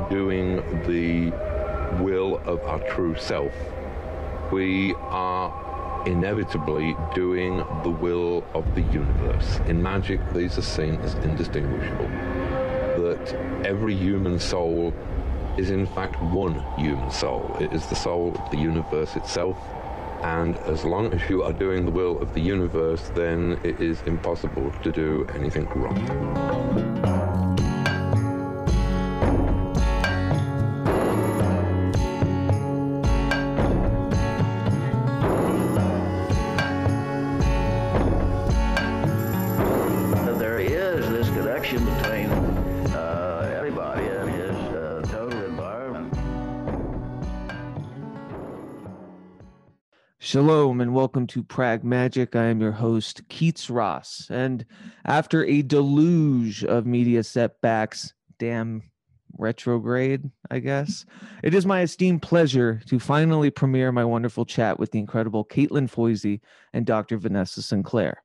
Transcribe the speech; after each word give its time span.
are 0.00 0.10
doing 0.10 0.56
the 0.86 1.30
will 2.02 2.40
of 2.46 2.60
our 2.64 2.80
true 2.90 3.16
self, 3.16 3.52
we 4.52 4.94
are 5.08 6.04
inevitably 6.06 6.96
doing 7.14 7.58
the 7.82 7.90
will 7.90 8.44
of 8.54 8.74
the 8.74 8.82
universe. 8.82 9.60
In 9.66 9.82
magic, 9.82 10.20
these 10.32 10.58
are 10.58 10.62
seen 10.62 10.96
as 10.96 11.14
indistinguishable. 11.16 12.08
That 12.08 13.34
every 13.64 13.94
human 13.94 14.38
soul 14.38 14.94
is 15.56 15.70
in 15.70 15.86
fact 15.86 16.20
one 16.22 16.64
human 16.76 17.10
soul. 17.10 17.56
It 17.60 17.72
is 17.72 17.86
the 17.86 17.96
soul 17.96 18.34
of 18.38 18.50
the 18.50 18.58
universe 18.58 19.16
itself. 19.16 19.58
And 20.22 20.56
as 20.58 20.84
long 20.84 21.12
as 21.14 21.28
you 21.30 21.42
are 21.42 21.52
doing 21.52 21.84
the 21.86 21.90
will 21.90 22.20
of 22.20 22.34
the 22.34 22.40
universe, 22.40 23.10
then 23.14 23.58
it 23.64 23.80
is 23.80 24.02
impossible 24.02 24.72
to 24.82 24.92
do 24.92 25.26
anything 25.34 25.66
wrong. 25.74 27.29
Shalom 50.30 50.80
and 50.80 50.94
welcome 50.94 51.26
to 51.26 51.42
Prag 51.42 51.82
Magic. 51.82 52.36
I 52.36 52.44
am 52.44 52.60
your 52.60 52.70
host, 52.70 53.28
Keats 53.28 53.68
Ross. 53.68 54.28
And 54.30 54.64
after 55.04 55.44
a 55.44 55.62
deluge 55.62 56.62
of 56.62 56.86
media 56.86 57.24
setbacks, 57.24 58.14
damn 58.38 58.84
retrograde, 59.36 60.30
I 60.48 60.60
guess, 60.60 61.04
it 61.42 61.52
is 61.52 61.66
my 61.66 61.80
esteemed 61.80 62.22
pleasure 62.22 62.80
to 62.86 63.00
finally 63.00 63.50
premiere 63.50 63.90
my 63.90 64.04
wonderful 64.04 64.44
chat 64.44 64.78
with 64.78 64.92
the 64.92 65.00
incredible 65.00 65.44
Caitlin 65.44 65.90
Foisey 65.90 66.38
and 66.72 66.86
Dr. 66.86 67.18
Vanessa 67.18 67.60
Sinclair. 67.60 68.22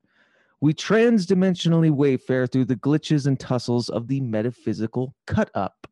We 0.62 0.76
transdimensionally 0.76 1.90
wayfare 1.90 2.52
through 2.52 2.66
the 2.66 2.76
glitches 2.76 3.26
and 3.26 3.40
tussles 3.40 3.90
of 3.90 4.10
the 4.10 4.22
metaphysical 4.22 5.16
cut 5.26 5.50
up. 5.56 5.88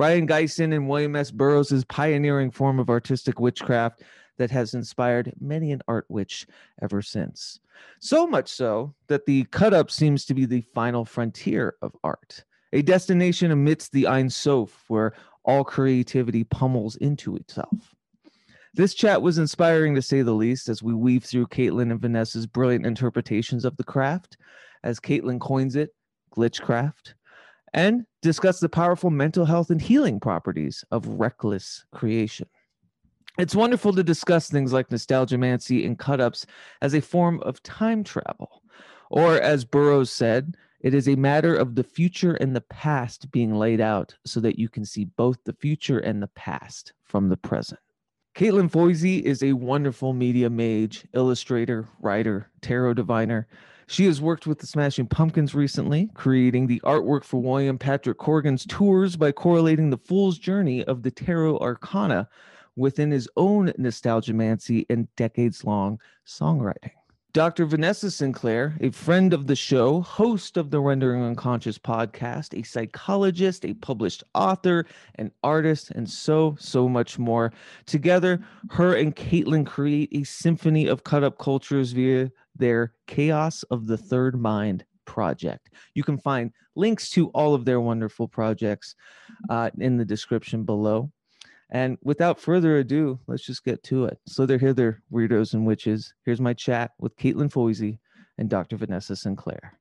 Brion 0.00 0.26
Gysin 0.26 0.74
and 0.74 0.88
William 0.88 1.14
S. 1.14 1.30
Burroughs' 1.30 1.84
pioneering 1.86 2.50
form 2.52 2.78
of 2.78 2.88
artistic 2.88 3.38
witchcraft 3.38 4.02
that 4.40 4.50
has 4.50 4.72
inspired 4.72 5.34
many 5.38 5.70
an 5.70 5.82
art 5.86 6.06
witch 6.08 6.46
ever 6.80 7.02
since. 7.02 7.60
So 7.98 8.26
much 8.26 8.48
so 8.48 8.94
that 9.08 9.26
the 9.26 9.44
cut 9.44 9.74
up 9.74 9.90
seems 9.90 10.24
to 10.24 10.34
be 10.34 10.46
the 10.46 10.64
final 10.74 11.04
frontier 11.04 11.74
of 11.82 11.94
art, 12.02 12.42
a 12.72 12.80
destination 12.80 13.50
amidst 13.50 13.92
the 13.92 14.06
Ein 14.06 14.30
Sof 14.30 14.84
where 14.88 15.12
all 15.44 15.62
creativity 15.62 16.42
pummels 16.42 16.96
into 16.96 17.36
itself. 17.36 17.94
This 18.72 18.94
chat 18.94 19.20
was 19.20 19.36
inspiring 19.36 19.94
to 19.94 20.00
say 20.00 20.22
the 20.22 20.32
least 20.32 20.70
as 20.70 20.82
we 20.82 20.94
weave 20.94 21.24
through 21.24 21.48
Caitlin 21.48 21.90
and 21.90 22.00
Vanessa's 22.00 22.46
brilliant 22.46 22.86
interpretations 22.86 23.66
of 23.66 23.76
the 23.76 23.84
craft, 23.84 24.38
as 24.84 24.98
Caitlin 24.98 25.38
coins 25.38 25.76
it, 25.76 25.90
glitchcraft, 26.34 27.12
and 27.74 28.06
discuss 28.22 28.58
the 28.58 28.70
powerful 28.70 29.10
mental 29.10 29.44
health 29.44 29.68
and 29.68 29.82
healing 29.82 30.18
properties 30.18 30.82
of 30.90 31.06
reckless 31.06 31.84
creation. 31.92 32.48
It's 33.38 33.54
wonderful 33.54 33.92
to 33.94 34.02
discuss 34.02 34.50
things 34.50 34.72
like 34.72 34.88
nostalgiamancy 34.88 35.86
and 35.86 35.98
cut 35.98 36.20
ups 36.20 36.46
as 36.82 36.94
a 36.94 37.00
form 37.00 37.40
of 37.42 37.62
time 37.62 38.04
travel. 38.04 38.62
Or, 39.10 39.40
as 39.40 39.64
Burroughs 39.64 40.10
said, 40.10 40.56
it 40.80 40.94
is 40.94 41.08
a 41.08 41.16
matter 41.16 41.54
of 41.54 41.74
the 41.74 41.84
future 41.84 42.34
and 42.34 42.56
the 42.56 42.62
past 42.62 43.30
being 43.30 43.54
laid 43.54 43.80
out 43.80 44.16
so 44.24 44.40
that 44.40 44.58
you 44.58 44.68
can 44.68 44.84
see 44.84 45.04
both 45.04 45.38
the 45.44 45.52
future 45.52 45.98
and 45.98 46.22
the 46.22 46.28
past 46.28 46.92
from 47.04 47.28
the 47.28 47.36
present. 47.36 47.80
Caitlin 48.34 48.70
Foisey 48.70 49.20
is 49.22 49.42
a 49.42 49.52
wonderful 49.52 50.12
media 50.12 50.48
mage, 50.48 51.04
illustrator, 51.12 51.86
writer, 52.00 52.50
tarot 52.62 52.94
diviner. 52.94 53.48
She 53.88 54.06
has 54.06 54.20
worked 54.20 54.46
with 54.46 54.60
the 54.60 54.66
Smashing 54.66 55.08
Pumpkins 55.08 55.54
recently, 55.54 56.08
creating 56.14 56.66
the 56.66 56.80
artwork 56.84 57.24
for 57.24 57.42
William 57.42 57.76
Patrick 57.76 58.18
Corgan's 58.18 58.64
tours 58.66 59.16
by 59.16 59.32
correlating 59.32 59.90
the 59.90 59.98
fool's 59.98 60.38
journey 60.38 60.84
of 60.84 61.02
the 61.02 61.10
tarot 61.10 61.58
arcana 61.58 62.28
within 62.80 63.10
his 63.10 63.28
own 63.36 63.68
nostalgiamancy 63.78 64.86
and 64.88 65.06
decades 65.14 65.64
long 65.64 66.00
songwriting. 66.26 66.90
Dr. 67.32 67.64
Vanessa 67.64 68.10
Sinclair, 68.10 68.76
a 68.80 68.90
friend 68.90 69.32
of 69.32 69.46
the 69.46 69.54
show, 69.54 70.00
host 70.00 70.56
of 70.56 70.72
the 70.72 70.80
Rendering 70.80 71.22
Unconscious 71.22 71.78
podcast, 71.78 72.58
a 72.58 72.64
psychologist, 72.64 73.64
a 73.64 73.74
published 73.74 74.24
author, 74.34 74.84
an 75.14 75.30
artist, 75.44 75.92
and 75.92 76.10
so, 76.10 76.56
so 76.58 76.88
much 76.88 77.20
more. 77.20 77.52
Together, 77.86 78.42
her 78.70 78.96
and 78.96 79.14
Caitlin 79.14 79.64
create 79.64 80.08
a 80.12 80.24
symphony 80.24 80.88
of 80.88 81.04
cut 81.04 81.22
up 81.22 81.38
cultures 81.38 81.92
via 81.92 82.32
their 82.56 82.94
Chaos 83.06 83.62
of 83.64 83.86
the 83.86 83.96
Third 83.96 84.40
Mind 84.40 84.84
project. 85.04 85.70
You 85.94 86.02
can 86.02 86.18
find 86.18 86.50
links 86.74 87.10
to 87.10 87.28
all 87.28 87.54
of 87.54 87.64
their 87.64 87.80
wonderful 87.80 88.26
projects 88.26 88.96
uh, 89.48 89.70
in 89.78 89.96
the 89.96 90.04
description 90.04 90.64
below. 90.64 91.12
And 91.72 91.98
without 92.02 92.40
further 92.40 92.78
ado, 92.78 93.20
let's 93.28 93.44
just 93.44 93.64
get 93.64 93.82
to 93.84 94.06
it. 94.06 94.18
So 94.26 94.44
they're 94.44 94.58
here, 94.58 95.02
weirdos 95.12 95.54
and 95.54 95.64
witches. 95.64 96.12
Here's 96.24 96.40
my 96.40 96.52
chat 96.52 96.90
with 96.98 97.16
Caitlin 97.16 97.52
Foisey 97.52 97.98
and 98.38 98.50
Dr. 98.50 98.76
Vanessa 98.76 99.14
Sinclair. 99.14 99.78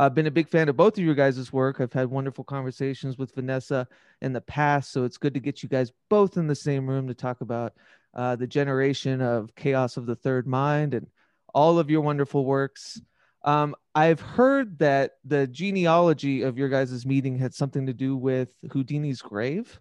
I've 0.00 0.14
been 0.14 0.28
a 0.28 0.30
big 0.30 0.48
fan 0.48 0.68
of 0.68 0.76
both 0.76 0.96
of 0.96 1.04
your 1.04 1.16
guys' 1.16 1.52
work. 1.52 1.80
I've 1.80 1.92
had 1.92 2.08
wonderful 2.08 2.44
conversations 2.44 3.18
with 3.18 3.34
Vanessa 3.34 3.86
in 4.22 4.32
the 4.32 4.40
past, 4.40 4.92
so 4.92 5.02
it's 5.02 5.18
good 5.18 5.34
to 5.34 5.40
get 5.40 5.62
you 5.62 5.68
guys 5.68 5.92
both 6.08 6.36
in 6.36 6.46
the 6.46 6.54
same 6.54 6.88
room 6.88 7.08
to 7.08 7.14
talk 7.14 7.40
about 7.40 7.74
uh, 8.14 8.36
the 8.36 8.46
generation 8.46 9.20
of 9.20 9.54
chaos 9.56 9.96
of 9.96 10.06
the 10.06 10.14
third 10.14 10.46
mind 10.46 10.94
and 10.94 11.08
all 11.54 11.78
of 11.78 11.90
your 11.90 12.00
wonderful 12.00 12.44
works. 12.44 13.00
Um, 13.44 13.74
I've 13.94 14.20
heard 14.20 14.78
that 14.80 15.12
the 15.24 15.46
genealogy 15.46 16.42
of 16.42 16.58
your 16.58 16.68
guys' 16.68 17.06
meeting 17.06 17.38
had 17.38 17.54
something 17.54 17.86
to 17.86 17.92
do 17.92 18.16
with 18.16 18.52
Houdini's 18.70 19.22
grave. 19.22 19.80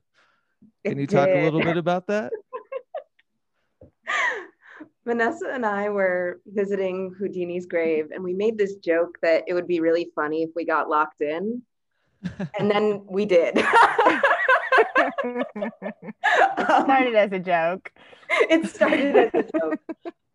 Can 0.85 0.97
It 0.97 1.01
you 1.01 1.07
talk 1.07 1.28
a 1.29 1.44
little 1.44 1.61
bit 1.61 1.78
about 1.78 2.07
that? 2.07 2.31
Vanessa 5.05 5.50
and 5.53 5.66
I 5.66 5.89
were 5.89 6.41
visiting 6.45 7.16
Houdini's 7.17 7.66
grave, 7.66 8.09
and 8.13 8.23
we 8.23 8.34
made 8.34 8.57
this 8.57 8.75
joke 8.75 9.17
that 9.22 9.44
it 9.47 9.53
would 9.53 9.67
be 9.67 9.79
really 9.79 10.11
funny 10.13 10.44
if 10.44 10.49
we 10.55 10.66
got 10.66 10.89
locked 10.89 11.22
in. 11.22 11.61
And 12.59 12.69
then 12.69 13.05
we 13.07 13.25
did. 13.25 13.63
It 15.23 16.84
started 16.84 17.16
as 17.16 17.31
a 17.31 17.39
joke. 17.39 17.91
it 18.29 18.67
started 18.69 19.16
as 19.16 19.29
a 19.34 19.44
joke. 19.57 19.79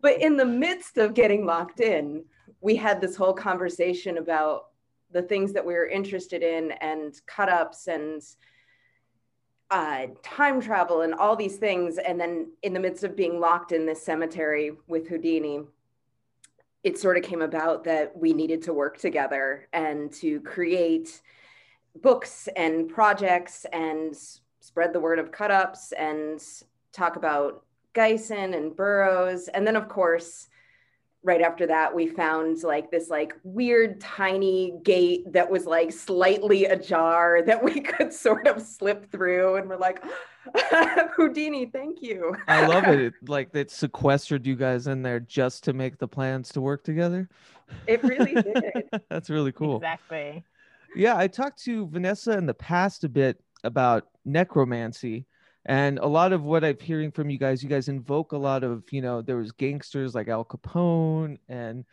But 0.03 0.21
in 0.21 0.37
the 0.37 0.45
midst 0.45 0.99
of 0.99 1.15
getting 1.15 1.47
locked 1.47 1.81
in, 1.81 2.25
we 2.61 2.77
had 2.77 3.01
this 3.01 3.17
whole 3.17 3.33
conversation 3.33 4.19
about 4.19 4.67
the 5.13 5.23
things 5.23 5.53
that 5.53 5.65
we 5.65 5.75
were 5.75 5.87
interested 5.87 6.43
in 6.43 6.73
and 6.73 7.15
cut 7.27 7.49
ups 7.49 7.87
and 7.87 8.21
uh, 9.71 10.07
time 10.23 10.61
travel 10.61 11.03
and 11.03 11.15
all 11.15 11.37
these 11.37 11.57
things. 11.57 11.99
And 11.99 12.21
then 12.21 12.51
in 12.63 12.75
the 12.75 12.81
midst 12.81 13.05
of 13.05 13.17
being 13.17 13.41
locked 13.41 13.73
in 13.73 13.87
this 13.87 14.03
cemetery 14.03 14.73
with 14.89 15.09
Houdini, 15.09 15.63
it 16.83 16.99
sort 16.99 17.17
of 17.17 17.23
came 17.23 17.43
about 17.43 17.85
that 17.85 18.17
we 18.17 18.33
needed 18.33 18.63
to 18.63 18.75
work 18.75 18.99
together 18.99 19.69
and 19.73 20.13
to 20.15 20.41
create 20.41 21.23
books 22.03 22.49
and 22.57 22.89
projects 22.89 23.67
and 23.73 24.17
spread 24.61 24.93
the 24.93 25.01
word 25.01 25.19
of 25.19 25.31
cut 25.31 25.51
ups 25.51 25.93
and 25.93 26.43
talk 26.93 27.17
about 27.17 27.65
Gysin 27.95 28.57
and 28.57 28.75
Burroughs. 28.75 29.49
And 29.49 29.67
then, 29.67 29.77
of 29.77 29.89
course, 29.89 30.49
right 31.23 31.41
after 31.41 31.67
that, 31.67 31.95
we 31.95 32.07
found 32.07 32.63
like 32.63 32.91
this 32.91 33.09
like 33.09 33.35
weird 33.45 34.01
tiny 34.01 34.75
gate 34.83 35.33
that 35.33 35.51
was 35.51 35.67
like 35.67 35.93
slightly 35.93 36.65
ajar 36.65 37.43
that 37.47 37.63
we 37.63 37.81
could 37.81 38.13
sort 38.13 38.47
of 38.47 38.61
slip 38.61 39.11
through. 39.11 39.57
And 39.57 39.69
we're 39.69 39.77
like, 39.77 40.03
Houdini, 41.17 41.67
thank 41.67 42.03
you. 42.03 42.35
I 42.49 42.67
love 42.67 42.85
it. 42.85 43.01
it. 43.01 43.15
Like 43.29 43.53
that 43.53 43.71
sequestered 43.71 44.47
you 44.47 44.57
guys 44.57 44.87
in 44.87 45.03
there 45.03 45.21
just 45.21 45.65
to 45.65 45.73
make 45.73 45.99
the 45.99 46.09
plans 46.09 46.51
to 46.51 46.61
work 46.61 46.85
together. 46.85 47.29
It 47.87 48.03
really 48.03 48.35
did. 48.35 48.91
That's 49.09 49.31
really 49.31 49.53
cool. 49.53 49.77
Exactly. 49.77 50.45
Yeah, 50.95 51.17
I 51.17 51.27
talked 51.27 51.63
to 51.65 51.87
Vanessa 51.89 52.37
in 52.37 52.45
the 52.45 52.55
past 52.55 53.05
a 53.05 53.09
bit 53.09 53.43
about 53.65 54.09
necromancy. 54.25 55.27
And 55.65 55.99
a 55.99 56.07
lot 56.07 56.33
of 56.33 56.43
what 56.43 56.65
I'm 56.65 56.79
hearing 56.81 57.13
from 57.13 57.31
you 57.31 57.39
guys, 57.39 57.63
you 57.63 57.69
guys 57.69 57.89
invoke 57.89 58.33
a 58.33 58.37
lot 58.37 58.65
of, 58.65 58.85
you 58.91 59.01
know, 59.01 59.23
there 59.23 59.37
was 59.37 59.53
gangsters 59.53 60.15
like 60.15 60.29
Al 60.29 60.45
Capone 60.45 61.39
and 61.49 61.85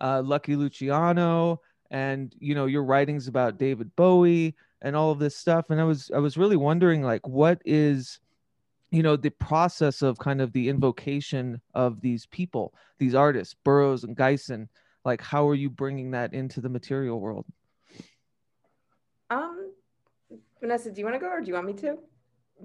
uh, 0.00 0.22
Lucky 0.22 0.56
Luciano, 0.56 1.60
and 1.90 2.34
you 2.38 2.54
know, 2.54 2.66
your 2.66 2.84
writings 2.84 3.28
about 3.28 3.58
David 3.58 3.94
Bowie 3.96 4.54
and 4.82 4.94
all 4.94 5.10
of 5.10 5.18
this 5.18 5.36
stuff. 5.36 5.70
And 5.70 5.80
I 5.80 5.84
was 5.84 6.10
I 6.14 6.18
was 6.18 6.36
really 6.36 6.56
wondering, 6.56 7.02
like, 7.02 7.26
what 7.26 7.62
is 7.64 8.20
you 8.90 9.02
know 9.02 9.16
the 9.16 9.30
process 9.30 10.02
of 10.02 10.18
kind 10.18 10.40
of 10.40 10.52
the 10.52 10.68
invocation 10.68 11.60
of 11.74 12.00
these 12.00 12.26
people 12.26 12.72
these 12.98 13.14
artists 13.14 13.52
burroughs 13.64 14.04
and 14.04 14.16
gysin 14.16 14.68
like 15.04 15.20
how 15.20 15.48
are 15.48 15.54
you 15.56 15.68
bringing 15.68 16.12
that 16.12 16.32
into 16.32 16.60
the 16.60 16.68
material 16.68 17.18
world 17.18 17.44
Um, 19.30 19.72
Vanessa, 20.60 20.90
do 20.90 21.00
you 21.00 21.04
want 21.04 21.14
to 21.14 21.20
go 21.20 21.28
or 21.28 21.40
do 21.40 21.48
you 21.48 21.54
want 21.54 21.66
me 21.66 21.72
to? 21.74 21.98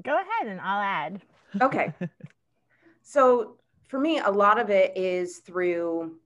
Go 0.04 0.16
ahead 0.16 0.48
and 0.48 0.62
I'll 0.62 0.82
add. 0.82 1.22
Okay. 1.62 1.94
so 3.02 3.58
for 3.88 4.00
me, 4.00 4.20
a 4.20 4.30
lot 4.30 4.60
of 4.60 4.70
it 4.70 4.96
is 4.96 5.38
through 5.40 6.18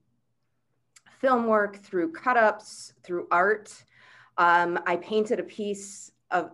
film 1.20 1.48
work, 1.48 1.78
through 1.78 2.12
cut 2.12 2.38
ups, 2.38 2.94
through 3.04 3.28
art. 3.32 3.74
Um, 4.38 4.80
I 4.86 4.98
painted 4.98 5.40
a 5.40 5.44
piece 5.44 6.12
of 6.32 6.52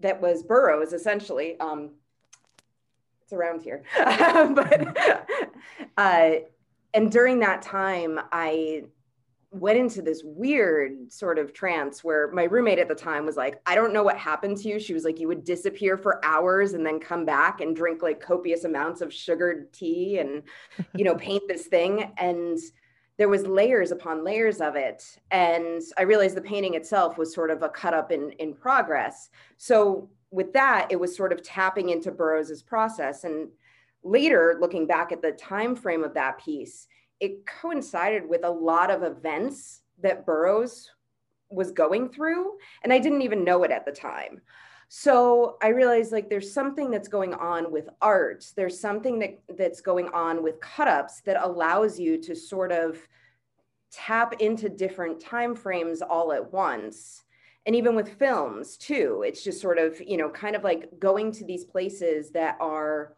that 0.00 0.20
was 0.20 0.42
Burroughs 0.42 0.92
essentially. 0.92 1.58
Um, 1.58 1.92
it's 3.22 3.32
around 3.32 3.62
here, 3.62 3.82
but 3.96 4.98
uh, 5.96 6.30
and 6.92 7.10
during 7.10 7.40
that 7.40 7.62
time, 7.62 8.20
I 8.30 8.84
went 9.54 9.78
into 9.78 10.02
this 10.02 10.22
weird 10.24 11.12
sort 11.12 11.38
of 11.38 11.52
trance 11.52 12.02
where 12.02 12.30
my 12.32 12.42
roommate 12.42 12.80
at 12.80 12.88
the 12.88 12.94
time 12.94 13.24
was 13.24 13.36
like, 13.36 13.60
I 13.66 13.76
don't 13.76 13.92
know 13.92 14.02
what 14.02 14.18
happened 14.18 14.56
to 14.58 14.68
you. 14.68 14.80
She 14.80 14.94
was 14.94 15.04
like, 15.04 15.20
you 15.20 15.28
would 15.28 15.44
disappear 15.44 15.96
for 15.96 16.24
hours 16.24 16.72
and 16.72 16.84
then 16.84 16.98
come 16.98 17.24
back 17.24 17.60
and 17.60 17.76
drink 17.76 18.02
like 18.02 18.20
copious 18.20 18.64
amounts 18.64 19.00
of 19.00 19.14
sugared 19.14 19.72
tea 19.72 20.18
and, 20.18 20.42
you 20.96 21.04
know, 21.04 21.14
paint 21.24 21.44
this 21.46 21.66
thing. 21.66 22.12
And 22.18 22.58
there 23.16 23.28
was 23.28 23.46
layers 23.46 23.92
upon 23.92 24.24
layers 24.24 24.60
of 24.60 24.74
it. 24.74 25.04
And 25.30 25.80
I 25.96 26.02
realized 26.02 26.36
the 26.36 26.42
painting 26.42 26.74
itself 26.74 27.16
was 27.16 27.32
sort 27.32 27.52
of 27.52 27.62
a 27.62 27.68
cut 27.68 27.94
up 27.94 28.10
in, 28.10 28.32
in 28.32 28.54
progress. 28.54 29.30
So 29.56 30.10
with 30.32 30.52
that, 30.54 30.88
it 30.90 30.98
was 30.98 31.16
sort 31.16 31.32
of 31.32 31.44
tapping 31.44 31.90
into 31.90 32.10
Burroughs's 32.10 32.60
process. 32.60 33.22
And 33.22 33.50
later, 34.02 34.56
looking 34.60 34.88
back 34.88 35.12
at 35.12 35.22
the 35.22 35.30
time 35.30 35.76
frame 35.76 36.02
of 36.02 36.14
that 36.14 36.38
piece, 36.38 36.88
it 37.20 37.46
coincided 37.46 38.28
with 38.28 38.44
a 38.44 38.50
lot 38.50 38.90
of 38.90 39.02
events 39.02 39.82
that 40.02 40.26
Burroughs 40.26 40.90
was 41.50 41.70
going 41.70 42.08
through. 42.08 42.52
And 42.82 42.92
I 42.92 42.98
didn't 42.98 43.22
even 43.22 43.44
know 43.44 43.62
it 43.64 43.70
at 43.70 43.84
the 43.84 43.92
time. 43.92 44.40
So 44.88 45.56
I 45.62 45.68
realized 45.68 46.12
like 46.12 46.28
there's 46.28 46.52
something 46.52 46.90
that's 46.90 47.08
going 47.08 47.34
on 47.34 47.72
with 47.72 47.88
art. 48.02 48.46
There's 48.56 48.78
something 48.78 49.18
that, 49.20 49.40
that's 49.56 49.80
going 49.80 50.08
on 50.08 50.42
with 50.42 50.60
cut-ups 50.60 51.22
that 51.22 51.42
allows 51.42 51.98
you 51.98 52.20
to 52.22 52.36
sort 52.36 52.72
of 52.72 52.98
tap 53.90 54.34
into 54.40 54.68
different 54.68 55.20
time 55.20 55.54
frames 55.54 56.02
all 56.02 56.32
at 56.32 56.52
once. 56.52 57.22
And 57.66 57.74
even 57.74 57.94
with 57.94 58.18
films 58.18 58.76
too, 58.76 59.24
it's 59.26 59.42
just 59.42 59.60
sort 59.60 59.78
of, 59.78 60.00
you 60.00 60.16
know, 60.16 60.28
kind 60.28 60.54
of 60.54 60.64
like 60.64 60.90
going 60.98 61.32
to 61.32 61.44
these 61.44 61.64
places 61.64 62.30
that 62.32 62.58
are, 62.60 63.14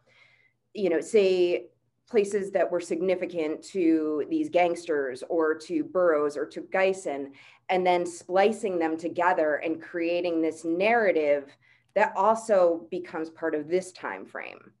you 0.73 0.89
know, 0.89 1.01
say 1.01 1.67
places 2.09 2.51
that 2.51 2.69
were 2.71 2.79
significant 2.79 3.61
to 3.61 4.25
these 4.29 4.49
gangsters 4.49 5.23
or 5.29 5.53
to 5.53 5.83
Burroughs 5.83 6.37
or 6.37 6.45
to 6.45 6.61
Gysin, 6.61 7.31
and 7.69 7.85
then 7.85 8.05
splicing 8.05 8.79
them 8.79 8.97
together 8.97 9.55
and 9.55 9.81
creating 9.81 10.41
this 10.41 10.63
narrative 10.63 11.55
that 11.95 12.13
also 12.15 12.87
becomes 12.91 13.29
part 13.29 13.55
of 13.55 13.67
this 13.67 13.91
time 13.91 14.25
frame. 14.25 14.71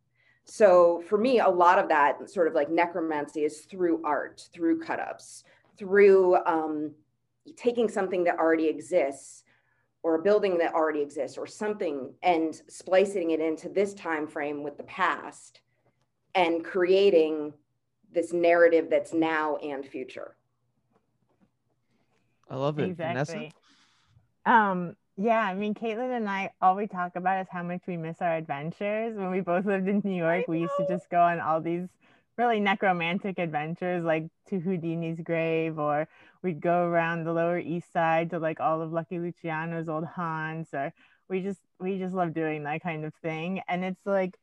So 0.45 1.03
for 1.09 1.17
me, 1.17 1.39
a 1.39 1.49
lot 1.49 1.77
of 1.77 1.89
that 1.89 2.29
sort 2.29 2.47
of 2.47 2.53
like 2.53 2.69
necromancy 2.69 3.43
is 3.43 3.61
through 3.61 4.01
art, 4.05 4.47
through 4.53 4.79
cut-ups, 4.79 5.43
through 5.77 6.37
um, 6.45 6.91
taking 7.57 7.89
something 7.89 8.23
that 8.23 8.39
already 8.39 8.67
exists 8.67 9.43
or 10.03 10.15
a 10.15 10.21
building 10.21 10.57
that 10.59 10.73
already 10.73 11.01
exists 11.01 11.37
or 11.37 11.45
something 11.45 12.13
and 12.23 12.61
splicing 12.69 13.31
it 13.31 13.41
into 13.41 13.67
this 13.67 13.93
time 13.93 14.25
frame 14.25 14.63
with 14.63 14.77
the 14.77 14.83
past 14.83 15.59
and 16.37 16.63
creating 16.63 17.51
this 18.13 18.31
narrative 18.31 18.89
that's 18.91 19.11
now 19.11 19.57
and 19.57 19.85
future. 19.85 20.35
I 22.49 22.55
love 22.55 22.79
it. 22.79 22.91
Exactly. 22.91 23.51
Um, 24.45 24.95
yeah, 25.17 25.41
I 25.41 25.55
mean, 25.55 25.73
Caitlin 25.73 26.15
and 26.15 26.29
I, 26.29 26.51
all 26.61 26.75
we 26.75 26.85
talk 26.85 27.15
about 27.15 27.41
is 27.41 27.47
how 27.51 27.63
much 27.63 27.81
we 27.87 27.97
miss 27.97 28.21
our 28.21 28.37
adventures. 28.37 29.17
When 29.17 29.31
we 29.31 29.41
both 29.41 29.65
lived 29.65 29.87
in 29.87 30.01
New 30.05 30.15
York, 30.15 30.47
we 30.47 30.59
used 30.59 30.73
to 30.77 30.87
just 30.87 31.09
go 31.09 31.19
on 31.19 31.39
all 31.39 31.59
these 31.59 31.87
really 32.37 32.59
necromantic 32.59 33.39
adventures, 33.39 34.05
like 34.05 34.27
to 34.49 34.59
Houdini's 34.59 35.19
grave, 35.21 35.79
or 35.79 36.07
we'd 36.43 36.61
go 36.61 36.83
around 36.83 37.23
the 37.23 37.33
Lower 37.33 37.57
East 37.57 37.91
Side 37.91 38.29
to 38.29 38.37
like 38.37 38.59
all 38.59 38.83
of 38.83 38.93
Lucky 38.93 39.17
Luciano's 39.17 39.89
old 39.89 40.05
haunts, 40.05 40.71
or 40.71 40.93
we 41.29 41.41
just 41.41 41.59
we 41.79 41.97
just 41.97 42.13
love 42.13 42.35
doing 42.35 42.63
that 42.63 42.83
kind 42.83 43.03
of 43.03 43.13
thing. 43.23 43.61
And 43.67 43.83
it's 43.83 44.05
like 44.05 44.37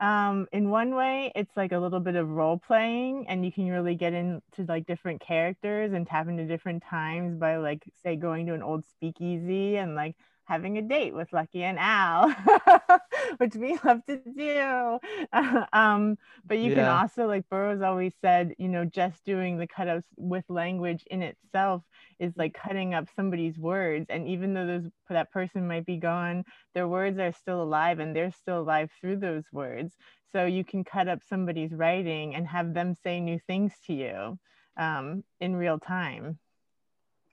um 0.00 0.46
in 0.52 0.68
one 0.68 0.94
way 0.94 1.32
it's 1.34 1.56
like 1.56 1.72
a 1.72 1.78
little 1.78 2.00
bit 2.00 2.16
of 2.16 2.28
role 2.28 2.58
playing 2.58 3.26
and 3.28 3.44
you 3.44 3.50
can 3.52 3.68
really 3.70 3.94
get 3.94 4.12
into 4.12 4.42
like 4.68 4.86
different 4.86 5.20
characters 5.22 5.92
and 5.92 6.06
tap 6.06 6.28
into 6.28 6.44
different 6.44 6.82
times 6.82 7.38
by 7.38 7.56
like 7.56 7.82
say 8.02 8.14
going 8.14 8.46
to 8.46 8.52
an 8.52 8.62
old 8.62 8.84
speakeasy 8.84 9.76
and 9.76 9.94
like 9.94 10.14
having 10.46 10.78
a 10.78 10.82
date 10.82 11.14
with 11.14 11.32
Lucky 11.32 11.64
and 11.64 11.78
Al, 11.78 12.30
which 13.38 13.54
we 13.54 13.78
love 13.84 14.00
to 14.06 14.20
do. 14.36 14.98
um, 15.72 16.16
but 16.44 16.58
you 16.58 16.70
yeah. 16.70 16.76
can 16.76 16.84
also, 16.84 17.26
like 17.26 17.48
Burroughs 17.48 17.82
always 17.82 18.12
said, 18.20 18.54
you 18.58 18.68
know, 18.68 18.84
just 18.84 19.24
doing 19.24 19.58
the 19.58 19.66
cutouts 19.66 20.04
with 20.16 20.44
language 20.48 21.04
in 21.10 21.22
itself 21.22 21.82
is 22.18 22.32
like 22.36 22.54
cutting 22.54 22.94
up 22.94 23.08
somebody's 23.14 23.58
words. 23.58 24.06
And 24.08 24.28
even 24.28 24.54
though 24.54 24.66
those 24.66 24.90
that 25.10 25.32
person 25.32 25.66
might 25.66 25.84
be 25.84 25.96
gone, 25.96 26.44
their 26.74 26.88
words 26.88 27.18
are 27.18 27.32
still 27.32 27.62
alive 27.62 27.98
and 27.98 28.14
they're 28.14 28.32
still 28.32 28.60
alive 28.60 28.90
through 29.00 29.16
those 29.16 29.44
words. 29.52 29.94
So 30.32 30.44
you 30.46 30.64
can 30.64 30.84
cut 30.84 31.08
up 31.08 31.20
somebody's 31.28 31.72
writing 31.72 32.34
and 32.34 32.46
have 32.46 32.72
them 32.72 32.94
say 33.02 33.20
new 33.20 33.38
things 33.46 33.72
to 33.86 33.94
you 33.94 34.38
um, 34.76 35.24
in 35.40 35.56
real 35.56 35.78
time. 35.78 36.38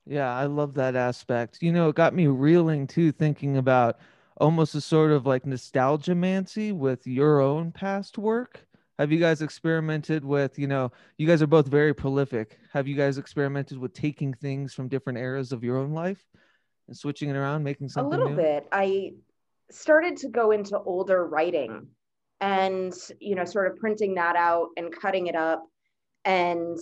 Yeah, 0.05 0.33
I 0.33 0.45
love 0.45 0.73
that 0.75 0.95
aspect. 0.95 1.59
You 1.61 1.71
know, 1.71 1.89
it 1.89 1.95
got 1.95 2.13
me 2.13 2.27
reeling 2.27 2.87
too, 2.87 3.11
thinking 3.11 3.57
about 3.57 3.99
almost 4.37 4.75
a 4.75 4.81
sort 4.81 5.11
of 5.11 5.25
like 5.25 5.45
nostalgia 5.45 6.15
mancy 6.15 6.71
with 6.71 7.07
your 7.07 7.39
own 7.39 7.71
past 7.71 8.17
work. 8.17 8.65
Have 8.99 9.11
you 9.11 9.19
guys 9.19 9.41
experimented 9.41 10.23
with, 10.23 10.59
you 10.59 10.67
know, 10.67 10.91
you 11.17 11.25
guys 11.25 11.41
are 11.41 11.47
both 11.47 11.67
very 11.67 11.93
prolific. 11.93 12.59
Have 12.71 12.87
you 12.87 12.95
guys 12.95 13.17
experimented 13.17 13.77
with 13.77 13.93
taking 13.93 14.33
things 14.33 14.73
from 14.73 14.87
different 14.87 15.19
eras 15.19 15.51
of 15.51 15.63
your 15.63 15.77
own 15.77 15.93
life 15.93 16.23
and 16.87 16.95
switching 16.95 17.29
it 17.29 17.35
around, 17.35 17.63
making 17.63 17.89
something 17.89 18.13
A 18.13 18.23
little 18.23 18.35
new? 18.35 18.41
bit. 18.43 18.67
I 18.71 19.13
started 19.71 20.17
to 20.17 20.29
go 20.29 20.51
into 20.51 20.77
older 20.79 21.25
writing 21.25 21.87
and, 22.41 22.93
you 23.19 23.35
know, 23.35 23.45
sort 23.45 23.71
of 23.71 23.77
printing 23.77 24.15
that 24.15 24.35
out 24.35 24.67
and 24.77 24.93
cutting 24.93 25.27
it 25.27 25.35
up 25.35 25.63
and 26.25 26.77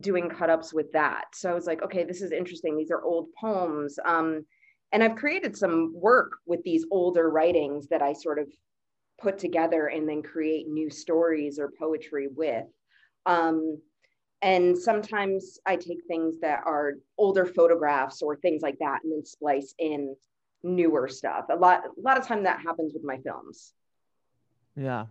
doing 0.00 0.28
cut 0.28 0.50
ups 0.50 0.72
with 0.72 0.92
that. 0.92 1.24
So 1.34 1.50
I 1.50 1.54
was 1.54 1.66
like, 1.66 1.82
okay, 1.82 2.04
this 2.04 2.20
is 2.20 2.32
interesting. 2.32 2.76
These 2.76 2.90
are 2.90 3.02
old 3.02 3.28
poems. 3.38 3.98
Um, 4.04 4.44
and 4.92 5.02
I've 5.02 5.16
created 5.16 5.56
some 5.56 5.92
work 5.94 6.32
with 6.46 6.62
these 6.62 6.84
older 6.90 7.30
writings 7.30 7.88
that 7.88 8.02
I 8.02 8.12
sort 8.12 8.38
of 8.38 8.48
put 9.18 9.38
together 9.38 9.86
and 9.86 10.08
then 10.08 10.22
create 10.22 10.68
new 10.68 10.90
stories 10.90 11.58
or 11.58 11.72
poetry 11.78 12.28
with. 12.34 12.66
Um, 13.24 13.80
and 14.42 14.76
sometimes 14.76 15.58
I 15.64 15.76
take 15.76 16.00
things 16.08 16.40
that 16.40 16.60
are 16.66 16.94
older 17.16 17.46
photographs 17.46 18.20
or 18.20 18.36
things 18.36 18.60
like 18.60 18.78
that 18.80 19.04
and 19.04 19.12
then 19.12 19.24
splice 19.24 19.72
in 19.78 20.16
newer 20.62 21.08
stuff. 21.08 21.46
A 21.48 21.56
lot, 21.56 21.84
a 21.86 22.00
lot 22.00 22.18
of 22.18 22.26
time 22.26 22.42
that 22.42 22.60
happens 22.60 22.92
with 22.92 23.04
my 23.04 23.18
films. 23.18 23.72
Yeah. 24.76 25.06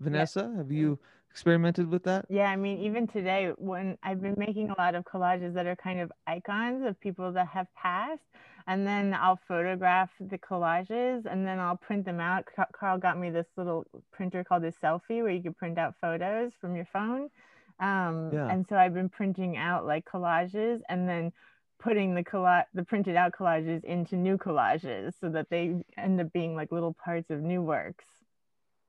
Vanessa, 0.00 0.48
yeah. 0.50 0.56
have 0.58 0.72
you 0.72 0.98
experimented 1.32 1.90
with 1.90 2.04
that? 2.04 2.26
Yeah, 2.28 2.50
I 2.50 2.56
mean, 2.56 2.78
even 2.80 3.06
today, 3.06 3.52
when 3.56 3.96
I've 4.02 4.20
been 4.20 4.34
making 4.36 4.68
a 4.70 4.74
lot 4.78 4.94
of 4.94 5.04
collages 5.04 5.54
that 5.54 5.66
are 5.66 5.74
kind 5.74 5.98
of 5.98 6.12
icons 6.26 6.84
of 6.86 7.00
people 7.00 7.32
that 7.32 7.48
have 7.48 7.66
passed, 7.74 8.22
and 8.66 8.86
then 8.86 9.14
I'll 9.14 9.40
photograph 9.48 10.10
the 10.20 10.38
collages 10.38 11.26
and 11.26 11.44
then 11.44 11.58
I'll 11.58 11.76
print 11.76 12.04
them 12.04 12.20
out. 12.20 12.44
Carl 12.72 12.98
got 12.98 13.18
me 13.18 13.30
this 13.30 13.46
little 13.56 13.84
printer 14.12 14.44
called 14.44 14.62
a 14.64 14.70
Selphy 14.70 15.22
where 15.22 15.30
you 15.30 15.42
can 15.42 15.54
print 15.54 15.78
out 15.78 15.94
photos 16.00 16.52
from 16.60 16.76
your 16.76 16.86
phone. 16.92 17.28
Um, 17.80 18.30
yeah. 18.32 18.48
And 18.48 18.64
so 18.68 18.76
I've 18.76 18.94
been 18.94 19.08
printing 19.08 19.56
out 19.56 19.84
like 19.86 20.04
collages 20.04 20.80
and 20.88 21.08
then 21.08 21.32
putting 21.80 22.14
the 22.14 22.22
colla- 22.22 22.66
the 22.74 22.84
printed 22.84 23.16
out 23.16 23.32
collages 23.32 23.82
into 23.82 24.14
new 24.14 24.38
collages 24.38 25.14
so 25.20 25.28
that 25.30 25.50
they 25.50 25.74
end 25.98 26.20
up 26.20 26.32
being 26.32 26.54
like 26.54 26.70
little 26.70 26.94
parts 27.04 27.30
of 27.30 27.40
new 27.40 27.62
works. 27.62 28.04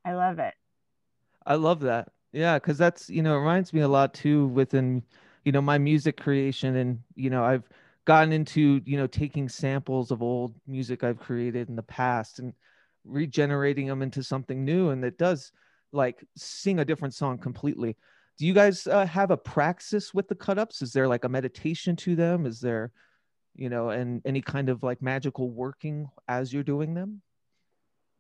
I 0.06 0.14
love 0.14 0.38
it. 0.38 0.54
I 1.46 1.56
love 1.56 1.80
that. 1.80 2.10
Yeah, 2.34 2.56
because 2.58 2.78
that's 2.78 3.10
you 3.10 3.22
know 3.22 3.36
it 3.36 3.40
reminds 3.40 3.74
me 3.74 3.82
a 3.82 3.88
lot 3.88 4.14
too 4.14 4.48
within 4.48 5.04
you 5.46 5.52
know 5.52 5.62
my 5.62 5.78
music 5.78 6.18
creation 6.18 6.76
and 6.78 7.00
you 7.16 7.30
know 7.30 7.44
I've 7.44 7.70
gotten 8.06 8.34
into 8.34 8.82
you 8.86 8.98
know 8.98 9.08
taking 9.08 9.48
samples 9.48 10.12
of 10.12 10.22
old 10.24 10.56
music 10.68 11.04
I've 11.04 11.20
created 11.20 11.70
in 11.70 11.76
the 11.76 11.84
past 11.84 12.40
and 12.40 12.54
regenerating 13.06 13.88
them 13.88 14.02
into 14.02 14.24
something 14.24 14.66
new 14.66 14.90
and 14.90 15.04
it 15.06 15.18
does 15.18 15.52
like 15.92 16.24
sing 16.36 16.80
a 16.80 16.86
different 16.86 17.14
song 17.14 17.38
completely. 17.38 17.98
Do 18.40 18.48
you 18.48 18.54
guys 18.54 18.88
uh, 18.88 19.06
have 19.06 19.30
a 19.30 19.38
praxis 19.38 20.12
with 20.14 20.28
the 20.28 20.36
cut 20.36 20.58
ups? 20.58 20.82
Is 20.82 20.92
there 20.92 21.08
like 21.08 21.24
a 21.26 21.30
meditation 21.30 21.96
to 21.98 22.16
them? 22.16 22.46
Is 22.48 22.60
there 22.60 22.92
you 23.56 23.70
know 23.70 23.90
and 23.90 24.22
any 24.26 24.42
kind 24.42 24.70
of 24.70 24.84
like 24.84 25.02
magical 25.02 25.52
working 25.52 26.10
as 26.28 26.54
you're 26.54 26.64
doing 26.64 26.96
them? 26.96 27.22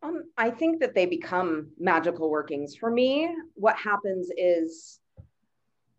Um, 0.03 0.25
I 0.38 0.50
think 0.50 0.81
that 0.81 0.93
they 0.93 1.05
become 1.05 1.69
magical 1.79 2.29
workings. 2.29 2.75
For 2.75 2.91
me, 2.91 3.33
what 3.53 3.77
happens 3.77 4.29
is 4.38 5.00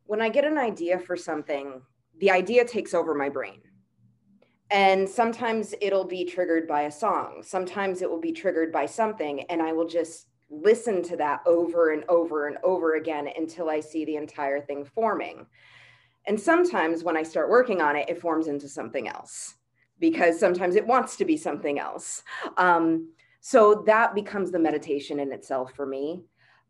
when 0.05 0.21
I 0.21 0.29
get 0.29 0.45
an 0.45 0.59
idea 0.59 0.99
for 0.99 1.17
something, 1.17 1.81
the 2.21 2.31
idea 2.31 2.67
takes 2.67 2.93
over 2.93 3.15
my 3.15 3.31
brain. 3.31 3.63
And 4.71 5.09
sometimes 5.09 5.75
it'll 5.81 6.05
be 6.05 6.25
triggered 6.25 6.69
by 6.69 6.83
a 6.83 6.91
song. 6.91 7.43
Sometimes 7.43 8.03
it 8.03 8.11
will 8.11 8.21
be 8.21 8.33
triggered 8.33 8.73
by 8.73 8.87
something. 8.87 9.43
And 9.43 9.63
I 9.63 9.73
will 9.73 9.89
just 9.89 10.29
listen 10.51 11.03
to 11.05 11.17
that 11.17 11.41
over 11.47 11.93
and 11.93 12.05
over 12.09 12.49
and 12.49 12.59
over 12.63 12.97
again 12.97 13.29
until 13.37 13.71
I 13.71 13.81
see 13.81 14.05
the 14.05 14.17
entire 14.17 14.61
thing 14.61 14.85
forming. 14.85 15.47
And 16.27 16.39
sometimes 16.39 17.05
when 17.05 17.17
I 17.17 17.23
start 17.23 17.51
working 17.51 17.81
on 17.81 17.97
it, 17.97 18.09
it 18.09 18.21
forms 18.21 18.49
into 18.49 18.69
something 18.69 19.09
else 19.09 19.55
because 20.01 20.39
sometimes 20.39 20.77
it 20.77 20.87
wants 20.87 21.17
to 21.17 21.25
be 21.25 21.37
something 21.37 21.79
else. 21.79 22.23
Um, 22.57 23.14
so 23.47 23.83
that 23.85 24.15
becomes 24.15 24.51
the 24.51 24.59
meditation 24.59 25.21
in 25.21 25.31
itself 25.31 25.75
for 25.75 25.85
me. 25.85 26.23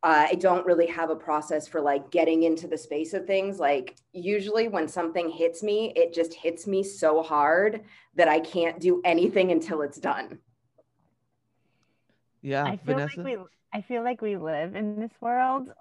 Uh, 0.03 0.27
I 0.31 0.35
don't 0.35 0.67
really 0.67 0.89
have 0.89 1.09
a 1.09 1.15
process 1.15 1.69
for 1.69 1.81
like 1.81 2.11
getting 2.11 2.43
into 2.43 2.67
the 2.67 2.77
space 2.77 3.15
of 3.15 3.29
things. 3.29 3.61
Like 3.61 3.95
usually 4.13 4.67
when 4.67 4.89
something 4.89 5.31
hits 5.31 5.63
me, 5.63 5.93
it 5.95 6.13
just 6.13 6.35
hits 6.35 6.67
me 6.67 6.83
so 6.83 7.23
hard 7.23 7.83
that 8.17 8.27
I 8.27 8.41
can't 8.41 8.81
do 8.81 9.01
anything 9.05 9.53
until 9.53 9.83
it's 9.83 9.99
done. 9.99 10.41
Yeah, 12.43 12.65
I 12.65 12.77
feel 12.77 12.97
Vanessa. 12.97 13.21
like 13.21 13.39
we 13.39 13.45
I 13.73 13.81
feel 13.83 14.03
like 14.03 14.21
we 14.21 14.37
live 14.37 14.75
in 14.75 14.99
this 14.99 15.13
world. 15.21 15.71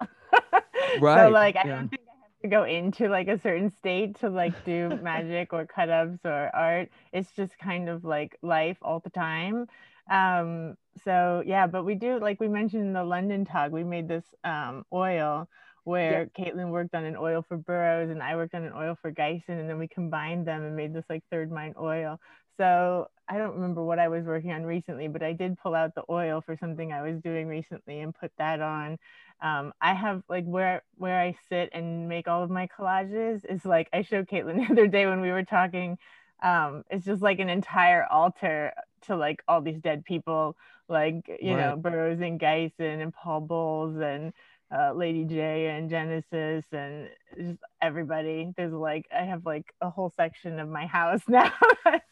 Right, 0.96 1.24
So 1.24 1.28
like 1.28 1.56
I 1.56 1.64
yeah. 1.64 1.76
don't 1.76 1.88
think 1.88 2.02
I 2.06 2.14
have 2.22 2.40
to 2.42 2.48
go 2.48 2.62
into 2.62 3.08
like 3.08 3.26
a 3.26 3.40
certain 3.40 3.68
state 3.78 4.20
to 4.20 4.30
like 4.30 4.62
do 4.64 4.96
magic 5.02 5.52
or 5.52 5.66
cut 5.66 5.90
ups 5.90 6.20
or 6.24 6.50
art. 6.54 6.90
It's 7.12 7.32
just 7.32 7.58
kind 7.58 7.88
of 7.88 8.04
like 8.04 8.38
life 8.42 8.78
all 8.80 9.00
the 9.00 9.10
time. 9.10 9.66
Um 10.08 10.76
so 11.04 11.42
yeah, 11.46 11.66
but 11.66 11.84
we 11.84 11.94
do 11.94 12.18
like 12.18 12.40
we 12.40 12.48
mentioned 12.48 12.82
in 12.82 12.92
the 12.92 13.04
London 13.04 13.44
talk, 13.44 13.72
we 13.72 13.84
made 13.84 14.08
this 14.08 14.24
um 14.44 14.84
oil 14.92 15.48
where 15.84 16.26
Caitlin 16.38 16.70
worked 16.70 16.94
on 16.94 17.04
an 17.04 17.16
oil 17.16 17.44
for 17.46 17.58
Burroughs 17.58 18.10
and 18.10 18.22
I 18.22 18.36
worked 18.36 18.54
on 18.54 18.64
an 18.64 18.72
oil 18.74 18.96
for 19.00 19.12
Gysin 19.12 19.60
and 19.60 19.68
then 19.68 19.78
we 19.78 19.86
combined 19.86 20.46
them 20.46 20.62
and 20.62 20.74
made 20.74 20.94
this 20.94 21.04
like 21.10 21.22
third 21.30 21.52
mind 21.52 21.74
oil. 21.78 22.18
So 22.56 23.08
I 23.28 23.38
don't 23.38 23.54
remember 23.54 23.82
what 23.84 23.98
I 23.98 24.08
was 24.08 24.24
working 24.24 24.52
on 24.52 24.64
recently, 24.64 25.08
but 25.08 25.22
I 25.22 25.32
did 25.32 25.58
pull 25.58 25.74
out 25.74 25.94
the 25.94 26.04
oil 26.08 26.40
for 26.40 26.56
something 26.56 26.92
I 26.92 27.02
was 27.02 27.20
doing 27.20 27.48
recently 27.48 28.00
and 28.00 28.14
put 28.14 28.32
that 28.38 28.60
on. 28.60 28.98
Um, 29.40 29.72
I 29.80 29.94
have 29.94 30.22
like 30.28 30.44
where 30.44 30.82
where 30.96 31.20
I 31.20 31.36
sit 31.48 31.70
and 31.72 32.08
make 32.08 32.28
all 32.28 32.42
of 32.42 32.50
my 32.50 32.66
collages 32.68 33.44
is 33.48 33.64
like 33.64 33.88
I 33.92 34.02
showed 34.02 34.28
Caitlin 34.28 34.56
the 34.66 34.72
other 34.72 34.86
day 34.86 35.06
when 35.06 35.20
we 35.20 35.30
were 35.32 35.44
talking. 35.44 35.98
Um, 36.42 36.84
it's 36.90 37.06
just 37.06 37.22
like 37.22 37.38
an 37.38 37.48
entire 37.48 38.06
altar 38.10 38.72
to 39.06 39.16
like 39.16 39.42
all 39.48 39.60
these 39.60 39.80
dead 39.80 40.04
people, 40.04 40.56
like 40.88 41.28
you 41.40 41.56
know 41.56 41.70
Right. 41.74 41.82
Burroughs 41.82 42.20
and 42.20 42.38
Gysin 42.40 43.02
and 43.02 43.12
Paul 43.12 43.40
Bowles 43.42 43.96
and 44.00 44.32
uh, 44.74 44.92
Lady 44.92 45.24
Jaye 45.24 45.76
and 45.78 45.88
Genesis 45.90 46.64
and 46.72 47.08
just 47.36 47.58
everybody. 47.80 48.52
There's 48.56 48.72
like 48.72 49.06
I 49.14 49.22
have 49.24 49.46
like 49.46 49.72
a 49.80 49.90
whole 49.90 50.12
section 50.16 50.58
of 50.58 50.68
my 50.68 50.86
house 50.86 51.22
now. 51.28 51.52
That's 51.84 52.04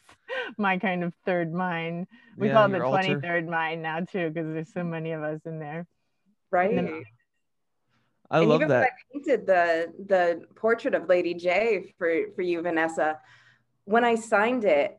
my 0.57 0.77
kind 0.77 1.03
of 1.03 1.13
third 1.25 1.53
mind. 1.53 2.07
We 2.37 2.47
Yeah, 2.47 2.53
call 2.53 2.65
it 2.73 2.77
the 2.79 2.83
altar. 2.85 3.19
23rd 3.19 3.47
mind 3.47 3.81
now 3.83 3.99
too 4.01 4.29
because 4.29 4.53
there's 4.53 4.73
so 4.73 4.83
many 4.83 5.11
of 5.11 5.23
us 5.23 5.41
in 5.45 5.59
there. 5.59 5.85
Right. 6.51 6.69
And 6.69 6.87
then- 6.87 7.03
I 8.31 8.39
and 8.39 8.49
love 8.49 8.61
even 8.61 8.69
that. 8.69 8.79
when 8.79 8.87
I 8.87 8.89
painted 9.13 9.45
the 9.45 9.93
the 10.07 10.41
portrait 10.55 10.95
of 10.95 11.07
Lady 11.07 11.35
Jaye 11.35 11.93
for 11.97 12.09
for 12.35 12.41
you, 12.41 12.61
Vanessa. 12.61 13.19
When 13.85 14.03
I 14.05 14.15
signed 14.15 14.63
it, 14.63 14.97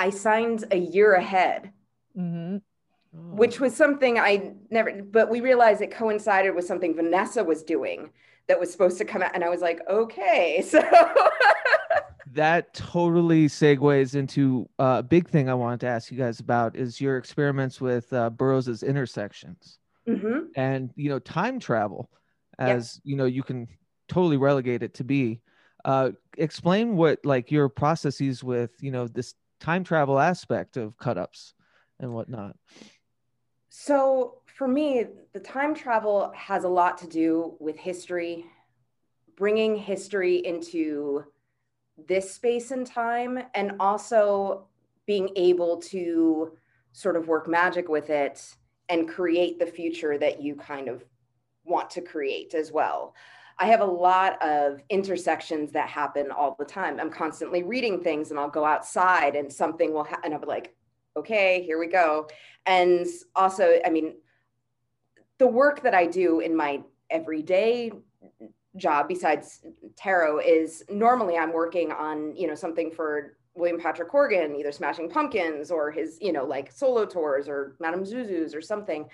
I 0.00 0.08
signed 0.10 0.64
a 0.70 0.78
year 0.78 1.12
ahead, 1.14 1.70
hmm 2.16 2.56
Oh. 3.12 3.34
which 3.34 3.58
was 3.58 3.74
something 3.76 4.20
I 4.20 4.52
never. 4.70 5.02
But 5.02 5.30
we 5.30 5.40
realized 5.40 5.80
it 5.82 5.90
coincided 5.90 6.54
with 6.54 6.64
something 6.64 6.94
Vanessa 6.94 7.42
was 7.42 7.64
doing 7.64 8.10
that 8.46 8.60
was 8.60 8.70
supposed 8.70 8.98
to 8.98 9.04
come 9.04 9.20
out, 9.20 9.32
and 9.34 9.42
I 9.42 9.48
was 9.48 9.60
like, 9.60 9.80
okay, 9.88 10.62
so. 10.66 10.80
that 12.32 12.72
totally 12.72 13.48
segues 13.48 14.14
into 14.14 14.68
uh, 14.78 14.96
a 15.00 15.02
big 15.02 15.28
thing 15.28 15.48
I 15.50 15.54
wanted 15.54 15.80
to 15.80 15.88
ask 15.88 16.12
you 16.12 16.16
guys 16.18 16.38
about 16.38 16.76
is 16.76 17.00
your 17.00 17.16
experiments 17.16 17.80
with 17.80 18.12
uh, 18.12 18.30
Burroughs's 18.30 18.82
intersections 18.84 19.78
Mhm. 20.08 20.46
and 20.54 20.92
you 20.94 21.08
know 21.10 21.18
time 21.18 21.58
travel, 21.58 22.10
Yeah. 22.60 22.74
as 22.76 23.00
you 23.02 23.16
know 23.16 23.26
you 23.26 23.42
can 23.42 23.66
totally 24.08 24.36
relegate 24.36 24.82
it 24.84 24.94
to 24.94 25.04
be. 25.04 25.40
Uh, 25.84 26.10
explain 26.38 26.94
what 26.94 27.18
like 27.24 27.50
your 27.50 27.68
processes 27.68 28.44
with 28.44 28.70
you 28.80 28.92
know 28.92 29.08
this 29.08 29.34
time 29.60 29.84
travel 29.84 30.18
aspect 30.18 30.76
of 30.76 30.96
cut 30.96 31.18
ups 31.18 31.54
and 31.98 32.12
whatnot. 32.12 32.56
So 33.68 34.38
for 34.56 34.66
me, 34.66 35.04
the 35.32 35.40
time 35.40 35.74
travel 35.74 36.32
has 36.34 36.64
a 36.64 36.68
lot 36.68 36.98
to 36.98 37.06
do 37.06 37.54
with 37.60 37.76
history, 37.76 38.44
bringing 39.36 39.76
history 39.76 40.36
into 40.44 41.24
this 42.08 42.32
space 42.32 42.70
and 42.70 42.86
time, 42.86 43.38
and 43.54 43.72
also 43.78 44.66
being 45.06 45.30
able 45.36 45.76
to 45.76 46.56
sort 46.92 47.16
of 47.16 47.28
work 47.28 47.48
magic 47.48 47.88
with 47.88 48.10
it 48.10 48.54
and 48.88 49.08
create 49.08 49.58
the 49.58 49.66
future 49.66 50.18
that 50.18 50.42
you 50.42 50.56
kind 50.56 50.88
of 50.88 51.04
want 51.64 51.90
to 51.90 52.00
create 52.00 52.54
as 52.54 52.72
well. 52.72 53.14
I 53.60 53.66
have 53.66 53.82
a 53.82 53.86
lot 53.86 54.40
of 54.42 54.82
intersections 54.88 55.70
that 55.72 55.88
happen 55.88 56.30
all 56.30 56.56
the 56.58 56.64
time. 56.64 56.98
I'm 56.98 57.10
constantly 57.10 57.62
reading 57.62 58.02
things 58.02 58.30
and 58.30 58.40
I'll 58.40 58.48
go 58.48 58.64
outside 58.64 59.36
and 59.36 59.52
something 59.52 59.92
will 59.92 60.04
happen. 60.04 60.24
And 60.24 60.34
I'll 60.34 60.40
be 60.40 60.46
like, 60.46 60.74
okay, 61.14 61.62
here 61.62 61.78
we 61.78 61.86
go. 61.86 62.26
And 62.64 63.06
also, 63.36 63.78
I 63.84 63.90
mean, 63.90 64.14
the 65.36 65.46
work 65.46 65.82
that 65.82 65.94
I 65.94 66.06
do 66.06 66.40
in 66.40 66.56
my 66.56 66.82
everyday 67.10 67.92
job 68.76 69.08
besides 69.08 69.60
tarot 69.94 70.40
is 70.40 70.82
normally 70.88 71.36
I'm 71.36 71.52
working 71.52 71.92
on, 71.92 72.34
you 72.36 72.46
know, 72.46 72.54
something 72.54 72.90
for 72.90 73.36
William 73.54 73.78
Patrick 73.78 74.10
Corgan, 74.10 74.58
either 74.58 74.72
Smashing 74.72 75.10
Pumpkins 75.10 75.70
or 75.70 75.90
his, 75.90 76.16
you 76.20 76.32
know, 76.32 76.44
like 76.44 76.72
solo 76.72 77.04
tours 77.04 77.46
or 77.46 77.76
Madame 77.78 78.04
Zuzu's 78.04 78.54
or 78.54 78.62
something. 78.62 79.06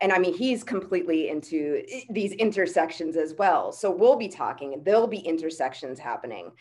And 0.00 0.12
I 0.12 0.18
mean, 0.18 0.34
he's 0.34 0.64
completely 0.64 1.28
into 1.28 1.82
these 2.08 2.32
intersections 2.32 3.16
as 3.16 3.34
well. 3.34 3.70
So 3.72 3.90
we'll 3.90 4.16
be 4.16 4.28
talking 4.28 4.82
there'll 4.84 5.06
be 5.06 5.18
intersections 5.18 5.98
happening. 5.98 6.52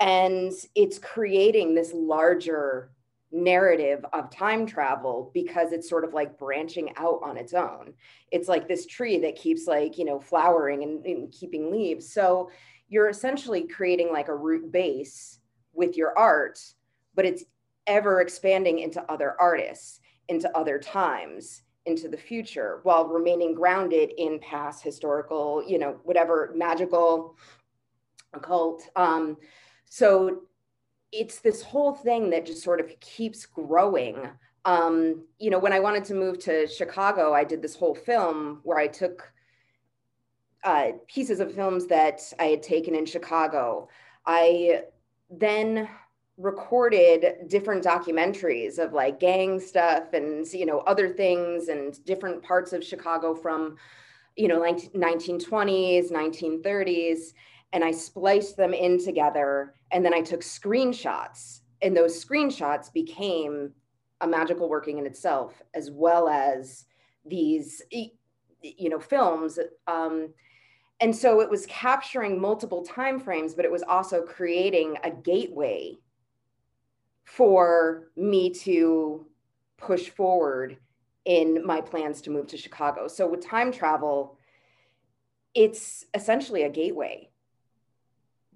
And 0.00 0.52
it's 0.74 0.98
creating 0.98 1.74
this 1.74 1.92
larger 1.92 2.90
narrative 3.32 4.04
of 4.12 4.30
time 4.30 4.66
travel 4.66 5.30
because 5.32 5.72
it's 5.72 5.88
sort 5.88 6.04
of 6.04 6.14
like 6.14 6.38
branching 6.38 6.92
out 6.96 7.20
on 7.22 7.36
its 7.36 7.54
own. 7.54 7.94
It's 8.32 8.48
like 8.48 8.66
this 8.66 8.86
tree 8.86 9.18
that 9.20 9.36
keeps 9.36 9.66
like, 9.66 9.98
you 9.98 10.04
know, 10.04 10.18
flowering 10.18 10.82
and, 10.82 11.04
and 11.06 11.32
keeping 11.32 11.70
leaves. 11.70 12.12
So 12.12 12.50
you're 12.88 13.08
essentially 13.08 13.68
creating 13.68 14.10
like 14.12 14.28
a 14.28 14.34
root 14.34 14.72
base 14.72 15.38
with 15.72 15.96
your 15.96 16.18
art, 16.18 16.60
but 17.14 17.24
it's 17.24 17.44
ever 17.86 18.20
expanding 18.20 18.80
into 18.80 19.02
other 19.10 19.36
artists, 19.40 20.00
into 20.28 20.50
other 20.56 20.78
times, 20.78 21.62
into 21.86 22.08
the 22.08 22.16
future 22.16 22.80
while 22.82 23.06
remaining 23.06 23.54
grounded 23.54 24.12
in 24.18 24.38
past 24.38 24.82
historical, 24.82 25.64
you 25.66 25.78
know, 25.78 25.98
whatever 26.04 26.52
magical, 26.54 27.36
occult. 28.32 28.82
Um, 28.96 29.36
so 29.86 30.42
it's 31.12 31.40
this 31.40 31.62
whole 31.62 31.94
thing 31.94 32.30
that 32.30 32.46
just 32.46 32.62
sort 32.62 32.80
of 32.80 32.98
keeps 33.00 33.46
growing. 33.46 34.28
Um, 34.64 35.24
you 35.38 35.50
know, 35.50 35.58
when 35.58 35.72
I 35.72 35.80
wanted 35.80 36.04
to 36.06 36.14
move 36.14 36.38
to 36.40 36.66
Chicago, 36.66 37.32
I 37.32 37.44
did 37.44 37.62
this 37.62 37.74
whole 37.74 37.94
film 37.94 38.60
where 38.62 38.78
I 38.78 38.86
took 38.86 39.32
uh, 40.62 40.92
pieces 41.08 41.40
of 41.40 41.54
films 41.54 41.86
that 41.86 42.20
I 42.38 42.44
had 42.44 42.62
taken 42.62 42.94
in 42.94 43.06
Chicago. 43.06 43.88
I 44.26 44.82
then 45.30 45.88
recorded 46.40 47.48
different 47.48 47.84
documentaries 47.84 48.78
of 48.78 48.92
like 48.92 49.20
gang 49.20 49.60
stuff 49.60 50.12
and 50.14 50.46
you 50.52 50.64
know 50.64 50.78
other 50.80 51.08
things 51.08 51.68
and 51.68 52.02
different 52.04 52.42
parts 52.42 52.72
of 52.72 52.82
Chicago 52.82 53.34
from 53.34 53.76
you 54.36 54.48
know 54.48 54.58
like 54.58 54.78
1920s 54.94 56.10
1930s 56.10 57.32
and 57.72 57.84
I 57.84 57.90
spliced 57.90 58.56
them 58.56 58.74
in 58.74 59.02
together. 59.02 59.74
And 59.92 60.04
then 60.04 60.14
I 60.14 60.22
took 60.22 60.40
screenshots. 60.40 61.60
And 61.82 61.96
those 61.96 62.22
screenshots 62.22 62.92
became 62.92 63.72
a 64.20 64.26
magical 64.26 64.68
working 64.68 64.98
in 64.98 65.06
itself 65.06 65.62
as 65.74 65.90
well 65.90 66.28
as 66.28 66.84
these 67.24 67.82
you 67.90 68.90
know 68.90 69.00
films. 69.00 69.58
Um, 69.86 70.34
and 71.00 71.16
so 71.16 71.40
it 71.40 71.48
was 71.48 71.64
capturing 71.66 72.38
multiple 72.38 72.84
time 72.84 73.18
frames 73.18 73.54
but 73.54 73.64
it 73.64 73.72
was 73.72 73.82
also 73.82 74.20
creating 74.20 74.98
a 75.02 75.10
gateway 75.10 75.96
for 77.30 78.08
me 78.16 78.50
to 78.50 79.24
push 79.76 80.08
forward 80.08 80.76
in 81.24 81.64
my 81.64 81.80
plans 81.80 82.20
to 82.20 82.28
move 82.30 82.48
to 82.48 82.56
Chicago. 82.56 83.06
So 83.06 83.28
with 83.28 83.46
time 83.46 83.70
travel, 83.70 84.36
it's 85.54 86.04
essentially 86.12 86.64
a 86.64 86.68
gateway. 86.68 87.28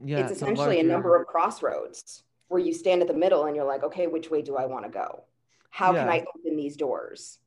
Yeah, 0.04 0.19
it's 0.19 0.33
essentially 0.33 0.81
a, 0.81 0.83
larger- 0.83 0.88
number 0.88 1.21
of 1.21 1.28
crossroads 1.28 2.25
where 2.49 2.61
you 2.61 2.73
stand 2.73 3.00
at 3.00 3.07
the 3.07 3.14
middle 3.14 3.45
and 3.45 3.54
you're 3.54 3.64
like, 3.64 3.85
okay, 3.85 4.09
which 4.09 4.28
way 4.28 4.43
do 4.43 4.57
I 4.57 4.66
want 4.66 4.85
to 4.85 4.90
go? 4.90 5.23
How 5.71 5.93
can 5.93 6.09
I 6.09 6.25
open 6.37 6.57
these 6.57 6.76
doors? 6.76 7.38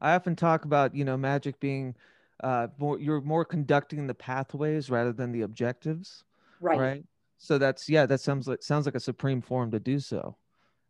I 0.00 0.14
often 0.14 0.36
talk 0.36 0.64
about 0.64 0.94
you 0.94 1.04
know 1.04 1.16
magic 1.16 1.58
being 1.58 1.96
uh 2.42 2.68
more 2.78 3.00
you're 3.00 3.20
more 3.20 3.44
conducting 3.44 4.06
the 4.06 4.14
pathways 4.14 4.90
rather 4.90 5.12
than 5.12 5.32
the 5.32 5.42
objectives 5.42 6.24
Right. 6.60 6.78
right 6.78 7.04
so 7.38 7.56
that's 7.56 7.88
yeah 7.88 8.04
that 8.06 8.20
sounds 8.20 8.48
like 8.48 8.64
sounds 8.64 8.84
like 8.84 8.96
a 8.96 9.00
supreme 9.00 9.40
form 9.40 9.70
to 9.70 9.78
do 9.78 10.00
so 10.00 10.36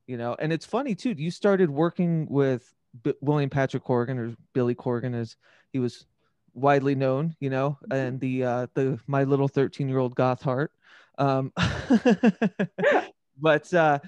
you 0.06 0.16
know 0.16 0.37
and 0.38 0.52
it's 0.52 0.66
funny 0.66 0.94
too 0.94 1.14
you 1.16 1.30
started 1.30 1.71
working 1.71 2.26
with 2.28 2.75
B- 3.02 3.14
william 3.21 3.50
patrick 3.50 3.85
corgan 3.85 4.18
or 4.18 4.35
billy 4.52 4.75
corgan 4.75 5.14
as 5.14 5.37
he 5.73 5.78
was 5.78 6.06
widely 6.54 6.94
known 6.94 7.35
you 7.40 7.50
know 7.50 7.78
and 7.90 8.21
the 8.21 8.44
uh 8.44 8.66
the 8.75 8.99
my 9.06 9.25
little 9.25 9.49
13 9.49 9.88
year 9.88 9.99
old 9.99 10.14
goth 10.14 10.42
heart. 10.42 10.71
Um 11.18 11.52
but 13.40 13.73
uh 13.73 13.99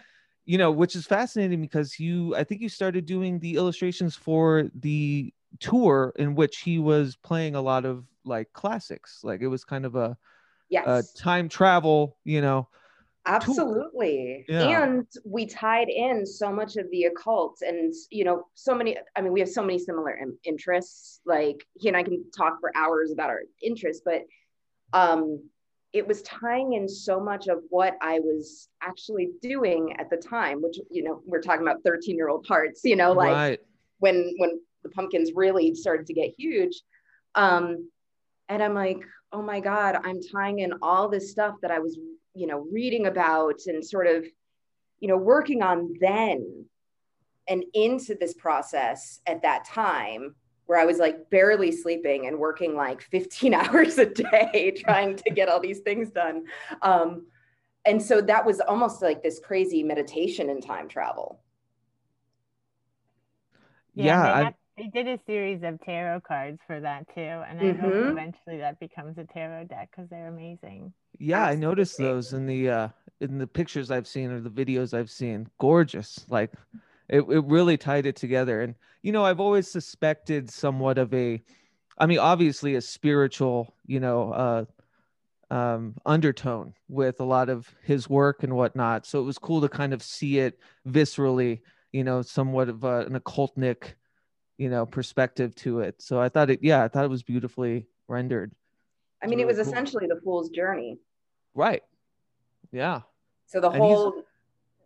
you 0.45 0.59
know 0.59 0.71
which 0.71 0.95
is 0.95 1.07
fascinating 1.07 1.61
because 1.61 1.99
you 1.99 2.35
i 2.37 2.45
think 2.45 2.61
you 2.61 2.69
started 2.69 3.07
doing 3.07 3.39
the 3.39 3.57
illustrations 3.57 4.15
for 4.15 4.69
the 4.75 5.33
tour 5.61 6.13
in 6.17 6.35
which 6.35 6.59
he 6.59 6.79
was 6.79 7.17
playing 7.17 7.55
a 7.55 7.61
lot 7.63 7.85
of 7.85 8.05
like 8.25 8.53
classics. 8.53 9.21
Like 9.23 9.41
it 9.43 9.49
was 9.49 9.65
kind 9.65 9.85
of 9.85 9.95
a, 9.97 10.17
Yes. 10.71 11.15
a 11.15 11.19
time 11.19 11.49
travel 11.49 12.17
you 12.25 12.41
know 12.41 12.69
Absolutely. 13.27 14.45
Yeah. 14.49 14.83
And 14.83 15.07
we 15.25 15.47
tied 15.47 15.89
in 15.89 16.27
so 16.27 16.53
much 16.53 16.77
of 16.77 16.91
the 16.91 17.05
occult 17.05 17.59
and, 17.63 17.95
you 18.11 18.25
know, 18.25 18.47
so 18.55 18.75
many, 18.75 18.99
I 19.17 19.23
mean, 19.23 19.33
we 19.33 19.41
have 19.41 19.49
so 19.49 19.63
many 19.63 19.79
similar 19.79 20.11
in- 20.11 20.37
interests. 20.45 21.21
Like 21.25 21.67
he 21.75 21.89
and 21.89 21.97
I 21.97 22.03
can 22.03 22.31
talk 22.37 22.61
for 22.61 22.71
hours 22.77 23.13
about 23.13 23.31
our 23.31 23.43
interests, 23.63 24.03
but 24.05 24.23
um, 24.93 25.43
it 25.93 26.07
was 26.07 26.23
tying 26.23 26.75
in 26.75 26.89
so 26.89 27.19
much 27.19 27.49
of 27.49 27.61
what 27.71 27.97
I 28.03 28.19
was 28.21 28.69
actually 28.83 29.31
doing 29.41 29.97
at 29.99 30.11
the 30.11 30.17
time, 30.17 30.61
which, 30.61 30.79
you 30.91 31.03
know, 31.03 31.23
we're 31.25 31.41
talking 31.41 31.63
about 31.67 31.83
13 31.85 32.17
year 32.17 32.29
old 32.29 32.47
hearts, 32.47 32.83
you 32.85 32.97
know, 32.97 33.13
like 33.13 33.33
right 33.33 33.61
when, 34.01 34.35
when 34.39 34.61
the 34.83 34.91
pumpkins 34.91 35.33
really 35.35 35.75
started 35.75 36.07
to 36.07 36.15
get 36.15 36.35
huge. 36.37 36.83
Um, 37.35 37.89
and 38.49 38.63
I'm 38.63 38.75
like, 38.75 38.99
oh 39.33 39.41
my 39.41 39.61
God, 39.61 39.97
I'm 40.05 40.21
tying 40.21 40.59
in 40.59 40.75
all 40.83 41.09
this 41.09 41.31
stuff 41.31 41.55
that 41.63 41.71
I 41.71 41.79
was 41.79 41.99
you 42.35 42.47
know 42.47 42.67
reading 42.73 43.07
about 43.07 43.61
and 43.67 43.85
sort 43.85 44.07
of 44.07 44.25
you 45.01 45.09
know 45.09 45.17
working 45.17 45.63
on 45.63 45.95
then 46.01 46.65
and 47.49 47.65
into 47.75 48.15
this 48.15 48.35
process 48.35 49.21
at 49.27 49.43
that 49.43 49.65
time 49.65 50.35
where 50.67 50.79
I 50.79 50.87
was 50.87 50.99
like 50.99 51.29
barely 51.31 51.71
sleeping 51.71 52.27
and 52.27 52.39
working 52.39 52.75
like 52.75 53.03
15 53.11 53.55
hours 53.55 53.99
a 53.99 54.07
day 54.07 54.75
trying 54.85 55.17
to 55.17 55.31
get 55.31 55.49
all 55.49 55.61
these 55.61 55.81
things 55.81 56.11
done. 56.11 56.45
Um, 56.83 57.27
and 57.87 58.03
so 58.03 58.23
that 58.23 58.47
was 58.47 58.61
almost 58.61 59.03
like 59.03 59.23
this 59.23 59.39
crazy 59.39 59.83
meditation 59.83 60.49
in 60.49 60.61
time 60.63 60.89
travel. 60.89 61.41
yeah, 63.95 64.23
they, 64.23 64.29
I, 64.29 64.45
have- 64.45 64.55
they 64.77 64.89
did 64.89 65.07
a 65.09 65.19
series 65.27 65.63
of 65.63 65.81
tarot 65.81 66.21
cards 66.23 66.59
for 66.67 66.81
that 66.81 67.07
too, 67.15 67.21
and 67.21 67.61
I 67.61 67.75
hope 67.75 67.97
Mhm. 67.97 68.03
eventually 68.03 68.59
that 68.59 68.79
becomes 68.81 69.19
a 69.19 69.25
tarot 69.25 69.65
deck 69.65 69.91
because 69.91 70.09
they're 70.11 70.29
amazing. 70.29 70.95
yeah 71.19 71.45
i 71.45 71.55
noticed 71.55 71.97
Absolutely. 71.97 71.99
those 71.99 72.33
in 72.33 72.47
the 72.47 72.69
uh 72.69 72.89
in 73.21 73.39
the 73.39 73.47
pictures 73.47 73.91
i've 73.91 74.07
seen 74.07 74.31
or 74.31 74.41
the 74.41 74.51
videos 74.51 74.93
i've 74.95 75.11
seen 75.11 75.49
gorgeous 75.59 76.27
like 76.29 76.53
it, 77.09 77.21
it 77.21 77.45
really 77.45 77.77
tied 77.77 78.07
it 78.07 78.17
together 78.17 78.61
and 78.61 78.75
you 79.03 79.13
know 79.13 79.25
i've 79.25 79.41
always 79.41 79.71
suspected 79.71 80.51
somewhat 80.51 80.99
of 80.99 81.13
a 81.15 81.43
i 81.99 82.07
mean 82.07 82.19
obviously 82.19 82.75
a 82.75 82.81
spiritual 82.81 83.77
you 83.87 84.01
know 84.01 84.33
uh 84.33 84.65
um 85.51 85.97
undertone 86.07 86.75
with 86.89 87.21
a 87.21 87.25
lot 87.25 87.49
of 87.51 87.75
his 87.83 88.09
work 88.09 88.43
and 88.43 88.57
whatnot 88.57 89.07
so 89.07 89.21
it 89.21 89.25
was 89.25 89.39
cool 89.39 89.61
to 89.61 89.69
kind 89.69 89.93
of 89.95 90.03
see 90.03 90.39
it 90.39 90.59
viscerally 90.87 91.61
you 91.93 92.05
know 92.05 92.23
somewhat 92.23 92.69
of 92.69 92.85
a, 92.85 93.01
an 93.01 93.15
occultnic 93.15 93.95
you 94.59 94.69
know 94.69 94.87
perspective 94.87 95.55
to 95.55 95.81
it 95.81 96.01
so 96.01 96.21
i 96.21 96.29
thought 96.29 96.51
it 96.51 96.61
yeah 96.63 96.83
i 96.85 96.89
thought 96.89 97.05
it 97.05 97.11
was 97.11 97.23
beautifully 97.23 97.87
rendered 98.09 98.53
I 99.23 99.27
mean, 99.27 99.41
it 99.41 99.47
was 99.47 99.57
cool. 99.57 99.63
essentially 99.67 100.07
the 100.07 100.21
fool's 100.23 100.51
journey. 100.51 100.99
right 101.55 101.83
yeah 102.73 103.01
So 103.47 103.59
the 103.61 103.71
And 103.71 103.81
whole 103.81 104.23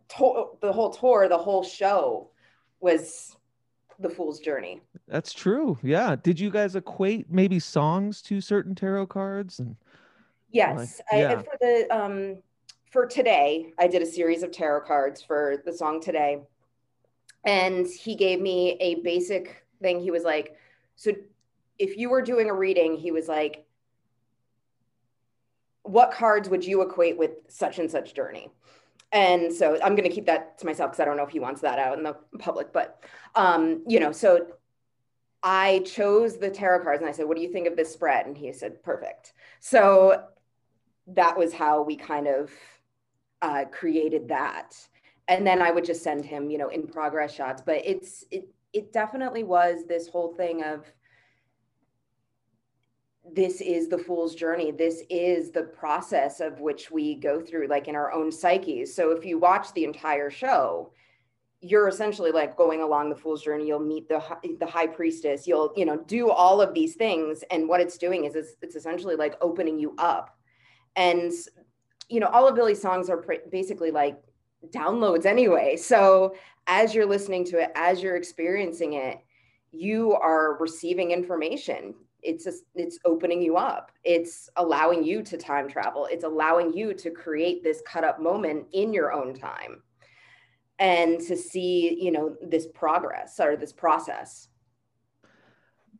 tour, 0.07 0.57
the 0.61 0.71
whole 0.71 0.89
tour, 0.91 1.27
the 1.27 1.37
whole 1.37 1.63
show 1.63 2.31
was 2.79 3.35
the 3.99 4.09
fool's 4.09 4.39
journey. 4.39 4.79
That's 5.09 5.33
true. 5.33 5.77
Yeah. 5.83 6.15
Did 6.15 6.39
you 6.39 6.49
guys 6.49 6.75
equate 6.77 7.29
maybe 7.29 7.59
songs 7.59 8.21
to 8.23 8.39
certain 8.39 8.75
tarot 8.75 9.07
cards? 9.07 9.59
And 9.59 9.75
Yes, 10.51 11.01
Like, 11.11 11.25
I, 11.25 11.35
for 11.43 11.57
the 11.59 11.87
um 11.91 12.37
for 12.91 13.05
today, 13.05 13.73
I 13.77 13.87
did 13.87 14.01
a 14.01 14.05
series 14.05 14.41
of 14.41 14.51
tarot 14.51 14.81
cards 14.87 15.21
for 15.21 15.61
the 15.65 15.73
song 15.73 16.01
today, 16.01 16.39
and 17.43 17.87
he 17.87 18.15
gave 18.15 18.41
me 18.41 18.77
a 18.79 18.95
basic 18.95 19.65
thing. 19.81 19.99
He 19.99 20.11
was 20.11 20.23
like, 20.23 20.55
"So, 20.95 21.13
if 21.77 21.97
you 21.97 22.09
were 22.09 22.21
doing 22.21 22.49
a 22.49 22.53
reading, 22.53 22.95
he 22.95 23.11
was 23.11 23.27
like, 23.27 23.65
what 25.83 26.11
cards 26.11 26.49
would 26.49 26.65
you 26.65 26.81
equate 26.81 27.17
with 27.17 27.31
such 27.47 27.79
and 27.79 27.89
such 27.89 28.13
journey?" 28.13 28.51
And 29.11 29.51
so 29.51 29.79
I'm 29.83 29.95
going 29.95 30.07
to 30.07 30.15
keep 30.15 30.27
that 30.27 30.59
to 30.59 30.65
myself 30.65 30.91
because 30.91 30.99
I 30.99 31.05
don't 31.05 31.17
know 31.17 31.23
if 31.23 31.29
he 31.29 31.39
wants 31.39 31.61
that 31.61 31.79
out 31.79 31.97
in 31.97 32.03
the 32.03 32.15
public, 32.37 32.71
but 32.71 33.03
um, 33.35 33.83
you 33.87 33.99
know, 33.99 34.11
so 34.11 34.47
I 35.41 35.79
chose 35.79 36.37
the 36.37 36.49
tarot 36.49 36.83
cards 36.83 37.01
and 37.01 37.09
I 37.09 37.13
said, 37.13 37.27
"What 37.27 37.37
do 37.37 37.43
you 37.43 37.51
think 37.51 37.67
of 37.67 37.75
this 37.75 37.91
spread?" 37.91 38.25
And 38.25 38.37
he 38.37 38.51
said, 38.53 38.83
"Perfect." 38.83 39.33
So 39.59 40.25
that 41.07 41.37
was 41.37 41.53
how 41.53 41.81
we 41.81 41.95
kind 41.95 42.27
of 42.27 42.51
uh, 43.41 43.65
created 43.71 44.27
that. 44.27 44.75
And 45.29 45.47
then 45.47 45.61
I 45.61 45.71
would 45.71 45.85
just 45.85 46.03
send 46.03 46.25
him, 46.25 46.49
you 46.49 46.57
know, 46.57 46.67
in 46.69 46.87
progress 46.87 47.33
shots. 47.33 47.61
But 47.65 47.81
it's 47.85 48.25
it 48.31 48.49
it 48.73 48.91
definitely 48.91 49.43
was 49.43 49.85
this 49.87 50.09
whole 50.09 50.33
thing 50.33 50.63
of 50.63 50.91
this 53.33 53.61
is 53.61 53.87
the 53.87 53.97
fool's 53.97 54.35
journey. 54.35 54.71
This 54.71 55.03
is 55.09 55.51
the 55.51 55.63
process 55.63 56.39
of 56.39 56.59
which 56.59 56.91
we 56.91 57.15
go 57.15 57.39
through, 57.39 57.67
like 57.67 57.87
in 57.87 57.95
our 57.95 58.11
own 58.11 58.31
psyches. 58.31 58.93
So 58.93 59.11
if 59.11 59.25
you 59.25 59.37
watch 59.37 59.71
the 59.73 59.83
entire 59.83 60.29
show, 60.29 60.91
you're 61.61 61.87
essentially 61.87 62.31
like 62.31 62.55
going 62.55 62.81
along 62.81 63.09
the 63.09 63.15
fool's 63.15 63.43
journey. 63.43 63.67
You'll 63.67 63.79
meet 63.79 64.07
the 64.07 64.21
the 64.59 64.65
high 64.65 64.87
priestess. 64.87 65.45
You'll 65.45 65.73
you 65.75 65.85
know 65.85 65.97
do 65.97 66.31
all 66.31 66.61
of 66.61 66.73
these 66.73 66.95
things, 66.95 67.43
and 67.51 67.67
what 67.67 67.81
it's 67.81 67.97
doing 67.97 68.25
is 68.25 68.35
it's, 68.35 68.55
it's 68.61 68.75
essentially 68.75 69.15
like 69.15 69.35
opening 69.41 69.77
you 69.77 69.93
up. 69.97 70.37
And 70.95 71.31
you 72.07 72.19
know 72.19 72.27
all 72.27 72.47
of 72.47 72.55
Billy's 72.55 72.81
songs 72.81 73.09
are 73.09 73.17
pr- 73.17 73.47
basically 73.51 73.91
like 73.91 74.21
downloads 74.67 75.25
anyway. 75.25 75.75
So 75.75 76.35
as 76.67 76.93
you're 76.93 77.05
listening 77.05 77.45
to 77.45 77.59
it, 77.59 77.71
as 77.75 78.01
you're 78.01 78.15
experiencing 78.15 78.93
it, 78.93 79.19
you 79.71 80.13
are 80.13 80.57
receiving 80.59 81.11
information. 81.11 81.93
It's 82.21 82.43
just, 82.43 82.63
it's 82.75 82.99
opening 83.05 83.41
you 83.41 83.55
up. 83.55 83.91
It's 84.03 84.49
allowing 84.57 85.03
you 85.03 85.23
to 85.23 85.37
time 85.37 85.69
travel. 85.69 86.07
It's 86.11 86.25
allowing 86.25 86.73
you 86.73 86.93
to 86.95 87.11
create 87.11 87.63
this 87.63 87.81
cut 87.85 88.03
up 88.03 88.19
moment 88.21 88.67
in 88.73 88.93
your 88.93 89.13
own 89.13 89.33
time 89.33 89.81
and 90.79 91.19
to 91.21 91.35
see, 91.37 92.01
you 92.01 92.11
know, 92.11 92.35
this 92.41 92.67
progress 92.67 93.39
or 93.39 93.55
this 93.55 93.73
process. 93.73 94.47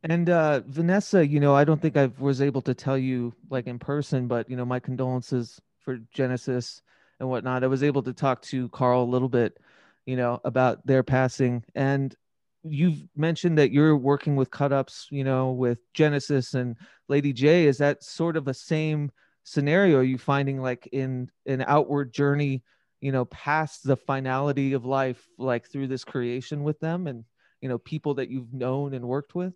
and 0.03 0.29
uh 0.29 0.61
Vanessa, 0.67 1.25
you 1.25 1.39
know, 1.39 1.55
I 1.55 1.63
don't 1.63 1.81
think 1.81 1.97
I 1.97 2.11
was 2.19 2.41
able 2.41 2.61
to 2.63 2.73
tell 2.73 2.97
you 2.97 3.33
like 3.49 3.67
in 3.67 3.79
person, 3.79 4.27
but 4.27 4.49
you 4.49 4.55
know, 4.55 4.65
my 4.65 4.79
condolences 4.79 5.59
for 5.79 5.97
Genesis 6.13 6.81
and 7.19 7.29
whatnot. 7.29 7.63
I 7.63 7.67
was 7.67 7.83
able 7.83 8.03
to 8.03 8.13
talk 8.13 8.41
to 8.43 8.69
Carl 8.69 9.03
a 9.03 9.05
little 9.05 9.29
bit, 9.29 9.57
you 10.05 10.15
know, 10.15 10.39
about 10.43 10.85
their 10.85 11.03
passing. 11.03 11.63
And 11.75 12.15
you've 12.63 13.07
mentioned 13.15 13.57
that 13.57 13.71
you're 13.71 13.97
working 13.97 14.35
with 14.35 14.51
cut 14.51 14.71
ups, 14.71 15.07
you 15.11 15.23
know, 15.23 15.51
with 15.51 15.79
Genesis 15.93 16.53
and 16.53 16.75
Lady 17.07 17.33
Jaye. 17.33 17.65
Is 17.65 17.77
that 17.79 18.03
sort 18.03 18.37
of 18.37 18.47
a 18.47 18.53
same 18.53 19.11
scenario? 19.43 19.97
Are 19.97 20.03
you 20.03 20.17
finding 20.17 20.61
like 20.61 20.87
in 20.91 21.29
an 21.45 21.63
outward 21.67 22.13
journey, 22.13 22.63
you 23.01 23.11
know, 23.11 23.25
past 23.25 23.83
the 23.83 23.95
finality 23.97 24.73
of 24.73 24.85
life, 24.85 25.27
like 25.37 25.69
through 25.69 25.87
this 25.87 26.03
creation 26.03 26.63
with 26.63 26.79
them 26.79 27.07
and 27.07 27.23
you 27.61 27.67
know, 27.67 27.77
people 27.77 28.13
that 28.15 28.29
you've 28.29 28.53
known 28.53 28.93
and 28.93 29.05
worked 29.05 29.35
with? 29.35 29.53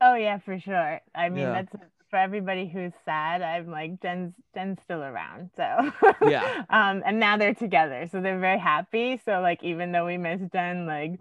Oh 0.00 0.14
yeah, 0.14 0.38
for 0.38 0.58
sure. 0.60 1.00
I 1.14 1.28
mean, 1.28 1.38
Yeah. 1.38 1.62
that's 1.62 1.72
for 2.10 2.18
everybody 2.18 2.68
who's 2.68 2.92
sad. 3.04 3.42
I'm 3.42 3.70
like 3.70 4.00
Jen's 4.00 4.34
Jen's 4.54 4.78
still 4.84 5.02
around, 5.02 5.50
so 5.56 5.92
Yeah. 6.26 6.64
um, 6.70 7.02
and 7.04 7.18
now 7.18 7.36
they're 7.36 7.54
together, 7.54 8.08
so 8.10 8.20
they're 8.20 8.38
very 8.38 8.58
happy. 8.58 9.20
So 9.24 9.40
like, 9.40 9.62
even 9.62 9.92
though 9.92 10.06
we 10.06 10.18
miss 10.18 10.40
Jen, 10.52 10.86
like 10.86 11.20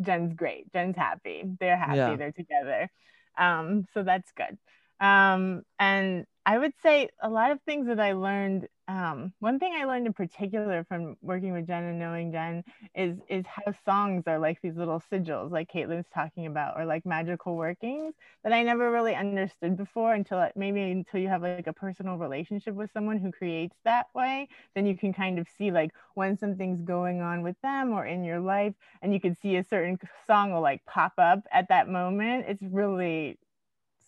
Jen's 0.00 0.34
great. 0.34 0.72
Jen's 0.72 0.96
happy. 0.96 1.44
They're 1.60 1.76
happy. 1.76 1.96
Yeah. 1.96 2.16
They're 2.16 2.32
together. 2.32 2.90
Um, 3.38 3.86
so 3.94 4.02
that's 4.02 4.30
good. 4.32 4.58
Um, 5.04 5.64
and 5.78 6.26
I 6.44 6.58
would 6.58 6.72
say 6.82 7.08
a 7.20 7.28
lot 7.30 7.52
of 7.52 7.60
things 7.62 7.86
that 7.86 8.00
I 8.00 8.12
learned. 8.12 8.68
Um, 8.88 9.32
one 9.38 9.60
thing 9.60 9.74
I 9.76 9.84
learned 9.84 10.06
in 10.08 10.12
particular 10.12 10.84
from 10.88 11.16
working 11.22 11.52
with 11.52 11.68
Jen 11.68 11.84
and 11.84 11.98
knowing 12.00 12.32
Jen 12.32 12.64
is 12.96 13.16
is 13.28 13.44
how 13.46 13.72
songs 13.84 14.24
are 14.26 14.40
like 14.40 14.60
these 14.60 14.74
little 14.76 15.00
sigils, 15.10 15.52
like 15.52 15.70
Caitlin's 15.72 16.08
talking 16.12 16.46
about, 16.46 16.76
or 16.76 16.84
like 16.84 17.06
magical 17.06 17.56
workings 17.56 18.14
that 18.42 18.52
I 18.52 18.64
never 18.64 18.90
really 18.90 19.14
understood 19.14 19.76
before 19.76 20.14
until 20.14 20.48
maybe 20.56 20.82
until 20.82 21.20
you 21.20 21.28
have 21.28 21.42
like 21.42 21.68
a 21.68 21.72
personal 21.72 22.16
relationship 22.18 22.74
with 22.74 22.90
someone 22.92 23.18
who 23.18 23.30
creates 23.30 23.76
that 23.84 24.06
way. 24.14 24.48
Then 24.74 24.84
you 24.86 24.96
can 24.96 25.12
kind 25.12 25.38
of 25.38 25.46
see 25.56 25.70
like 25.70 25.92
when 26.14 26.36
something's 26.36 26.82
going 26.82 27.20
on 27.22 27.42
with 27.42 27.56
them 27.62 27.92
or 27.92 28.04
in 28.04 28.24
your 28.24 28.40
life, 28.40 28.74
and 29.00 29.14
you 29.14 29.20
can 29.20 29.36
see 29.36 29.56
a 29.56 29.64
certain 29.64 29.96
song 30.26 30.52
will 30.52 30.60
like 30.60 30.84
pop 30.86 31.12
up 31.18 31.46
at 31.52 31.68
that 31.68 31.88
moment. 31.88 32.46
It's 32.48 32.62
really 32.62 33.38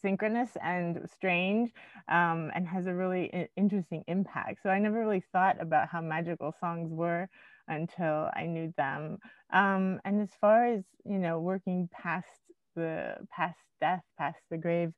synchronous 0.04 0.50
and 0.62 0.90
strange 1.16 1.70
um, 2.08 2.50
and 2.54 2.68
has 2.68 2.86
a 2.86 2.94
really 3.02 3.48
interesting 3.56 4.04
impact. 4.06 4.56
So 4.62 4.68
I 4.68 4.78
never 4.78 4.98
really 5.00 5.24
thought 5.32 5.56
about 5.66 5.88
how 5.88 6.02
magical 6.02 6.54
songs 6.60 6.90
were 6.92 7.26
until 7.68 8.28
I 8.36 8.44
knew 8.54 8.68
them. 8.76 9.18
Um, 9.60 10.00
and 10.04 10.20
as 10.20 10.28
far 10.42 10.66
as, 10.66 10.82
you 11.12 11.18
know, 11.24 11.40
working 11.40 11.88
past 12.02 12.28
the 12.76 13.16
past 13.34 13.58
death, 13.80 14.04
past 14.18 14.40
the 14.50 14.58
grave, 14.58 14.92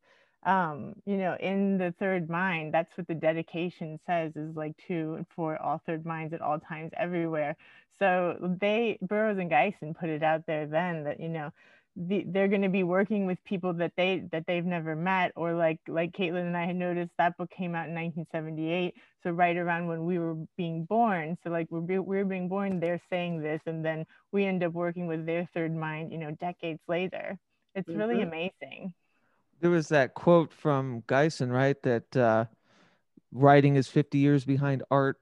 um, 0.44 0.94
you 1.04 1.18
know, 1.22 1.36
in 1.38 1.78
the 1.78 1.94
third 2.00 2.28
mind, 2.28 2.74
that's 2.74 2.96
what 2.96 3.06
the 3.06 3.14
dedication 3.14 3.98
says 4.06 4.32
is 4.34 4.56
like 4.56 4.76
to 4.88 5.14
and 5.16 5.26
for 5.34 5.60
all 5.62 5.80
third 5.86 6.04
minds 6.04 6.32
at 6.34 6.40
all 6.40 6.58
times, 6.58 6.90
everywhere. 6.96 7.56
So 7.98 8.36
they, 8.60 8.98
Burroughs 9.02 9.38
and 9.38 9.50
Gysin 9.50 9.96
put 9.98 10.08
it 10.08 10.22
out 10.22 10.46
there 10.46 10.66
then 10.66 11.04
that, 11.04 11.20
you 11.20 11.28
know, 11.28 11.50
the, 11.96 12.24
they're 12.26 12.48
going 12.48 12.62
to 12.62 12.68
be 12.68 12.82
working 12.82 13.24
with 13.24 13.42
people 13.44 13.72
that 13.72 13.92
they 13.96 14.22
that 14.30 14.44
they've 14.46 14.64
never 14.64 14.94
met 14.94 15.32
or 15.34 15.54
like 15.54 15.80
like 15.88 16.12
caitlin 16.12 16.46
and 16.46 16.56
i 16.56 16.66
had 16.66 16.76
noticed 16.76 17.10
that 17.16 17.36
book 17.38 17.50
came 17.50 17.74
out 17.74 17.88
in 17.88 17.94
1978 17.94 18.94
so 19.22 19.30
right 19.30 19.56
around 19.56 19.86
when 19.86 20.04
we 20.04 20.18
were 20.18 20.36
being 20.58 20.84
born 20.84 21.38
so 21.42 21.50
like 21.50 21.66
we're, 21.70 22.02
we're 22.02 22.24
being 22.24 22.48
born 22.48 22.78
they're 22.78 23.00
saying 23.08 23.40
this 23.40 23.60
and 23.66 23.84
then 23.84 24.04
we 24.30 24.44
end 24.44 24.62
up 24.62 24.72
working 24.74 25.06
with 25.06 25.24
their 25.24 25.48
third 25.54 25.74
mind 25.74 26.12
you 26.12 26.18
know 26.18 26.30
decades 26.32 26.80
later 26.86 27.38
it's 27.74 27.88
mm-hmm. 27.88 27.98
really 27.98 28.22
amazing 28.22 28.92
there 29.60 29.70
was 29.70 29.88
that 29.88 30.12
quote 30.12 30.52
from 30.52 31.02
Gysin, 31.08 31.50
right 31.50 31.80
that 31.82 32.16
uh 32.16 32.44
writing 33.32 33.76
is 33.76 33.88
50 33.88 34.18
years 34.18 34.44
behind 34.44 34.82
art 34.90 35.18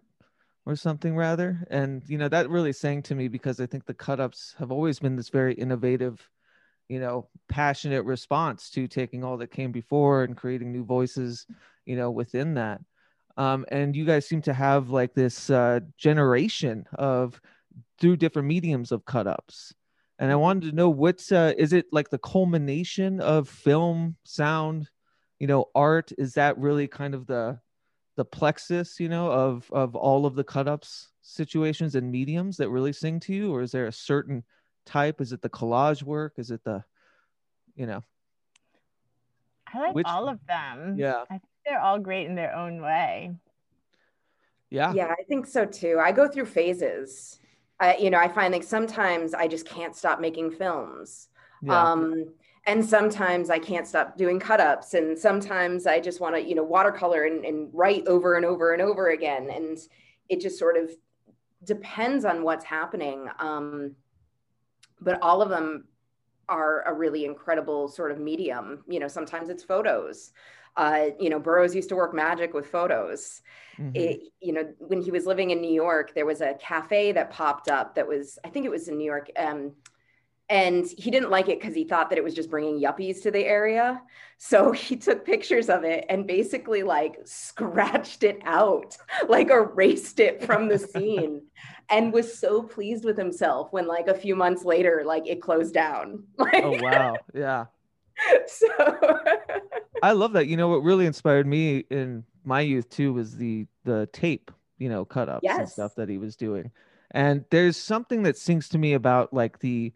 or 0.67 0.75
something 0.75 1.15
rather 1.15 1.65
and 1.71 2.03
you 2.09 2.19
know 2.19 2.29
that 2.29 2.51
really 2.51 2.73
sang 2.73 3.01
to 3.03 3.15
me 3.15 3.29
because 3.29 3.61
i 3.61 3.67
think 3.67 3.87
the 3.87 3.95
cut 3.95 4.19
ups 4.19 4.57
have 4.59 4.73
always 4.73 4.99
been 4.99 5.15
this 5.15 5.29
very 5.29 5.55
innovative 5.55 6.29
you 6.89 7.01
know 7.01 7.29
passionate 7.49 8.05
response 8.05 8.71
to 8.71 8.87
taking 8.87 9.25
all 9.25 9.37
that 9.39 9.51
came 9.51 9.73
before 9.73 10.25
and 10.25 10.37
creating 10.37 10.73
new 10.73 10.85
voices 10.85 11.47
you 11.87 11.97
know 11.97 12.11
within 12.11 12.55
that. 12.55 12.81
Um, 13.37 13.65
and 13.69 13.97
you 13.97 14.05
guys 14.05 14.29
seem 14.29 14.43
to 14.43 14.55
have 14.55 14.91
like 14.91 15.13
this 15.15 15.51
uh, 15.51 15.81
generation 15.99 16.87
of 16.95 17.41
through 17.99 18.17
different 18.17 18.47
mediums 18.47 18.93
of 18.93 19.05
cut 19.05 19.27
ups 19.27 19.75
and 20.21 20.31
i 20.31 20.37
wanted 20.37 20.71
to 20.71 20.77
know 20.77 20.89
what's 20.89 21.33
uh, 21.33 21.53
is 21.59 21.73
it 21.73 21.87
like 21.91 22.09
the 22.09 22.19
culmination 22.19 23.21
of 23.21 23.49
film 23.49 24.15
sound 24.25 24.89
you 25.45 25.47
know 25.47 25.67
art? 25.75 26.11
Is 26.19 26.35
that 26.35 26.59
really 26.59 26.89
kind 26.89 27.15
of 27.15 27.27
the 27.27 27.59
the 28.17 28.25
plexus 28.25 29.01
you 29.01 29.09
know 29.09 29.31
of 29.31 29.69
of 29.73 29.95
all 29.95 30.27
of 30.27 30.35
the 30.35 30.45
cut 30.45 30.69
ups 30.69 31.11
situations 31.21 31.95
and 31.95 32.11
mediums 32.11 32.57
that 32.57 32.71
really 32.71 32.93
sing 32.93 33.21
to 33.21 33.35
you? 33.35 33.55
Or 33.55 33.63
is 33.63 33.73
there 33.73 33.87
a 33.87 33.93
certain 33.93 34.45
type? 34.85 35.21
Is 35.21 35.33
it 35.33 35.43
the 35.43 35.49
collage 35.51 36.03
work? 36.03 36.35
Is 36.37 36.51
it 36.51 36.63
the, 36.65 36.85
you 37.75 37.87
know? 37.87 38.03
I 39.73 39.81
like 39.81 39.95
which, 39.95 40.07
all 40.07 40.29
of 40.29 40.39
them. 40.47 40.97
Yeah. 40.99 41.25
I 41.31 41.39
think 41.39 41.43
they're 41.67 41.81
all 41.81 41.99
great 41.99 42.27
in 42.27 42.35
their 42.35 42.55
own 42.55 42.81
way. 42.81 43.33
Yeah. 44.71 44.93
Yeah, 44.93 45.09
I 45.19 45.23
think 45.29 45.47
so 45.47 45.65
too. 45.65 45.99
I 46.03 46.13
go 46.13 46.29
through 46.29 46.47
phases. 46.47 47.39
I, 47.81 47.97
you 47.97 48.11
know, 48.11 48.19
I 48.19 48.29
find 48.29 48.53
like 48.53 48.63
sometimes 48.63 49.35
I 49.35 49.49
just 49.49 49.67
can't 49.67 49.97
stop 49.97 50.21
making 50.21 50.53
films. 50.53 51.29
Yeah. 51.63 51.93
Um, 51.93 52.35
and 52.67 52.85
sometimes 52.85 53.51
I 53.51 53.59
can't 53.59 53.87
stop 53.87 54.17
doing 54.17 54.41
cut 54.41 54.61
ups. 54.61 54.95
And 54.95 55.19
sometimes 55.19 55.87
I 55.87 56.01
just 56.01 56.21
want 56.21 56.35
to, 56.35 56.41
you 56.43 56.55
know, 56.55 56.65
watercolor 56.65 57.25
and, 57.25 57.45
and 57.45 57.69
write 57.73 58.07
over 58.07 58.37
and 58.37 58.45
over 58.45 58.73
and 58.73 58.81
over 58.81 59.11
again. 59.11 59.51
And 59.51 59.77
it 60.29 60.41
just 60.41 60.59
sort 60.59 60.77
of 60.77 60.91
depends 61.65 62.25
on 62.25 62.43
what's 62.43 62.65
happening. 62.65 63.29
Um, 63.39 63.97
but 65.01 65.21
all 65.23 65.43
of 65.43 65.49
them 65.49 65.85
are 66.49 66.83
a 66.83 66.93
really 66.93 67.25
incredible 67.25 67.89
sort 67.89 68.11
of 68.11 68.19
medium. 68.19 68.85
You 68.87 69.01
know, 69.01 69.09
sometimes 69.09 69.49
it's 69.49 69.65
photos. 69.65 70.33
Uh, 70.77 71.07
you 71.21 71.31
know, 71.31 71.39
Burroughs 71.39 71.75
used 71.75 71.89
to 71.91 71.97
work 71.97 72.13
magic 72.13 72.53
with 72.53 72.67
photos. 72.67 73.43
Mm-hmm. 73.79 73.91
It, 73.95 74.21
you 74.41 74.53
know, 74.53 74.73
when 74.79 75.01
he 75.01 75.11
was 75.11 75.25
living 75.25 75.51
in 75.51 75.61
New 75.61 75.73
York, 75.73 76.15
there 76.15 76.27
was 76.27 76.41
a 76.41 76.55
cafe 76.55 77.13
that 77.13 77.31
popped 77.31 77.69
up 77.69 77.95
that 77.95 78.07
was, 78.07 78.39
I 78.45 78.49
think 78.49 78.67
it 78.67 78.71
was 78.71 78.89
in 78.89 78.99
New 78.99 79.05
York. 79.05 79.31
Um, 79.37 79.73
and 80.51 80.87
he 80.99 81.11
didn't 81.11 81.31
like 81.31 81.49
it 81.49 81.59
because 81.59 81.75
he 81.75 81.85
thought 81.85 82.11
that 82.11 82.19
it 82.19 82.25
was 82.25 82.35
just 82.35 82.51
bringing 82.51 82.81
yuppies 82.81 83.23
to 83.23 83.31
the 83.31 83.45
area. 83.45 84.01
So 84.37 84.73
he 84.73 84.97
took 84.97 85.25
pictures 85.25 85.69
of 85.69 85.85
it 85.85 86.05
and 86.09 86.27
basically 86.27 86.83
like 86.83 87.19
scratched 87.25 88.23
it 88.25 88.41
out 88.45 88.97
like 89.29 89.51
erased 89.51 90.21
it 90.21 90.45
from 90.45 90.69
the 90.69 90.79
scene 90.79 91.43
and 91.91 92.13
was 92.13 92.39
so 92.39 92.63
pleased 92.63 93.05
with 93.05 93.17
himself 93.17 93.73
when 93.73 93.87
like 93.87 94.09
a 94.09 94.15
few 94.15 94.37
months 94.37 94.65
later 94.65 95.03
like 95.05 95.27
it 95.27 95.41
closed 95.41 95.75
down. 95.75 96.25
Oh 96.39 96.83
wow. 96.83 97.17
Yeah. 97.35 97.67
So 98.47 98.69
i 100.03 100.13
love 100.13 100.35
that. 100.35 100.47
You 100.47 100.57
know 100.57 100.69
what 100.69 100.83
really 100.83 101.07
inspired 101.07 101.47
me 101.47 101.85
in 101.91 102.25
my 102.45 102.61
youth 102.61 102.89
too 102.89 103.13
was 103.13 103.37
the 103.37 103.67
the 103.85 104.09
tape 104.13 104.51
you 104.79 104.89
know 104.89 105.05
cut 105.05 105.29
ups 105.29 105.41
yes. 105.43 105.59
and 105.59 105.69
stuff 105.69 105.95
that 105.97 106.09
he 106.09 106.19
was 106.19 106.37
doing. 106.37 106.71
And 107.11 107.45
there's 107.51 107.77
something 107.77 108.25
that 108.25 108.37
sings 108.37 108.69
to 108.71 108.79
me 108.79 108.93
about 108.93 109.33
like 109.33 109.61
the 109.61 109.93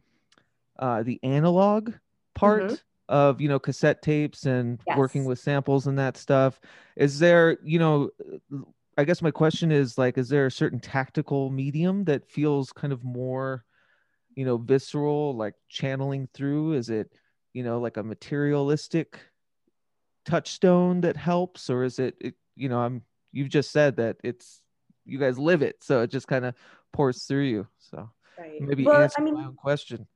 uh, 0.79 1.03
the 1.03 1.21
analog 1.23 1.93
part 2.35 2.65
mm-hmm. 2.65 2.75
of 3.09 3.41
you 3.41 3.49
know 3.49 3.59
cassette 3.59 4.03
tapes 4.03 4.47
and 4.47 4.81
yes. 4.87 4.97
working 4.97 5.25
with 5.25 5.39
samples 5.39 5.87
and 5.87 5.99
that 5.99 6.17
stuff. 6.17 6.61
Is 6.97 7.19
there 7.19 7.59
you 7.63 7.79
know? 7.79 8.11
I 8.97 9.05
guess 9.05 9.23
my 9.23 9.31
question 9.31 9.71
is 9.71 9.97
like, 9.97 10.19
is 10.19 10.29
there 10.29 10.47
a 10.47 10.51
certain 10.51 10.81
tactical 10.81 11.51
medium 11.51 12.03
that 12.07 12.29
feels 12.29 12.73
kind 12.73 12.93
of 12.93 13.05
more, 13.05 13.65
you 14.35 14.45
know, 14.45 14.57
visceral, 14.57 15.37
like 15.37 15.55
channeling 15.69 16.29
through? 16.35 16.73
Is 16.73 16.91
it, 16.91 17.13
you 17.53 17.63
know, 17.63 17.79
like 17.79 17.97
a 17.97 18.03
materialistic 18.03 19.21
touchstone 20.27 21.03
that 21.03 21.17
helps, 21.17 21.71
or 21.71 21.85
is 21.85 22.01
it, 22.01 22.17
it 22.21 22.35
you 22.57 22.69
know, 22.69 22.81
I'm 22.81 23.03
you've 23.31 23.51
just 23.51 23.71
said 23.71 23.99
that 23.99 24.17
it's 24.25 24.63
you 25.05 25.21
guys 25.21 25.39
live 25.39 25.63
it, 25.63 25.77
so 25.81 26.03
it 26.03 26.11
just 26.11 26.27
kind 26.27 26.45
of 26.45 26.57
pours 26.93 27.23
through 27.23 27.45
you. 27.45 27.69
So 27.79 28.11
right. 28.37 28.61
maybe 28.61 28.85
well, 28.85 29.01
answer 29.01 29.21
I 29.21 29.23
mean, 29.23 29.35
my 29.35 29.45
own 29.45 29.55
question 29.55 30.09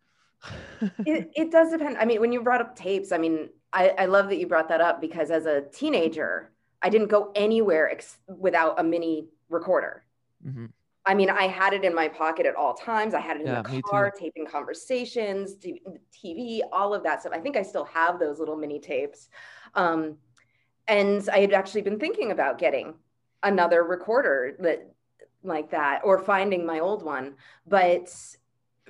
it, 1.07 1.31
it 1.35 1.51
does 1.51 1.71
depend. 1.71 1.99
I 1.99 2.05
mean, 2.05 2.21
when 2.21 2.33
you 2.33 2.43
brought 2.43 2.61
up 2.61 2.77
tapes, 2.77 3.13
I 3.13 3.19
mean, 3.19 3.49
I, 3.73 3.91
I 3.91 4.07
love 4.07 4.29
that 4.29 4.39
you 4.39 4.47
brought 4.47 4.69
that 4.69 4.81
up 4.81 5.01
because 5.01 5.31
as 5.31 5.47
a 5.47 5.63
teenager, 5.73 6.53
I 6.83 6.89
didn't 6.89 7.09
go 7.09 7.31
anywhere 7.35 7.91
ex- 7.91 8.19
without 8.27 8.79
a 8.79 8.83
mini 8.83 9.29
recorder. 9.49 10.05
Mm-hmm. 10.47 10.67
I 11.05 11.15
mean, 11.15 11.31
I 11.31 11.49
had 11.49 11.73
it 11.73 11.85
in 11.85 11.95
my 11.95 12.09
pocket 12.09 12.47
at 12.47 12.55
all 12.55 12.75
times. 12.75 13.13
I 13.15 13.21
had 13.21 13.37
it 13.37 13.41
in 13.41 13.47
yeah, 13.49 13.63
the 13.63 13.83
car, 13.83 14.11
taping 14.11 14.47
conversations, 14.47 15.57
TV, 15.57 16.61
all 16.71 16.95
of 16.95 17.03
that 17.03 17.21
stuff. 17.21 17.33
I 17.35 17.41
think 17.41 17.57
I 17.57 17.63
still 17.63 17.85
have 17.87 18.21
those 18.21 18.39
little 18.39 18.57
mini 18.57 18.79
tapes. 18.79 19.29
Um, 19.75 20.17
and 20.87 21.29
I 21.33 21.41
had 21.41 21.53
actually 21.53 21.83
been 21.83 21.99
thinking 21.99 22.31
about 22.31 22.59
getting 22.59 22.95
another 23.43 23.83
recorder 23.83 24.57
that 24.61 24.93
like 25.43 25.71
that 25.73 26.03
or 26.05 26.19
finding 26.19 26.65
my 26.65 26.79
old 26.79 27.03
one. 27.03 27.35
But 27.67 28.15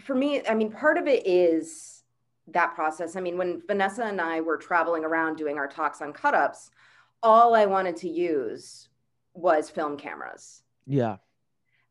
for 0.00 0.14
me, 0.14 0.42
I 0.48 0.54
mean, 0.54 0.70
part 0.70 0.98
of 0.98 1.06
it 1.06 1.26
is 1.26 2.02
that 2.48 2.74
process. 2.74 3.16
I 3.16 3.20
mean, 3.20 3.38
when 3.38 3.62
Vanessa 3.66 4.04
and 4.04 4.20
I 4.20 4.40
were 4.40 4.56
traveling 4.56 5.04
around 5.04 5.36
doing 5.36 5.58
our 5.58 5.68
talks 5.68 6.00
on 6.00 6.12
cut 6.12 6.34
ups, 6.34 6.70
all 7.22 7.54
I 7.54 7.66
wanted 7.66 7.96
to 7.98 8.08
use 8.08 8.88
was 9.34 9.70
film 9.70 9.96
cameras. 9.96 10.62
Yeah. 10.86 11.16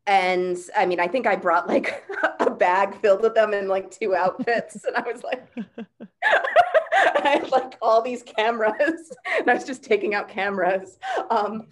And 0.06 0.58
I 0.76 0.86
mean, 0.86 1.00
I 1.00 1.06
think 1.06 1.26
I 1.26 1.36
brought 1.36 1.68
like 1.68 2.04
a 2.40 2.50
bag 2.50 3.00
filled 3.00 3.22
with 3.22 3.34
them 3.34 3.54
in 3.54 3.68
like 3.68 3.90
two 3.90 4.14
outfits. 4.14 4.84
and 4.84 4.96
I 4.96 5.02
was 5.02 5.22
like, 5.22 5.46
I 6.24 7.28
had 7.28 7.50
like 7.50 7.78
all 7.80 8.02
these 8.02 8.22
cameras 8.22 9.12
and 9.38 9.50
I 9.50 9.54
was 9.54 9.64
just 9.64 9.82
taking 9.82 10.14
out 10.14 10.28
cameras. 10.28 10.98
Um, 11.30 11.68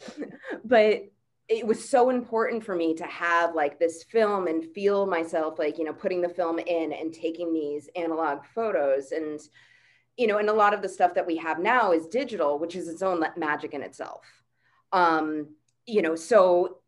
but 0.64 1.10
it 1.50 1.66
was 1.66 1.86
so 1.86 2.10
important 2.10 2.64
for 2.64 2.76
me 2.76 2.94
to 2.94 3.04
have 3.04 3.56
like 3.56 3.80
this 3.80 4.04
film 4.04 4.46
and 4.46 4.64
feel 4.72 5.04
myself 5.04 5.58
like 5.58 5.78
you 5.78 5.84
know 5.84 5.92
putting 5.92 6.22
the 6.22 6.28
film 6.28 6.60
in 6.60 6.92
and 6.92 7.12
taking 7.12 7.52
these 7.52 7.90
analog 7.96 8.44
photos. 8.54 9.10
And 9.10 9.40
you 10.16 10.28
know 10.28 10.38
and 10.38 10.48
a 10.48 10.54
lot 10.54 10.72
of 10.72 10.80
the 10.80 10.88
stuff 10.88 11.12
that 11.14 11.26
we 11.26 11.36
have 11.36 11.58
now 11.58 11.92
is 11.92 12.06
digital 12.06 12.58
which 12.58 12.76
is 12.76 12.88
its 12.88 13.02
own 13.02 13.22
magic 13.36 13.74
in 13.74 13.82
itself. 13.82 14.24
Um 14.92 15.48
you 15.86 16.02
know 16.02 16.14
so 16.14 16.78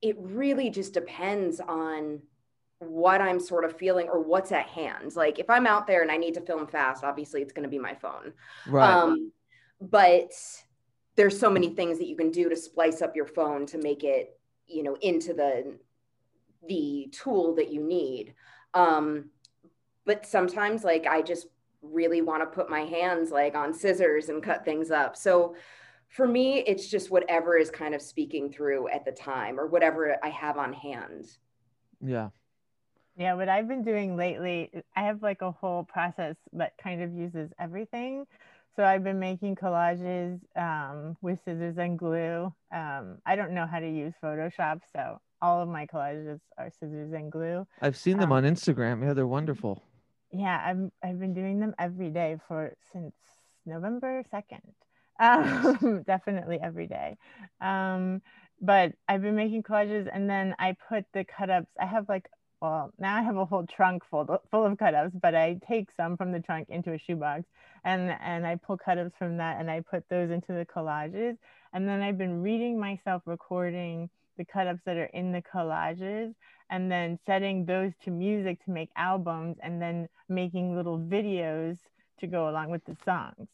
it 0.00 0.16
really 0.20 0.70
just 0.70 0.92
depends 0.92 1.58
on 1.58 2.20
what 2.80 3.22
i'm 3.22 3.40
sort 3.40 3.64
of 3.64 3.76
feeling 3.78 4.08
or 4.08 4.20
what's 4.20 4.52
at 4.52 4.66
hand. 4.66 5.16
Like 5.16 5.40
if 5.40 5.50
i'm 5.50 5.66
out 5.66 5.88
there 5.88 6.02
and 6.02 6.12
i 6.12 6.16
need 6.16 6.34
to 6.34 6.40
film 6.40 6.68
fast 6.68 7.02
obviously 7.02 7.42
it's 7.42 7.52
going 7.52 7.64
to 7.64 7.68
be 7.68 7.78
my 7.78 7.94
phone. 7.94 8.34
Right. 8.68 8.88
Um 8.88 9.32
but 9.80 10.30
there's 11.16 11.38
so 11.38 11.50
many 11.50 11.70
things 11.70 11.98
that 11.98 12.06
you 12.06 12.16
can 12.16 12.30
do 12.30 12.48
to 12.48 12.56
splice 12.56 13.02
up 13.02 13.16
your 13.16 13.26
phone 13.26 13.66
to 13.66 13.78
make 13.78 14.04
it 14.04 14.38
you 14.66 14.82
know 14.82 14.96
into 15.00 15.32
the 15.32 15.78
the 16.68 17.08
tool 17.12 17.54
that 17.56 17.72
you 17.72 17.82
need. 17.82 18.34
Um 18.74 19.30
but 20.04 20.26
sometimes 20.26 20.84
like 20.84 21.06
i 21.06 21.20
just 21.22 21.48
really 21.82 22.20
want 22.20 22.42
to 22.42 22.46
put 22.46 22.68
my 22.68 22.80
hands 22.80 23.30
like 23.30 23.54
on 23.54 23.72
scissors 23.72 24.28
and 24.28 24.42
cut 24.42 24.64
things 24.64 24.90
up. 24.90 25.16
So 25.16 25.54
for 26.08 26.26
me 26.26 26.58
it's 26.60 26.88
just 26.88 27.10
whatever 27.10 27.56
is 27.56 27.70
kind 27.70 27.94
of 27.94 28.02
speaking 28.02 28.50
through 28.50 28.88
at 28.88 29.04
the 29.04 29.12
time 29.12 29.58
or 29.58 29.66
whatever 29.66 30.16
i 30.22 30.28
have 30.28 30.58
on 30.58 30.72
hand. 30.72 31.26
Yeah. 32.04 32.28
Yeah 33.16 33.34
what 33.34 33.48
i've 33.48 33.68
been 33.68 33.82
doing 33.84 34.16
lately 34.16 34.70
i 34.94 35.02
have 35.02 35.22
like 35.22 35.42
a 35.42 35.50
whole 35.50 35.84
process 35.84 36.36
that 36.52 36.76
kind 36.82 37.02
of 37.02 37.12
uses 37.14 37.50
everything 37.58 38.26
so 38.76 38.84
I've 38.84 39.02
been 39.02 39.18
making 39.18 39.56
collages 39.56 40.38
um, 40.56 41.16
with 41.22 41.38
scissors 41.44 41.78
and 41.78 41.98
glue. 41.98 42.52
Um, 42.74 43.18
I 43.26 43.34
don't 43.36 43.52
know 43.52 43.66
how 43.66 43.80
to 43.80 43.88
use 43.88 44.14
Photoshop, 44.22 44.82
so 44.92 45.18
all 45.42 45.62
of 45.62 45.68
my 45.68 45.86
collages 45.86 46.40
are 46.58 46.70
scissors 46.70 47.12
and 47.12 47.32
glue. 47.32 47.66
I've 47.80 47.96
seen 47.96 48.18
them 48.18 48.32
Um, 48.32 48.38
on 48.38 48.44
Instagram. 48.44 49.02
Yeah, 49.02 49.14
they're 49.14 49.26
wonderful. 49.26 49.82
Yeah, 50.32 50.60
I've 50.64 50.90
I've 51.02 51.18
been 51.18 51.34
doing 51.34 51.60
them 51.60 51.74
every 51.78 52.10
day 52.10 52.36
for 52.48 52.74
since 52.92 53.14
November 53.64 54.22
second. 54.30 54.62
Um, 55.18 56.02
definitely 56.06 56.58
every 56.62 56.86
day. 56.86 57.16
Um, 57.62 58.20
but 58.60 58.92
I've 59.08 59.22
been 59.22 59.34
making 59.34 59.62
collages, 59.62 60.06
and 60.12 60.28
then 60.28 60.54
I 60.58 60.76
put 60.90 61.06
the 61.14 61.24
cut 61.24 61.48
ups. 61.48 61.70
I 61.80 61.86
have 61.86 62.06
like 62.06 62.28
well 62.60 62.92
now 62.98 63.16
I 63.16 63.22
have 63.22 63.36
a 63.36 63.44
whole 63.44 63.66
trunk 63.66 64.02
full 64.10 64.40
full 64.50 64.64
of 64.64 64.78
cut 64.78 64.94
ups, 64.94 65.14
but 65.20 65.34
I 65.34 65.58
take 65.68 65.88
some 65.96 66.16
from 66.16 66.32
the 66.32 66.40
trunk 66.40 66.68
into 66.68 66.92
a 66.92 66.98
shoebox, 66.98 67.44
and 67.84 68.10
and 68.20 68.46
I 68.46 68.56
pull 68.56 68.78
cut 68.78 68.98
ups 68.98 69.14
from 69.18 69.36
that, 69.38 69.60
and 69.60 69.70
I 69.70 69.80
put 69.80 70.08
those 70.08 70.30
into 70.30 70.52
the 70.52 70.66
collages, 70.66 71.36
and 71.72 71.88
then 71.88 72.02
I've 72.02 72.18
been 72.18 72.42
reading 72.42 72.78
myself 72.78 73.22
recording 73.26 74.10
the 74.36 74.44
cut 74.44 74.66
ups 74.66 74.80
that 74.84 74.96
are 74.96 75.10
in 75.14 75.32
the 75.32 75.42
collages 75.42 76.34
and 76.70 76.90
then 76.90 77.18
setting 77.26 77.64
those 77.64 77.92
to 78.04 78.10
music 78.10 78.62
to 78.64 78.70
make 78.70 78.90
albums 78.96 79.56
and 79.62 79.80
then 79.80 80.08
making 80.28 80.74
little 80.74 80.98
videos 80.98 81.78
to 82.18 82.26
go 82.26 82.48
along 82.48 82.70
with 82.70 82.84
the 82.84 82.96
songs. 83.04 83.48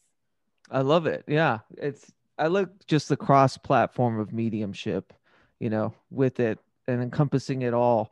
I 0.71 0.81
love 0.81 1.05
it. 1.05 1.23
Yeah, 1.27 1.59
it's 1.77 2.11
I 2.37 2.47
look 2.47 2.85
just 2.87 3.09
the 3.09 3.17
cross 3.17 3.57
platform 3.57 4.19
of 4.19 4.33
mediumship, 4.33 5.13
you 5.59 5.69
know, 5.69 5.93
with 6.09 6.39
it 6.39 6.59
and 6.87 7.01
encompassing 7.01 7.61
it 7.61 7.73
all. 7.73 8.11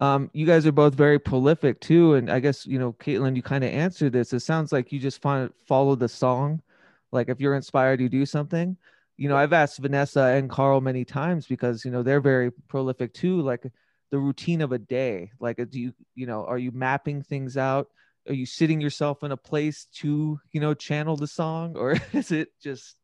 Um, 0.00 0.30
you 0.32 0.46
guys 0.46 0.64
are 0.66 0.72
both 0.72 0.94
very 0.94 1.18
prolific 1.18 1.80
too, 1.80 2.14
and 2.14 2.30
I 2.30 2.38
guess 2.38 2.64
you 2.64 2.78
know, 2.78 2.92
Caitlin, 2.94 3.34
you 3.34 3.42
kind 3.42 3.64
of 3.64 3.70
answered 3.70 4.12
this. 4.12 4.32
It 4.32 4.40
sounds 4.40 4.70
like 4.70 4.92
you 4.92 5.00
just 5.00 5.20
find 5.20 5.50
follow 5.66 5.96
the 5.96 6.08
song, 6.08 6.62
like 7.10 7.28
if 7.28 7.40
you're 7.40 7.56
inspired, 7.56 8.00
you 8.00 8.08
do 8.08 8.24
something. 8.24 8.76
You 9.16 9.28
know, 9.28 9.36
I've 9.36 9.52
asked 9.52 9.78
Vanessa 9.80 10.20
and 10.22 10.48
Carl 10.48 10.80
many 10.80 11.04
times 11.04 11.46
because 11.46 11.84
you 11.84 11.90
know 11.90 12.04
they're 12.04 12.20
very 12.20 12.52
prolific 12.52 13.12
too. 13.12 13.40
Like 13.40 13.66
the 14.12 14.18
routine 14.18 14.60
of 14.60 14.70
a 14.70 14.78
day, 14.78 15.32
like 15.40 15.56
do 15.68 15.80
you 15.80 15.92
you 16.14 16.26
know, 16.26 16.44
are 16.44 16.58
you 16.58 16.70
mapping 16.70 17.22
things 17.22 17.56
out? 17.56 17.88
Are 18.28 18.34
you 18.34 18.46
sitting 18.46 18.80
yourself 18.80 19.24
in 19.24 19.32
a 19.32 19.36
place 19.36 19.88
to 19.96 20.38
you 20.52 20.60
know 20.60 20.74
channel 20.74 21.16
the 21.16 21.26
song, 21.26 21.76
or 21.76 21.96
is 22.12 22.30
it 22.30 22.50
just 22.62 23.00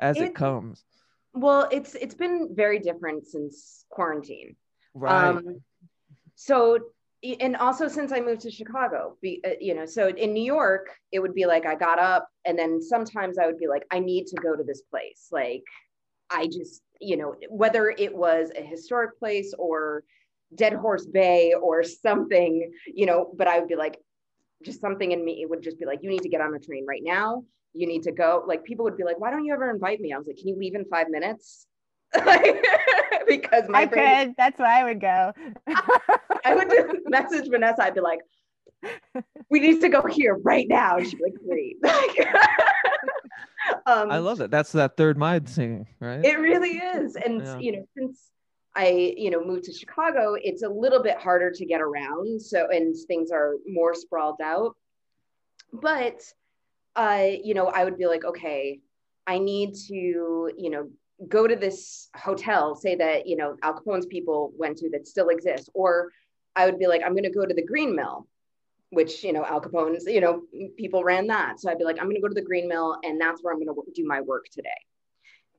as 0.00 0.16
it, 0.16 0.24
It- 0.24 0.34
comes? 0.34 0.84
well 1.34 1.66
it's 1.72 1.94
it's 1.94 2.14
been 2.14 2.50
very 2.52 2.78
different 2.78 3.26
since 3.26 3.86
quarantine 3.88 4.54
Right. 4.94 5.28
Um, 5.28 5.62
so, 6.34 6.78
and 7.40 7.56
also 7.56 7.88
since 7.88 8.12
I 8.12 8.20
moved 8.20 8.40
to 8.42 8.50
Chicago, 8.50 9.16
be, 9.22 9.40
uh, 9.46 9.50
you 9.60 9.74
know, 9.74 9.86
so 9.86 10.08
in 10.08 10.32
New 10.32 10.42
York, 10.42 10.90
it 11.12 11.20
would 11.20 11.34
be 11.34 11.46
like 11.46 11.66
I 11.66 11.74
got 11.74 11.98
up 11.98 12.28
and 12.44 12.58
then 12.58 12.82
sometimes 12.82 13.38
I 13.38 13.46
would 13.46 13.58
be 13.58 13.68
like, 13.68 13.84
I 13.90 14.00
need 14.00 14.26
to 14.28 14.36
go 14.36 14.56
to 14.56 14.64
this 14.64 14.82
place. 14.82 15.28
Like, 15.30 15.62
I 16.30 16.46
just, 16.46 16.82
you 17.00 17.16
know, 17.16 17.34
whether 17.48 17.90
it 17.90 18.14
was 18.14 18.50
a 18.56 18.62
historic 18.62 19.18
place 19.18 19.54
or 19.58 20.02
Dead 20.54 20.72
Horse 20.72 21.06
Bay 21.06 21.54
or 21.54 21.82
something, 21.82 22.72
you 22.86 23.06
know, 23.06 23.32
but 23.36 23.46
I 23.46 23.58
would 23.58 23.68
be 23.68 23.76
like, 23.76 23.98
just 24.64 24.80
something 24.80 25.12
in 25.12 25.24
me, 25.24 25.42
it 25.42 25.50
would 25.50 25.62
just 25.62 25.78
be 25.78 25.86
like, 25.86 26.00
you 26.02 26.10
need 26.10 26.22
to 26.22 26.28
get 26.28 26.40
on 26.40 26.54
a 26.54 26.58
train 26.58 26.86
right 26.86 27.02
now. 27.04 27.44
You 27.74 27.86
need 27.86 28.02
to 28.04 28.12
go. 28.12 28.44
Like, 28.46 28.64
people 28.64 28.84
would 28.84 28.96
be 28.96 29.04
like, 29.04 29.18
why 29.18 29.30
don't 29.30 29.44
you 29.44 29.52
ever 29.52 29.70
invite 29.70 30.00
me? 30.00 30.12
I 30.12 30.18
was 30.18 30.26
like, 30.26 30.36
can 30.36 30.48
you 30.48 30.56
leave 30.56 30.74
in 30.74 30.84
five 30.84 31.08
minutes? 31.08 31.66
because 33.28 33.68
my 33.68 33.80
I 33.82 33.86
brain 33.86 34.26
could. 34.26 34.34
That's 34.36 34.58
why 34.58 34.80
I 34.80 34.84
would 34.84 35.00
go. 35.00 35.32
I 36.44 36.54
would 36.54 36.70
just 36.70 36.96
message 37.06 37.48
Vanessa. 37.48 37.84
I'd 37.84 37.94
be 37.94 38.00
like, 38.00 38.20
"We 39.50 39.60
need 39.60 39.80
to 39.80 39.88
go 39.88 40.02
here 40.06 40.36
right 40.36 40.66
now." 40.68 40.96
And 40.96 41.06
she'd 41.06 41.18
be 41.18 41.24
like, 41.24 41.34
"Great." 41.46 41.76
um, 43.86 44.10
I 44.10 44.18
love 44.18 44.40
it. 44.40 44.50
That's 44.50 44.72
that 44.72 44.96
third 44.96 45.18
mind 45.18 45.48
singing, 45.48 45.86
right? 46.00 46.24
it. 46.24 46.38
Really 46.38 46.78
is, 46.78 47.16
and 47.16 47.40
Yeah. 47.40 47.58
you 47.58 47.72
know, 47.72 47.84
since 47.96 48.30
I 48.74 49.14
you 49.16 49.30
know 49.30 49.44
moved 49.44 49.64
to 49.64 49.72
Chicago, 49.72 50.36
it's 50.40 50.62
a 50.62 50.68
little 50.68 51.02
bit 51.02 51.18
harder 51.18 51.50
to 51.50 51.64
get 51.64 51.80
around. 51.80 52.40
So 52.40 52.68
and 52.70 52.96
things 53.06 53.30
are 53.30 53.54
more 53.66 53.94
sprawled 53.94 54.40
out. 54.42 54.76
But 55.72 56.22
uh, 56.96 57.26
you 57.42 57.54
know, 57.54 57.66
I 57.66 57.84
would 57.84 57.96
be 57.96 58.06
like, 58.06 58.24
okay, 58.24 58.80
I 59.26 59.38
need 59.38 59.74
to 59.88 60.50
you 60.56 60.70
know 60.70 60.88
go 61.28 61.46
to 61.46 61.56
this 61.56 62.08
hotel, 62.16 62.74
say 62.74 62.94
that 62.96 63.26
you 63.26 63.36
know 63.36 63.56
Al 63.62 63.74
Capone's 63.74 64.06
people 64.06 64.52
went 64.56 64.78
to 64.78 64.90
that 64.90 65.06
still 65.06 65.28
exists, 65.28 65.68
or 65.74 66.10
I 66.56 66.66
would 66.66 66.78
be 66.78 66.86
like, 66.86 67.02
I'm 67.02 67.12
going 67.12 67.24
to 67.24 67.30
go 67.30 67.46
to 67.46 67.54
the 67.54 67.64
Green 67.64 67.94
Mill, 67.96 68.26
which 68.90 69.24
you 69.24 69.32
know 69.32 69.44
Al 69.44 69.60
Capone's, 69.60 70.04
you 70.06 70.20
know, 70.20 70.42
people 70.76 71.04
ran 71.04 71.26
that. 71.28 71.60
So 71.60 71.70
I'd 71.70 71.78
be 71.78 71.84
like, 71.84 71.98
I'm 71.98 72.06
going 72.06 72.16
to 72.16 72.22
go 72.22 72.28
to 72.28 72.34
the 72.34 72.42
Green 72.42 72.68
Mill, 72.68 72.98
and 73.02 73.20
that's 73.20 73.42
where 73.42 73.52
I'm 73.52 73.64
going 73.64 73.74
to 73.74 73.92
do 73.94 74.06
my 74.06 74.20
work 74.20 74.46
today. 74.52 74.70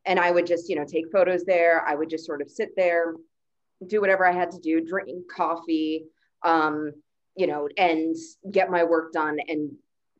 And 0.05 0.19
I 0.19 0.31
would 0.31 0.45
just, 0.45 0.69
you 0.69 0.75
know, 0.75 0.85
take 0.85 1.11
photos 1.11 1.45
there. 1.45 1.87
I 1.87 1.95
would 1.95 2.09
just 2.09 2.25
sort 2.25 2.41
of 2.41 2.49
sit 2.49 2.75
there, 2.75 3.15
do 3.87 4.01
whatever 4.01 4.27
I 4.27 4.33
had 4.33 4.51
to 4.51 4.59
do, 4.59 4.81
drink 4.81 5.31
coffee, 5.31 6.05
um, 6.43 6.91
you 7.35 7.47
know, 7.47 7.69
and 7.77 8.15
get 8.51 8.69
my 8.69 8.83
work 8.83 9.13
done, 9.13 9.39
and 9.47 9.71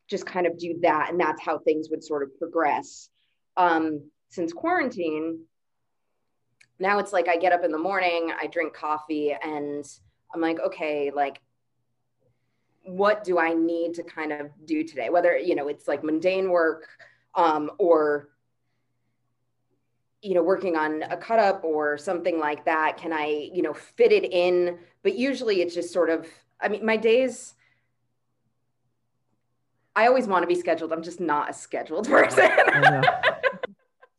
just 0.08 0.26
kind 0.26 0.46
of 0.46 0.58
do 0.58 0.78
that. 0.82 1.10
And 1.10 1.20
that's 1.20 1.42
how 1.42 1.58
things 1.58 1.88
would 1.90 2.02
sort 2.02 2.22
of 2.22 2.36
progress. 2.38 3.08
Um, 3.56 4.10
since 4.34 4.52
quarantine, 4.52 5.44
now 6.78 6.98
it's 6.98 7.12
like 7.12 7.28
I 7.28 7.36
get 7.36 7.52
up 7.52 7.64
in 7.64 7.70
the 7.70 7.78
morning, 7.78 8.32
I 8.38 8.48
drink 8.48 8.74
coffee, 8.74 9.32
and 9.32 9.84
I'm 10.34 10.40
like, 10.40 10.58
okay, 10.60 11.12
like, 11.14 11.40
what 12.82 13.24
do 13.24 13.38
I 13.38 13.54
need 13.54 13.94
to 13.94 14.02
kind 14.02 14.32
of 14.32 14.50
do 14.66 14.82
today? 14.82 15.08
Whether, 15.08 15.38
you 15.38 15.54
know, 15.54 15.68
it's 15.68 15.86
like 15.86 16.02
mundane 16.02 16.50
work 16.50 16.88
um, 17.34 17.70
or, 17.78 18.28
you 20.20 20.34
know, 20.34 20.42
working 20.42 20.76
on 20.76 21.02
a 21.02 21.16
cut 21.16 21.38
up 21.38 21.64
or 21.64 21.96
something 21.96 22.38
like 22.38 22.64
that. 22.64 22.96
Can 22.96 23.12
I, 23.12 23.50
you 23.52 23.62
know, 23.62 23.72
fit 23.72 24.12
it 24.12 24.24
in? 24.32 24.78
But 25.02 25.16
usually 25.16 25.62
it's 25.62 25.74
just 25.74 25.92
sort 25.92 26.10
of, 26.10 26.26
I 26.60 26.68
mean, 26.68 26.84
my 26.84 26.96
days, 26.96 27.54
I 29.96 30.08
always 30.08 30.26
want 30.26 30.42
to 30.42 30.46
be 30.46 30.56
scheduled. 30.56 30.92
I'm 30.92 31.02
just 31.02 31.20
not 31.20 31.50
a 31.50 31.52
scheduled 31.52 32.08
person. 32.10 32.50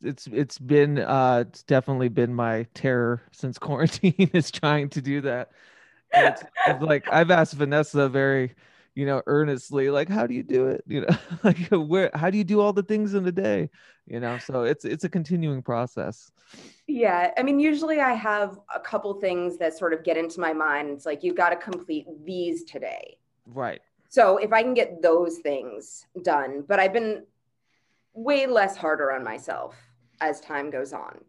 It's 0.02 0.28
it's 0.28 0.58
been 0.58 1.00
uh 1.00 1.46
it's 1.48 1.64
definitely 1.64 2.10
been 2.10 2.34
my 2.34 2.68
terror 2.74 3.22
since 3.32 3.58
quarantine 3.58 4.30
is 4.34 4.52
trying 4.52 4.90
to 4.90 5.02
do 5.02 5.22
that. 5.22 5.52
It's, 6.14 6.44
it's 6.68 6.82
like 6.82 7.06
I've 7.12 7.32
asked 7.32 7.54
Vanessa 7.54 8.08
very, 8.08 8.54
you 8.94 9.06
know, 9.06 9.22
earnestly, 9.26 9.90
like, 9.90 10.08
how 10.08 10.28
do 10.28 10.34
you 10.34 10.44
do 10.44 10.68
it? 10.68 10.84
You 10.88 11.02
know, 11.02 11.18
like 11.44 11.58
where 11.72 12.12
how 12.14 12.30
do 12.30 12.38
you 12.38 12.44
do 12.44 12.62
all 12.62 12.74
the 12.74 12.84
things 12.84 13.14
in 13.14 13.26
a 13.28 13.32
day? 13.32 13.70
You 14.06 14.20
know, 14.20 14.38
so 14.38 14.64
it's 14.64 14.86
it's 14.86 15.04
a 15.04 15.10
continuing 15.10 15.62
process. 15.62 16.32
Yeah, 16.88 17.32
I 17.38 17.44
mean, 17.44 17.60
usually 17.60 18.00
I 18.00 18.14
have 18.14 18.60
a 18.74 18.80
couple 18.80 19.14
things 19.16 19.58
that 19.58 19.78
sort 19.78 19.94
of 19.94 20.04
get 20.04 20.18
into 20.18 20.40
my 20.40 20.54
mind. 20.54 20.90
It's 20.90 21.06
like 21.06 21.24
you've 21.24 21.36
got 21.36 21.50
to 21.50 21.56
complete 21.56 22.06
these 22.24 22.64
today. 22.64 23.18
Right. 23.48 23.82
So 24.10 24.38
if 24.38 24.54
I 24.54 24.62
can 24.62 24.74
get 24.74 25.02
those 25.02 25.40
things 25.40 26.06
done, 26.22 26.64
but 26.68 26.80
I've 26.80 26.94
been 26.94 27.24
way 28.14 28.48
less 28.48 28.78
harder 28.78 29.12
on 29.12 29.24
myself 29.24 29.76
as 30.22 30.42
time 30.42 30.70
goes 30.70 30.94
on. 30.94 31.20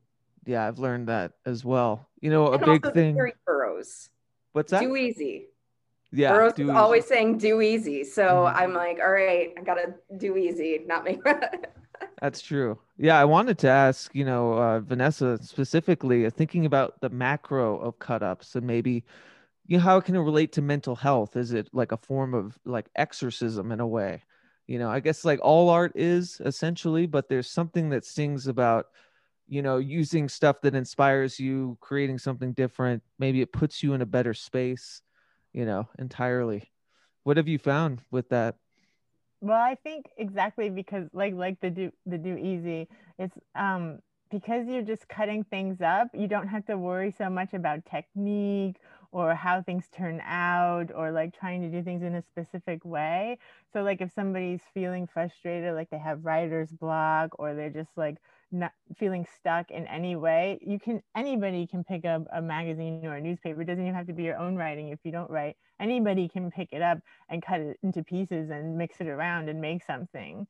Yeah, 0.45 0.67
I've 0.67 0.79
learned 0.79 1.09
that 1.09 1.33
as 1.45 1.65
well. 1.65 2.09
You 2.21 2.31
know, 2.31 2.49
a 2.49 2.53
and 2.55 2.65
big 2.65 2.85
also 2.85 2.95
thing. 2.95 3.19
Burroughs, 3.45 4.11
What's 4.53 4.71
that? 4.71 4.81
do 4.81 4.97
easy. 4.97 5.47
yeah, 6.13 6.33
Burroughs 6.33 6.55
do 6.55 6.71
always 6.71 7.05
saying 7.07 7.39
do 7.39 7.61
easy. 7.61 8.05
So 8.05 8.23
Mhm. 8.23 8.53
I'm 8.55 8.73
like, 8.73 9.01
all 9.01 9.11
right, 9.11 9.53
I 9.57 9.61
gotta 9.63 9.95
do 10.17 10.37
easy, 10.37 10.81
not 10.87 11.05
make. 11.05 11.21
That's 12.21 12.41
true. 12.41 12.79
Yeah, 12.97 13.19
I 13.19 13.25
wanted 13.25 13.59
to 13.59 13.69
ask, 13.69 14.15
you 14.15 14.25
know, 14.25 14.53
uh, 14.55 14.81
Vanessa 14.81 15.39
specifically, 15.43 16.25
uh, 16.27 16.31
thinking 16.31 16.65
about 16.65 17.01
the 17.01 17.11
macro 17.11 17.79
of 17.79 17.99
cut 17.99 18.23
ups 18.23 18.55
and 18.55 18.67
maybe, 18.67 19.05
you 19.67 19.77
know, 19.79 19.83
how 19.83 20.01
can 20.01 20.15
it 20.17 20.21
relate 20.21 20.53
to 20.53 20.63
mental 20.63 20.97
health? 20.97 21.37
Is 21.37 21.53
it 21.53 21.69
like 21.73 21.93
a 21.93 21.97
form 21.99 22.33
of 22.35 22.59
like 22.65 22.89
exorcism 22.95 23.71
in 23.73 23.81
a 23.81 23.87
way? 23.87 24.23
You 24.67 24.79
know, 24.79 24.91
I 24.91 25.01
guess 25.01 25.25
like 25.25 25.41
all 25.43 25.69
art 25.71 25.93
is 25.95 26.41
essentially, 26.45 27.07
but 27.07 27.29
there's 27.29 27.49
something 27.51 27.91
that 27.91 28.05
sings 28.05 28.47
about, 28.49 28.87
you 29.49 29.63
know, 29.63 29.79
using 29.79 30.29
stuff 30.29 30.61
that 30.63 30.75
inspires 30.75 31.39
you, 31.39 31.79
creating 31.81 32.19
something 32.19 32.53
different. 32.53 33.03
Maybe 33.19 33.43
it 33.43 33.53
puts 33.53 33.83
you 33.83 33.95
in 33.95 34.03
a 34.03 34.07
better 34.07 34.35
space, 34.35 35.03
you 35.53 35.65
know, 35.65 35.89
entirely. 35.99 36.71
What 37.23 37.37
have 37.37 37.49
you 37.49 37.59
found 37.59 38.03
with 38.11 38.29
that? 38.31 38.57
Well, 39.41 39.61
I 39.61 39.77
think 39.83 40.07
exactly 40.17 40.71
because 40.71 41.09
like 41.13 41.35
like 41.35 41.61
the 41.61 41.71
do 41.71 41.93
the 42.07 42.19
do 42.19 42.37
easy, 42.37 42.89
it's 43.19 43.37
um 43.55 43.99
because 44.31 44.67
you're 44.67 44.83
just 44.83 45.09
cutting 45.09 45.45
things 45.45 45.81
up, 45.81 46.09
you 46.13 46.27
don't 46.27 46.49
have 46.49 46.67
to 46.67 46.77
worry 46.77 47.15
so 47.17 47.31
much 47.31 47.53
about 47.55 47.85
technique 47.87 48.77
or 49.17 49.35
how 49.35 49.63
things 49.63 49.89
turn 49.97 50.21
out 50.27 50.93
or 50.95 51.11
like 51.11 51.35
trying 51.35 51.63
to 51.63 51.71
do 51.71 51.83
things 51.83 52.03
in 52.03 52.15
a 52.15 52.21
specific 52.21 52.85
way. 52.85 53.39
So 53.73 53.83
like 53.83 54.03
if 54.03 54.13
somebody's 54.13 54.61
feeling 54.75 55.07
frustrated, 55.07 55.75
like 55.75 55.89
they 55.89 55.97
have 55.97 56.27
writer's 56.27 56.71
block 56.71 57.31
or 57.39 57.55
they're 57.55 57.71
just 57.71 57.97
like 57.97 58.19
not 58.53 58.73
feeling 58.99 59.27
stuck 59.39 59.71
in 59.71 59.87
any 59.87 60.17
way, 60.17 60.59
you 60.61 60.79
can 60.79 61.03
anybody 61.17 61.67
can 61.67 61.83
pick 61.83 62.05
up 62.05 62.27
a 62.31 62.43
magazine 62.43 63.07
or 63.07 63.17
a 63.17 63.21
newspaper. 63.23 63.63
It 63.63 63.65
doesn't 63.65 63.83
even 63.83 63.95
have 63.95 64.07
to 64.09 64.13
be 64.13 64.25
your 64.25 64.37
own 64.37 64.55
writing 64.55 64.91
if 64.91 64.99
you 65.03 65.13
don't 65.13 65.31
write. 65.31 65.57
Anybody 65.81 66.29
can 66.29 66.51
pick 66.51 66.69
it 66.73 66.83
up 66.83 66.99
and 67.31 67.43
cut 67.43 67.61
it 67.61 67.79
into 67.83 68.05
pieces 68.05 68.51
and 68.51 68.77
mix 68.77 69.01
it 69.01 69.07
around 69.09 69.49
and 69.49 69.63
make 69.63 69.83
something. 69.83 70.47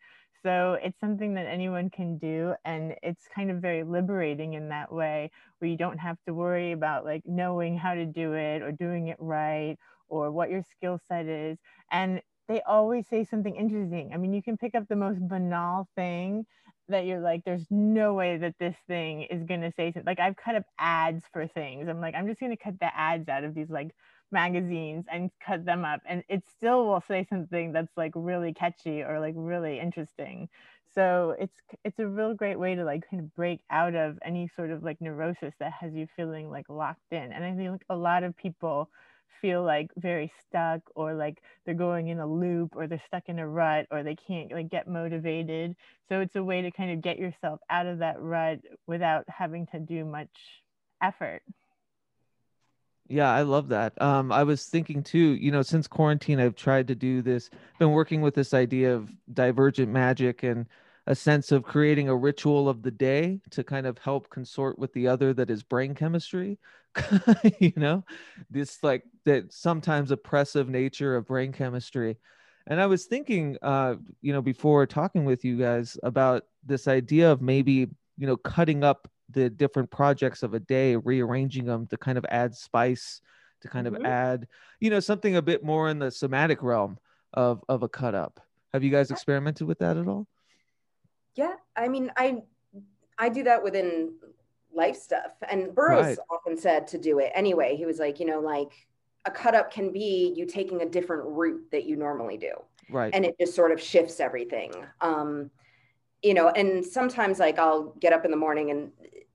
So 0.46 0.78
it's 0.80 1.00
something 1.00 1.34
that 1.34 1.48
anyone 1.48 1.90
can 1.90 2.18
do. 2.18 2.54
And 2.64 2.94
it's 3.02 3.26
kind 3.34 3.50
of 3.50 3.56
very 3.56 3.82
liberating 3.82 4.54
in 4.54 4.68
that 4.68 4.92
way, 4.92 5.32
where 5.58 5.68
you 5.68 5.76
don't 5.76 5.98
have 5.98 6.18
to 6.26 6.34
worry 6.34 6.70
about 6.70 7.04
like 7.04 7.22
knowing 7.26 7.76
how 7.76 7.94
to 7.94 8.06
do 8.06 8.34
it 8.34 8.62
or 8.62 8.70
doing 8.70 9.08
it 9.08 9.16
right 9.18 9.76
or 10.08 10.30
what 10.30 10.48
your 10.48 10.62
skill 10.62 11.00
set 11.08 11.26
is. 11.26 11.58
And 11.90 12.22
they 12.46 12.62
always 12.62 13.08
say 13.08 13.24
something 13.24 13.56
interesting. 13.56 14.12
I 14.14 14.18
mean, 14.18 14.32
you 14.32 14.40
can 14.40 14.56
pick 14.56 14.76
up 14.76 14.86
the 14.88 14.94
most 14.94 15.18
banal 15.26 15.88
thing 15.96 16.46
that 16.88 17.06
you're 17.06 17.18
like, 17.18 17.42
there's 17.44 17.66
no 17.68 18.14
way 18.14 18.36
that 18.36 18.54
this 18.60 18.76
thing 18.86 19.22
is 19.22 19.42
going 19.42 19.62
to 19.62 19.72
say 19.72 19.86
something. 19.86 20.06
Like, 20.06 20.20
I've 20.20 20.36
cut 20.36 20.54
up 20.54 20.62
ads 20.78 21.24
for 21.32 21.48
things. 21.48 21.88
I'm 21.88 22.00
like, 22.00 22.14
I'm 22.14 22.28
just 22.28 22.38
going 22.38 22.56
to 22.56 22.62
cut 22.62 22.78
the 22.78 22.96
ads 22.96 23.28
out 23.28 23.42
of 23.42 23.52
these 23.52 23.68
like 23.68 23.90
magazines 24.32 25.04
and 25.10 25.30
cut 25.44 25.64
them 25.64 25.84
up 25.84 26.00
and 26.06 26.22
it 26.28 26.42
still 26.56 26.86
will 26.86 27.00
say 27.00 27.26
something 27.28 27.72
that's 27.72 27.96
like 27.96 28.12
really 28.14 28.52
catchy 28.52 29.02
or 29.02 29.20
like 29.20 29.34
really 29.36 29.78
interesting. 29.78 30.48
So 30.94 31.36
it's 31.38 31.56
it's 31.84 31.98
a 31.98 32.06
real 32.06 32.34
great 32.34 32.58
way 32.58 32.74
to 32.74 32.84
like 32.84 33.08
kind 33.08 33.22
of 33.22 33.34
break 33.34 33.60
out 33.70 33.94
of 33.94 34.18
any 34.24 34.48
sort 34.56 34.70
of 34.70 34.82
like 34.82 35.00
neurosis 35.00 35.54
that 35.60 35.72
has 35.72 35.92
you 35.92 36.06
feeling 36.16 36.50
like 36.50 36.68
locked 36.68 37.12
in. 37.12 37.32
And 37.32 37.44
i 37.44 37.54
think 37.54 37.70
like 37.70 37.84
a 37.90 37.96
lot 37.96 38.24
of 38.24 38.36
people 38.36 38.88
feel 39.40 39.62
like 39.62 39.90
very 39.96 40.32
stuck 40.40 40.80
or 40.94 41.14
like 41.14 41.42
they're 41.64 41.74
going 41.74 42.08
in 42.08 42.18
a 42.18 42.26
loop 42.26 42.74
or 42.74 42.86
they're 42.86 43.02
stuck 43.06 43.28
in 43.28 43.38
a 43.38 43.46
rut 43.46 43.86
or 43.90 44.02
they 44.02 44.16
can't 44.16 44.50
like 44.52 44.70
get 44.70 44.88
motivated. 44.88 45.76
So 46.08 46.20
it's 46.20 46.36
a 46.36 46.42
way 46.42 46.62
to 46.62 46.70
kind 46.70 46.90
of 46.90 47.02
get 47.02 47.18
yourself 47.18 47.60
out 47.68 47.86
of 47.86 47.98
that 47.98 48.20
rut 48.20 48.60
without 48.86 49.24
having 49.28 49.66
to 49.68 49.78
do 49.78 50.04
much 50.04 50.30
effort 51.02 51.42
yeah, 53.08 53.30
I 53.30 53.42
love 53.42 53.68
that. 53.68 54.00
Um, 54.00 54.32
I 54.32 54.42
was 54.42 54.66
thinking 54.66 55.02
too, 55.02 55.18
you 55.18 55.50
know, 55.50 55.62
since 55.62 55.86
quarantine, 55.86 56.40
I've 56.40 56.56
tried 56.56 56.88
to 56.88 56.94
do 56.94 57.22
this, 57.22 57.50
been 57.78 57.92
working 57.92 58.20
with 58.20 58.34
this 58.34 58.54
idea 58.54 58.94
of 58.94 59.10
divergent 59.32 59.92
magic 59.92 60.42
and 60.42 60.66
a 61.06 61.14
sense 61.14 61.52
of 61.52 61.62
creating 61.62 62.08
a 62.08 62.16
ritual 62.16 62.68
of 62.68 62.82
the 62.82 62.90
day 62.90 63.40
to 63.50 63.62
kind 63.62 63.86
of 63.86 63.98
help 63.98 64.28
consort 64.28 64.78
with 64.78 64.92
the 64.92 65.06
other 65.06 65.32
that 65.34 65.50
is 65.50 65.62
brain 65.62 65.94
chemistry. 65.94 66.58
you 67.60 67.72
know, 67.76 68.04
this 68.50 68.82
like 68.82 69.04
that 69.24 69.52
sometimes 69.52 70.10
oppressive 70.10 70.68
nature 70.68 71.14
of 71.14 71.26
brain 71.26 71.52
chemistry. 71.52 72.16
And 72.66 72.80
I 72.80 72.86
was 72.86 73.04
thinking, 73.04 73.56
uh, 73.62 73.96
you 74.20 74.32
know, 74.32 74.42
before 74.42 74.86
talking 74.86 75.24
with 75.24 75.44
you 75.44 75.56
guys 75.56 75.96
about 76.02 76.44
this 76.64 76.88
idea 76.88 77.30
of 77.30 77.40
maybe, 77.40 77.88
you 78.18 78.26
know, 78.26 78.36
cutting 78.36 78.82
up 78.82 79.08
the 79.30 79.50
different 79.50 79.90
projects 79.90 80.42
of 80.42 80.54
a 80.54 80.60
day, 80.60 80.96
rearranging 80.96 81.64
them 81.66 81.86
to 81.88 81.96
kind 81.96 82.18
of 82.18 82.26
add 82.28 82.54
spice, 82.54 83.20
to 83.62 83.68
kind 83.68 83.86
mm-hmm. 83.86 83.96
of 83.96 84.04
add, 84.04 84.48
you 84.80 84.90
know, 84.90 85.00
something 85.00 85.36
a 85.36 85.42
bit 85.42 85.64
more 85.64 85.88
in 85.88 85.98
the 85.98 86.10
somatic 86.10 86.62
realm 86.62 86.98
of 87.34 87.62
of 87.68 87.82
a 87.82 87.88
cut 87.88 88.14
up. 88.14 88.40
Have 88.72 88.84
you 88.84 88.90
guys 88.90 89.10
experimented 89.10 89.66
with 89.66 89.78
that 89.78 89.96
at 89.96 90.06
all? 90.06 90.26
Yeah, 91.34 91.54
I 91.74 91.88
mean, 91.88 92.12
I 92.16 92.42
I 93.18 93.28
do 93.28 93.44
that 93.44 93.62
within 93.62 94.12
life 94.74 94.96
stuff, 94.96 95.32
and 95.48 95.74
Burroughs 95.74 96.04
right. 96.06 96.18
often 96.30 96.56
said 96.56 96.86
to 96.88 96.98
do 96.98 97.18
it 97.18 97.32
anyway. 97.34 97.76
He 97.76 97.86
was 97.86 97.98
like, 97.98 98.20
you 98.20 98.26
know, 98.26 98.40
like 98.40 98.86
a 99.24 99.30
cut 99.30 99.54
up 99.54 99.70
can 99.70 99.92
be 99.92 100.32
you 100.36 100.46
taking 100.46 100.82
a 100.82 100.88
different 100.88 101.24
route 101.26 101.70
that 101.72 101.84
you 101.84 101.96
normally 101.96 102.36
do, 102.36 102.52
right? 102.90 103.14
And 103.14 103.24
it 103.24 103.36
just 103.38 103.54
sort 103.54 103.72
of 103.72 103.80
shifts 103.80 104.20
everything. 104.20 104.72
Um, 105.00 105.50
you 106.22 106.34
know, 106.34 106.48
and 106.48 106.84
sometimes 106.84 107.38
like 107.38 107.58
I'll 107.58 107.94
get 108.00 108.12
up 108.12 108.24
in 108.24 108.30
the 108.30 108.36
morning 108.36 108.70
and 108.70 108.90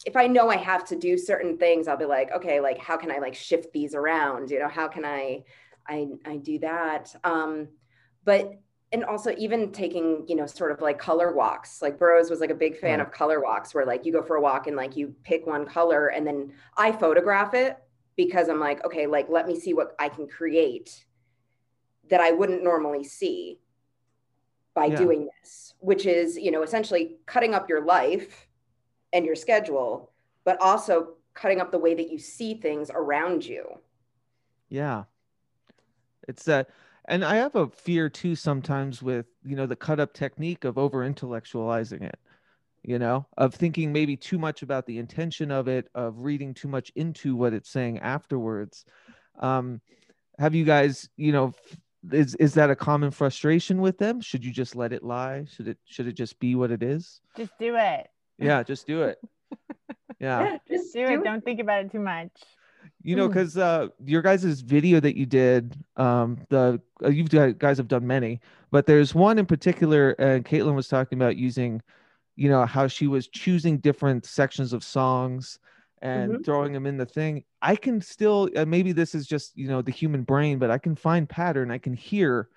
if 0.05 0.15
I 0.15 0.27
know 0.27 0.49
I 0.49 0.57
have 0.57 0.83
to 0.85 0.95
do 0.95 1.17
certain 1.17 1.57
things, 1.57 1.87
I'll 1.87 1.97
be 1.97 2.05
like, 2.05 2.31
okay, 2.31 2.59
like 2.59 2.79
how 2.79 2.97
can 2.97 3.11
I 3.11 3.19
like 3.19 3.35
shift 3.35 3.71
these 3.71 3.93
around? 3.93 4.49
You 4.49 4.59
know, 4.59 4.67
how 4.67 4.87
can 4.87 5.05
I 5.05 5.43
I 5.87 6.07
I 6.25 6.37
do 6.37 6.59
that? 6.59 7.13
Um, 7.23 7.69
but 8.23 8.59
and 8.93 9.05
also 9.05 9.33
even 9.37 9.71
taking, 9.71 10.25
you 10.27 10.35
know, 10.35 10.45
sort 10.45 10.71
of 10.71 10.81
like 10.81 10.99
color 10.99 11.33
walks. 11.33 11.81
Like 11.81 11.97
Burroughs 11.97 12.29
was 12.29 12.41
like 12.41 12.49
a 12.49 12.55
big 12.55 12.77
fan 12.77 12.99
right. 12.99 13.07
of 13.07 13.13
color 13.13 13.41
walks 13.41 13.73
where 13.73 13.85
like 13.85 14.05
you 14.05 14.11
go 14.11 14.21
for 14.21 14.35
a 14.35 14.41
walk 14.41 14.67
and 14.67 14.75
like 14.75 14.97
you 14.97 15.15
pick 15.23 15.47
one 15.47 15.65
color 15.65 16.07
and 16.07 16.27
then 16.27 16.51
I 16.75 16.91
photograph 16.91 17.53
it 17.53 17.77
because 18.17 18.49
I'm 18.49 18.59
like, 18.59 18.83
okay, 18.83 19.07
like 19.07 19.29
let 19.29 19.47
me 19.47 19.57
see 19.57 19.73
what 19.73 19.95
I 19.97 20.09
can 20.09 20.27
create 20.27 21.05
that 22.09 22.19
I 22.19 22.31
wouldn't 22.31 22.63
normally 22.63 23.05
see 23.05 23.59
by 24.73 24.85
yeah. 24.85 24.95
doing 24.95 25.29
this, 25.39 25.73
which 25.79 26.05
is, 26.05 26.37
you 26.37 26.51
know, 26.51 26.63
essentially 26.63 27.17
cutting 27.25 27.53
up 27.53 27.69
your 27.69 27.83
life 27.83 28.47
and 29.13 29.25
your 29.25 29.35
schedule, 29.35 30.11
but 30.43 30.59
also 30.61 31.13
cutting 31.33 31.59
up 31.59 31.71
the 31.71 31.77
way 31.77 31.93
that 31.93 32.09
you 32.09 32.17
see 32.17 32.53
things 32.53 32.89
around 32.93 33.45
you. 33.45 33.65
Yeah. 34.69 35.03
It's 36.27 36.43
that 36.43 36.69
and 37.05 37.25
I 37.25 37.35
have 37.37 37.55
a 37.55 37.67
fear 37.67 38.09
too 38.09 38.35
sometimes 38.35 39.01
with, 39.01 39.25
you 39.43 39.55
know, 39.55 39.65
the 39.65 39.75
cut 39.75 39.99
up 39.99 40.13
technique 40.13 40.63
of 40.63 40.77
over 40.77 40.99
intellectualizing 40.99 42.03
it, 42.03 42.19
you 42.83 42.99
know, 42.99 43.25
of 43.37 43.53
thinking 43.53 43.91
maybe 43.91 44.15
too 44.15 44.37
much 44.37 44.61
about 44.61 44.85
the 44.85 44.99
intention 44.99 45.51
of 45.51 45.67
it, 45.67 45.89
of 45.95 46.19
reading 46.19 46.53
too 46.53 46.67
much 46.67 46.91
into 46.95 47.35
what 47.35 47.53
it's 47.53 47.69
saying 47.69 47.99
afterwards. 47.99 48.85
Um, 49.39 49.81
have 50.37 50.53
you 50.53 50.63
guys, 50.63 51.09
you 51.17 51.31
know, 51.31 51.53
is 52.11 52.35
is 52.35 52.53
that 52.55 52.69
a 52.69 52.75
common 52.75 53.11
frustration 53.11 53.81
with 53.81 53.97
them? 53.97 54.21
Should 54.21 54.43
you 54.43 54.51
just 54.51 54.75
let 54.75 54.93
it 54.93 55.03
lie? 55.03 55.45
Should 55.55 55.67
it 55.67 55.77
should 55.85 56.07
it 56.07 56.13
just 56.13 56.39
be 56.39 56.55
what 56.55 56.71
it 56.71 56.81
is? 56.81 57.21
Just 57.37 57.51
do 57.59 57.75
it. 57.75 58.07
Yeah 58.37 58.63
just 58.63 58.87
do 58.87 59.03
it. 59.03 59.19
Yeah. 60.19 60.57
Just 60.69 60.93
do, 60.93 61.05
do 61.05 61.13
it. 61.13 61.19
it. 61.19 61.23
Don't 61.23 61.43
think 61.43 61.59
about 61.59 61.85
it 61.85 61.91
too 61.91 61.99
much. 61.99 62.31
You 63.03 63.15
know 63.15 63.27
because 63.27 63.55
hmm. 63.55 63.61
uh 63.61 63.87
your 64.05 64.21
guys' 64.21 64.61
video 64.61 64.99
that 64.99 65.17
you 65.17 65.25
did 65.25 65.75
um 65.97 66.37
the 66.49 66.79
uh, 67.03 67.09
you 67.09 67.23
guys 67.23 67.77
have 67.77 67.87
done 67.87 68.05
many 68.05 68.39
but 68.71 68.85
there's 68.85 69.13
one 69.13 69.39
in 69.39 69.45
particular 69.45 70.11
and 70.11 70.45
caitlin 70.45 70.75
was 70.75 70.87
talking 70.87 71.17
about 71.17 71.37
using 71.37 71.81
you 72.35 72.49
know 72.49 72.65
how 72.65 72.87
she 72.87 73.07
was 73.07 73.27
choosing 73.27 73.77
different 73.77 74.25
sections 74.25 74.73
of 74.73 74.83
songs 74.83 75.59
and 76.01 76.31
mm-hmm. 76.31 76.41
throwing 76.43 76.73
them 76.73 76.85
in 76.85 76.97
the 76.97 77.05
thing 77.05 77.43
i 77.61 77.75
can 77.75 78.01
still 78.01 78.49
uh, 78.55 78.65
maybe 78.65 78.91
this 78.91 79.13
is 79.13 79.27
just 79.27 79.55
you 79.55 79.67
know 79.67 79.81
the 79.81 79.91
human 79.91 80.23
brain 80.23 80.57
but 80.57 80.71
i 80.71 80.77
can 80.77 80.95
find 80.95 81.29
pattern 81.29 81.71
i 81.71 81.77
can 81.77 81.93
hear 81.93 82.49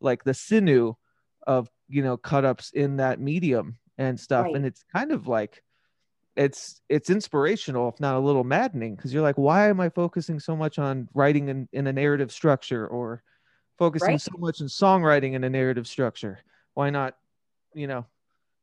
like 0.00 0.24
the 0.24 0.34
sinew 0.34 0.94
of 1.46 1.68
you 1.88 2.02
know 2.02 2.16
cut 2.16 2.44
ups 2.44 2.70
in 2.70 2.96
that 2.96 3.20
medium 3.20 3.78
and 3.96 4.18
stuff 4.18 4.44
right. 4.44 4.54
and 4.54 4.66
it's 4.66 4.84
kind 4.94 5.12
of 5.12 5.26
like 5.26 5.62
it's 6.36 6.80
it's 6.88 7.10
inspirational 7.10 7.88
if 7.88 7.98
not 7.98 8.14
a 8.14 8.20
little 8.20 8.44
maddening 8.44 8.94
because 8.94 9.12
you're 9.12 9.22
like 9.22 9.38
why 9.38 9.68
am 9.68 9.80
i 9.80 9.88
focusing 9.88 10.38
so 10.38 10.54
much 10.54 10.78
on 10.78 11.08
writing 11.14 11.48
in, 11.48 11.68
in 11.72 11.86
a 11.86 11.92
narrative 11.92 12.30
structure 12.30 12.86
or 12.86 13.22
focusing 13.78 14.10
right. 14.10 14.20
so 14.20 14.32
much 14.38 14.60
in 14.60 14.66
songwriting 14.66 15.32
in 15.32 15.44
a 15.44 15.50
narrative 15.50 15.86
structure 15.86 16.38
why 16.74 16.90
not 16.90 17.16
you 17.74 17.86
know 17.86 18.04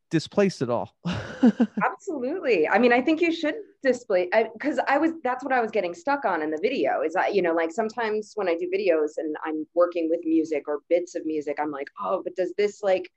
displace 0.09 0.61
it 0.61 0.69
all. 0.69 0.95
Absolutely. 1.83 2.67
I 2.67 2.79
mean 2.79 2.93
i 2.93 3.01
think 3.01 3.21
you 3.21 3.31
should 3.31 3.55
display 3.83 4.29
because 4.53 4.79
I, 4.79 4.95
I, 4.95 4.97
was 4.97 5.11
that's 5.23 5.43
what 5.43 5.53
i 5.53 5.61
was 5.61 5.69
getting 5.69 5.93
stuck 5.93 6.25
on 6.25 6.41
in 6.41 6.49
the 6.49 6.59
video 6.59 7.01
is 7.01 7.13
that 7.13 7.35
you 7.35 7.41
know 7.41 7.53
like 7.53 7.71
sometimes 7.71 8.31
when 8.33 8.47
i 8.47 8.55
do 8.55 8.69
videos 8.73 9.17
and 9.17 9.35
i'm 9.45 9.67
working 9.75 10.09
with 10.09 10.21
music 10.23 10.67
or 10.67 10.79
bits 10.89 11.13
of 11.15 11.25
music 11.25 11.57
i'm 11.59 11.69
like 11.69 11.87
oh 12.01 12.21
but 12.23 12.35
does 12.35 12.53
this 12.57 12.81
like 12.81 13.11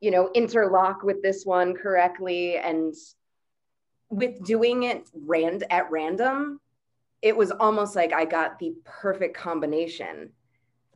you 0.00 0.10
know 0.10 0.30
interlock 0.34 1.02
with 1.02 1.22
this 1.22 1.44
one 1.44 1.74
correctly? 1.74 2.56
And 2.56 2.94
with 4.08 4.42
doing 4.44 4.82
it 4.82 5.08
rand 5.14 5.64
at 5.70 5.90
random 5.90 6.60
it 7.22 7.36
was 7.36 7.52
almost 7.52 7.94
like 7.94 8.12
i 8.12 8.24
got 8.24 8.58
the 8.58 8.74
perfect 8.84 9.36
combination. 9.36 10.30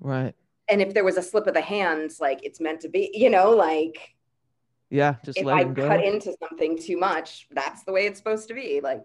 Right. 0.00 0.34
And 0.68 0.80
if 0.82 0.94
there 0.94 1.04
was 1.04 1.18
a 1.18 1.22
slip 1.22 1.46
of 1.46 1.54
the 1.54 1.60
hands 1.60 2.18
like 2.18 2.40
it's 2.42 2.60
meant 2.60 2.80
to 2.80 2.88
be 2.88 3.10
you 3.12 3.30
know 3.30 3.50
like 3.50 4.13
yeah, 4.94 5.16
just 5.24 5.38
if 5.38 5.46
I 5.48 5.64
cut 5.64 6.04
into 6.04 6.36
something 6.38 6.78
too 6.78 6.96
much, 6.96 7.48
that's 7.50 7.82
the 7.82 7.92
way 7.92 8.06
it's 8.06 8.16
supposed 8.16 8.46
to 8.46 8.54
be. 8.54 8.80
Like, 8.80 9.02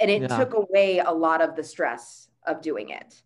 and 0.00 0.10
it 0.10 0.22
yeah. 0.22 0.38
took 0.38 0.54
away 0.54 1.00
a 1.00 1.12
lot 1.12 1.42
of 1.42 1.56
the 1.56 1.62
stress 1.62 2.28
of 2.46 2.62
doing 2.62 2.88
it. 2.88 3.22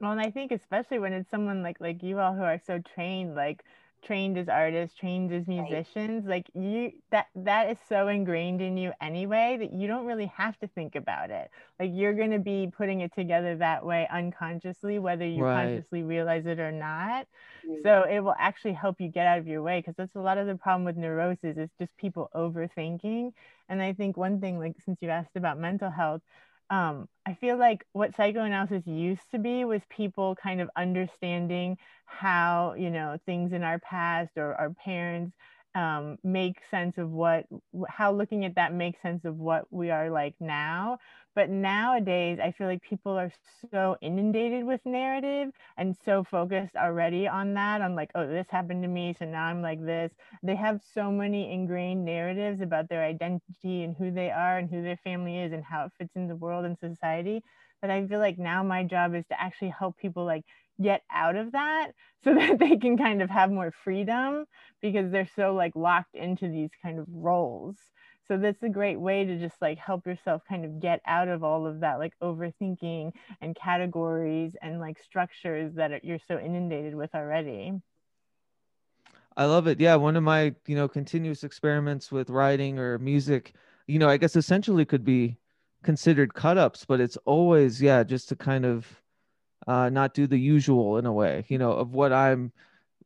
Well, 0.00 0.12
and 0.12 0.20
I 0.20 0.30
think 0.30 0.50
especially 0.50 0.98
when 0.98 1.12
it's 1.12 1.30
someone 1.30 1.62
like 1.62 1.78
like 1.78 2.02
you 2.02 2.20
all 2.20 2.34
who 2.34 2.42
are 2.42 2.58
so 2.66 2.80
trained, 2.94 3.34
like 3.34 3.62
trained 4.02 4.38
as 4.38 4.48
artists, 4.48 4.96
trained 4.96 5.32
as 5.32 5.46
musicians, 5.46 6.26
right. 6.26 6.36
like 6.36 6.46
you 6.54 6.92
that 7.10 7.26
that 7.34 7.70
is 7.70 7.78
so 7.88 8.08
ingrained 8.08 8.60
in 8.60 8.76
you 8.76 8.92
anyway 9.00 9.56
that 9.58 9.72
you 9.72 9.86
don't 9.86 10.06
really 10.06 10.30
have 10.34 10.58
to 10.58 10.68
think 10.68 10.94
about 10.94 11.30
it. 11.30 11.50
Like 11.78 11.90
you're 11.92 12.14
going 12.14 12.30
to 12.30 12.38
be 12.38 12.70
putting 12.76 13.00
it 13.00 13.14
together 13.14 13.56
that 13.56 13.84
way 13.84 14.08
unconsciously 14.12 14.98
whether 14.98 15.26
you 15.26 15.42
right. 15.42 15.66
consciously 15.66 16.02
realize 16.02 16.46
it 16.46 16.58
or 16.58 16.72
not. 16.72 17.26
Mm-hmm. 17.66 17.82
So 17.82 18.02
it 18.02 18.20
will 18.20 18.36
actually 18.38 18.74
help 18.74 19.00
you 19.00 19.08
get 19.08 19.26
out 19.26 19.38
of 19.38 19.46
your 19.46 19.62
way 19.62 19.80
because 19.80 19.94
that's 19.96 20.16
a 20.16 20.20
lot 20.20 20.38
of 20.38 20.46
the 20.46 20.54
problem 20.54 20.84
with 20.84 20.96
neurosis 20.96 21.56
is 21.56 21.70
just 21.78 21.96
people 21.96 22.30
overthinking. 22.34 23.32
And 23.68 23.82
I 23.82 23.92
think 23.92 24.16
one 24.16 24.40
thing 24.40 24.58
like 24.58 24.76
since 24.84 24.98
you 25.00 25.08
asked 25.10 25.36
about 25.36 25.58
mental 25.58 25.90
health, 25.90 26.22
um, 26.70 27.08
I 27.26 27.34
feel 27.34 27.56
like 27.56 27.84
what 27.92 28.14
psychoanalysis 28.14 28.86
used 28.86 29.30
to 29.32 29.38
be 29.38 29.64
was 29.64 29.80
people 29.90 30.36
kind 30.36 30.60
of 30.60 30.70
understanding 30.76 31.78
how, 32.04 32.74
you 32.76 32.90
know, 32.90 33.16
things 33.26 33.52
in 33.52 33.62
our 33.62 33.78
past 33.78 34.30
or 34.36 34.54
our 34.54 34.70
parents 34.70 35.34
um, 35.74 36.18
make 36.24 36.56
sense 36.70 36.98
of 36.98 37.10
what, 37.10 37.46
how 37.88 38.12
looking 38.12 38.44
at 38.44 38.54
that 38.56 38.72
makes 38.74 39.00
sense 39.02 39.24
of 39.24 39.38
what 39.38 39.66
we 39.70 39.90
are 39.90 40.10
like 40.10 40.34
now. 40.40 40.98
But 41.34 41.50
nowadays, 41.50 42.38
I 42.42 42.50
feel 42.52 42.66
like 42.66 42.82
people 42.82 43.12
are 43.12 43.30
so 43.70 43.96
inundated 44.00 44.64
with 44.64 44.80
narrative 44.84 45.52
and 45.76 45.96
so 46.04 46.24
focused 46.24 46.74
already 46.76 47.28
on 47.28 47.54
that, 47.54 47.80
on 47.80 47.94
like, 47.94 48.10
oh, 48.14 48.26
this 48.26 48.46
happened 48.50 48.82
to 48.82 48.88
me, 48.88 49.14
so 49.18 49.24
now 49.24 49.44
I'm 49.44 49.62
like 49.62 49.84
this. 49.84 50.12
They 50.42 50.56
have 50.56 50.80
so 50.94 51.12
many 51.12 51.52
ingrained 51.52 52.04
narratives 52.04 52.60
about 52.60 52.88
their 52.88 53.04
identity 53.04 53.84
and 53.84 53.94
who 53.96 54.10
they 54.10 54.30
are 54.30 54.58
and 54.58 54.68
who 54.68 54.82
their 54.82 54.98
family 55.04 55.38
is 55.38 55.52
and 55.52 55.62
how 55.64 55.84
it 55.86 55.92
fits 55.98 56.16
in 56.16 56.26
the 56.26 56.36
world 56.36 56.64
and 56.64 56.76
society 56.78 57.42
that 57.82 57.90
I 57.90 58.06
feel 58.06 58.18
like 58.18 58.38
now 58.38 58.62
my 58.62 58.82
job 58.82 59.14
is 59.14 59.24
to 59.28 59.40
actually 59.40 59.72
help 59.78 59.96
people 59.96 60.24
like 60.24 60.44
get 60.80 61.02
out 61.10 61.36
of 61.36 61.52
that 61.52 61.92
so 62.22 62.34
that 62.38 62.58
they 62.58 62.76
can 62.76 62.96
kind 62.96 63.22
of 63.22 63.30
have 63.30 63.50
more 63.50 63.72
freedom 63.84 64.44
because 64.80 65.10
they're 65.10 65.30
so 65.36 65.54
like 65.54 65.74
locked 65.74 66.14
into 66.14 66.48
these 66.48 66.70
kind 66.82 66.98
of 66.98 67.06
roles. 67.08 67.76
So 68.26 68.36
that's 68.36 68.62
a 68.62 68.68
great 68.68 69.00
way 69.00 69.24
to 69.24 69.38
just 69.38 69.56
like 69.62 69.78
help 69.78 70.06
yourself 70.06 70.42
kind 70.46 70.64
of 70.64 70.80
get 70.80 71.00
out 71.06 71.28
of 71.28 71.42
all 71.42 71.66
of 71.66 71.80
that 71.80 71.98
like 71.98 72.12
overthinking 72.22 73.12
and 73.40 73.56
categories 73.56 74.54
and 74.60 74.80
like 74.80 74.98
structures 75.02 75.74
that 75.76 76.04
you're 76.04 76.18
so 76.28 76.38
inundated 76.38 76.94
with 76.94 77.14
already. 77.14 77.72
I 79.36 79.44
love 79.46 79.66
it. 79.66 79.80
Yeah 79.80 79.96
one 79.96 80.16
of 80.16 80.22
my 80.22 80.54
you 80.66 80.76
know 80.76 80.88
continuous 80.88 81.44
experiments 81.44 82.12
with 82.12 82.28
writing 82.28 82.78
or 82.78 82.98
music 82.98 83.54
you 83.86 83.98
know 83.98 84.08
i 84.08 84.16
guess 84.16 84.36
essentially 84.36 84.84
could 84.84 85.04
be 85.04 85.36
considered 85.82 86.34
cut 86.34 86.58
ups 86.58 86.84
but 86.84 87.00
it's 87.00 87.16
always 87.24 87.80
yeah 87.80 88.02
just 88.02 88.28
to 88.28 88.36
kind 88.36 88.66
of 88.66 89.00
uh 89.68 89.88
not 89.88 90.14
do 90.14 90.26
the 90.26 90.38
usual 90.38 90.98
in 90.98 91.06
a 91.06 91.12
way 91.12 91.44
you 91.48 91.58
know 91.58 91.72
of 91.72 91.92
what 91.92 92.12
i'm 92.12 92.50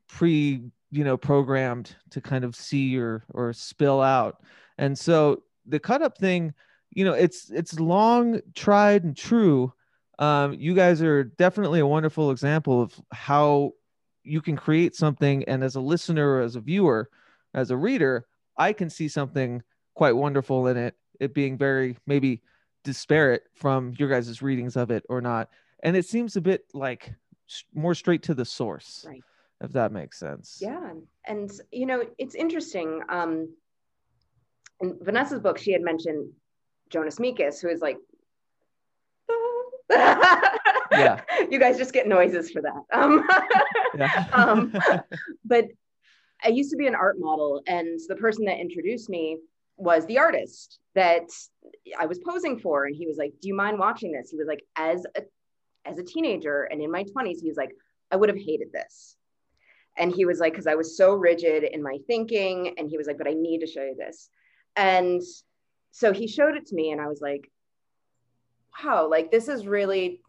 pre 0.09 0.63
you 0.91 1.05
know 1.05 1.17
programmed 1.19 1.95
to 2.11 2.21
kind 2.21 2.45
of 2.45 2.57
see 2.57 2.99
or 2.99 3.23
or 3.35 3.53
spill 3.53 4.01
out 4.01 4.41
and 4.79 4.99
so 4.99 5.43
the 5.67 5.79
cut 5.79 6.03
up 6.03 6.19
thing, 6.19 6.55
you 6.91 7.05
know, 7.05 7.13
it's 7.13 7.51
it's 7.51 7.79
long 7.79 8.41
tried 8.55 9.05
and 9.05 9.17
true. 9.17 9.73
Um, 10.19 10.55
you 10.55 10.75
guys 10.75 11.03
are 11.03 11.25
definitely 11.25 11.81
a 11.81 11.87
wonderful 11.87 12.31
example 12.31 12.83
of 12.83 13.01
how 13.13 13.73
you 14.25 14.41
can 14.41 14.57
create 14.57 14.95
something, 14.95 15.45
and 15.45 15.65
as 15.65 15.77
a 15.77 15.81
listener, 15.81 16.41
as 16.41 16.57
a 16.57 16.61
viewer, 16.61 17.11
as 17.55 17.71
a 17.71 17.77
reader, 17.77 18.27
I 18.57 18.73
can 18.73 18.91
see 18.91 19.09
something 19.09 19.63
quite 19.95 20.17
wonderful 20.17 20.67
in 20.69 20.77
it. 20.77 20.95
It 21.21 21.35
being 21.35 21.57
very 21.57 21.97
maybe 22.07 22.43
disparate 22.85 23.45
from 23.55 23.95
your 23.99 24.09
guys' 24.09 24.43
readings 24.43 24.77
of 24.77 24.91
it 24.91 25.05
or 25.09 25.21
not, 25.21 25.49
and 25.83 25.97
it 25.97 26.07
seems 26.07 26.37
a 26.37 26.41
bit 26.41 26.65
like 26.73 27.13
more 27.75 27.95
straight 27.95 28.23
to 28.25 28.35
the 28.35 28.45
source, 28.45 29.05
right? 29.09 29.23
If 29.61 29.73
that 29.73 29.93
makes 29.93 30.19
sense. 30.19 30.59
Yeah, 30.61 30.93
and 31.27 31.51
you 31.71 31.87
know, 31.87 32.05
it's 32.19 32.35
interesting. 32.35 33.03
Um, 33.09 33.55
in 34.81 34.99
Vanessa's 35.01 35.41
book, 35.41 35.59
she 35.59 35.73
had 35.73 35.83
mentioned 35.83 36.31
Jonas 36.91 37.19
Mekas, 37.19 37.61
who 37.61 37.69
is 37.69 37.81
like, 37.81 37.99
yeah, 39.91 41.21
you 41.51 41.59
guys 41.59 41.79
just 41.79 41.93
get 41.93 42.09
noises 42.09 42.51
for 42.51 42.63
that. 42.63 42.83
Um, 42.93 43.29
yeah. 43.97 44.27
um, 44.33 44.75
but 45.45 45.67
I 46.45 46.49
used 46.49 46.71
to 46.71 46.77
be 46.77 46.87
an 46.87 46.95
art 46.95 47.17
model, 47.19 47.63
and 47.67 48.01
the 48.09 48.17
person 48.17 48.45
that 48.47 48.59
introduced 48.59 49.09
me 49.09 49.39
was 49.77 50.07
the 50.07 50.19
artist 50.19 50.81
that 50.95 51.29
I 51.99 52.07
was 52.07 52.19
posing 52.27 52.59
for, 52.59 52.87
and 52.87 52.97
he 52.97 53.07
was 53.07 53.17
like, 53.17 53.33
"Do 53.41 53.49
you 53.49 53.55
mind 53.55 53.79
watching 53.79 54.13
this?" 54.13 54.31
He 54.31 54.37
was 54.37 54.49
like, 54.49 54.65
"As 54.77 55.05
a 55.17 55.23
as 55.85 55.99
a 55.99 56.03
teenager 56.03 56.65
and 56.65 56.81
in 56.81 56.91
my 56.91 57.05
20s, 57.05 57.41
he 57.41 57.49
was 57.49 57.57
like, 57.57 57.71
I 58.11 58.17
would 58.17 58.29
have 58.29 58.39
hated 58.39 58.73
this." 58.73 59.17
And 59.97 60.13
he 60.13 60.25
was 60.25 60.41
like, 60.41 60.53
because 60.53 60.67
I 60.67 60.75
was 60.75 60.97
so 60.97 61.13
rigid 61.13 61.65
in 61.65 61.83
my 61.83 61.99
thinking, 62.07 62.75
and 62.79 62.89
he 62.89 62.97
was 62.97 63.07
like, 63.07 63.19
"But 63.19 63.29
I 63.29 63.35
need 63.35 63.61
to 63.61 63.67
show 63.67 63.83
you 63.83 63.95
this." 63.95 64.31
And 64.77 65.23
so 65.91 66.13
he 66.13 66.27
showed 66.27 66.57
it 66.57 66.67
to 66.67 66.75
me, 66.75 66.91
and 66.93 67.01
I 67.01 67.09
was 67.09 67.21
like, 67.21 67.51
wow, 68.83 69.09
like 69.09 69.31
this 69.31 69.49
is 69.49 69.67
really 69.67 70.21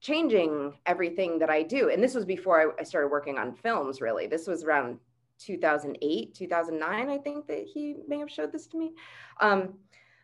changing 0.00 0.74
everything 0.86 1.38
that 1.38 1.50
I 1.50 1.62
do. 1.62 1.90
And 1.90 2.02
this 2.02 2.14
was 2.14 2.24
before 2.24 2.60
I, 2.60 2.80
I 2.80 2.84
started 2.84 3.08
working 3.08 3.38
on 3.38 3.54
films, 3.54 4.00
really. 4.00 4.26
This 4.26 4.46
was 4.46 4.64
around 4.64 4.98
2008, 5.38 6.34
2009, 6.34 7.08
I 7.10 7.18
think 7.18 7.46
that 7.46 7.64
he 7.64 7.96
may 8.06 8.18
have 8.18 8.30
showed 8.30 8.52
this 8.52 8.66
to 8.68 8.78
me. 8.78 8.92
Um, 9.40 9.74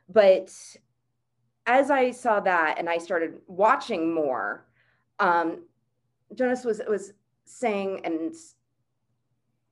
but 0.09 0.53
as 1.67 1.91
I 1.91 2.11
saw 2.11 2.41
that 2.41 2.79
and 2.79 2.89
I 2.89 2.99
started 2.99 3.35
watching 3.47 4.13
more, 4.13 4.67
um, 5.19 5.65
Jonas 6.35 6.65
was 6.65 6.81
was 6.89 7.13
saying 7.45 8.01
and 8.05 8.35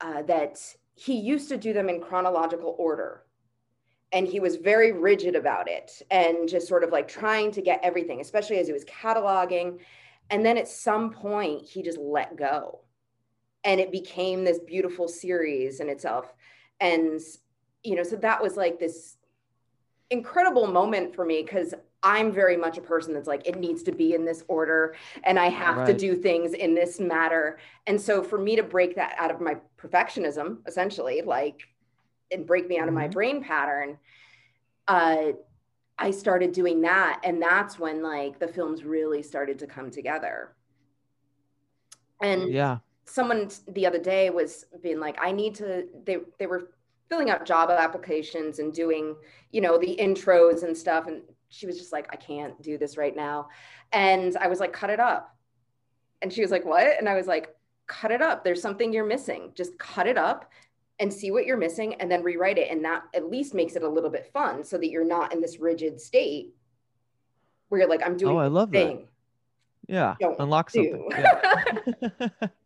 uh, 0.01 0.22
that 0.22 0.59
he 0.95 1.14
used 1.14 1.49
to 1.49 1.57
do 1.57 1.72
them 1.72 1.89
in 1.89 2.01
chronological 2.01 2.74
order. 2.78 3.22
And 4.11 4.26
he 4.26 4.41
was 4.41 4.57
very 4.57 4.93
rigid 4.93 5.36
about 5.36 5.68
it 5.68 6.03
and 6.11 6.49
just 6.49 6.66
sort 6.66 6.82
of 6.82 6.91
like 6.91 7.07
trying 7.09 7.51
to 7.53 7.62
get 7.62 7.80
everything 7.82 8.20
especially 8.20 8.59
as 8.59 8.66
he 8.66 8.72
was 8.72 8.84
cataloging. 8.86 9.78
And 10.30 10.45
then 10.45 10.57
at 10.57 10.66
some 10.66 11.11
point 11.11 11.66
he 11.66 11.82
just 11.82 11.99
let 11.99 12.36
go. 12.36 12.80
And 13.64 13.80
it 13.80 13.93
became 13.93 14.45
this 14.45 14.61
beautiful 14.61 15.09
series 15.09 15.80
in 15.80 15.89
itself. 15.89 16.32
And 16.80 17.20
you 17.84 17.95
know 17.95 18.03
so 18.03 18.16
that 18.16 18.43
was 18.43 18.57
like 18.57 18.78
this 18.78 19.18
incredible 20.11 20.67
moment 20.67 21.15
for 21.15 21.25
me 21.25 21.43
because 21.43 21.75
i'm 22.03 22.33
very 22.33 22.57
much 22.57 22.79
a 22.79 22.81
person 22.81 23.13
that's 23.13 23.29
like 23.29 23.47
it 23.47 23.59
needs 23.59 23.83
to 23.83 23.93
be 23.93 24.15
in 24.15 24.25
this 24.25 24.43
order 24.49 24.95
and 25.25 25.39
i 25.39 25.49
have 25.49 25.79
right. 25.79 25.87
to 25.87 25.93
do 25.93 26.15
things 26.15 26.55
in 26.55 26.75
this 26.75 26.99
matter 26.99 27.59
and 27.87 28.01
so 28.01 28.23
for 28.23 28.39
me 28.39 28.57
to 28.57 28.63
break 28.63 28.95
that 28.95 29.15
out 29.19 29.31
of 29.31 29.41
my 29.41 29.57
perfectionism 29.79 30.59
essentially 30.67 31.21
like 31.23 31.63
and 32.31 32.47
break 32.47 32.69
me 32.69 32.79
out 32.79 32.89
of 32.89 32.95
my 32.95 33.05
mm-hmm. 33.05 33.13
brain 33.13 33.43
pattern 33.43 33.99
uh 34.87 35.33
i 35.99 36.11
started 36.11 36.53
doing 36.53 36.81
that 36.81 37.21
and 37.25 37.43
that's 37.43 37.79
when 37.79 38.03
like 38.03 38.39
the 38.39 38.49
films 38.49 38.85
really 38.85 39.23
started 39.23 39.59
to 39.59 39.67
come 39.67 39.91
together 39.91 40.55
and 42.23 42.51
yeah 42.51 42.79
someone 43.05 43.51
the 43.69 43.87
other 43.87 43.99
day 43.99 44.31
was 44.31 44.65
being 44.83 45.01
like 45.01 45.19
i 45.21 45.33
need 45.33 45.55
to 45.55 45.87
they 46.05 46.19
they 46.39 46.47
were 46.47 46.71
filling 47.09 47.31
out 47.31 47.47
job 47.47 47.71
applications 47.71 48.59
and 48.59 48.73
doing 48.73 49.17
you 49.51 49.61
know 49.61 49.79
the 49.79 49.97
intros 50.01 50.63
and 50.63 50.77
stuff 50.77 51.07
and 51.07 51.23
she 51.49 51.67
was 51.67 51.79
just 51.79 51.93
like 51.93 52.07
i 52.13 52.17
can't 52.17 52.61
do 52.63 52.77
this 52.79 52.97
right 52.97 53.17
now. 53.17 53.49
And 53.93 54.37
i 54.37 54.49
was 54.49 54.61
like 54.61 54.73
cut 54.73 54.91
it 54.91 55.01
up. 55.01 55.35
And 56.21 56.33
she 56.33 56.43
was 56.43 56.51
like 56.51 56.65
what? 56.65 56.99
And 56.99 57.09
i 57.09 57.15
was 57.15 57.27
like 57.27 57.55
cut 57.87 58.11
it 58.11 58.21
up. 58.21 58.45
There's 58.45 58.61
something 58.61 58.93
you're 58.93 59.07
missing. 59.07 59.53
Just 59.55 59.79
cut 59.79 60.07
it 60.07 60.19
up 60.19 60.51
and 61.01 61.13
see 61.13 61.31
what 61.31 61.47
you're 61.47 61.57
missing 61.57 61.95
and 61.95 62.11
then 62.11 62.23
rewrite 62.23 62.59
it. 62.59 62.71
And 62.71 62.85
that 62.85 63.05
at 63.15 63.31
least 63.31 63.55
makes 63.55 63.77
it 63.77 63.83
a 63.83 63.89
little 63.89 64.11
bit 64.11 64.31
fun 64.33 64.63
so 64.65 64.77
that 64.77 64.91
you're 64.91 65.05
not 65.07 65.33
in 65.33 65.41
this 65.41 65.59
rigid 65.59 66.01
state 66.01 66.55
where 67.69 67.81
you're 67.81 67.89
like 67.89 68.05
i'm 68.05 68.17
doing 68.17 68.35
oh 68.35 68.39
i 68.39 68.47
love 68.47 68.71
thing. 68.71 69.07
that 69.89 70.15
yeah 70.21 70.33
unlock 70.39 70.71
do. 70.73 71.09
something. 71.11 71.11
Yeah, 71.11 72.29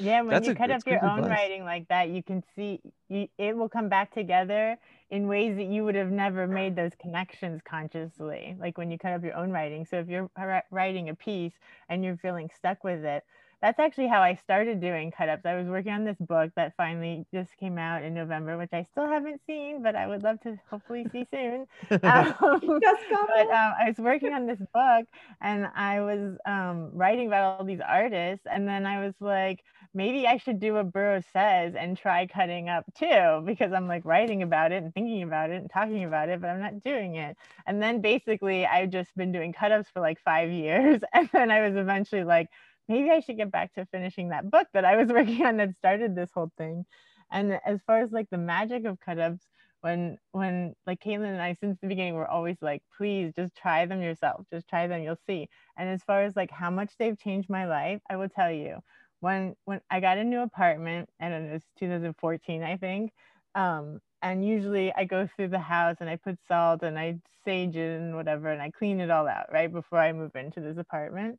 yeah 0.00 0.22
when 0.22 0.30
That's 0.30 0.46
you 0.46 0.52
a, 0.52 0.56
cut 0.56 0.70
up 0.70 0.82
your 0.86 1.04
own 1.04 1.20
advice. 1.20 1.30
writing 1.30 1.64
like 1.64 1.88
that 1.88 2.08
you 2.08 2.22
can 2.22 2.42
see 2.56 2.80
you, 3.08 3.28
it 3.38 3.56
will 3.56 3.68
come 3.68 3.88
back 3.88 4.12
together 4.14 4.78
in 5.10 5.26
ways 5.26 5.56
that 5.56 5.66
you 5.66 5.84
would 5.84 5.94
have 5.94 6.10
never 6.10 6.46
made 6.46 6.76
those 6.76 6.92
connections 7.00 7.60
consciously 7.68 8.56
like 8.58 8.78
when 8.78 8.90
you 8.90 8.98
cut 8.98 9.12
up 9.12 9.22
your 9.22 9.36
own 9.36 9.50
writing 9.50 9.84
so 9.84 9.98
if 9.98 10.08
you're 10.08 10.30
writing 10.70 11.08
a 11.08 11.14
piece 11.14 11.52
and 11.88 12.04
you're 12.04 12.16
feeling 12.16 12.50
stuck 12.56 12.82
with 12.84 13.04
it 13.04 13.24
that's 13.62 13.78
actually 13.78 14.08
how 14.08 14.22
I 14.22 14.34
started 14.36 14.80
doing 14.80 15.10
cut 15.10 15.28
ups. 15.28 15.44
I 15.44 15.54
was 15.54 15.66
working 15.68 15.92
on 15.92 16.04
this 16.04 16.16
book 16.18 16.50
that 16.56 16.72
finally 16.76 17.26
just 17.32 17.54
came 17.58 17.76
out 17.76 18.02
in 18.02 18.14
November, 18.14 18.56
which 18.56 18.70
I 18.72 18.86
still 18.90 19.06
haven't 19.06 19.42
seen, 19.46 19.82
but 19.82 19.94
I 19.94 20.06
would 20.06 20.22
love 20.22 20.40
to 20.42 20.58
hopefully 20.70 21.06
see 21.12 21.26
soon. 21.32 21.66
Um, 22.02 22.34
but 22.40 23.46
um, 23.50 23.74
I 23.78 23.84
was 23.86 23.98
working 23.98 24.32
on 24.32 24.46
this 24.46 24.58
book 24.72 25.06
and 25.40 25.68
I 25.74 26.00
was 26.00 26.36
um, 26.46 26.90
writing 26.94 27.26
about 27.26 27.58
all 27.58 27.64
these 27.66 27.80
artists. 27.86 28.46
And 28.50 28.66
then 28.66 28.86
I 28.86 29.04
was 29.04 29.14
like, 29.20 29.60
maybe 29.94 30.26
I 30.26 30.36
should 30.38 30.60
do 30.60 30.74
what 30.74 30.92
Burroughs 30.92 31.24
says 31.32 31.74
and 31.76 31.96
try 31.96 32.26
cutting 32.26 32.68
up 32.68 32.84
too, 32.96 33.42
because 33.44 33.72
I'm 33.72 33.88
like 33.88 34.04
writing 34.04 34.42
about 34.42 34.72
it 34.72 34.82
and 34.82 34.94
thinking 34.94 35.22
about 35.22 35.50
it 35.50 35.56
and 35.56 35.70
talking 35.70 36.04
about 36.04 36.28
it, 36.28 36.40
but 36.40 36.48
I'm 36.50 36.60
not 36.60 36.82
doing 36.82 37.16
it. 37.16 37.36
And 37.66 37.82
then 37.82 38.00
basically, 38.00 38.66
I've 38.66 38.90
just 38.90 39.14
been 39.16 39.32
doing 39.32 39.52
cut 39.52 39.72
ups 39.72 39.88
for 39.92 40.00
like 40.00 40.20
five 40.24 40.50
years. 40.50 41.00
And 41.14 41.28
then 41.32 41.50
I 41.50 41.68
was 41.68 41.76
eventually 41.76 42.24
like, 42.24 42.48
maybe 42.88 43.10
I 43.10 43.20
should 43.20 43.36
get 43.36 43.50
back 43.52 43.74
to 43.74 43.86
finishing 43.86 44.30
that 44.30 44.50
book 44.50 44.68
that 44.74 44.84
I 44.84 44.96
was 44.96 45.08
working 45.12 45.44
on 45.44 45.56
that 45.58 45.76
started 45.78 46.14
this 46.14 46.30
whole 46.34 46.52
thing. 46.58 46.84
And 47.32 47.58
as 47.66 47.80
far 47.86 48.02
as 48.02 48.12
like 48.12 48.28
the 48.30 48.38
magic 48.38 48.84
of 48.84 49.00
cut 49.00 49.18
ups, 49.18 49.46
when 49.82 50.18
when 50.32 50.74
like 50.86 51.00
Caitlin 51.00 51.32
and 51.32 51.40
I 51.42 51.54
since 51.60 51.78
the 51.80 51.88
beginning 51.88 52.14
we're 52.14 52.26
always 52.26 52.56
like, 52.60 52.82
please 52.98 53.32
just 53.36 53.56
try 53.56 53.86
them 53.86 54.02
yourself. 54.02 54.44
Just 54.52 54.68
try 54.68 54.86
them, 54.86 55.02
you'll 55.02 55.16
see. 55.26 55.48
And 55.76 55.88
as 55.88 56.02
far 56.04 56.22
as 56.22 56.36
like 56.36 56.50
how 56.50 56.70
much 56.70 56.92
they've 56.98 57.18
changed 57.18 57.48
my 57.48 57.66
life, 57.66 58.00
I 58.10 58.16
will 58.16 58.28
tell 58.28 58.50
you. 58.52 58.80
When 59.20 59.54
when 59.64 59.80
I 59.90 60.00
got 60.00 60.18
a 60.18 60.24
new 60.24 60.40
apartment 60.40 61.08
and 61.20 61.34
it 61.34 61.52
was 61.52 61.62
2014, 61.78 62.62
I 62.62 62.76
think. 62.76 63.12
Um, 63.54 64.00
and 64.22 64.46
usually 64.46 64.92
I 64.94 65.04
go 65.04 65.28
through 65.34 65.48
the 65.48 65.58
house 65.58 65.96
and 66.00 66.08
I 66.08 66.16
put 66.16 66.38
salt 66.46 66.82
and 66.82 66.98
I 66.98 67.18
sage 67.44 67.76
it 67.76 68.00
and 68.00 68.14
whatever 68.14 68.50
and 68.50 68.60
I 68.60 68.70
clean 68.70 69.00
it 69.00 69.10
all 69.10 69.26
out 69.26 69.52
right 69.52 69.72
before 69.72 69.98
I 69.98 70.12
move 70.12 70.36
into 70.36 70.60
this 70.60 70.76
apartment. 70.78 71.38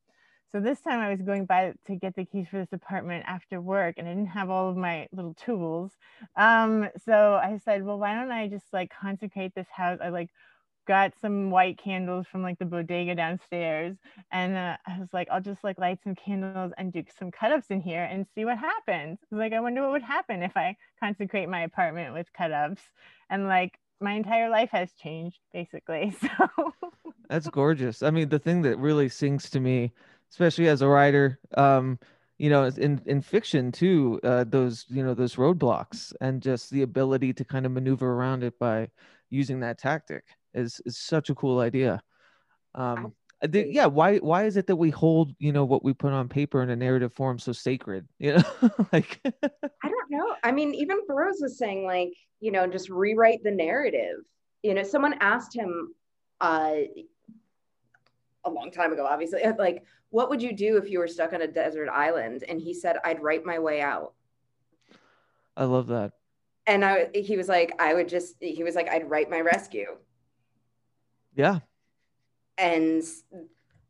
So 0.51 0.59
this 0.59 0.81
time 0.81 0.99
I 0.99 1.09
was 1.09 1.21
going 1.21 1.45
by 1.45 1.73
to 1.85 1.95
get 1.95 2.15
the 2.15 2.25
keys 2.25 2.47
for 2.49 2.57
this 2.57 2.73
apartment 2.73 3.23
after 3.25 3.61
work 3.61 3.95
and 3.97 4.07
I 4.07 4.13
didn't 4.13 4.29
have 4.29 4.49
all 4.49 4.69
of 4.69 4.75
my 4.75 5.07
little 5.13 5.33
tools. 5.33 5.91
Um, 6.35 6.89
so 7.05 7.35
I 7.35 7.59
said, 7.63 7.83
well, 7.83 7.97
why 7.99 8.15
don't 8.15 8.31
I 8.31 8.47
just 8.47 8.65
like 8.73 8.91
consecrate 8.91 9.55
this 9.55 9.67
house? 9.71 9.99
I 10.03 10.09
like 10.09 10.29
got 10.87 11.13
some 11.21 11.51
white 11.51 11.77
candles 11.77 12.25
from 12.31 12.41
like 12.41 12.57
the 12.59 12.65
bodega 12.65 13.13
downstairs 13.15 13.95
and 14.31 14.55
uh, 14.55 14.75
i 14.87 14.97
was 14.99 15.09
like 15.13 15.27
i'll 15.31 15.41
just 15.41 15.63
like 15.63 15.77
light 15.77 15.99
some 16.03 16.15
candles 16.15 16.71
and 16.77 16.91
do 16.91 17.03
some 17.17 17.31
cut-ups 17.31 17.67
in 17.69 17.81
here 17.81 18.03
and 18.03 18.25
see 18.35 18.45
what 18.45 18.57
happens. 18.57 19.17
Like 19.31 19.53
i 19.53 19.59
wonder 19.59 19.81
what 19.81 19.91
would 19.91 20.01
happen 20.01 20.41
if 20.43 20.55
i 20.55 20.75
consecrate 20.99 21.49
my 21.49 21.61
apartment 21.61 22.13
with 22.13 22.31
cut-ups. 22.33 22.81
And 23.29 23.47
like 23.47 23.77
my 23.99 24.13
entire 24.13 24.49
life 24.49 24.69
has 24.71 24.91
changed 24.93 25.37
basically 25.53 26.15
so 26.21 26.73
that's 27.29 27.47
gorgeous. 27.47 28.03
I 28.03 28.09
mean 28.11 28.29
the 28.29 28.39
thing 28.39 28.63
that 28.63 28.77
really 28.77 29.09
sings 29.09 29.49
to 29.51 29.59
me 29.59 29.93
especially 30.31 30.67
as 30.67 30.81
a 30.81 30.87
writer 30.87 31.39
um 31.57 31.99
you 32.37 32.49
know 32.49 32.65
in 32.65 33.01
in 33.05 33.21
fiction 33.21 33.71
too 33.71 34.19
uh 34.23 34.43
those 34.47 34.85
you 34.89 35.03
know 35.03 35.13
those 35.13 35.35
roadblocks 35.35 36.13
and 36.21 36.41
just 36.41 36.71
the 36.71 36.81
ability 36.81 37.33
to 37.33 37.45
kind 37.45 37.65
of 37.65 37.71
maneuver 37.71 38.13
around 38.13 38.43
it 38.43 38.57
by 38.57 38.89
using 39.29 39.59
that 39.59 39.77
tactic 39.77 40.23
is 40.53 40.81
is 40.85 40.97
such 40.97 41.29
a 41.29 41.35
cool 41.35 41.59
idea. 41.59 42.01
Um, 42.75 43.13
yeah, 43.51 43.87
why 43.87 44.17
why 44.17 44.45
is 44.45 44.57
it 44.57 44.67
that 44.67 44.75
we 44.75 44.89
hold 44.89 45.33
you 45.39 45.51
know 45.51 45.65
what 45.65 45.83
we 45.83 45.93
put 45.93 46.13
on 46.13 46.29
paper 46.29 46.61
in 46.61 46.69
a 46.69 46.75
narrative 46.75 47.13
form 47.13 47.39
so 47.39 47.51
sacred? 47.51 48.07
You 48.19 48.35
know, 48.35 48.71
like 48.93 49.19
I 49.25 49.89
don't 49.89 50.11
know. 50.11 50.35
I 50.43 50.51
mean, 50.51 50.73
even 50.75 51.05
Burroughs 51.07 51.39
was 51.41 51.57
saying 51.57 51.85
like 51.85 52.13
you 52.39 52.51
know 52.51 52.67
just 52.67 52.89
rewrite 52.89 53.43
the 53.43 53.51
narrative. 53.51 54.17
You 54.63 54.75
know, 54.75 54.83
someone 54.83 55.15
asked 55.19 55.55
him 55.55 55.95
uh, 56.39 56.73
a 58.45 58.49
long 58.49 58.71
time 58.71 58.93
ago, 58.93 59.05
obviously, 59.05 59.41
like 59.57 59.83
what 60.11 60.29
would 60.29 60.41
you 60.41 60.53
do 60.53 60.77
if 60.77 60.89
you 60.89 60.99
were 60.99 61.07
stuck 61.07 61.33
on 61.33 61.41
a 61.41 61.47
desert 61.47 61.89
island? 61.89 62.43
And 62.47 62.61
he 62.61 62.73
said, 62.73 62.97
I'd 63.03 63.23
write 63.23 63.45
my 63.45 63.59
way 63.59 63.81
out. 63.81 64.13
I 65.55 65.63
love 65.63 65.87
that. 65.87 66.11
And 66.67 66.85
I, 66.85 67.07
he 67.13 67.37
was 67.37 67.47
like, 67.47 67.73
I 67.79 67.93
would 67.93 68.07
just, 68.07 68.35
he 68.39 68.63
was 68.63 68.75
like, 68.75 68.89
I'd 68.89 69.09
write 69.09 69.29
my 69.29 69.39
rescue. 69.39 69.97
Yeah. 71.35 71.59
And 72.57 73.03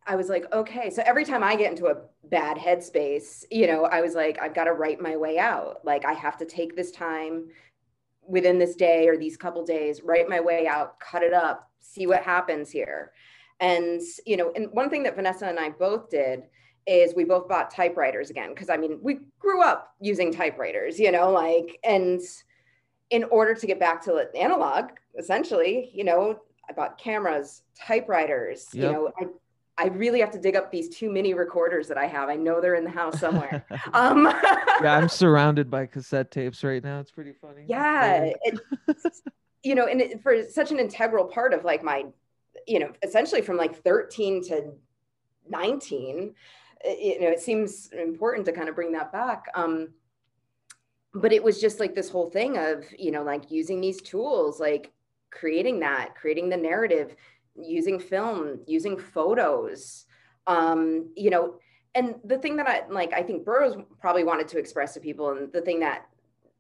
I 0.08 0.16
was 0.16 0.30
like, 0.30 0.52
okay. 0.54 0.90
So 0.90 1.04
every 1.06 1.26
time 1.26 1.44
I 1.44 1.56
get 1.56 1.72
into 1.72 1.88
a 1.88 1.98
bad 2.24 2.58
headspace, 2.58 3.44
you 3.52 3.68
know, 3.68 3.86
I 3.86 4.02
was 4.02 4.16
like, 4.16 4.40
I've 4.42 4.56
got 4.56 4.66
to 4.66 4.74
write 4.74 5.02
my 5.02 5.16
way 5.16 5.38
out. 5.38 5.84
Like, 5.84 6.06
I 6.06 6.14
have 6.14 6.38
to 6.38 6.46
take 6.46 6.76
this 6.76 6.92
time 6.92 7.50
within 8.28 8.58
this 8.58 8.76
day 8.76 9.08
or 9.08 9.18
these 9.18 9.38
couple 9.38 9.66
days, 9.66 10.02
write 10.04 10.30
my 10.30 10.40
way 10.40 10.68
out, 10.68 11.00
cut 11.00 11.24
it 11.24 11.34
up, 11.34 11.70
see 11.80 12.08
what 12.08 12.24
happens 12.24 12.70
here. 12.72 13.12
And, 13.60 14.02
you 14.26 14.38
know, 14.38 14.52
and 14.56 14.72
one 14.72 14.90
thing 14.90 15.04
that 15.04 15.16
Vanessa 15.16 15.46
and 15.46 15.60
I 15.60 15.70
both 15.70 16.10
did 16.10 16.44
is 16.88 17.14
we 17.14 17.26
both 17.26 17.48
bought 17.48 17.70
typewriters 17.70 18.30
again. 18.30 18.56
Cause 18.56 18.70
I 18.70 18.78
mean, 18.78 19.00
we 19.02 19.20
grew 19.38 19.62
up 19.62 19.94
using 20.00 20.32
typewriters, 20.32 21.00
you 21.00 21.12
know, 21.12 21.32
like, 21.32 21.78
and 21.84 22.22
in 23.12 23.24
order 23.26 23.54
to 23.54 23.68
get 23.68 23.80
back 23.80 24.04
to 24.06 24.30
analog, 24.36 24.92
essentially, 25.18 25.92
you 25.94 26.04
know, 26.04 26.40
I 26.72 26.74
bought 26.74 26.98
cameras, 26.98 27.64
typewriters. 27.78 28.70
Yep. 28.72 28.84
You 28.84 28.92
know, 28.92 29.12
I 29.20 29.26
I 29.78 29.88
really 29.88 30.20
have 30.20 30.32
to 30.32 30.40
dig 30.40 30.56
up 30.56 30.72
these 30.72 30.90
two 30.90 31.12
mini 31.12 31.34
recorders 31.34 31.88
that 31.88 31.98
I 31.98 32.06
have. 32.06 32.30
I 32.30 32.36
know 32.36 32.62
they're 32.62 32.76
in 32.76 32.84
the 32.84 32.92
house 32.92 33.20
somewhere. 33.20 33.66
um, 33.94 34.26
yeah, 34.82 34.96
I'm 34.96 35.10
surrounded 35.24 35.72
by 35.72 35.86
cassette 35.88 36.30
tapes 36.30 36.64
right 36.64 36.84
now. 36.84 37.00
It's 37.00 37.12
pretty 37.12 37.34
funny. 37.34 37.64
Yeah, 37.68 38.32
it, 38.44 38.60
you 39.64 39.76
know, 39.76 39.88
and 39.88 40.02
it, 40.02 40.22
for 40.22 40.44
such 40.44 40.72
an 40.72 40.80
integral 40.80 41.26
part 41.26 41.54
of 41.54 41.64
like 41.64 41.84
my, 41.84 42.06
you 42.68 42.80
know, 42.80 42.92
essentially 43.02 43.42
from 43.42 43.58
like 43.58 43.82
13 43.84 44.44
to 44.50 44.74
19, 45.50 46.36
it, 46.84 47.20
you 47.20 47.22
know, 47.22 47.32
it 47.32 47.40
seems 47.40 47.90
important 47.92 48.46
to 48.46 48.52
kind 48.52 48.70
of 48.70 48.76
bring 48.76 48.92
that 48.92 49.12
back. 49.12 49.46
Um, 49.56 49.94
but 51.14 51.34
it 51.34 51.44
was 51.44 51.60
just 51.60 51.80
like 51.80 51.96
this 51.96 52.10
whole 52.10 52.30
thing 52.30 52.58
of 52.58 52.86
you 52.98 53.12
know 53.12 53.22
like 53.22 53.52
using 53.52 53.82
these 53.82 54.02
tools 54.02 54.62
like 54.62 54.94
creating 55.32 55.80
that, 55.80 56.16
creating 56.16 56.50
the 56.50 56.58
narrative, 56.58 57.16
using 57.56 58.00
film, 58.00 58.60
using 58.68 58.98
photos. 58.98 60.06
Um, 60.48 61.12
you 61.16 61.30
know, 61.30 61.56
and 61.96 62.16
the 62.24 62.38
thing 62.38 62.56
that 62.58 62.68
I 62.68 62.84
like, 62.90 63.14
I 63.14 63.24
think 63.24 63.46
Burroughs 63.46 63.76
probably 64.00 64.24
wanted 64.24 64.48
to 64.50 64.60
express 64.60 64.94
to 64.94 65.00
people, 65.00 65.32
and 65.32 65.52
the 65.52 65.62
thing 65.62 65.80
that 65.82 66.06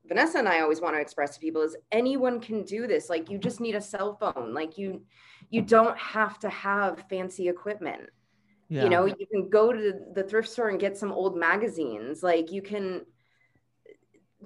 Vanessa 0.08 0.40
and 0.40 0.48
I 0.48 0.62
always 0.62 0.82
want 0.82 0.96
to 0.96 1.02
express 1.02 1.36
to 1.36 1.40
people 1.40 1.62
is 1.62 1.78
anyone 1.92 2.40
can 2.40 2.64
do 2.64 2.88
this. 2.88 3.10
Like 3.10 3.30
you 3.30 3.38
just 3.38 3.62
need 3.62 3.76
a 3.76 3.82
cell 3.82 4.16
phone. 4.16 4.54
Like 4.54 4.78
you, 4.78 5.04
you 5.50 5.62
don't 5.62 5.98
have 5.98 6.40
to 6.40 6.50
have 6.50 7.06
fancy 7.10 7.48
equipment. 7.48 8.10
Yeah. 8.68 8.84
You 8.84 8.90
know, 8.90 9.06
you 9.06 9.28
can 9.32 9.50
go 9.50 9.72
to 9.72 9.94
the 10.14 10.24
thrift 10.24 10.50
store 10.50 10.70
and 10.70 10.80
get 10.80 10.98
some 10.98 11.12
old 11.12 11.38
magazines. 11.38 12.24
Like 12.24 12.52
you 12.52 12.62
can. 12.62 13.06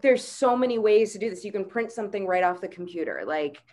There's 0.01 0.23
so 0.23 0.57
many 0.57 0.78
ways 0.78 1.13
to 1.13 1.19
do 1.19 1.30
this. 1.30 1.45
You 1.45 1.53
can 1.53 1.63
print 1.63 1.91
something 1.91 2.28
right 2.28 2.43
off 2.43 2.59
the 2.59 2.67
computer. 2.67 3.23
Like 3.26 3.63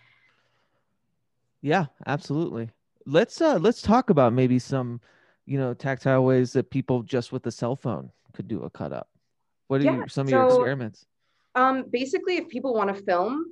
yeah, 1.62 1.86
absolutely. 2.06 2.70
Let's 3.06 3.40
uh 3.40 3.58
let's 3.58 3.80
talk 3.80 4.10
about 4.10 4.32
maybe 4.32 4.58
some, 4.58 5.00
you 5.46 5.58
know, 5.58 5.74
tactile 5.74 6.24
ways 6.24 6.52
that 6.52 6.70
people 6.70 7.02
just 7.02 7.32
with 7.32 7.46
a 7.46 7.50
cell 7.50 7.76
phone 7.76 8.10
could 8.32 8.48
do 8.48 8.62
a 8.62 8.70
cut 8.70 8.92
up. 8.92 9.08
What 9.68 9.80
are 9.80 9.84
yeah, 9.84 9.96
you, 9.96 10.08
some 10.08 10.28
so, 10.28 10.36
of 10.36 10.48
your 10.48 10.60
experiments? 10.60 11.06
Um, 11.54 11.84
basically, 11.90 12.36
if 12.36 12.48
people 12.48 12.74
want 12.74 12.94
to 12.94 13.02
film 13.02 13.44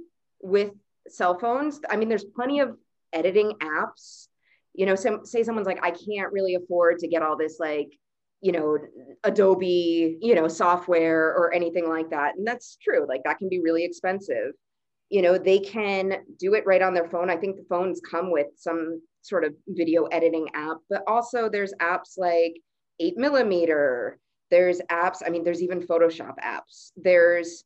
with 0.42 0.72
cell 1.08 1.38
phones, 1.38 1.80
I 1.88 1.96
mean, 1.96 2.08
there's 2.08 2.24
plenty 2.24 2.61
of 2.61 2.76
editing 3.12 3.52
apps. 3.62 4.28
You 4.74 4.86
know, 4.86 4.94
some, 4.94 5.24
say 5.24 5.42
someone's 5.42 5.66
like, 5.66 5.82
I 5.82 5.90
can't 5.90 6.32
really 6.32 6.54
afford 6.54 6.98
to 7.00 7.08
get 7.08 7.22
all 7.22 7.36
this 7.36 7.58
like, 7.58 7.88
you 8.40 8.52
know, 8.52 8.78
Adobe, 9.24 10.18
you 10.20 10.34
know, 10.34 10.48
software 10.48 11.34
or 11.34 11.52
anything 11.52 11.88
like 11.88 12.11
that, 12.11 12.36
and 12.36 12.46
that's 12.46 12.76
true. 12.76 13.06
Like 13.06 13.22
that 13.24 13.38
can 13.38 13.48
be 13.48 13.61
really 13.61 13.84
expensive 13.84 14.52
you 15.11 15.22
know 15.22 15.36
they 15.36 15.58
can 15.58 16.18
do 16.38 16.54
it 16.54 16.64
right 16.64 16.80
on 16.80 16.94
their 16.94 17.08
phone. 17.08 17.28
I 17.28 17.36
think 17.36 17.56
the 17.56 17.66
phones 17.68 18.00
come 18.00 18.30
with 18.30 18.46
some 18.56 19.02
sort 19.22 19.44
of 19.44 19.52
video 19.68 20.04
editing 20.06 20.48
app 20.54 20.78
but 20.88 21.02
also 21.06 21.50
there's 21.50 21.74
apps 21.74 22.16
like 22.16 22.54
8 23.00 23.18
millimeter. 23.18 24.18
There's 24.50 24.80
apps 24.90 25.18
i 25.24 25.28
mean 25.28 25.44
there's 25.44 25.62
even 25.62 25.82
photoshop 25.82 26.36
apps. 26.38 26.92
There's 26.96 27.64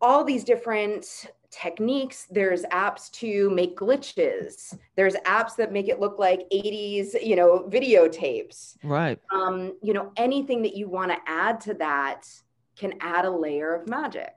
all 0.00 0.24
these 0.24 0.44
different 0.44 1.26
techniques. 1.50 2.26
There's 2.30 2.64
apps 2.64 3.10
to 3.12 3.48
make 3.50 3.76
glitches. 3.76 4.76
There's 4.94 5.14
apps 5.24 5.56
that 5.56 5.72
make 5.72 5.88
it 5.88 6.00
look 6.00 6.18
like 6.18 6.40
80s 6.52 7.14
you 7.24 7.36
know 7.36 7.68
videotapes. 7.70 8.76
Right. 8.82 9.18
Um 9.32 9.74
you 9.80 9.94
know 9.94 10.12
anything 10.16 10.62
that 10.62 10.76
you 10.76 10.88
want 10.88 11.12
to 11.12 11.18
add 11.26 11.60
to 11.62 11.74
that 11.74 12.28
can 12.76 12.94
add 13.00 13.24
a 13.24 13.30
layer 13.30 13.74
of 13.74 13.88
magic 13.88 14.34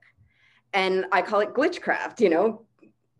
and 0.74 1.05
I 1.11 1.22
call 1.22 1.39
it 1.41 1.53
glitchcraft, 1.53 2.20
you 2.20 2.30
know. 2.30 2.61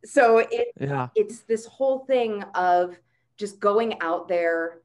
So 0.06 0.39
it, 0.39 0.70
yeah. 0.80 1.10
it's 1.16 1.41
this 1.41 1.66
whole 1.66 2.00
thing 2.06 2.43
of 2.56 2.97
just 3.38 3.60
going 3.60 4.02
out 4.02 4.28
there 4.28 4.82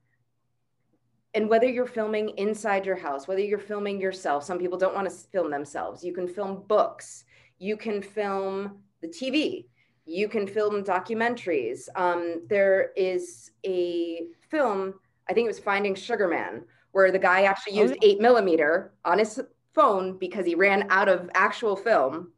and 1.34 1.48
whether 1.48 1.68
you're 1.68 1.86
filming 1.86 2.30
inside 2.38 2.86
your 2.86 2.96
house, 2.96 3.26
whether 3.26 3.40
you're 3.40 3.58
filming 3.58 4.00
yourself, 4.00 4.44
some 4.44 4.58
people 4.58 4.78
don't 4.78 4.94
want 4.94 5.10
to 5.10 5.14
film 5.14 5.50
themselves. 5.50 6.04
You 6.04 6.12
can 6.12 6.28
film 6.28 6.62
books, 6.68 7.24
you 7.58 7.76
can 7.76 8.00
film 8.00 8.78
the 9.02 9.08
TV, 9.08 9.66
you 10.06 10.28
can 10.28 10.46
film 10.46 10.84
documentaries. 10.84 11.88
Um, 11.96 12.42
there 12.48 12.92
is 12.96 13.50
a 13.66 14.26
film, 14.48 14.94
I 15.28 15.32
think 15.32 15.46
it 15.46 15.48
was 15.48 15.58
Finding 15.58 15.96
Sugar 15.96 16.28
Man, 16.28 16.64
where 16.92 17.10
the 17.10 17.18
guy 17.18 17.42
actually 17.42 17.80
oh, 17.80 17.82
used 17.82 17.96
eight 18.02 18.20
millimeter 18.20 18.92
on 19.04 19.18
his 19.18 19.40
phone 19.74 20.16
because 20.18 20.46
he 20.46 20.54
ran 20.54 20.86
out 20.90 21.08
of 21.08 21.28
actual 21.34 21.74
film 21.74 22.30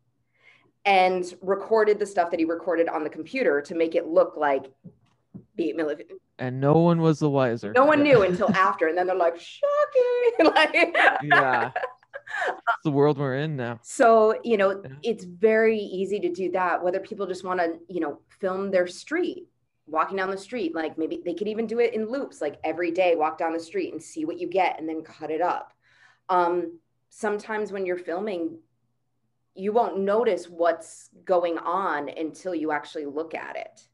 and 0.87 1.35
recorded 1.43 1.99
the 1.99 2.07
stuff 2.07 2.31
that 2.31 2.41
he 2.41 2.47
recorded 2.47 2.89
on 2.89 3.05
the 3.05 3.11
computer 3.11 3.61
to 3.61 3.75
make 3.75 3.95
it 3.95 4.07
look 4.07 4.37
like 4.37 4.73
the 5.57 5.73
millimeter. 5.73 6.15
And 6.39 6.61
no 6.61 6.75
one 6.75 7.01
was 7.01 7.19
the 7.19 7.29
wiser. 7.29 7.73
No 7.73 7.85
one 7.85 8.03
knew 8.03 8.23
until 8.23 8.51
after, 8.55 8.87
and 8.87 8.97
then 8.97 9.07
they're 9.07 9.17
like, 9.17 9.39
"Shocking!" 9.39 10.47
like, 10.55 10.97
yeah, 11.23 11.71
it's 12.49 12.85
the 12.85 12.91
world 12.91 13.19
we're 13.19 13.37
in 13.37 13.57
now. 13.57 13.81
So 13.83 14.39
you 14.45 14.57
know, 14.57 14.81
yeah. 14.83 14.91
it's 15.03 15.25
very 15.25 15.79
easy 15.79 16.21
to 16.21 16.33
do 16.33 16.51
that. 16.53 16.83
Whether 16.83 17.01
people 17.01 17.27
just 17.27 17.45
want 17.45 17.61
to, 17.61 17.79
you 17.89 18.01
know, 18.01 18.21
film 18.41 18.71
their 18.71 18.87
street, 18.87 19.49
walking 19.87 20.17
down 20.17 20.31
the 20.31 20.37
street 20.37 20.75
like 20.75 20.99
maybe 20.99 21.21
they 21.25 21.35
could 21.35 21.49
even 21.49 21.67
do 21.67 21.79
it 21.79 21.95
in 21.95 22.11
loops 22.11 22.41
like 22.41 22.59
every 22.65 22.91
day 22.91 23.15
walk 23.15 23.39
down 23.39 23.53
the 23.53 23.61
street 23.61 23.93
and 23.93 24.03
see 24.03 24.25
what 24.25 24.39
you 24.39 24.49
get 24.49 24.79
and 24.79 24.89
then 24.89 25.03
cut 25.03 25.31
it 25.31 25.41
up 25.41 25.73
um, 26.29 26.79
sometimes 27.09 27.71
when 27.71 27.87
you're 27.87 27.97
filming 27.97 28.59
you 29.57 29.73
won't 29.73 29.99
notice 29.99 30.49
what's 30.49 31.11
going 31.25 31.59
on 31.59 32.09
until 32.09 32.55
you 32.55 32.73
actually 32.73 33.07
look 33.07 33.35
at 33.35 33.57
it 33.57 33.89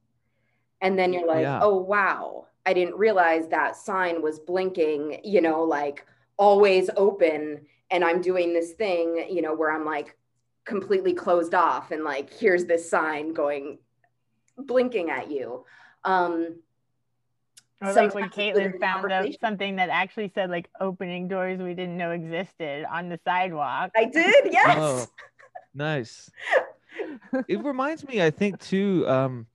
and 0.80 0.98
then 0.98 1.12
you're 1.12 1.26
like 1.26 1.42
yeah. 1.42 1.60
oh 1.62 1.76
wow 1.76 2.46
i 2.66 2.72
didn't 2.72 2.96
realize 2.96 3.48
that 3.48 3.76
sign 3.76 4.20
was 4.20 4.38
blinking 4.40 5.20
you 5.24 5.40
know 5.40 5.62
like 5.62 6.06
always 6.36 6.90
open 6.96 7.64
and 7.90 8.04
i'm 8.04 8.20
doing 8.20 8.52
this 8.52 8.72
thing 8.72 9.26
you 9.30 9.40
know 9.42 9.54
where 9.54 9.70
i'm 9.70 9.84
like 9.84 10.16
completely 10.64 11.12
closed 11.12 11.54
off 11.54 11.90
and 11.90 12.04
like 12.04 12.32
here's 12.32 12.66
this 12.66 12.88
sign 12.88 13.32
going 13.32 13.78
blinking 14.58 15.10
at 15.10 15.30
you 15.30 15.64
um 16.04 16.56
or 17.82 17.92
like 17.94 18.14
when 18.14 18.28
Caitlin 18.28 18.78
found 18.78 19.10
out 19.10 19.26
something 19.40 19.76
that 19.76 19.88
actually 19.88 20.30
said 20.34 20.50
like 20.50 20.68
opening 20.80 21.26
doors 21.26 21.58
we 21.58 21.74
didn't 21.74 21.96
know 21.96 22.12
existed 22.12 22.86
on 22.90 23.08
the 23.08 23.18
sidewalk. 23.24 23.90
I 23.96 24.04
did, 24.04 24.34
yes. 24.52 24.76
Oh, 24.78 25.06
nice. 25.75 26.31
it 27.49 27.62
reminds 27.62 28.07
me, 28.07 28.23
I 28.23 28.31
think, 28.31 28.61
too, 28.61 29.07
um, 29.09 29.47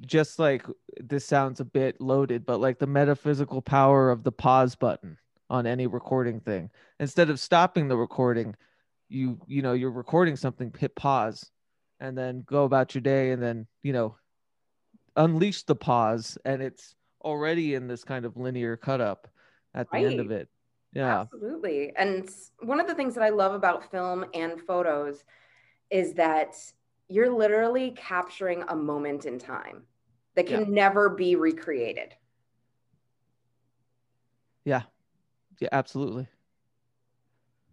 just 0.00 0.38
like 0.38 0.64
this 0.98 1.24
sounds 1.24 1.60
a 1.60 1.64
bit 1.64 2.00
loaded, 2.00 2.44
but 2.44 2.60
like 2.60 2.78
the 2.78 2.86
metaphysical 2.86 3.62
power 3.62 4.10
of 4.10 4.24
the 4.24 4.32
pause 4.32 4.74
button 4.74 5.18
on 5.50 5.66
any 5.66 5.86
recording 5.86 6.40
thing. 6.40 6.70
Instead 7.00 7.30
of 7.30 7.38
stopping 7.38 7.88
the 7.88 7.96
recording, 7.96 8.54
you 9.08 9.38
you 9.46 9.62
know, 9.62 9.72
you're 9.72 9.90
recording 9.90 10.36
something, 10.36 10.72
hit 10.78 10.94
pause, 10.96 11.50
and 12.00 12.16
then 12.16 12.42
go 12.46 12.64
about 12.64 12.94
your 12.94 13.02
day 13.02 13.30
and 13.30 13.42
then, 13.42 13.66
you 13.82 13.92
know, 13.92 14.16
unleash 15.16 15.62
the 15.62 15.76
pause 15.76 16.36
and 16.44 16.60
it's 16.60 16.94
already 17.24 17.74
in 17.74 17.86
this 17.86 18.04
kind 18.04 18.24
of 18.24 18.36
linear 18.36 18.76
cut 18.76 19.00
up 19.00 19.28
at 19.74 19.90
the 19.90 19.98
right. 19.98 20.06
end 20.06 20.20
of 20.20 20.30
it. 20.30 20.48
Yeah. 20.92 21.20
Absolutely. 21.22 21.92
And 21.96 22.28
one 22.60 22.78
of 22.80 22.86
the 22.86 22.94
things 22.94 23.14
that 23.14 23.24
I 23.24 23.30
love 23.30 23.54
about 23.54 23.90
film 23.90 24.26
and 24.34 24.60
photos 24.60 25.24
is 25.94 26.14
that 26.14 26.56
you're 27.08 27.30
literally 27.30 27.92
capturing 27.92 28.64
a 28.66 28.74
moment 28.74 29.26
in 29.26 29.38
time 29.38 29.84
that 30.34 30.44
can 30.44 30.62
yeah. 30.62 30.66
never 30.68 31.08
be 31.08 31.36
recreated. 31.36 32.12
Yeah. 34.64 34.82
Yeah, 35.60 35.68
absolutely. 35.70 36.26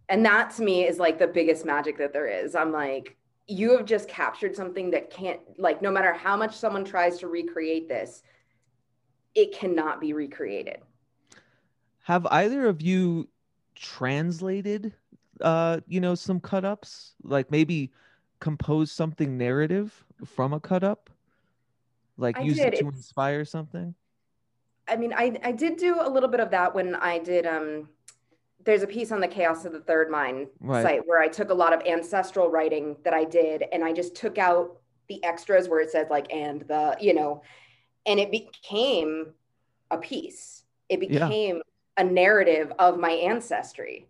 And 0.07 0.23
that 0.23 0.51
to 0.57 0.61
me 0.61 0.85
is 0.85 0.99
like 0.99 1.17
the 1.17 1.25
biggest 1.25 1.65
magic 1.65 1.97
that 1.97 2.13
there 2.13 2.27
is. 2.27 2.53
I'm 2.53 2.71
like, 2.71 3.17
you 3.47 3.75
have 3.75 3.87
just 3.87 4.07
captured 4.07 4.55
something 4.55 4.91
that 4.91 5.09
can't, 5.09 5.39
like, 5.57 5.81
no 5.81 5.89
matter 5.89 6.13
how 6.13 6.37
much 6.37 6.55
someone 6.55 6.85
tries 6.85 7.17
to 7.19 7.27
recreate 7.27 7.89
this, 7.89 8.21
it 9.33 9.51
cannot 9.51 9.99
be 9.99 10.13
recreated. 10.13 10.77
Have 12.03 12.27
either 12.27 12.67
of 12.67 12.83
you 12.83 13.27
translated 13.73 14.93
uh 15.41 15.79
you 15.87 15.99
know 15.99 16.13
some 16.13 16.39
cut 16.39 16.63
ups 16.63 17.13
like 17.23 17.49
maybe 17.49 17.91
compose 18.41 18.91
something 18.91 19.37
narrative 19.37 20.03
from 20.25 20.51
a 20.51 20.59
cut 20.59 20.83
up 20.83 21.09
like 22.17 22.37
I 22.37 22.41
use 22.41 22.57
did. 22.57 22.73
it 22.73 22.79
to 22.79 22.87
it's, 22.87 22.97
inspire 22.97 23.45
something 23.45 23.95
i 24.87 24.97
mean 24.97 25.13
i 25.13 25.39
i 25.43 25.51
did 25.51 25.77
do 25.77 26.01
a 26.01 26.09
little 26.09 26.27
bit 26.27 26.41
of 26.41 26.51
that 26.51 26.75
when 26.75 26.95
i 26.95 27.19
did 27.19 27.45
um 27.45 27.87
there's 28.63 28.83
a 28.83 28.87
piece 28.87 29.11
on 29.11 29.21
the 29.21 29.27
chaos 29.27 29.63
of 29.65 29.73
the 29.73 29.79
third 29.79 30.09
mind 30.09 30.47
right. 30.59 30.83
site 30.83 31.07
where 31.07 31.21
i 31.21 31.27
took 31.27 31.51
a 31.51 31.53
lot 31.53 31.71
of 31.71 31.81
ancestral 31.87 32.49
writing 32.49 32.97
that 33.03 33.13
i 33.13 33.23
did 33.23 33.63
and 33.71 33.83
i 33.83 33.93
just 33.93 34.15
took 34.15 34.37
out 34.37 34.81
the 35.07 35.23
extras 35.23 35.69
where 35.69 35.79
it 35.79 35.91
said 35.91 36.09
like 36.09 36.31
and 36.33 36.61
the 36.61 36.97
you 36.99 37.13
know 37.13 37.41
and 38.07 38.19
it 38.19 38.31
became 38.31 39.27
a 39.91 39.97
piece 39.97 40.63
it 40.89 40.99
became 40.99 41.57
yeah. 41.57 42.03
a 42.03 42.03
narrative 42.03 42.73
of 42.79 42.99
my 42.99 43.11
ancestry 43.11 44.07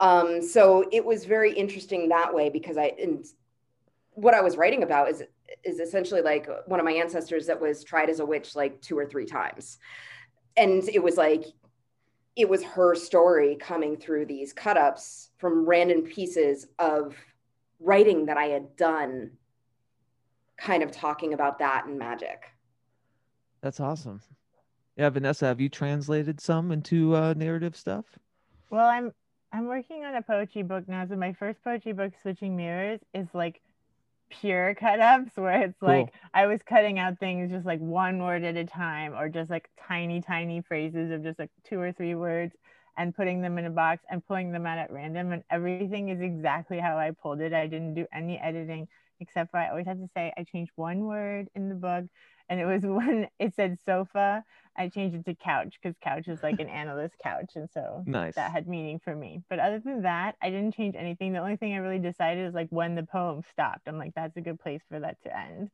um, 0.00 0.42
so 0.42 0.84
it 0.90 1.04
was 1.04 1.24
very 1.24 1.52
interesting 1.52 2.08
that 2.08 2.34
way 2.34 2.48
because 2.48 2.76
i 2.76 2.92
and 3.00 3.24
what 4.12 4.34
i 4.34 4.40
was 4.40 4.56
writing 4.56 4.82
about 4.82 5.08
is 5.08 5.22
is 5.64 5.80
essentially 5.80 6.22
like 6.22 6.48
one 6.66 6.80
of 6.80 6.84
my 6.84 6.92
ancestors 6.92 7.46
that 7.46 7.60
was 7.60 7.84
tried 7.84 8.08
as 8.10 8.20
a 8.20 8.26
witch 8.26 8.56
like 8.56 8.80
two 8.80 8.98
or 8.98 9.06
three 9.06 9.26
times 9.26 9.78
and 10.56 10.88
it 10.88 11.02
was 11.02 11.16
like 11.16 11.44
it 12.36 12.48
was 12.48 12.62
her 12.62 12.94
story 12.94 13.56
coming 13.56 13.96
through 13.96 14.24
these 14.24 14.52
cut 14.52 14.76
ups 14.76 15.30
from 15.38 15.66
random 15.66 16.02
pieces 16.02 16.66
of 16.78 17.14
writing 17.78 18.26
that 18.26 18.36
i 18.36 18.44
had 18.44 18.76
done 18.76 19.30
kind 20.56 20.82
of 20.82 20.90
talking 20.90 21.32
about 21.32 21.58
that 21.58 21.86
and 21.86 21.98
magic 21.98 22.44
that's 23.60 23.80
awesome. 23.80 24.20
Yeah, 24.96 25.10
Vanessa, 25.10 25.46
have 25.46 25.60
you 25.60 25.68
translated 25.68 26.40
some 26.40 26.72
into 26.72 27.14
uh, 27.14 27.34
narrative 27.36 27.76
stuff? 27.76 28.06
Well, 28.70 28.86
I'm 28.86 29.12
I'm 29.52 29.66
working 29.66 30.04
on 30.04 30.14
a 30.14 30.22
poetry 30.22 30.62
book 30.62 30.88
now. 30.88 31.06
So 31.06 31.16
my 31.16 31.32
first 31.32 31.62
poetry 31.64 31.92
book, 31.92 32.12
Switching 32.22 32.56
Mirrors, 32.56 33.00
is 33.14 33.26
like 33.34 33.60
pure 34.30 34.74
cut 34.76 35.00
ups 35.00 35.32
where 35.36 35.62
it's 35.62 35.80
cool. 35.80 35.88
like 35.88 36.12
I 36.32 36.46
was 36.46 36.62
cutting 36.62 36.98
out 37.00 37.18
things 37.18 37.50
just 37.50 37.66
like 37.66 37.80
one 37.80 38.22
word 38.22 38.44
at 38.44 38.56
a 38.56 38.64
time 38.64 39.14
or 39.14 39.28
just 39.28 39.50
like 39.50 39.68
tiny, 39.88 40.20
tiny 40.20 40.60
phrases 40.60 41.10
of 41.10 41.24
just 41.24 41.38
like 41.38 41.50
two 41.64 41.80
or 41.80 41.92
three 41.92 42.14
words 42.14 42.54
and 42.96 43.14
putting 43.14 43.40
them 43.40 43.58
in 43.58 43.66
a 43.66 43.70
box 43.70 44.04
and 44.10 44.24
pulling 44.26 44.52
them 44.52 44.66
out 44.66 44.78
at 44.78 44.92
random. 44.92 45.32
And 45.32 45.42
everything 45.50 46.10
is 46.10 46.20
exactly 46.20 46.78
how 46.78 46.96
I 46.96 47.10
pulled 47.10 47.40
it. 47.40 47.52
I 47.52 47.66
didn't 47.66 47.94
do 47.94 48.06
any 48.12 48.38
editing 48.38 48.86
except 49.20 49.50
for 49.50 49.58
I 49.58 49.68
always 49.68 49.86
have 49.86 49.98
to 49.98 50.08
say 50.14 50.32
I 50.36 50.44
changed 50.44 50.72
one 50.76 51.06
word 51.06 51.48
in 51.56 51.68
the 51.68 51.74
book 51.74 52.04
and 52.48 52.60
it 52.60 52.66
was 52.66 52.82
when 52.84 53.28
it 53.40 53.54
said 53.54 53.78
sofa 53.84 54.44
i 54.76 54.88
changed 54.88 55.16
it 55.16 55.24
to 55.24 55.34
couch 55.34 55.76
because 55.80 55.96
couch 56.02 56.28
is 56.28 56.42
like 56.42 56.60
an 56.60 56.68
analyst 56.82 57.14
couch 57.22 57.52
and 57.54 57.68
so 57.72 58.02
nice. 58.06 58.34
that 58.34 58.52
had 58.52 58.68
meaning 58.68 59.00
for 59.02 59.14
me 59.14 59.42
but 59.48 59.58
other 59.58 59.80
than 59.84 60.02
that 60.02 60.36
i 60.42 60.50
didn't 60.50 60.74
change 60.74 60.94
anything 60.96 61.32
the 61.32 61.38
only 61.38 61.56
thing 61.56 61.74
i 61.74 61.78
really 61.78 61.98
decided 61.98 62.46
is 62.46 62.54
like 62.54 62.68
when 62.70 62.94
the 62.94 63.02
poem 63.02 63.42
stopped 63.50 63.86
i'm 63.86 63.98
like 63.98 64.14
that's 64.14 64.36
a 64.36 64.40
good 64.40 64.60
place 64.60 64.82
for 64.88 65.00
that 65.00 65.16
to 65.22 65.36
end 65.36 65.70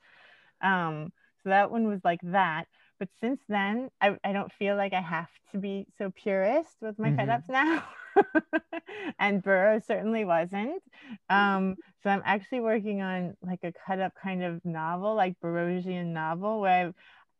um 0.62 1.12
so 1.42 1.50
that 1.50 1.70
one 1.70 1.86
was 1.86 2.00
like 2.04 2.20
that 2.22 2.66
but 2.98 3.08
since 3.20 3.40
then 3.48 3.90
I, 4.00 4.16
I 4.24 4.32
don't 4.32 4.52
feel 4.52 4.76
like 4.76 4.92
i 4.92 5.00
have 5.00 5.28
to 5.52 5.58
be 5.58 5.86
so 5.98 6.10
purist 6.10 6.76
with 6.80 6.98
my 6.98 7.08
mm-hmm. 7.08 7.18
cut-ups 7.18 7.48
now 7.48 7.84
and 9.18 9.42
Burroughs 9.42 9.84
certainly 9.86 10.24
wasn't. 10.24 10.82
Um, 11.28 11.76
so 12.02 12.10
I'm 12.10 12.22
actually 12.24 12.60
working 12.60 13.02
on 13.02 13.36
like 13.42 13.60
a 13.62 13.72
cut 13.86 14.00
up 14.00 14.12
kind 14.20 14.42
of 14.42 14.64
novel, 14.64 15.14
like 15.14 15.38
Burroughsian 15.40 16.12
novel, 16.12 16.60
where 16.60 16.88
I, 16.88 16.92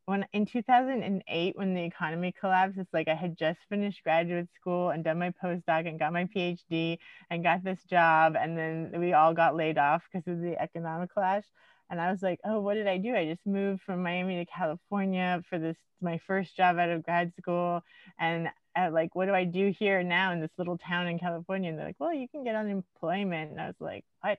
when 0.07 0.25
in 0.33 0.47
2008 0.47 1.57
when 1.57 1.75
the 1.75 1.83
economy 1.83 2.33
collapsed, 2.39 2.79
it's 2.79 2.93
like 2.95 3.09
I 3.09 3.15
had 3.15 3.37
just 3.37 3.59
finished 3.69 4.03
graduate 4.05 4.49
school 4.59 4.91
and 4.91 5.05
done 5.05 5.19
my 5.19 5.33
postdoc 5.43 5.89
and 5.89 5.99
got 5.99 6.13
my 6.13 6.25
PhD 6.25 6.99
and 7.31 7.43
got 7.43 7.65
this 7.65 7.83
job, 7.91 8.37
and 8.39 8.57
then 8.57 8.93
we 8.99 9.13
all 9.13 9.35
got 9.35 9.57
laid 9.57 9.79
off 9.79 10.03
because 10.13 10.27
of 10.31 10.41
the 10.41 10.61
economic 10.61 11.11
crash. 11.11 11.45
And 11.91 12.01
I 12.01 12.11
was 12.11 12.23
like, 12.23 12.41
oh, 12.45 12.61
what 12.61 12.75
did 12.75 12.89
I 12.89 12.99
do? 12.99 13.15
I 13.15 13.27
just 13.27 13.47
moved 13.47 13.83
from 13.83 14.03
Miami 14.03 14.37
to 14.37 14.47
California 14.47 15.43
for 15.49 15.59
this 15.59 15.77
my 16.01 16.21
first 16.27 16.57
job 16.57 16.79
out 16.79 16.91
of 16.91 17.03
grad 17.03 17.33
school, 17.39 17.83
and 18.19 18.49
at 18.77 18.93
like, 18.93 19.15
what 19.15 19.27
do 19.27 19.35
I 19.35 19.45
do 19.45 19.75
here 19.77 20.03
now 20.03 20.33
in 20.33 20.41
this 20.41 20.51
little 20.59 20.79
town 20.79 21.09
in 21.09 21.19
California? 21.19 21.71
And 21.71 21.79
they're 21.79 21.87
like, 21.87 21.97
well, 21.99 22.13
you 22.13 22.29
can 22.29 22.45
get 22.45 22.55
unemployment. 22.55 23.53
And 23.53 23.61
I 23.61 23.67
was 23.67 23.81
like, 23.81 24.05
what? 24.21 24.39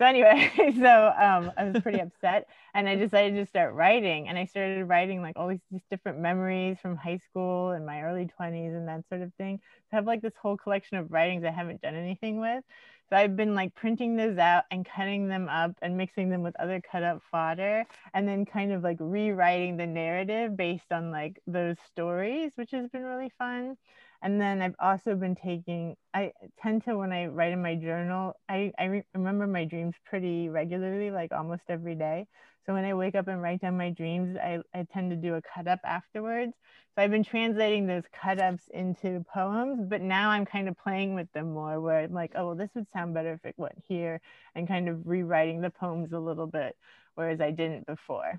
So 0.00 0.06
anyway, 0.06 0.50
so 0.80 1.12
um, 1.18 1.52
I 1.58 1.64
was 1.64 1.78
pretty 1.82 2.00
upset, 2.00 2.48
and 2.72 2.88
I 2.88 2.94
decided 2.96 3.36
to 3.36 3.44
start 3.44 3.74
writing. 3.74 4.28
And 4.28 4.38
I 4.38 4.46
started 4.46 4.86
writing 4.86 5.20
like 5.20 5.36
all 5.38 5.48
these, 5.48 5.60
different 5.90 6.20
memories 6.20 6.78
from 6.80 6.96
high 6.96 7.18
school 7.18 7.72
and 7.72 7.84
my 7.84 8.02
early 8.02 8.26
20s 8.26 8.72
and 8.74 8.88
that 8.88 9.06
sort 9.10 9.20
of 9.20 9.34
thing. 9.34 9.60
So 9.90 9.94
I 9.94 9.96
have 9.96 10.06
like 10.06 10.22
this 10.22 10.32
whole 10.40 10.56
collection 10.56 10.96
of 10.96 11.12
writings 11.12 11.44
I 11.44 11.50
haven't 11.50 11.82
done 11.82 11.96
anything 11.96 12.40
with. 12.40 12.64
So 13.10 13.16
I've 13.16 13.36
been 13.36 13.54
like 13.54 13.74
printing 13.74 14.16
those 14.16 14.38
out 14.38 14.64
and 14.70 14.86
cutting 14.86 15.28
them 15.28 15.48
up 15.50 15.72
and 15.82 15.98
mixing 15.98 16.30
them 16.30 16.42
with 16.42 16.56
other 16.60 16.80
cut 16.80 17.02
up 17.02 17.22
fodder 17.30 17.84
and 18.14 18.26
then 18.26 18.46
kind 18.46 18.72
of 18.72 18.82
like 18.82 18.98
rewriting 19.00 19.76
the 19.76 19.86
narrative 19.86 20.56
based 20.56 20.92
on 20.92 21.10
like 21.10 21.40
those 21.46 21.76
stories, 21.92 22.52
which 22.56 22.70
has 22.70 22.88
been 22.88 23.04
really 23.04 23.32
fun. 23.38 23.76
And 24.22 24.40
then 24.40 24.60
I've 24.60 24.74
also 24.78 25.14
been 25.14 25.34
taking, 25.34 25.96
I 26.12 26.32
tend 26.62 26.84
to, 26.84 26.98
when 26.98 27.12
I 27.12 27.26
write 27.26 27.52
in 27.52 27.62
my 27.62 27.74
journal, 27.74 28.34
I, 28.48 28.72
I 28.78 28.84
re- 28.84 29.04
remember 29.14 29.46
my 29.46 29.64
dreams 29.64 29.94
pretty 30.04 30.48
regularly, 30.50 31.10
like 31.10 31.32
almost 31.32 31.62
every 31.68 31.94
day. 31.94 32.26
So 32.66 32.74
when 32.74 32.84
I 32.84 32.92
wake 32.92 33.14
up 33.14 33.28
and 33.28 33.40
write 33.40 33.62
down 33.62 33.78
my 33.78 33.90
dreams, 33.90 34.36
I, 34.36 34.58
I 34.74 34.86
tend 34.92 35.10
to 35.10 35.16
do 35.16 35.36
a 35.36 35.42
cut 35.42 35.66
up 35.66 35.80
afterwards. 35.84 36.52
So 36.94 37.02
I've 37.02 37.10
been 37.10 37.24
translating 37.24 37.86
those 37.86 38.02
cut 38.12 38.38
ups 38.38 38.64
into 38.74 39.24
poems, 39.32 39.86
but 39.88 40.02
now 40.02 40.28
I'm 40.28 40.44
kind 40.44 40.68
of 40.68 40.76
playing 40.76 41.14
with 41.14 41.32
them 41.32 41.54
more 41.54 41.80
where 41.80 42.00
I'm 42.00 42.12
like, 42.12 42.32
oh, 42.34 42.48
well, 42.48 42.54
this 42.54 42.70
would 42.74 42.86
sound 42.92 43.14
better 43.14 43.32
if 43.32 43.44
it 43.46 43.54
went 43.56 43.82
here 43.88 44.20
and 44.54 44.68
kind 44.68 44.88
of 44.90 45.06
rewriting 45.06 45.62
the 45.62 45.70
poems 45.70 46.12
a 46.12 46.18
little 46.18 46.46
bit, 46.46 46.76
whereas 47.14 47.40
I 47.40 47.52
didn't 47.52 47.86
before. 47.86 48.38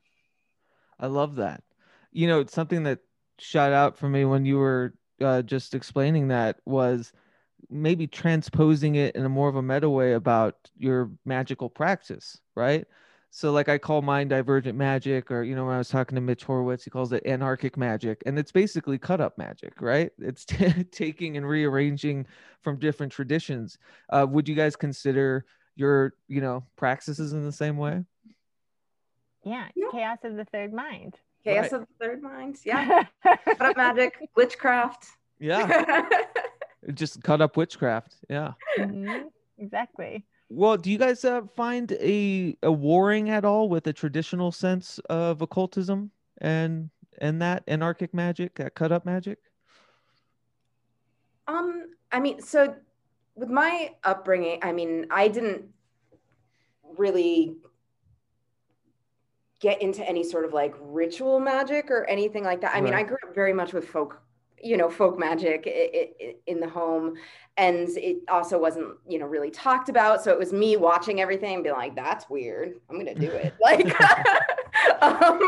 I 1.00 1.08
love 1.08 1.36
that. 1.38 1.64
You 2.12 2.28
know, 2.28 2.42
it's 2.42 2.54
something 2.54 2.84
that 2.84 3.00
shot 3.40 3.72
out 3.74 3.98
for 3.98 4.08
me 4.08 4.24
when 4.26 4.46
you 4.46 4.58
were 4.60 4.94
uh, 5.22 5.42
just 5.42 5.74
explaining 5.76 6.28
that 6.30 6.60
was 6.66 7.14
maybe 7.70 8.08
transposing 8.08 8.96
it 8.96 9.16
in 9.16 9.24
a 9.26 9.30
more 9.30 9.48
of 9.50 9.56
a 9.56 9.62
meta 9.62 9.90
way 9.90 10.14
about 10.14 10.56
your 10.78 11.12
magical 11.26 11.70
practice, 11.70 12.40
right? 12.56 12.86
So 13.30 13.52
like 13.54 13.70
I 13.70 13.78
call 13.78 14.02
mine 14.02 14.28
divergent 14.28 14.78
magic, 14.78 15.32
or 15.32 15.44
you 15.44 15.56
know 15.56 15.66
when 15.66 15.76
I 15.76 15.78
was 15.78 15.88
talking 15.88 16.16
to 16.16 16.22
Mitch 16.22 16.44
Horowitz, 16.44 16.84
he 16.84 16.90
calls 16.90 17.14
it 17.14 17.26
anarchic 17.26 17.78
magic, 17.78 18.22
and 18.26 18.38
it's 18.38 18.52
basically 18.52 18.98
cut 18.98 19.22
up 19.22 19.38
magic, 19.38 19.82
right? 19.82 20.12
It's 20.20 20.44
t- 20.44 20.84
taking 20.92 21.38
and 21.38 21.48
rearranging 21.48 22.28
from 22.62 22.78
different 22.78 23.14
traditions. 23.14 23.78
Uh, 24.10 24.28
would 24.30 24.50
you 24.50 24.56
guys 24.56 24.76
consider 24.76 25.46
your 25.78 26.14
you 26.28 26.42
know 26.42 26.66
practices 26.76 27.32
in 27.32 27.46
the 27.46 27.54
same 27.54 27.78
way? 27.78 28.04
Yeah, 29.46 29.68
Yeah. 29.76 29.88
chaos 29.92 30.20
of 30.24 30.36
the 30.36 30.46
third 30.46 30.74
mind. 30.74 31.16
Chaos 31.44 31.64
Right. 31.72 31.74
of 31.74 31.82
the 31.82 31.88
third 32.06 32.22
Minds. 32.22 32.66
Yeah. 32.66 33.04
Cut 33.24 33.62
up 33.62 33.78
magic, 33.78 34.18
witchcraft. 34.36 35.08
Yeah, 35.40 36.06
just 36.94 37.24
cut 37.24 37.42
up 37.42 37.58
witchcraft. 37.58 38.16
Yeah. 38.30 38.54
Mhm, 38.78 39.24
Exactly. 39.58 40.26
Well, 40.50 40.78
do 40.78 40.92
you 40.92 40.98
guys 40.98 41.24
uh, 41.26 41.42
find 41.56 41.92
a 41.94 42.56
a 42.62 42.72
warring 42.72 43.30
at 43.30 43.44
all 43.46 43.70
with 43.70 43.88
a 43.88 43.94
traditional 43.94 44.52
sense 44.52 45.00
of 45.10 45.42
occultism 45.42 46.12
and 46.40 46.90
and 47.20 47.42
that 47.42 47.64
anarchic 47.68 48.14
magic, 48.14 48.56
that 48.56 48.76
cut 48.76 48.92
up 48.92 49.06
magic? 49.06 49.40
Um, 51.48 51.88
I 52.12 52.20
mean, 52.20 52.42
so 52.42 52.76
with 53.36 53.50
my 53.50 53.94
upbringing, 54.04 54.60
I 54.62 54.72
mean, 54.72 55.08
I 55.10 55.28
didn't 55.28 55.66
really 56.98 57.56
get 59.62 59.82
into 59.82 60.08
any 60.10 60.24
sort 60.24 60.44
of 60.44 60.54
like 60.54 60.74
ritual 60.82 61.40
magic 61.40 61.90
or 61.92 62.04
anything 62.06 62.44
like 62.44 62.60
that. 62.62 62.76
I 62.76 62.82
mean, 62.82 62.94
I 62.94 63.04
grew 63.04 63.18
up 63.28 63.34
very 63.36 63.54
much 63.54 63.74
with 63.74 63.88
folk, 63.88 64.20
you 64.62 64.76
know, 64.76 64.90
folk 64.90 65.18
magic 65.20 65.66
in 66.48 66.60
the 66.60 66.68
home, 66.68 67.14
and 67.58 67.88
it 67.90 68.18
also 68.28 68.60
wasn't, 68.60 68.98
you 69.08 69.20
know, 69.20 69.26
really 69.28 69.52
talked 69.52 69.88
about. 69.88 70.24
So 70.24 70.32
it 70.32 70.40
was 70.40 70.52
me 70.52 70.78
watching 70.78 71.22
everything 71.22 71.54
and 71.56 71.64
being 71.64 71.76
like, 71.76 71.96
"That's 71.96 72.30
weird. 72.30 72.74
I'm 72.90 72.98
gonna 72.98 73.16
do 73.16 73.30
it." 73.30 73.54
Like, 73.62 73.86
um, 75.02 75.40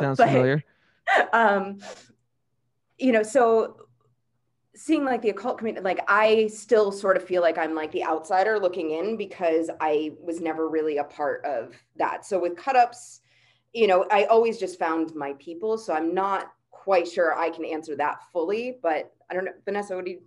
Sounds 0.00 0.18
but- 0.18 0.28
familiar. 0.28 0.62
um 1.32 1.78
you 2.98 3.12
know 3.12 3.22
so 3.22 3.76
seeing 4.76 5.04
like 5.04 5.22
the 5.22 5.30
occult 5.30 5.58
community 5.58 5.84
like 5.84 6.00
i 6.08 6.46
still 6.48 6.90
sort 6.90 7.16
of 7.16 7.24
feel 7.24 7.42
like 7.42 7.58
i'm 7.58 7.74
like 7.74 7.92
the 7.92 8.04
outsider 8.04 8.58
looking 8.58 8.90
in 8.90 9.16
because 9.16 9.70
i 9.80 10.10
was 10.20 10.40
never 10.40 10.68
really 10.68 10.96
a 10.96 11.04
part 11.04 11.44
of 11.44 11.74
that. 11.96 12.26
So 12.26 12.40
with 12.40 12.56
cut 12.56 12.76
ups 12.76 13.20
you 13.72 13.86
know 13.86 14.06
i 14.10 14.24
always 14.24 14.58
just 14.58 14.78
found 14.78 15.14
my 15.14 15.34
people 15.34 15.78
so 15.78 15.92
i'm 15.92 16.14
not 16.14 16.52
quite 16.70 17.08
sure 17.08 17.38
i 17.38 17.50
can 17.50 17.64
answer 17.64 17.96
that 17.96 18.18
fully 18.32 18.78
but 18.82 19.12
i 19.30 19.34
don't 19.34 19.44
know. 19.44 19.52
Vanessa 19.64 19.94
what 19.94 20.04
do 20.04 20.12
you 20.12 20.22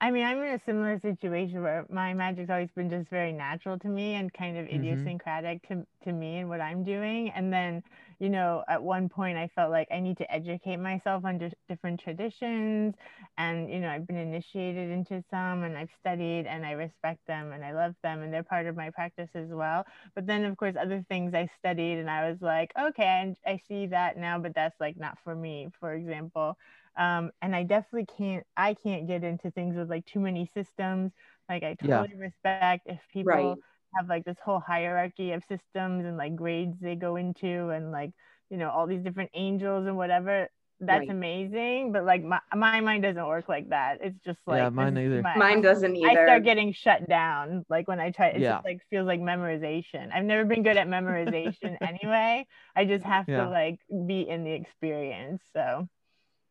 I 0.00 0.12
mean, 0.12 0.24
I'm 0.24 0.38
in 0.38 0.54
a 0.54 0.60
similar 0.64 1.00
situation 1.00 1.60
where 1.60 1.84
my 1.90 2.14
magic's 2.14 2.50
always 2.50 2.70
been 2.70 2.88
just 2.88 3.08
very 3.10 3.32
natural 3.32 3.76
to 3.80 3.88
me 3.88 4.14
and 4.14 4.32
kind 4.32 4.56
of 4.56 4.68
Mhm. 4.70 5.08
idiosyncratic 5.08 5.66
to, 5.66 5.84
to 6.04 6.12
me 6.12 6.36
and 6.38 6.48
what 6.48 6.60
I'm 6.60 6.84
doing. 6.84 7.30
And 7.30 7.52
then, 7.52 7.82
you 8.20 8.30
know, 8.30 8.62
at 8.68 8.80
one 8.80 9.08
point 9.08 9.36
I 9.38 9.48
felt 9.48 9.72
like 9.72 9.88
I 9.90 9.98
need 9.98 10.16
to 10.18 10.32
educate 10.32 10.76
myself 10.76 11.24
on 11.24 11.40
just 11.40 11.56
different 11.66 11.98
traditions. 11.98 12.94
And, 13.38 13.68
you 13.68 13.80
know, 13.80 13.88
I've 13.90 14.06
been 14.06 14.16
initiated 14.16 14.88
into 14.88 15.20
some 15.30 15.64
and 15.64 15.76
I've 15.76 15.90
studied 15.98 16.46
and 16.46 16.64
I 16.64 16.72
respect 16.72 17.26
them 17.26 17.50
and 17.50 17.64
I 17.64 17.72
love 17.72 17.96
them 18.04 18.22
and 18.22 18.32
they're 18.32 18.44
part 18.44 18.66
of 18.66 18.76
my 18.76 18.90
practice 18.90 19.30
as 19.34 19.48
well. 19.48 19.84
But 20.14 20.26
then, 20.28 20.44
of 20.44 20.56
course, 20.56 20.76
other 20.76 21.04
things 21.08 21.34
I 21.34 21.48
studied 21.58 21.98
and 21.98 22.08
I 22.08 22.30
was 22.30 22.40
like, 22.40 22.70
okay, 22.78 23.34
I, 23.46 23.50
I 23.50 23.56
see 23.66 23.88
that 23.88 24.16
now, 24.16 24.38
but 24.38 24.54
that's 24.54 24.78
like 24.78 24.96
not 24.96 25.18
for 25.24 25.34
me, 25.34 25.70
for 25.80 25.92
example 25.92 26.56
um, 26.98 27.30
and 27.42 27.54
I 27.56 27.64
definitely 27.64 28.06
can't 28.18 28.46
I 28.56 28.74
can't 28.74 29.06
get 29.08 29.24
into 29.24 29.50
things 29.52 29.76
with 29.76 29.90
like 29.90 30.06
too 30.06 30.20
many 30.20 30.50
systems. 30.54 31.12
Like 31.48 31.62
I 31.64 31.74
Yeah. 31.80 32.06
totally 32.06 32.14
respect 32.16 32.74
if 32.86 33.00
people 33.12 33.48
Right. 33.48 33.62
have 33.96 34.08
like 34.08 34.24
this 34.24 34.38
whole 34.44 34.60
hierarchy 34.60 35.32
of 35.32 35.44
systems 35.44 36.04
and 36.04 36.16
like 36.18 36.36
grades 36.36 36.76
they 36.80 36.94
go 36.96 37.16
into 37.16 37.70
and 37.70 37.90
like 37.92 38.10
you 38.50 38.56
know 38.58 38.70
all 38.70 38.86
these 38.86 39.02
different 39.02 39.30
angels 39.34 39.86
and 39.86 39.96
whatever. 39.96 40.48
That's 40.80 41.08
Right. 41.08 41.08
amazing, 41.08 41.92
but 41.92 42.04
like 42.04 42.22
my, 42.22 42.40
my 42.54 42.80
mind 42.80 43.02
doesn't 43.02 43.26
work 43.26 43.48
like 43.48 43.70
that. 43.70 43.98
It's 44.02 44.18
just 44.24 44.38
like 44.46 44.68
Yeah, 44.68 44.70
mine 44.70 44.94
is 44.94 45.00
too 45.10 45.18
neither. 45.18 45.22
much. 45.22 45.34
mine 45.34 45.62
doesn't 45.62 45.96
either 45.96 46.04
I 46.04 46.16
start 46.16 46.44
getting 46.44 46.72
shut 46.72 47.08
down 47.08 47.64
like 47.68 47.88
when 47.88 48.00
I 48.00 48.10
try. 48.12 48.28
It 48.28 48.44
Yeah. 48.44 48.62
just 48.62 48.64
like 48.64 48.78
feels 48.90 49.06
like 49.06 49.20
memorization. 49.20 50.10
I've 50.14 50.24
never 50.24 50.44
been 50.44 50.62
good 50.62 50.76
at 50.76 50.86
memorization 50.88 51.76
anyway. 51.82 52.46
I 52.76 52.84
just 52.84 53.04
have 53.04 53.26
Yeah. 53.26 53.36
to 53.36 53.48
like 53.48 53.80
be 54.06 54.22
in 54.28 54.44
the 54.44 54.52
experience. 54.52 55.42
So 55.52 55.88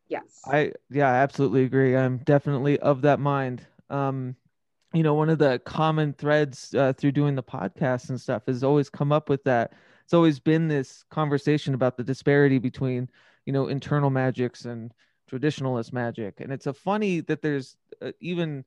yes 0.08 0.40
I 0.46 0.72
yeah, 0.90 1.08
I 1.10 1.16
absolutely 1.16 1.64
agree. 1.64 1.96
I'm 1.96 2.18
definitely 2.18 2.78
of 2.80 3.02
that 3.02 3.20
mind. 3.20 3.66
Um, 3.90 4.36
you 4.94 5.02
know, 5.02 5.14
one 5.14 5.28
of 5.28 5.38
the 5.38 5.60
common 5.66 6.14
threads 6.14 6.74
uh, 6.74 6.92
through 6.94 7.12
doing 7.12 7.34
the 7.34 7.42
podcast 7.42 8.08
and 8.08 8.20
stuff 8.20 8.46
has 8.46 8.64
always 8.64 8.88
come 8.88 9.12
up 9.12 9.28
with 9.28 9.44
that. 9.44 9.74
It's 10.04 10.14
always 10.14 10.40
been 10.40 10.68
this 10.68 11.04
conversation 11.10 11.74
about 11.74 11.98
the 11.98 12.04
disparity 12.04 12.58
between, 12.58 13.08
you 13.44 13.52
know, 13.52 13.68
internal 13.68 14.08
magics 14.08 14.64
and 14.64 14.92
traditionalist 15.30 15.92
magic, 15.92 16.40
and 16.40 16.50
it's 16.50 16.66
a 16.66 16.72
funny 16.72 17.20
that 17.20 17.42
there's 17.42 17.76
uh, 18.00 18.12
even, 18.20 18.64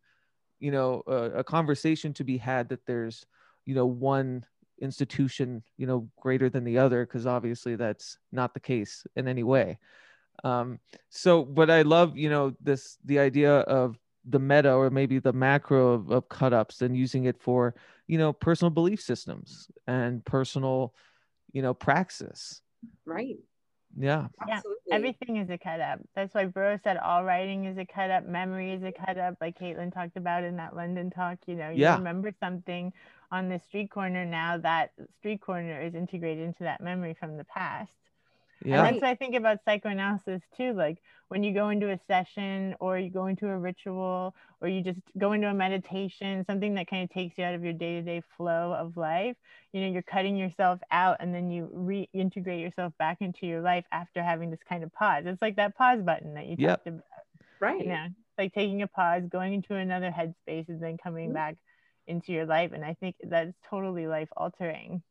you 0.60 0.72
know, 0.72 1.02
a, 1.08 1.40
a 1.40 1.44
conversation 1.44 2.14
to 2.14 2.24
be 2.24 2.38
had 2.38 2.70
that 2.70 2.86
there's, 2.86 3.26
you 3.66 3.74
know, 3.74 3.88
one 3.88 4.46
institution, 4.80 5.64
you 5.78 5.88
know, 5.88 6.08
greater 6.20 6.50
than 6.50 6.64
the 6.64 6.78
other, 6.78 7.06
because 7.06 7.26
obviously 7.26 7.76
that's 7.76 8.20
not 8.32 8.54
the 8.54 8.60
case 8.60 9.08
in 9.16 9.28
any 9.28 9.44
way. 9.44 9.80
Um, 10.44 10.80
so 11.10 11.46
but 11.46 11.70
i 11.70 11.84
love 11.84 12.18
you 12.18 12.30
know 12.30 12.54
this 12.60 12.98
the 13.06 13.20
idea 13.20 13.60
of 13.60 13.98
the 14.26 14.40
meta 14.40 14.74
or 14.74 14.90
maybe 14.90 15.20
the 15.20 15.34
macro 15.34 15.94
of, 15.94 16.10
of 16.12 16.30
cut 16.30 16.54
ups 16.54 16.82
and 16.82 16.96
using 16.96 17.26
it 17.26 17.38
for 17.40 17.76
you 18.08 18.18
know 18.18 18.34
personal 18.34 18.70
belief 18.70 19.02
systems 19.02 19.68
and 19.88 20.24
personal 20.26 20.94
you 21.54 21.62
know 21.62 21.74
praxis 21.74 22.62
right 23.06 23.38
yeah 23.98 24.28
Yeah, 24.48 24.56
absolutely 24.56 24.78
Everything 24.92 25.38
is 25.38 25.50
a 25.50 25.58
cut 25.58 25.80
up. 25.80 26.00
That's 26.16 26.34
why 26.34 26.46
Burroughs 26.46 26.82
said 26.84 26.98
all 26.98 27.24
writing 27.24 27.66
is 27.66 27.78
a 27.78 27.86
cut 27.86 28.10
up, 28.12 28.26
memory 28.26 28.74
is 28.74 28.84
a 28.84 28.92
cut 28.92 29.18
up, 29.18 29.36
like 29.42 29.58
Caitlin 29.58 29.94
talked 29.94 30.18
about 30.18 30.44
in 30.44 30.56
that 30.58 30.76
London 30.76 31.10
talk. 31.10 31.38
You 31.48 31.56
know, 31.56 31.70
you 31.70 31.82
Yeah. 31.82 31.98
remember 31.98 32.32
something 32.40 32.92
on 33.32 33.50
the 33.50 33.60
street 33.60 33.90
corner 33.92 34.26
now 34.26 34.58
that 34.58 34.92
street 35.18 35.42
corner 35.42 35.80
is 35.82 35.96
integrated 35.96 36.44
into 36.44 36.64
that 36.64 36.82
memory 36.82 37.14
from 37.14 37.38
the 37.38 37.46
past. 37.46 37.94
Yeah 38.66 38.86
And 38.86 38.86
that's 38.86 39.02
what 39.02 39.10
I 39.10 39.16
think 39.16 39.36
about 39.36 39.64
psychoanalysis 39.66 40.42
too. 40.56 40.74
Like 40.74 41.02
when 41.30 41.44
you 41.44 41.54
go 41.54 41.70
into 41.70 41.90
a 41.92 42.00
session 42.08 42.76
or 42.80 42.98
you 42.98 43.10
go 43.10 43.26
into 43.28 43.48
a 43.48 43.58
ritual 43.58 44.34
or 44.62 44.68
you 44.68 44.82
just 44.82 45.02
go 45.18 45.34
into 45.34 45.48
a 45.48 45.54
meditation, 45.54 46.46
something 46.46 46.74
that 46.76 46.88
kind 46.90 47.04
of 47.04 47.10
takes 47.10 47.38
you 47.38 47.44
out 47.44 47.56
of 47.56 47.64
your 47.64 47.74
day 47.74 47.96
to 47.96 48.02
day 48.02 48.22
flow 48.38 48.74
of 48.74 48.96
life, 48.98 49.36
you 49.74 49.82
know, 49.82 49.88
you're 49.88 50.02
cutting 50.04 50.38
yourself 50.38 50.80
out 50.92 51.18
and 51.20 51.34
then 51.36 51.50
you 51.50 51.68
reintegrate 51.74 52.62
yourself 52.62 52.94
back 52.98 53.18
into 53.22 53.46
your 53.46 53.62
life 53.62 53.86
after 53.92 54.24
having 54.24 54.50
this 54.52 54.64
kind 54.68 54.84
of 54.84 54.94
pause. 54.94 55.24
It's 55.26 55.42
like 55.42 55.58
that 55.58 55.76
pause 55.76 56.02
button 56.02 56.34
that 56.36 56.48
you 56.48 56.58
Yep. 56.58 56.82
talked 56.82 56.88
about. 56.88 57.04
right 57.60 57.86
You 57.86 57.90
know, 57.90 58.08
like 58.38 58.54
taking 58.54 58.82
a 58.82 58.88
pause, 58.88 59.24
going 59.30 59.54
into 59.54 59.76
another 59.76 60.12
headspace, 60.12 60.70
and 60.70 60.82
then 60.82 60.98
coming 60.98 61.32
Mhm. 61.32 61.34
back 61.34 61.58
into 62.08 62.32
your 62.32 62.46
life. 62.46 62.72
And 62.74 62.86
I 62.86 62.94
think 62.96 63.16
that's 63.24 63.54
totally 63.70 64.08
life 64.08 64.30
altering. 64.38 65.04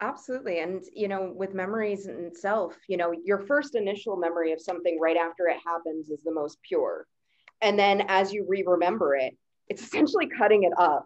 Absolutely. 0.00 0.60
And, 0.60 0.82
you 0.94 1.08
know, 1.08 1.32
with 1.34 1.54
memories 1.54 2.06
in 2.06 2.24
itself, 2.24 2.76
you 2.88 2.96
know, 2.96 3.12
your 3.24 3.38
first 3.40 3.74
initial 3.74 4.16
memory 4.16 4.52
of 4.52 4.60
something 4.60 4.98
right 5.00 5.16
after 5.16 5.48
it 5.48 5.56
happens 5.64 6.08
is 6.08 6.20
the 6.24 6.32
most 6.32 6.58
pure. 6.62 7.06
And 7.60 7.76
then 7.78 8.04
as 8.08 8.32
you 8.32 8.46
re 8.48 8.62
remember 8.66 9.16
it, 9.16 9.36
it's 9.68 9.82
essentially 9.86 10.28
cutting 10.28 10.62
it 10.64 10.72
up. 10.78 11.04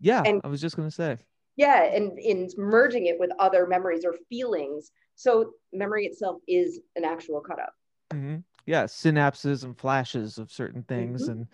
yeah 0.00 0.22
and- 0.26 0.40
i 0.44 0.48
was 0.48 0.60
just 0.60 0.76
going 0.76 0.88
to 0.88 0.94
say 0.94 1.16
Yeah. 1.56 1.82
And 1.84 2.18
in 2.18 2.48
merging 2.56 3.06
it 3.06 3.18
with 3.18 3.30
other 3.38 3.66
memories 3.66 4.04
or 4.04 4.14
feelings. 4.28 4.90
So 5.14 5.52
memory 5.72 6.04
itself 6.06 6.36
is 6.48 6.80
an 6.96 7.04
actual 7.04 7.40
cut 7.40 7.58
up. 7.60 7.72
Mm-hmm. 8.12 8.36
yeah 8.66 8.84
synapses 8.84 9.64
and 9.64 9.76
flashes 9.78 10.36
of 10.38 10.52
certain 10.52 10.82
things 10.82 11.26
Mhm. 11.28 11.32
and 11.32 11.46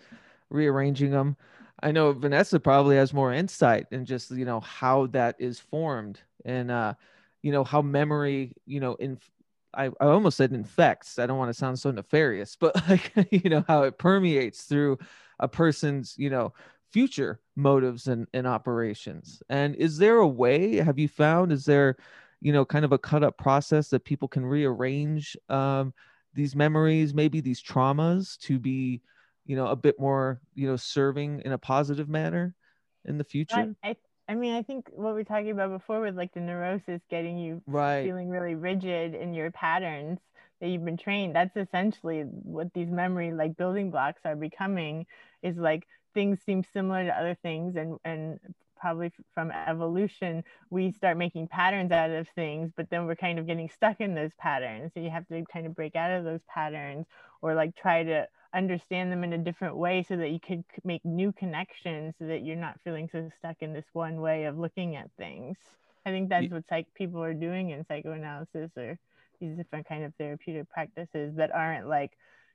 rearranging 0.49 1.11
them 1.11 1.37
i 1.81 1.91
know 1.91 2.11
vanessa 2.13 2.59
probably 2.59 2.95
has 2.95 3.13
more 3.13 3.33
insight 3.33 3.87
in 3.91 4.05
just 4.05 4.31
you 4.31 4.45
know 4.45 4.59
how 4.59 5.07
that 5.07 5.35
is 5.39 5.59
formed 5.59 6.19
and 6.45 6.71
uh 6.71 6.93
you 7.41 7.51
know 7.51 7.63
how 7.63 7.81
memory 7.81 8.53
you 8.65 8.79
know 8.79 8.95
in 8.95 9.17
I, 9.73 9.85
I 9.85 10.07
almost 10.07 10.37
said 10.37 10.51
infects. 10.51 11.17
I 11.17 11.25
don't 11.25 11.37
want 11.37 11.49
to 11.49 11.57
sound 11.57 11.79
so 11.79 11.91
nefarious 11.91 12.55
but 12.59 12.75
like 12.89 13.11
you 13.31 13.49
know 13.49 13.63
how 13.67 13.83
it 13.83 13.97
permeates 13.97 14.63
through 14.63 14.97
a 15.39 15.47
person's 15.47 16.15
you 16.17 16.29
know 16.29 16.53
future 16.91 17.39
motives 17.55 18.07
and, 18.07 18.27
and 18.33 18.45
operations. 18.45 19.41
And 19.49 19.75
is 19.75 19.97
there 19.97 20.17
a 20.17 20.27
way 20.27 20.75
have 20.77 20.99
you 20.99 21.07
found 21.07 21.51
is 21.51 21.65
there 21.65 21.97
you 22.41 22.51
know 22.51 22.65
kind 22.65 22.85
of 22.85 22.91
a 22.91 22.97
cut 22.97 23.23
up 23.23 23.37
process 23.37 23.89
that 23.89 24.03
people 24.03 24.27
can 24.27 24.45
rearrange 24.45 25.37
um, 25.49 25.93
these 26.33 26.55
memories 26.55 27.13
maybe 27.13 27.41
these 27.41 27.61
traumas 27.61 28.37
to 28.39 28.59
be 28.59 29.01
you 29.45 29.55
know 29.55 29.67
a 29.67 29.75
bit 29.75 29.99
more 29.99 30.41
you 30.53 30.67
know 30.67 30.75
serving 30.75 31.41
in 31.45 31.51
a 31.51 31.57
positive 31.57 32.09
manner 32.09 32.55
in 33.05 33.17
the 33.17 33.23
future? 33.23 33.75
I, 33.83 33.89
I, 33.89 33.95
I 34.27 34.35
mean, 34.35 34.53
I 34.53 34.61
think 34.61 34.89
what 34.93 35.13
we 35.15 35.21
are 35.21 35.25
talking 35.25 35.51
about 35.51 35.71
before 35.71 36.01
with 36.01 36.15
like 36.15 36.33
the 36.33 36.39
neurosis 36.39 37.01
getting 37.09 37.37
you 37.37 37.61
right. 37.67 38.03
feeling 38.03 38.29
really 38.29 38.55
rigid 38.55 39.13
in 39.13 39.33
your 39.33 39.51
patterns 39.51 40.19
that 40.59 40.69
you've 40.69 40.85
been 40.85 40.97
trained. 40.97 41.35
That's 41.35 41.57
essentially 41.57 42.21
what 42.21 42.73
these 42.73 42.89
memory 42.89 43.33
like 43.33 43.57
building 43.57 43.91
blocks 43.91 44.21
are 44.25 44.35
becoming 44.35 45.05
is 45.41 45.57
like 45.57 45.85
things 46.13 46.39
seem 46.45 46.63
similar 46.71 47.03
to 47.03 47.17
other 47.17 47.37
things 47.41 47.75
and 47.75 47.97
and 48.05 48.39
probably 48.79 49.11
from 49.33 49.51
evolution 49.51 50.43
we 50.71 50.91
start 50.91 51.15
making 51.15 51.47
patterns 51.47 51.91
out 51.91 52.09
of 52.09 52.27
things 52.29 52.71
but 52.75 52.89
then 52.89 53.05
we're 53.05 53.15
kind 53.15 53.37
of 53.37 53.45
getting 53.45 53.69
stuck 53.69 53.99
in 53.99 54.15
those 54.15 54.31
patterns. 54.39 54.91
So 54.93 55.01
you 55.01 55.09
have 55.09 55.27
to 55.27 55.43
kind 55.51 55.65
of 55.67 55.75
break 55.75 55.95
out 55.95 56.11
of 56.11 56.23
those 56.23 56.41
patterns 56.47 57.05
or 57.41 57.53
like 57.53 57.75
try 57.75 58.03
to 58.03 58.27
understand 58.53 59.11
them 59.11 59.23
in 59.23 59.33
a 59.33 59.37
different 59.37 59.77
way 59.77 60.03
so 60.07 60.17
that 60.17 60.29
you 60.29 60.39
could 60.39 60.63
make 60.83 61.03
new 61.05 61.31
connections 61.31 62.13
so 62.19 62.25
that 62.27 62.43
you're 62.43 62.55
not 62.55 62.79
feeling 62.83 63.09
so 63.11 63.29
stuck 63.39 63.57
in 63.61 63.73
this 63.73 63.85
one 63.93 64.19
way 64.19 64.45
of 64.45 64.57
looking 64.57 64.95
at 64.95 65.09
things. 65.17 65.57
I 66.05 66.09
think 66.09 66.29
that's 66.29 66.51
what 66.51 66.63
psych 66.67 66.87
people 66.95 67.23
are 67.23 67.33
doing 67.33 67.69
in 67.69 67.85
psychoanalysis 67.87 68.71
or 68.75 68.97
these 69.39 69.55
different 69.55 69.87
kind 69.87 70.03
of 70.03 70.13
therapeutic 70.15 70.69
practices 70.69 71.35
that 71.35 71.53
aren't 71.53 71.87
like 71.87 72.11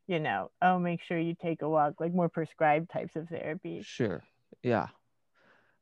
you 0.06 0.20
know 0.20 0.50
oh 0.62 0.78
make 0.78 1.00
sure 1.02 1.18
you 1.18 1.34
take 1.40 1.62
a 1.62 1.68
walk 1.68 1.94
like 1.98 2.14
more 2.14 2.28
prescribed 2.28 2.90
types 2.90 3.16
of 3.16 3.28
therapy. 3.28 3.82
Sure. 3.84 4.22
Yeah. 4.62 4.88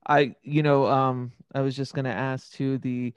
I 0.06 0.34
you 0.42 0.62
know 0.62 0.86
um 0.86 1.32
i 1.54 1.62
was 1.62 1.74
just 1.74 1.94
going 1.94 2.04
to 2.04 2.12
ask 2.12 2.52
too 2.52 2.76
the 2.78 3.14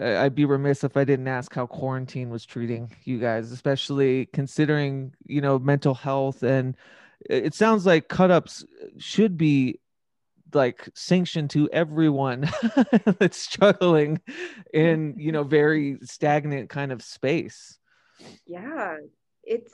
I'd 0.00 0.34
be 0.34 0.44
remiss 0.44 0.84
if 0.84 0.96
I 0.96 1.04
didn't 1.04 1.28
ask 1.28 1.54
how 1.54 1.66
quarantine 1.66 2.30
was 2.30 2.44
treating 2.44 2.94
you 3.04 3.18
guys, 3.18 3.52
especially 3.52 4.26
considering, 4.26 5.14
you 5.26 5.40
know, 5.40 5.58
mental 5.58 5.94
health. 5.94 6.42
And 6.42 6.76
it 7.28 7.54
sounds 7.54 7.86
like 7.86 8.08
cut 8.08 8.30
ups 8.30 8.64
should 8.98 9.36
be 9.36 9.80
like 10.54 10.88
sanctioned 10.94 11.50
to 11.50 11.68
everyone 11.72 12.50
that's 13.18 13.38
struggling 13.38 14.20
in, 14.72 15.14
you 15.16 15.32
know, 15.32 15.44
very 15.44 15.98
stagnant 16.02 16.68
kind 16.68 16.92
of 16.92 17.02
space. 17.02 17.78
Yeah. 18.46 18.96
It's, 19.44 19.72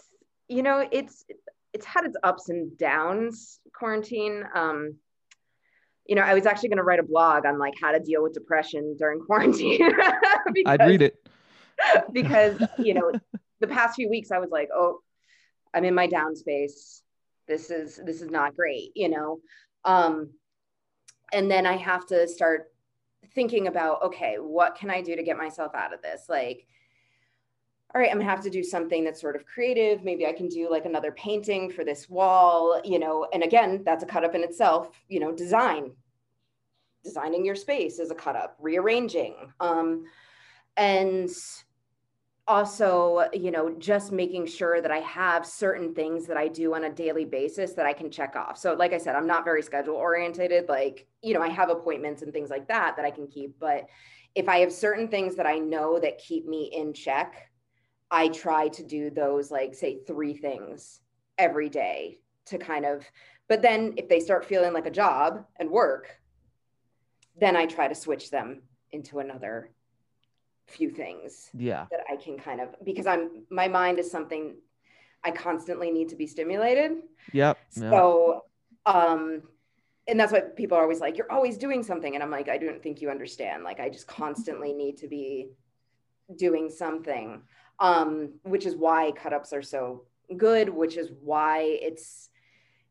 you 0.49 0.63
know, 0.63 0.87
it's, 0.91 1.25
it's 1.73 1.85
had 1.85 2.05
its 2.05 2.17
ups 2.23 2.49
and 2.49 2.77
downs, 2.79 3.61
quarantine. 3.75 4.45
Um, 4.55 4.95
you 6.09 6.15
know, 6.15 6.23
I 6.23 6.35
was 6.35 6.47
actually 6.47 6.71
going 6.71 6.79
to 6.79 6.85
write 6.85 6.99
a 6.99 7.05
blog 7.05 7.45
on 7.45 7.59
like 7.59 7.75
how 7.81 7.93
to 7.93 8.01
deal 8.01 8.23
with 8.23 8.33
depression 8.33 8.97
during 8.99 9.21
quarantine. 9.21 9.79
because, 10.53 10.63
I'd 10.67 10.87
read 10.87 11.03
it. 11.03 11.29
because, 12.13 12.61
you 12.79 12.95
know, 12.95 13.13
the 13.61 13.67
past 13.67 13.95
few 13.95 14.09
weeks 14.09 14.31
I 14.31 14.39
was 14.39 14.51
like, 14.51 14.71
oh, 14.75 15.01
I'm 15.75 15.85
in 15.85 15.95
my 15.95 16.07
down 16.07 16.35
space. 16.35 17.03
This 17.47 17.71
is 17.71 18.01
this 18.05 18.23
is 18.23 18.31
not 18.31 18.57
great, 18.57 18.93
you 18.95 19.11
know. 19.11 19.41
Um 19.85 20.31
and 21.33 21.51
then 21.51 21.67
I 21.67 21.77
have 21.77 22.07
to 22.07 22.27
start 22.27 22.73
thinking 23.35 23.67
about 23.67 24.03
okay, 24.05 24.37
what 24.37 24.77
can 24.77 24.91
I 24.91 25.03
do 25.03 25.15
to 25.15 25.23
get 25.23 25.37
myself 25.37 25.75
out 25.75 25.93
of 25.93 26.01
this? 26.01 26.25
Like 26.29 26.67
all 27.95 28.01
right, 28.01 28.11
I'm 28.11 28.19
gonna 28.19 28.31
have 28.31 28.43
to 28.43 28.51
do 28.51 28.63
something 28.63 29.03
that's 29.03 29.21
sort 29.21 29.35
of 29.35 29.47
creative. 29.47 30.05
Maybe 30.05 30.27
I 30.27 30.33
can 30.33 30.49
do 30.49 30.71
like 30.71 30.85
another 30.85 31.13
painting 31.13 31.71
for 31.71 31.85
this 31.85 32.09
wall, 32.09 32.81
you 32.85 32.99
know. 32.99 33.27
And 33.33 33.43
again, 33.43 33.83
that's 33.85 34.03
a 34.03 34.07
cut 34.07 34.25
up 34.25 34.35
in 34.35 34.43
itself, 34.43 34.91
you 35.09 35.21
know, 35.21 35.33
design. 35.33 35.93
Designing 37.03 37.47
your 37.47 37.55
space 37.55 37.99
is 37.99 38.11
a 38.11 38.15
cut 38.15 38.37
up, 38.37 38.57
rearranging. 38.61 39.35
Um, 39.61 40.05
and 40.77 41.31
also, 42.47 43.29
you 43.33 43.51
know, 43.51 43.75
just 43.79 44.13
making 44.13 44.47
sure 44.47 44.83
that 44.83 44.91
I 44.91 44.99
have 44.99 45.47
certain 45.47 45.95
things 45.95 46.27
that 46.27 46.37
I 46.37 46.49
do 46.49 46.75
on 46.75 46.85
a 46.85 46.91
daily 46.91 47.25
basis 47.25 47.73
that 47.73 47.87
I 47.87 47.93
can 47.95 48.11
check 48.11 48.37
off. 48.37 48.59
So, 48.59 48.75
like 48.75 48.93
I 48.93 48.99
said, 48.99 49.17
I'm 49.17 49.27
not 49.27 49.45
very 49.45 49.63
schedule 49.63 49.95
oriented. 49.95 50.69
Like, 50.69 51.07
you 51.23 51.33
know, 51.33 51.43
I 51.43 51.49
have 51.49 51.71
appointments 51.71 52.21
and 52.21 52.33
things 52.33 52.51
like 52.51 52.69
that 52.69 52.97
that 52.97 53.05
I 53.07 53.11
can 53.11 53.27
keep. 53.29 53.59
But 53.59 53.87
if 54.35 54.49
I 54.49 54.59
have 54.59 54.73
certain 54.73 55.09
things 55.09 55.37
that 55.37 55.47
I 55.47 55.59
know 55.59 55.99
that 56.01 56.19
keep 56.19 56.47
me 56.47 56.71
in 56.75 56.93
check, 56.93 57.48
I 58.11 58.29
try 58.29 58.69
to 58.69 58.83
do 58.83 59.11
those, 59.11 59.51
like, 59.51 59.75
say, 59.75 59.99
three 60.07 60.35
things 60.35 61.01
every 61.37 61.69
day 61.69 62.21
to 62.47 62.59
kind 62.59 62.85
of, 62.87 63.05
but 63.49 63.63
then 63.63 63.95
if 63.97 64.09
they 64.09 64.21
start 64.21 64.45
feeling 64.45 64.73
like 64.73 64.87
a 64.87 64.91
job 64.91 65.45
and 65.57 65.71
work, 65.71 66.19
then 67.39 67.55
I 67.55 67.67
try 67.67 67.87
to 67.87 67.95
switch 67.95 68.31
them 68.31 68.63
into 68.91 69.19
another 69.19 69.71
few 70.67 70.91
things. 70.91 71.51
Yeah. 71.55 71.87
That 71.91 72.01
I 72.11 72.17
can 72.17 72.39
kind 72.39 72.61
of, 72.61 72.75
because 72.85 73.07
I'm, 73.07 73.45
my 73.51 73.69
mind 73.69 73.99
is 73.99 74.11
something 74.11 74.57
I 75.23 75.31
constantly 75.31 75.91
need 75.91 76.09
to 76.11 76.17
be 76.17 76.27
stimulated. 76.27 76.93
Yep. 77.33 77.59
So, 77.71 78.43
yep. 78.87 78.95
um, 78.95 79.43
and 80.07 80.19
that's 80.19 80.33
what 80.33 80.57
people 80.57 80.79
are 80.79 80.83
always 80.83 81.01
like, 81.01 81.19
you're 81.19 81.31
always 81.31 81.59
doing 81.59 81.83
something. 81.83 82.15
And 82.15 82.23
I'm 82.23 82.31
like, 82.31 82.49
I 82.49 82.57
don't 82.57 82.83
think 82.83 83.03
you 83.03 83.11
understand. 83.11 83.65
Like, 83.65 83.81
I 83.81 83.91
just 83.91 84.07
constantly 84.07 84.73
need 84.73 84.97
to 84.99 85.09
be 85.09 85.51
doing 86.37 86.71
something 86.71 87.43
um, 87.81 88.31
which 88.43 88.67
is 88.67 88.77
why 88.77 89.13
cut 89.13 89.33
ups 89.33 89.53
are 89.53 89.63
so 89.63 90.05
good, 90.37 90.69
which 90.69 90.97
is 90.97 91.11
why 91.23 91.61
it's 91.81 92.31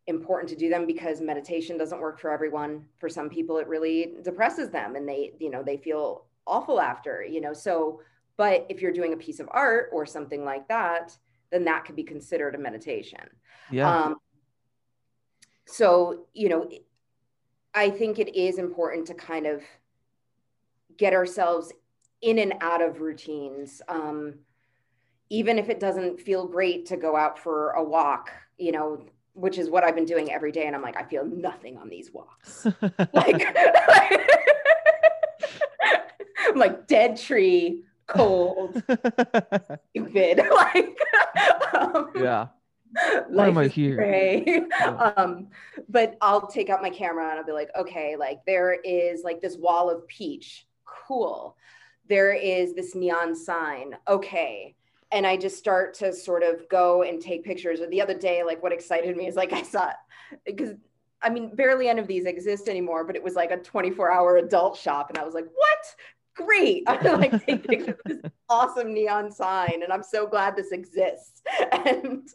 important 0.08 0.50
to 0.50 0.56
do 0.56 0.70
them 0.70 0.88
because 0.88 1.20
meditation 1.20 1.78
doesn't 1.78 2.00
work 2.00 2.20
for 2.20 2.32
everyone. 2.32 2.86
For 2.98 3.10
some 3.10 3.30
people, 3.30 3.58
it 3.58 3.68
really 3.68 4.14
depresses 4.24 4.70
them 4.70 4.96
and 4.96 5.08
they, 5.08 5.34
you 5.40 5.50
know, 5.50 5.62
they 5.62 5.78
feel 5.78 6.26
awful 6.46 6.80
after, 6.80 7.24
you 7.24 7.42
know. 7.42 7.54
So, 7.54 8.02
but 8.38 8.66
if 8.70 8.82
you're 8.82 8.94
doing 8.94 9.14
a 9.14 9.18
piece 9.18 9.40
of 9.40 9.50
art 9.52 9.90
or 9.92 10.06
something 10.06 10.46
like 10.46 10.68
that, 10.70 11.16
then 11.52 11.66
that 11.66 11.86
could 11.86 11.96
be 11.96 12.04
considered 12.04 12.56
a 12.56 12.58
meditation. 12.58 13.30
Yeah. 13.70 13.90
Um, 13.90 14.16
so, 15.66 16.28
you 16.34 16.48
know, 16.48 16.70
I 17.74 17.90
think 17.90 18.20
it 18.20 18.36
is 18.36 18.58
important 18.58 19.08
to 19.08 19.14
kind 19.14 19.46
of 19.46 19.62
get 20.98 21.14
ourselves 21.14 21.74
in 22.22 22.40
and 22.40 22.54
out 22.62 22.82
of 22.82 23.02
routines. 23.02 23.82
Um, 23.88 24.36
even 25.30 25.60
if 25.60 25.70
it 25.70 25.80
doesn't 25.80 26.20
feel 26.22 26.48
great 26.48 26.86
to 26.88 26.98
go 26.98 27.16
out 27.16 27.38
for 27.38 27.72
a 27.72 27.84
walk, 27.84 28.32
you 28.58 28.72
know, 28.72 29.06
which 29.34 29.58
is 29.58 29.70
what 29.70 29.84
I've 29.84 29.96
been 29.96 30.06
doing 30.06 30.32
every 30.32 30.52
day. 30.52 30.66
And 30.66 30.76
I'm 30.76 30.82
like, 30.82 30.98
I 30.98 31.04
feel 31.04 31.26
nothing 31.26 31.78
on 31.78 31.90
these 31.90 32.12
walks. 32.12 32.66
like, 33.14 33.46
I'm 36.48 36.56
like 36.56 36.88
dead 36.88 37.18
tree, 37.18 37.84
cold, 38.08 38.82
stupid. 39.90 40.42
like, 40.56 40.98
um, 41.74 42.10
yeah. 42.16 42.48
Why 43.28 43.48
am 43.48 43.58
I 43.58 43.68
here? 43.68 44.02
Yeah. 44.48 45.12
Um, 45.18 45.50
but 45.90 46.18
I'll 46.22 46.48
take 46.48 46.70
out 46.70 46.82
my 46.82 46.90
camera 46.90 47.30
and 47.30 47.38
I'll 47.38 47.46
be 47.46 47.52
like, 47.52 47.70
okay, 47.78 48.16
like 48.16 48.40
there 48.48 48.74
is 48.74 49.24
like 49.24 49.42
this 49.42 49.58
wall 49.58 49.90
of 49.90 50.08
peach. 50.08 50.66
Cool. 50.86 51.58
There 52.08 52.34
is 52.34 52.74
this 52.74 52.96
neon 52.96 53.36
sign. 53.36 53.96
Okay 54.08 54.77
and 55.12 55.26
I 55.26 55.38
just 55.38 55.58
start 55.58 55.94
to 55.96 56.14
sort 56.14 56.44
of 56.44 56.68
go 56.70 57.04
and 57.04 57.22
take 57.22 57.44
pictures. 57.44 57.80
Or 57.80 57.88
the 57.88 58.02
other 58.02 58.18
day, 58.18 58.44
like 58.44 58.62
what 58.62 58.74
excited 58.74 59.16
me 59.16 59.28
is 59.28 59.36
like 59.36 59.54
I 59.54 59.64
saw 59.64 59.92
because 60.46 60.72
I 61.22 61.30
mean 61.30 61.56
barely 61.56 61.88
any 61.88 62.02
of 62.02 62.08
these 62.08 62.26
exist 62.26 62.68
anymore, 62.68 63.04
but 63.06 63.16
it 63.16 63.24
was 63.24 63.36
like 63.36 63.52
a 63.52 63.58
24 63.58 64.12
hour 64.12 64.38
adult 64.38 64.78
shop, 64.78 65.10
and 65.10 65.18
I 65.18 65.24
was 65.24 65.34
like, 65.34 65.46
what? 65.54 65.96
Great! 66.36 66.84
I'm 66.88 67.20
like 67.20 67.46
take 67.46 67.68
pictures 67.68 67.96
of 68.06 68.22
this 68.22 68.32
awesome 68.50 68.94
neon 68.94 69.32
sign, 69.32 69.82
and 69.84 69.92
I'm 69.92 70.04
so 70.04 70.28
glad 70.28 70.56
this 70.56 70.72
exists. 70.72 71.42
And 71.72 72.28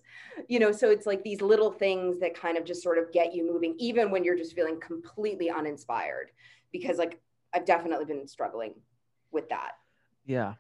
you 0.48 0.58
know, 0.58 0.72
so 0.72 0.90
it's 0.90 1.04
like 1.04 1.22
these 1.22 1.42
little 1.42 1.70
things 1.70 2.18
that 2.20 2.34
kind 2.34 2.56
of 2.56 2.64
just 2.64 2.82
sort 2.82 2.96
of 2.96 3.12
get 3.12 3.34
you 3.34 3.46
moving, 3.46 3.74
even 3.78 4.10
when 4.10 4.24
you're 4.24 4.36
just 4.36 4.54
feeling 4.54 4.80
completely 4.80 5.50
uninspired. 5.50 6.30
Because 6.72 6.96
like 6.96 7.20
I've 7.54 7.66
definitely 7.66 8.06
been 8.06 8.26
struggling 8.26 8.74
with 9.30 9.48
that. 9.50 9.72
Yeah, 10.24 10.54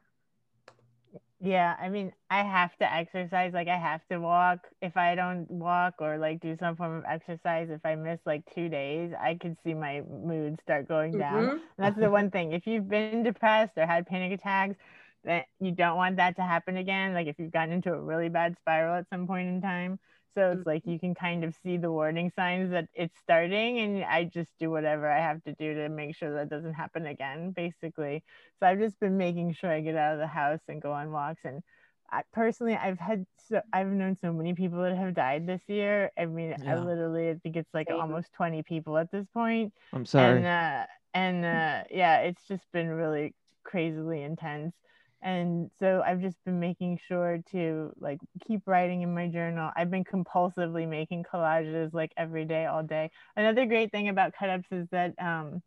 yeah, 1.44 1.74
I 1.80 1.88
mean, 1.88 2.12
I 2.30 2.44
have 2.44 2.76
to 2.78 2.92
exercise. 2.92 3.52
Like, 3.52 3.66
I 3.66 3.76
have 3.76 4.00
to 4.10 4.18
walk. 4.18 4.68
If 4.80 4.96
I 4.96 5.16
don't 5.16 5.50
walk 5.50 5.94
or 5.98 6.16
like 6.16 6.40
do 6.40 6.56
some 6.60 6.76
form 6.76 6.96
of 6.98 7.04
exercise, 7.04 7.68
if 7.68 7.84
I 7.84 7.96
miss 7.96 8.20
like 8.24 8.42
two 8.54 8.68
days, 8.68 9.12
I 9.20 9.34
could 9.34 9.56
see 9.64 9.74
my 9.74 10.02
mood 10.02 10.60
start 10.62 10.86
going 10.86 11.18
down. 11.18 11.44
Mm-hmm. 11.44 11.56
that's 11.78 11.98
the 11.98 12.10
one 12.10 12.30
thing. 12.30 12.52
If 12.52 12.68
you've 12.68 12.88
been 12.88 13.24
depressed 13.24 13.72
or 13.76 13.86
had 13.86 14.06
panic 14.06 14.32
attacks, 14.32 14.76
that 15.24 15.46
you 15.60 15.72
don't 15.72 15.96
want 15.96 16.16
that 16.16 16.36
to 16.36 16.42
happen 16.42 16.76
again. 16.76 17.12
Like, 17.12 17.26
if 17.26 17.36
you've 17.40 17.52
gotten 17.52 17.74
into 17.74 17.92
a 17.92 18.00
really 18.00 18.28
bad 18.28 18.56
spiral 18.60 18.94
at 18.94 19.06
some 19.10 19.26
point 19.26 19.48
in 19.48 19.60
time, 19.60 19.98
so 20.34 20.52
it's 20.52 20.66
like 20.66 20.86
you 20.86 20.98
can 20.98 21.14
kind 21.14 21.44
of 21.44 21.54
see 21.62 21.76
the 21.76 21.90
warning 21.90 22.32
signs 22.34 22.70
that 22.70 22.88
it's 22.94 23.18
starting, 23.22 23.78
and 23.80 24.04
I 24.04 24.24
just 24.24 24.50
do 24.58 24.70
whatever 24.70 25.10
I 25.10 25.20
have 25.20 25.42
to 25.44 25.52
do 25.54 25.74
to 25.74 25.88
make 25.88 26.16
sure 26.16 26.34
that 26.34 26.48
doesn't 26.48 26.74
happen 26.74 27.06
again, 27.06 27.50
basically. 27.50 28.22
So 28.58 28.66
I've 28.66 28.78
just 28.78 28.98
been 29.00 29.16
making 29.16 29.54
sure 29.54 29.70
I 29.70 29.80
get 29.80 29.96
out 29.96 30.14
of 30.14 30.18
the 30.18 30.26
house 30.26 30.60
and 30.68 30.80
go 30.80 30.92
on 30.92 31.10
walks. 31.10 31.40
And 31.44 31.62
I, 32.10 32.22
personally, 32.32 32.74
I've 32.74 32.98
had 32.98 33.26
so 33.48 33.60
I've 33.72 33.88
known 33.88 34.16
so 34.16 34.32
many 34.32 34.54
people 34.54 34.82
that 34.82 34.96
have 34.96 35.14
died 35.14 35.46
this 35.46 35.62
year. 35.68 36.10
I 36.18 36.26
mean, 36.26 36.54
yeah. 36.62 36.74
I 36.74 36.78
literally 36.78 37.30
I 37.30 37.34
think 37.42 37.56
it's 37.56 37.72
like 37.74 37.88
almost 37.90 38.32
20 38.34 38.62
people 38.62 38.98
at 38.98 39.10
this 39.10 39.26
point. 39.34 39.72
I'm 39.92 40.06
sorry. 40.06 40.38
And 40.38 40.46
uh, 40.46 40.86
and 41.14 41.44
uh, 41.44 41.84
yeah, 41.90 42.18
it's 42.18 42.42
just 42.48 42.64
been 42.72 42.88
really 42.88 43.34
crazily 43.64 44.22
intense 44.22 44.74
and 45.22 45.70
so 45.78 46.02
i've 46.04 46.20
just 46.20 46.36
been 46.44 46.58
making 46.58 46.98
sure 47.08 47.40
to 47.50 47.92
like 48.00 48.18
keep 48.46 48.62
writing 48.66 49.02
in 49.02 49.14
my 49.14 49.28
journal 49.28 49.70
i've 49.76 49.90
been 49.90 50.04
compulsively 50.04 50.88
making 50.88 51.24
collages 51.24 51.92
like 51.94 52.12
every 52.16 52.44
day 52.44 52.66
all 52.66 52.82
day 52.82 53.10
another 53.36 53.64
great 53.66 53.90
thing 53.90 54.08
about 54.08 54.32
cut-ups 54.38 54.68
is 54.72 54.86
that 54.90 55.14
um, 55.20 55.62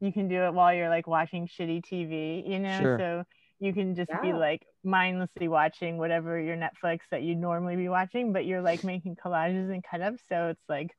you 0.00 0.12
can 0.12 0.28
do 0.28 0.44
it 0.44 0.54
while 0.54 0.72
you're 0.72 0.88
like 0.88 1.06
watching 1.06 1.48
shitty 1.48 1.82
tv 1.84 2.48
you 2.48 2.58
know 2.58 2.80
sure. 2.80 2.98
so 2.98 3.24
you 3.58 3.74
can 3.74 3.94
just 3.94 4.10
yeah. 4.10 4.22
be 4.22 4.32
like 4.32 4.64
mindlessly 4.84 5.48
watching 5.48 5.98
whatever 5.98 6.40
your 6.40 6.56
netflix 6.56 7.00
that 7.10 7.22
you'd 7.22 7.38
normally 7.38 7.76
be 7.76 7.88
watching 7.88 8.32
but 8.32 8.46
you're 8.46 8.62
like 8.62 8.84
making 8.84 9.16
collages 9.16 9.72
and 9.72 9.84
cut-ups 9.84 10.22
so 10.28 10.48
it's 10.48 10.68
like 10.68 10.90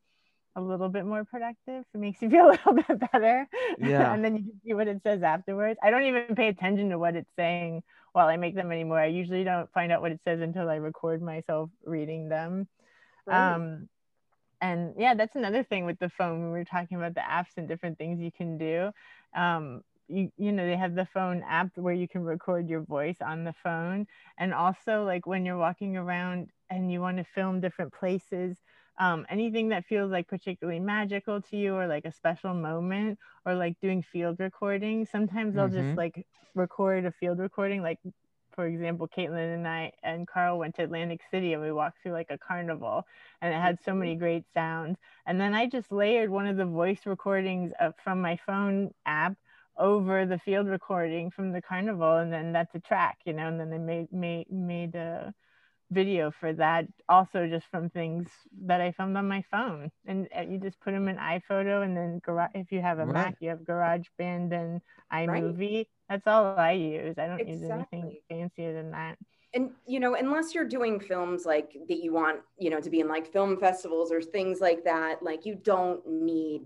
a 0.55 0.62
little 0.62 0.89
bit 0.89 1.05
more 1.05 1.24
productive. 1.24 1.86
It 1.93 1.97
makes 1.97 2.22
you 2.22 2.30
feel 2.30 2.47
a 2.47 2.51
little 2.51 2.74
bit 2.74 3.12
better. 3.12 3.47
Yeah. 3.80 4.14
and 4.14 4.24
then 4.24 4.36
you 4.36 4.43
can 4.43 4.62
see 4.66 4.74
what 4.74 4.88
it 4.88 5.01
says 5.03 5.24
afterwards. 5.24 5.80
I 5.82 5.89
don't 5.89 6.03
even 6.03 6.36
pay 6.36 6.47
attention 6.47 6.89
to 6.89 6.99
what 6.99 7.16
it's 7.16 7.32
saying 7.36 7.84
while 8.14 8.28
I 8.28 8.38
make 8.38 8.55
them 8.55 8.72
anymore. 8.72 8.99
I 8.99 9.07
usually 9.07 9.43
don't 9.43 9.72
find 9.72 9.91
out 9.91 10.01
what 10.01 10.12
it 10.12 10.20
says 10.24 10.41
until 10.41 10.70
I 10.70 10.76
record 10.76 11.22
myself 11.22 11.70
reading 11.86 12.30
them. 12.30 12.68
Right. 13.26 13.55
Um, 13.55 13.89
and 14.62 14.93
yeah, 14.97 15.14
that's 15.16 15.36
another 15.36 15.64
thing 15.64 15.86
with 15.86 15.99
the 15.99 16.09
phone. 16.09 16.41
When 16.41 16.51
We 16.51 16.59
were 16.59 16.66
talking 16.66 16.97
about 16.97 17.16
the 17.16 17.22
apps 17.22 17.57
and 17.57 17.68
different 17.68 17.97
things 17.97 18.22
you 18.22 18.32
can 18.32 18.57
do. 18.57 18.91
Um, 19.36 19.82
you, 20.07 20.32
you 20.38 20.51
know, 20.51 20.66
they 20.66 20.76
have 20.76 20.93
the 20.93 21.07
phone 21.14 21.43
app 21.47 21.70
where 21.76 21.93
you 21.93 22.07
can 22.07 22.24
record 22.24 22.70
your 22.70 22.82
voice 22.82 23.18
on 23.22 23.43
the 23.43 23.53
phone. 23.64 24.07
And 24.38 24.53
also, 24.53 25.03
like 25.03 25.26
when 25.26 25.45
you're 25.45 25.57
walking 25.57 25.97
around 25.97 26.49
and 26.70 26.91
you 26.91 27.01
want 27.01 27.18
to 27.18 27.24
film 27.24 27.62
different 27.62 27.93
places, 27.93 28.57
um, 29.02 29.26
anything 29.30 29.70
that 29.70 29.86
feels 29.88 30.12
like 30.12 30.30
particularly 30.30 30.80
magical 30.80 31.41
to 31.41 31.58
you 31.58 31.76
or 31.76 31.88
like 31.88 32.06
a 32.06 32.14
special 32.14 32.54
moment 32.54 33.20
or 33.45 33.56
like 33.56 33.80
doing 33.82 34.04
field 34.04 34.39
recording 34.39 35.06
sometimes 35.06 35.58
i'll 35.58 35.70
Mhm. 35.70 35.72
just 35.72 35.97
like 35.97 36.26
record 36.56 37.06
a 37.06 37.12
field 37.12 37.39
recording 37.39 37.84
like 37.84 37.99
for 38.54 38.68
example 38.68 39.08
caitlin 39.08 39.56
and 39.56 39.68
i 39.68 39.91
and 40.04 40.28
carl 40.28 40.60
went 40.60 40.76
to 40.76 40.84
atlantic 40.84 41.22
city 41.32 41.54
and 41.54 41.62
we 41.64 41.72
walked 41.72 42.02
through 42.04 42.12
like 42.14 42.30
a 42.32 42.38
carnival 42.38 43.06
and 43.41 43.54
it 43.54 43.58
had 43.58 43.80
so 43.84 43.93
many 43.95 44.16
great 44.16 44.45
sounds 44.54 44.97
and 45.26 45.41
then 45.41 45.54
i 45.56 45.68
just 45.68 45.91
layered 45.91 46.30
one 46.30 46.47
of 46.47 46.58
the 46.58 46.66
voice 46.66 47.06
recordings 47.06 47.72
of, 47.80 47.93
from 48.04 48.22
my 48.22 48.38
phone 48.45 48.91
app 49.06 49.36
over 49.78 50.26
the 50.26 50.39
field 50.39 50.68
recording 50.68 51.32
from 51.32 51.52
the 51.54 51.62
carnival 51.62 52.18
and 52.18 52.32
then 52.34 52.52
that's 52.54 52.76
a 52.76 52.80
track 52.82 53.20
you 53.26 53.34
know 53.34 53.47
and 53.47 53.60
then 53.60 53.70
they 53.72 53.78
made 53.80 54.12
made 54.12 54.52
made 54.52 54.95
a 54.95 55.34
video 55.92 56.32
for 56.39 56.54
that 56.54 56.88
also 57.10 57.48
just 57.48 57.68
from 57.70 57.89
things 57.89 58.30
that 58.66 58.82
I 58.82 58.92
filmed 58.92 59.18
on 59.18 59.28
my 59.28 59.44
phone. 59.52 59.92
And 60.06 60.28
uh, 60.36 60.42
you 60.42 60.58
just 60.58 60.80
put 60.80 60.92
them 60.92 61.08
in 61.08 61.18
iPhoto 61.18 61.84
and 61.84 61.96
then 61.96 62.20
garage 62.20 62.52
if 62.56 62.72
you 62.72 62.82
have 62.82 63.00
a 63.00 63.06
Right. 63.06 63.14
Mac 63.14 63.36
you 63.42 63.50
have 63.50 63.60
GarageBand 63.60 64.54
and 64.54 64.82
iMovie. 65.14 65.88
That's 66.10 66.28
all 66.28 66.56
I 66.58 66.72
use. 66.74 67.16
I 67.18 67.28
don't 67.28 67.48
use 67.48 67.62
anything 67.64 68.18
fancier 68.30 68.74
than 68.74 68.92
that. 68.92 69.18
And 69.54 69.72
you 69.86 70.00
know 70.00 70.16
unless 70.16 70.56
you're 70.56 70.68
doing 70.68 71.00
films 71.00 71.46
like 71.46 71.76
that 71.89 72.02
you 72.04 72.14
want 72.14 72.39
you 72.58 72.70
know 72.70 72.80
to 72.80 72.89
be 72.89 73.02
in 73.02 73.08
like 73.10 73.32
film 73.32 73.58
festivals 73.58 74.12
or 74.12 74.22
things 74.22 74.62
like 74.62 74.84
that 74.86 75.22
like 75.22 75.46
you 75.46 75.56
don't 75.56 76.06
need 76.08 76.62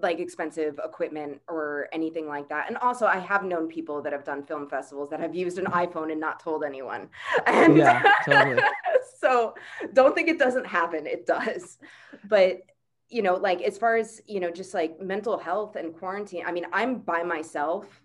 like 0.00 0.18
expensive 0.18 0.80
equipment 0.84 1.40
or 1.48 1.88
anything 1.92 2.26
like 2.26 2.48
that 2.48 2.66
and 2.68 2.76
also 2.78 3.06
i 3.06 3.18
have 3.18 3.44
known 3.44 3.68
people 3.68 4.02
that 4.02 4.12
have 4.12 4.24
done 4.24 4.42
film 4.44 4.68
festivals 4.68 5.08
that 5.08 5.20
have 5.20 5.34
used 5.34 5.58
an 5.58 5.66
iphone 5.66 6.10
and 6.10 6.20
not 6.20 6.40
told 6.40 6.64
anyone 6.64 7.08
and 7.46 7.76
Yeah, 7.76 8.02
totally. 8.24 8.60
so 9.18 9.54
don't 9.92 10.14
think 10.14 10.28
it 10.28 10.38
doesn't 10.38 10.66
happen 10.66 11.06
it 11.06 11.26
does 11.26 11.78
but 12.24 12.62
you 13.08 13.22
know 13.22 13.34
like 13.36 13.62
as 13.62 13.78
far 13.78 13.96
as 13.96 14.20
you 14.26 14.40
know 14.40 14.50
just 14.50 14.74
like 14.74 15.00
mental 15.00 15.38
health 15.38 15.76
and 15.76 15.94
quarantine 15.94 16.42
i 16.46 16.50
mean 16.50 16.66
i'm 16.72 16.98
by 16.98 17.22
myself 17.22 18.02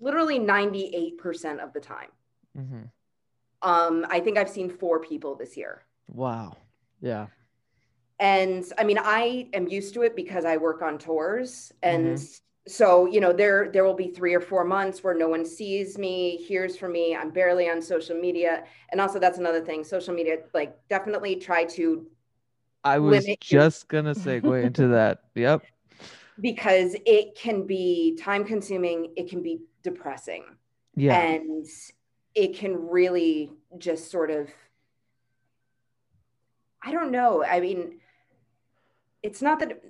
literally 0.00 0.38
98% 0.38 1.58
of 1.58 1.72
the 1.72 1.80
time 1.80 2.08
hmm 2.56 2.84
um, 3.62 4.06
I 4.08 4.20
think 4.20 4.38
I've 4.38 4.48
seen 4.48 4.70
four 4.70 5.00
people 5.00 5.34
this 5.34 5.56
year. 5.56 5.82
Wow. 6.08 6.56
Yeah. 7.00 7.26
And 8.20 8.64
I 8.76 8.84
mean, 8.84 8.98
I 8.98 9.48
am 9.52 9.68
used 9.68 9.94
to 9.94 10.02
it 10.02 10.16
because 10.16 10.44
I 10.44 10.56
work 10.56 10.82
on 10.82 10.98
tours. 10.98 11.72
And 11.82 12.16
mm-hmm. 12.16 12.70
so, 12.70 13.06
you 13.06 13.20
know, 13.20 13.32
there 13.32 13.70
there 13.72 13.84
will 13.84 13.94
be 13.94 14.08
three 14.08 14.34
or 14.34 14.40
four 14.40 14.64
months 14.64 15.04
where 15.04 15.14
no 15.14 15.28
one 15.28 15.44
sees 15.44 15.98
me, 15.98 16.36
hears 16.36 16.76
from 16.76 16.92
me. 16.92 17.14
I'm 17.14 17.30
barely 17.30 17.68
on 17.68 17.80
social 17.80 18.16
media. 18.18 18.64
And 18.90 19.00
also 19.00 19.18
that's 19.18 19.38
another 19.38 19.60
thing. 19.60 19.84
Social 19.84 20.14
media, 20.14 20.38
like 20.54 20.76
definitely 20.88 21.36
try 21.36 21.64
to 21.64 22.06
I 22.84 22.98
was 22.98 23.24
Limit 23.24 23.50
your- 23.50 23.62
just 23.62 23.88
gonna 23.88 24.14
segue 24.14 24.64
into 24.64 24.88
that. 24.88 25.24
Yep. 25.34 25.62
because 26.40 26.94
it 27.04 27.36
can 27.36 27.66
be 27.66 28.16
time 28.16 28.44
consuming, 28.44 29.12
it 29.16 29.28
can 29.28 29.42
be 29.42 29.60
depressing. 29.82 30.44
Yeah. 30.94 31.16
and 31.16 31.64
it 32.34 32.56
can 32.56 32.88
really 32.88 33.50
just 33.78 34.10
sort 34.10 34.30
of 34.30 34.48
i 36.82 36.92
don't 36.92 37.10
know 37.10 37.44
i 37.44 37.58
mean 37.60 37.97
it's 39.22 39.42
not 39.42 39.58
that 39.58 39.82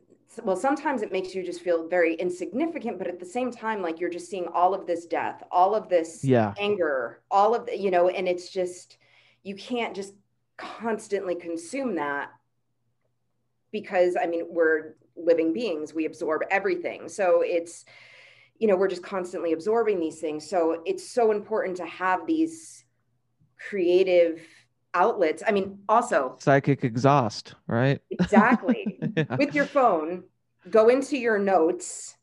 well 0.43 0.57
sometimes 0.57 1.03
it 1.03 1.13
makes 1.13 1.35
you 1.35 1.43
just 1.43 1.63
feel 1.63 1.89
very 1.89 2.15
insignificant 2.15 2.99
but 2.99 3.07
at 3.07 3.19
the 3.19 3.27
same 3.27 3.51
time 3.51 3.83
like 3.83 3.99
you're 3.99 4.11
just 4.11 4.31
seeing 4.31 4.47
all 4.55 4.75
of 4.75 4.87
this 4.87 5.07
death 5.07 5.43
all 5.51 5.75
of 5.75 5.89
this 5.89 6.25
yeah. 6.25 6.53
anger 6.59 7.21
all 7.31 7.55
of 7.55 7.67
the 7.67 7.77
you 7.77 7.91
know 7.91 8.09
and 8.09 8.29
it's 8.29 8.51
just 8.51 8.99
you 9.43 9.55
can't 9.55 9.95
just 9.95 10.15
constantly 10.57 11.35
consume 11.35 11.95
that 11.95 12.31
because 13.73 14.17
i 14.21 14.27
mean 14.27 14.45
we're 14.49 14.95
living 15.17 15.53
beings 15.53 15.95
we 15.95 16.05
absorb 16.05 16.43
everything 16.51 17.09
so 17.09 17.43
it's 17.45 17.85
you 18.59 18.67
know 18.69 18.77
we're 18.77 18.89
just 18.89 19.03
constantly 19.03 19.53
absorbing 19.53 19.99
these 19.99 20.21
things 20.21 20.49
so 20.49 20.83
it's 20.85 21.09
so 21.09 21.33
important 21.33 21.77
to 21.77 21.87
have 21.87 22.27
these 22.27 22.85
creative 23.69 24.41
outlets 24.95 25.43
i 25.47 25.51
mean 25.53 25.79
also 25.89 26.35
Psychic 26.39 26.85
exhaust, 26.85 27.55
right? 27.67 28.01
exactly 28.11 28.99
yeah. 29.17 29.37
with 29.37 29.55
your 29.55 29.67
phone 29.67 30.25
go 30.71 30.89
into 30.89 31.17
your 31.19 31.39
notes 31.39 32.17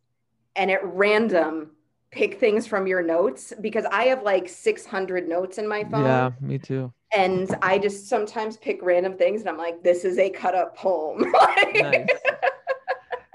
and 0.55 0.69
at 0.71 0.83
random 0.85 1.71
pick 2.11 2.39
things 2.39 2.65
from 2.67 2.87
your 2.87 3.01
notes 3.03 3.53
because 3.61 3.85
i 3.91 4.03
have 4.05 4.23
like 4.23 4.47
600 4.49 5.27
notes 5.27 5.57
in 5.57 5.67
my 5.67 5.83
phone 5.83 6.03
Yeah, 6.03 6.31
me 6.41 6.57
too. 6.57 6.91
and 7.13 7.53
i 7.61 7.77
just 7.77 8.07
sometimes 8.07 8.57
pick 8.57 8.79
random 8.81 9.17
things 9.17 9.41
and 9.41 9.49
i'm 9.49 9.57
like 9.57 9.83
this 9.83 10.03
is 10.05 10.17
a 10.17 10.29
cut 10.29 10.55
up 10.55 10.75
poem 10.75 11.25
Nice. 11.75 12.07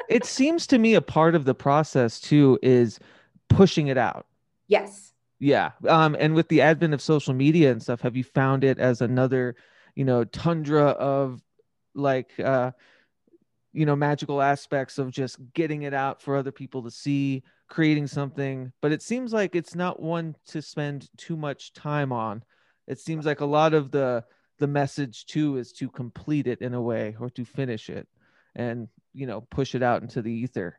it 0.09 0.25
seems 0.25 0.67
to 0.69 0.79
me 0.79 0.95
a 0.95 1.01
part 1.03 1.35
of 1.35 1.45
the 1.45 1.55
process 1.55 2.21
too 2.21 2.59
is 2.63 2.99
pushing 3.49 3.89
it 3.89 3.99
out. 3.99 4.27
yes 4.69 5.13
Yeah. 5.41 5.73
Um, 5.89 6.15
and 6.21 6.35
with 6.35 6.49
the 6.49 6.61
advent 6.61 6.95
of 6.95 7.03
social 7.03 7.35
media 7.35 7.73
and 7.73 7.83
stuff, 7.83 8.03
have 8.03 8.17
you 8.17 8.23
found 8.23 8.63
it 8.63 8.79
as 8.79 9.01
another, 9.01 9.57
you 9.97 10.05
know, 10.05 10.23
tundra 10.25 10.85
of 10.91 11.43
like 11.95 12.39
uh 12.39 12.71
you 13.73 13.87
know, 13.87 13.95
magical 13.95 14.43
aspects 14.43 14.99
of 14.99 15.13
just 15.13 15.39
getting 15.55 15.83
it 15.83 15.95
out 15.95 16.21
for 16.21 16.37
other 16.37 16.51
people 16.51 16.83
to 16.83 16.91
see, 16.91 17.43
creating 17.69 18.07
something, 18.07 18.73
but 18.83 18.91
it 18.91 19.01
seems 19.01 19.33
like 19.33 19.55
it's 19.55 19.77
not 19.77 20.01
one 20.01 20.35
to 20.45 20.61
spend 20.61 21.09
too 21.17 21.37
much 21.37 21.73
time 21.73 22.11
on. 22.11 22.43
It 22.89 22.99
seems 22.99 23.25
like 23.25 23.41
a 23.41 23.47
lot 23.47 23.75
of 23.75 23.91
the 23.93 24.25
the 24.59 24.67
message 24.67 25.25
too 25.25 25.57
is 25.57 25.73
to 25.73 25.89
complete 25.89 26.47
it 26.47 26.61
in 26.61 26.75
a 26.75 26.83
way 26.83 27.17
or 27.19 27.31
to 27.31 27.45
finish 27.45 27.89
it 27.89 28.07
and, 28.55 28.89
you 29.15 29.27
know, 29.27 29.41
push 29.41 29.75
it 29.75 29.83
out 29.83 30.03
into 30.03 30.21
the 30.21 30.33
ether. 30.33 30.79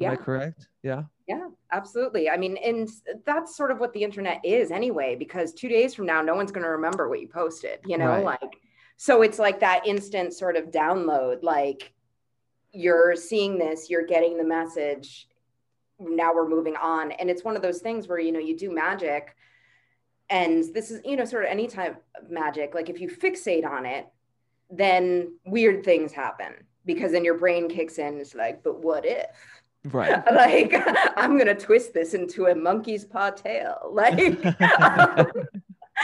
Am 0.00 0.10
I 0.10 0.16
correct? 0.16 0.68
Yeah. 0.82 1.04
Yeah, 1.28 1.48
absolutely. 1.72 2.30
I 2.30 2.38
mean, 2.38 2.56
and 2.56 2.88
that's 3.26 3.54
sort 3.54 3.70
of 3.70 3.78
what 3.78 3.92
the 3.92 4.02
internet 4.02 4.40
is 4.44 4.70
anyway, 4.70 5.14
because 5.14 5.52
two 5.52 5.68
days 5.68 5.94
from 5.94 6.06
now, 6.06 6.22
no 6.22 6.34
one's 6.34 6.50
going 6.50 6.64
to 6.64 6.70
remember 6.70 7.06
what 7.08 7.20
you 7.20 7.28
posted, 7.28 7.80
you 7.84 7.98
know, 7.98 8.08
Right. 8.08 8.24
like, 8.24 8.56
so 8.96 9.20
it's 9.20 9.38
like 9.38 9.60
that 9.60 9.86
instant 9.86 10.32
sort 10.32 10.56
of 10.56 10.70
download, 10.70 11.42
like 11.42 11.92
you're 12.72 13.14
seeing 13.14 13.58
this, 13.58 13.90
you're 13.90 14.06
getting 14.06 14.38
the 14.38 14.44
message. 14.44 15.28
Now 15.98 16.34
we're 16.34 16.48
moving 16.48 16.76
on. 16.76 17.12
And 17.12 17.28
it's 17.28 17.44
one 17.44 17.56
of 17.56 17.62
those 17.62 17.80
things 17.80 18.08
where, 18.08 18.18
you 18.18 18.32
know, 18.32 18.38
you 18.38 18.56
do 18.56 18.70
magic 18.74 19.36
and 20.30 20.64
this 20.74 20.90
is, 20.90 21.02
you 21.04 21.16
know, 21.16 21.24
sort 21.26 21.44
of 21.44 21.50
any 21.50 21.66
type 21.66 22.02
of 22.20 22.30
magic. 22.30 22.74
Like 22.74 22.88
if 22.88 23.00
you 23.00 23.08
fixate 23.08 23.66
on 23.66 23.84
it, 23.84 24.06
then 24.70 25.34
weird 25.44 25.84
things 25.84 26.12
happen 26.12 26.54
because 26.86 27.12
then 27.12 27.24
your 27.24 27.38
brain 27.38 27.68
kicks 27.68 27.98
in. 27.98 28.18
It's 28.18 28.34
like, 28.34 28.62
but 28.62 28.82
what 28.82 29.04
if? 29.04 29.26
Right. 29.84 30.22
like 30.32 30.74
I'm 31.16 31.38
gonna 31.38 31.54
twist 31.54 31.94
this 31.94 32.14
into 32.14 32.46
a 32.46 32.54
monkey's 32.54 33.04
paw 33.04 33.30
tail, 33.30 33.78
like, 33.92 34.44
um, 34.60 35.26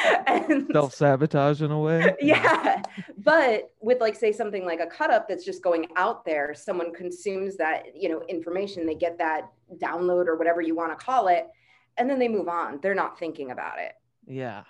and 0.26 0.68
Self 0.72 0.94
sabotage 0.94 1.62
in 1.62 1.70
a 1.70 1.78
way. 1.78 2.14
yeah. 2.20 2.82
But 3.18 3.72
with 3.80 4.00
like 4.00 4.14
say 4.16 4.32
something 4.32 4.64
like 4.64 4.80
a 4.80 4.86
cut 4.86 5.10
up 5.10 5.28
that's 5.28 5.44
just 5.44 5.62
going 5.62 5.86
out 5.96 6.24
there, 6.24 6.54
someone 6.54 6.92
consumes 6.92 7.56
that 7.56 7.86
you 7.94 8.08
know 8.08 8.22
information, 8.28 8.86
they 8.86 8.94
get 8.94 9.18
that 9.18 9.50
download 9.76 10.26
or 10.26 10.36
whatever 10.36 10.60
you 10.60 10.74
want 10.74 10.98
to 10.98 11.04
call 11.04 11.28
it, 11.28 11.48
and 11.96 12.08
then 12.08 12.18
they 12.18 12.28
move 12.28 12.48
on. 12.48 12.80
They're 12.82 12.94
not 12.94 13.18
thinking 13.18 13.50
about 13.50 13.78
it. 13.78 13.92
Yeah. 14.26 14.64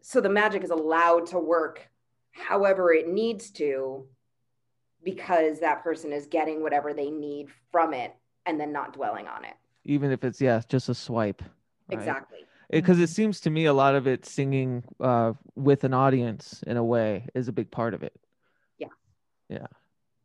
So 0.00 0.20
the 0.20 0.28
magic 0.28 0.64
is 0.64 0.70
allowed 0.70 1.26
to 1.26 1.38
work 1.38 1.88
however 2.32 2.92
it 2.92 3.08
needs 3.08 3.50
to 3.50 4.06
because 5.04 5.60
that 5.60 5.82
person 5.82 6.12
is 6.12 6.26
getting 6.26 6.62
whatever 6.62 6.92
they 6.94 7.10
need 7.10 7.48
from 7.70 7.92
it 7.94 8.14
and 8.46 8.58
then 8.60 8.72
not 8.72 8.92
dwelling 8.92 9.26
on 9.26 9.44
it. 9.44 9.54
Even 9.84 10.10
if 10.12 10.24
it's 10.24 10.40
yeah, 10.40 10.60
just 10.68 10.88
a 10.88 10.94
swipe. 10.94 11.42
right? 11.88 11.98
Exactly. 11.98 12.38
Because 12.70 13.00
it 13.00 13.10
Mhm. 13.10 13.14
seems 13.14 13.40
to 13.40 13.50
me 13.50 13.66
a 13.66 13.72
lot 13.72 13.94
of 13.94 14.06
it 14.06 14.24
singing 14.24 14.84
uh, 15.00 15.34
with 15.56 15.84
an 15.84 15.92
audience 15.92 16.62
in 16.66 16.76
a 16.76 16.84
way 16.84 17.26
is 17.34 17.48
a 17.48 17.52
big 17.52 17.70
part 17.70 17.92
of 17.94 18.02
it. 18.02 18.18
Yeah. 18.78 18.88
Yeah. 19.48 19.66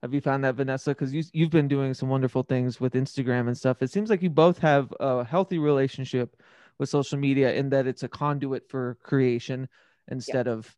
Have 0.02 0.14
you 0.14 0.22
found 0.22 0.44
that, 0.44 0.56
Vanessa? 0.56 0.92
Because 0.92 1.14
you 1.14 1.24
you've 1.34 1.50
been 1.50 1.68
doing 1.68 1.94
some 1.94 2.08
wonderful 2.08 2.44
things 2.44 2.80
with 2.80 2.94
Instagram 2.94 3.48
and 3.48 3.58
stuff. 3.58 3.82
It 3.82 3.92
seems 3.92 4.10
like 4.10 4.22
you 4.22 4.30
both 4.30 4.60
have 4.60 4.94
a 5.00 5.24
healthy 5.24 5.58
relationship 5.58 6.42
with 6.78 6.88
social 6.90 7.18
media 7.18 7.54
in 7.54 7.70
that 7.72 7.88
it's 7.88 8.04
a 8.04 8.08
conduit 8.08 8.70
for 8.70 8.98
creation 9.04 9.68
instead 10.08 10.48
of 10.48 10.74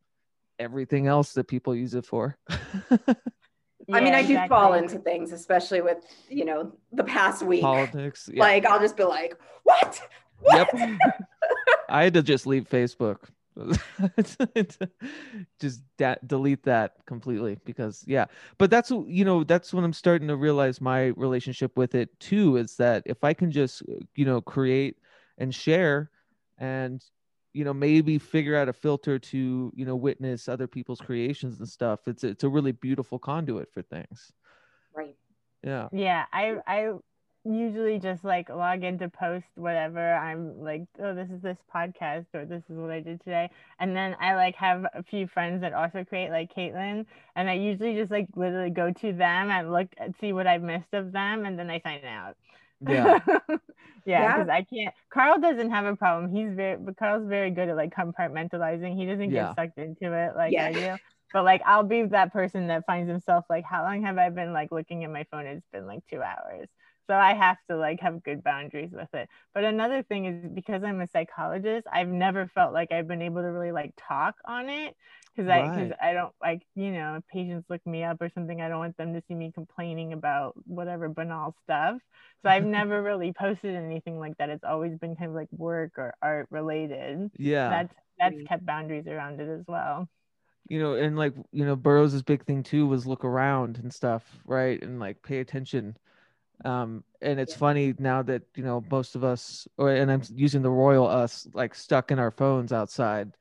everything 0.58 1.08
else 1.08 1.34
that 1.34 1.47
people 1.47 1.76
use 1.76 1.93
it 1.93 2.06
for. 2.06 2.38
I 3.92 4.02
mean, 4.02 4.14
Yeah, 4.14 4.20
I 4.20 4.24
do 4.24 4.48
fall 4.48 4.74
into 4.74 5.00
things, 5.00 5.32
especially 5.32 5.82
with, 5.82 5.98
you 6.30 6.46
know, 6.46 6.72
the 6.92 7.04
past 7.04 7.44
week. 7.44 7.62
Politics. 7.62 8.30
Yeah. 8.32 8.44
Like, 8.44 8.66
I'll 8.66 8.80
just 8.80 8.98
be 8.98 9.04
like, 9.04 9.36
what? 9.64 10.02
What? 10.40 10.70
Yep. 10.74 11.00
I 11.90 12.04
had 12.04 12.14
to 12.14 12.24
just 12.24 12.46
leave 12.46 12.70
Facebook. 12.70 13.18
just 15.60 15.82
da- 15.98 16.16
delete 16.26 16.64
that 16.64 16.94
completely 17.06 17.58
because 17.66 18.06
yeah 18.08 18.24
but 18.58 18.70
that's 18.70 18.90
you 19.06 19.26
know 19.26 19.44
that's 19.44 19.74
when 19.74 19.84
i'm 19.84 19.92
starting 19.92 20.30
to 20.30 20.36
realize 20.38 20.80
my 20.80 21.08
relationship 21.18 21.76
with 21.76 21.94
it 21.94 22.18
too 22.22 22.56
is 22.56 22.78
that 22.78 23.04
if 23.06 23.22
i 23.24 23.34
can 23.34 23.52
just 23.52 23.84
you 24.16 24.24
know 24.24 24.40
create 24.40 24.98
and 25.38 25.54
share 25.54 26.10
and 26.58 27.04
you 27.60 27.66
know 27.66 27.74
maybe 27.74 28.18
figure 28.20 28.57
out 28.57 28.70
a 28.70 28.74
filter 28.74 29.20
to 29.20 29.74
you 29.76 29.86
know 29.86 29.97
witness 29.97 30.47
other 30.49 30.68
people's 30.68 31.01
creations 31.01 31.60
and 31.60 31.70
stuff 31.70 32.07
it's 32.07 32.24
it's 32.24 32.45
a 32.45 32.49
really 32.49 32.72
beautiful 32.74 33.20
conduit 33.20 33.72
for 33.74 33.84
things 33.84 34.34
Right. 34.93 35.16
yeah 35.64 35.89
Yeah, 35.91 36.26
I 36.34 36.57
I 36.68 36.93
usually 37.45 37.99
just 37.99 38.24
like 38.24 38.49
log 38.49 38.84
in 38.84 38.99
to 38.99 39.10
post 39.10 39.45
whatever 39.55 40.14
I'm 40.16 40.62
like, 40.62 40.84
oh, 40.99 41.16
this 41.16 41.30
is 41.32 41.41
this 41.41 41.57
podcast 41.74 42.28
or 42.34 42.45
this 42.45 42.64
is 42.70 42.78
what 42.78 42.91
I 42.91 43.01
did 43.01 43.22
today, 43.22 43.51
and 43.80 43.95
then 43.95 44.16
I 44.22 44.36
like 44.36 44.55
have 44.57 44.86
a 44.93 45.03
few 45.03 45.28
friends 45.28 45.62
that 45.62 45.74
also 45.74 46.05
create 46.05 46.32
like 46.32 46.53
Caitlin, 46.55 47.05
and 47.36 47.49
I 47.49 47.53
usually 47.55 47.95
just 47.95 48.12
like 48.12 48.30
literally 48.36 48.72
go 48.72 48.91
to 48.91 49.14
them 49.14 49.51
and 49.51 49.72
look 49.72 49.89
and 49.97 50.16
see 50.22 50.34
what 50.34 50.47
I've 50.47 50.64
missed 50.64 50.93
of 50.93 51.14
them, 51.14 51.45
and 51.45 51.60
then 51.60 51.70
I 51.72 51.80
sign 51.82 52.05
out. 52.05 52.38
yeah 52.88 53.20
yeah, 54.10 54.24
Yeah. 54.24 54.34
because 54.34 54.49
I 54.49 54.64
can't. 54.64 54.93
Carl 55.12 55.39
doesn't 55.39 55.70
have 55.72 55.86
a 55.86 55.95
problem. 55.95 56.32
He's 56.34 56.53
very, 56.53 56.78
but 56.78 56.97
Carl's 56.97 57.28
very 57.28 57.51
good 57.51 57.70
at 57.70 57.76
like 57.76 57.93
compartmentalizing. 57.95 58.95
He 58.97 59.05
doesn't 59.05 59.32
Yeah. 59.32 59.47
get 59.47 59.55
sucked 59.55 59.78
into 59.78 60.14
it 60.14 60.36
like 60.36 60.53
Yeah. 60.53 60.66
I 60.68 60.74
do. 60.74 60.97
But 61.32 61.45
like, 61.45 61.62
I'll 61.66 61.84
be 61.84 62.03
that 62.03 62.34
person 62.34 62.68
that 62.68 62.86
finds 62.88 63.07
himself 63.10 63.45
like, 63.51 63.64
how 63.64 63.84
long 63.84 64.01
have 64.03 64.18
I 64.18 64.30
been 64.32 64.51
like 64.51 64.72
looking 64.72 65.03
at 65.03 65.12
my 65.12 65.26
phone? 65.32 65.45
It's 65.45 65.66
been 65.72 65.86
like 65.86 66.01
two 66.10 66.22
hours. 66.24 66.68
So 67.07 67.16
I 67.16 67.34
have 67.34 67.57
to 67.70 67.78
like 67.78 67.99
have 68.01 68.24
good 68.24 68.43
boundaries 68.43 68.91
with 68.91 69.14
it. 69.14 69.30
But 69.53 69.64
another 69.64 70.03
thing 70.03 70.26
is 70.26 70.45
because 70.53 70.84
I'm 70.84 71.01
a 71.01 71.07
psychologist, 71.07 71.88
I've 71.91 72.07
never 72.07 72.47
felt 72.47 72.74
like 72.74 72.91
I've 72.91 73.07
been 73.07 73.22
able 73.22 73.41
to 73.41 73.47
really 73.51 73.72
like 73.72 73.93
talk 73.97 74.36
on 74.45 74.70
it 74.70 74.95
because 75.40 75.50
I 75.50 75.70
because 75.74 75.92
Right. 75.92 75.96
I 76.02 76.14
don't 76.14 76.34
like 76.42 76.62
you 76.76 76.92
know 76.92 77.16
if 77.18 77.28
patients 77.28 77.66
look 77.70 77.86
me 77.88 78.04
up 78.04 78.22
or 78.22 78.30
something. 78.36 78.62
I 78.62 78.70
don't 78.70 78.80
want 78.80 78.98
them 78.98 79.14
to 79.14 79.24
see 79.28 79.36
me 79.36 79.52
complaining 79.54 80.14
about 80.14 80.54
whatever 80.66 81.10
banal 81.10 81.56
stuff. 81.64 81.98
So 82.44 82.50
I've 82.50 82.64
never 82.66 83.02
really 83.04 83.34
posted 83.34 83.76
anything 83.76 84.20
like 84.20 84.38
that. 84.38 84.50
It's 84.50 84.64
always 84.64 84.98
been 85.00 85.16
kind 85.16 85.30
of 85.30 85.36
like 85.36 85.50
work 85.54 85.94
or 85.98 86.14
art 86.22 86.48
related. 86.52 87.32
yeah 87.38 87.82
That's 87.82 87.94
that's 88.20 88.38
kept 88.48 88.66
boundaries 88.66 89.08
around 89.08 89.42
it 89.42 89.50
as 89.50 89.66
well. 89.68 90.10
you 90.68 90.80
know 90.80 90.94
and 90.96 91.18
like 91.18 91.34
you 91.52 91.66
know 91.66 91.76
burroughs' 91.76 92.22
big 92.22 92.44
thing 92.46 92.64
too 92.64 92.86
was 92.88 93.08
look 93.08 93.24
around 93.26 93.78
and 93.78 93.94
stuff 93.94 94.40
right 94.46 94.82
and 94.84 95.00
like 95.00 95.22
pay 95.24 95.40
attention 95.40 95.98
um 96.66 97.03
and 97.22 97.39
it's 97.39 97.53
Yeah. 97.53 97.57
funny 97.57 97.93
now 97.99 98.22
that 98.22 98.43
you 98.55 98.64
know 98.64 98.84
most 98.91 99.16
of 99.16 99.24
us 99.24 99.68
or 99.78 99.91
and 99.91 100.12
i'm 100.12 100.22
using 100.36 100.62
the 100.62 100.70
royal 100.70 101.07
us 101.07 101.47
like 101.53 101.74
stuck 101.74 102.12
in 102.12 102.20
our 102.20 102.32
phones 102.32 102.72
outside 102.74 103.32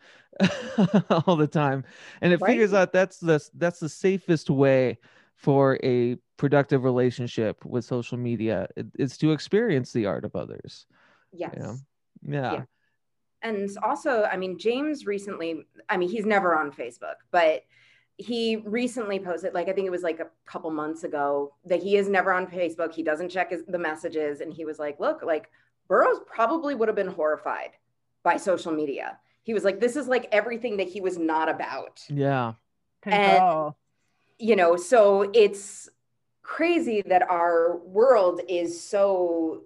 all 1.27 1.37
the 1.37 1.49
time 1.49 1.85
and 2.21 2.33
it 2.33 2.41
figures 2.45 2.73
out 2.73 2.93
that's 2.93 3.19
the 3.19 3.41
that's 3.55 3.81
the 3.81 3.89
safest 3.89 4.51
way 4.51 4.97
for 5.35 5.79
a 5.83 6.17
productive 6.37 6.85
relationship 6.85 7.65
with 7.65 7.85
social 7.85 8.17
media 8.19 8.69
it, 8.77 8.87
it's 8.99 9.17
to 9.17 9.33
experience 9.33 9.93
the 9.93 10.07
art 10.07 10.25
of 10.25 10.37
others 10.37 10.87
Yes. 11.33 11.55
you 11.57 11.63
know 11.63 11.79
yeah, 12.23 12.53
Yeah. 12.53 12.65
and 13.43 13.69
also 13.83 14.25
i 14.25 14.37
mean 14.37 14.59
james 14.59 15.07
recently 15.07 15.65
i 15.89 15.97
mean 15.97 16.09
he's 16.09 16.27
never 16.27 16.57
on 16.57 16.71
facebook 16.71 17.17
but 17.31 17.65
he 18.19 18.57
recently 18.57 19.21
posted 19.21 19.55
like 19.55 19.69
i 19.69 19.73
think 19.73 19.87
it 19.87 19.91
was 19.91 20.03
like 20.03 20.19
a 20.19 20.27
couple 20.45 20.71
months 20.73 21.05
ago 21.05 21.55
that 21.65 21.81
he 21.81 21.97
is 21.97 22.09
never 22.09 22.33
on 22.33 22.47
facebook. 22.49 22.93
He 22.93 23.05
doesn't 23.05 23.29
check 23.31 23.51
his, 23.51 23.63
the 23.69 23.79
messages. 23.79 24.41
And 24.41 24.53
he 24.53 24.65
was 24.65 24.79
like 24.81 24.99
look 24.99 25.23
like 25.23 25.51
burroughs 25.87 26.19
probably 26.27 26.75
would 26.75 26.89
have 26.89 26.97
been 26.97 27.07
horrified 27.07 27.71
by 28.25 28.37
social 28.37 28.73
media. 28.73 29.19
He 29.45 29.55
was 29.55 29.63
like 29.65 29.79
this 29.79 29.95
is 29.95 30.09
like 30.09 30.29
everything 30.33 30.77
that 30.79 30.89
he 30.89 31.01
was 31.01 31.17
not 31.17 31.49
about. 31.49 32.05
Yeah. 32.11 32.55
And- 33.05 33.39
Control. 33.39 33.77
you 34.39 34.57
know 34.57 34.77
so 34.77 35.31
it's 35.33 35.89
crazy 36.43 37.03
that 37.03 37.23
our 37.31 37.77
world 37.85 38.41
is 38.49 38.83
so 38.83 39.63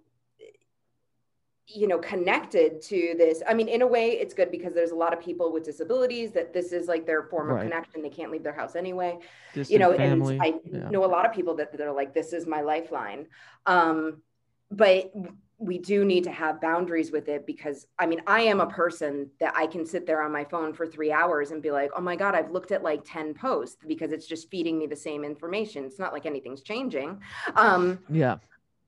you 1.68 1.86
know 1.86 1.98
connected 1.98 2.82
to 2.82 3.14
this 3.16 3.40
i 3.48 3.54
mean 3.54 3.68
in 3.68 3.82
a 3.82 3.86
way 3.86 4.10
it's 4.10 4.34
good 4.34 4.50
because 4.50 4.74
there's 4.74 4.90
a 4.90 4.94
lot 4.96 5.12
of 5.12 5.20
people 5.20 5.52
with 5.52 5.62
disabilities 5.64 6.32
that 6.32 6.52
this 6.52 6.72
is 6.72 6.88
like 6.88 7.06
their 7.06 7.22
form 7.24 7.48
Right. 7.48 7.58
of 7.58 7.70
connection. 7.70 8.02
They 8.02 8.08
can't 8.10 8.32
leave 8.32 8.42
their 8.42 8.52
house 8.52 8.74
anyway. 8.74 9.18
Distant 9.54 9.72
you 9.72 9.78
know 9.78 9.96
family 9.96 10.34
and 10.34 10.42
i 10.42 10.54
yeah. 10.64 10.88
know 10.90 11.04
a 11.04 11.06
lot 11.06 11.24
of 11.24 11.32
people 11.32 11.54
that, 11.56 11.76
they're 11.76 11.92
like 11.92 12.14
this 12.14 12.32
is 12.32 12.46
my 12.46 12.60
lifeline. 12.62 13.26
Um 13.66 14.22
but 14.70 15.12
we 15.58 15.78
do 15.78 16.04
need 16.04 16.24
to 16.24 16.32
have 16.32 16.60
boundaries 16.60 17.12
with 17.12 17.28
it 17.28 17.46
because 17.46 17.86
i 17.96 18.04
mean 18.06 18.20
i 18.26 18.40
am 18.40 18.60
a 18.60 18.66
person 18.66 19.30
that 19.38 19.54
i 19.56 19.64
can 19.64 19.86
sit 19.86 20.06
there 20.06 20.20
on 20.20 20.32
my 20.32 20.42
phone 20.44 20.74
for 20.74 20.86
three 20.88 21.12
hours 21.12 21.52
and 21.52 21.62
be 21.62 21.70
like 21.70 21.90
oh 21.96 22.00
my 22.00 22.16
god 22.16 22.34
i've 22.34 22.50
looked 22.50 22.72
at 22.72 22.82
like 22.82 23.00
10 23.04 23.34
posts 23.34 23.76
because 23.86 24.10
it's 24.10 24.26
just 24.26 24.50
feeding 24.50 24.76
me 24.78 24.88
the 24.88 24.96
same 24.96 25.22
information. 25.22 25.84
It's 25.84 26.00
not 26.00 26.12
like 26.12 26.26
anything's 26.26 26.62
changing. 26.62 27.20
Um 27.54 28.00
yeah. 28.08 28.38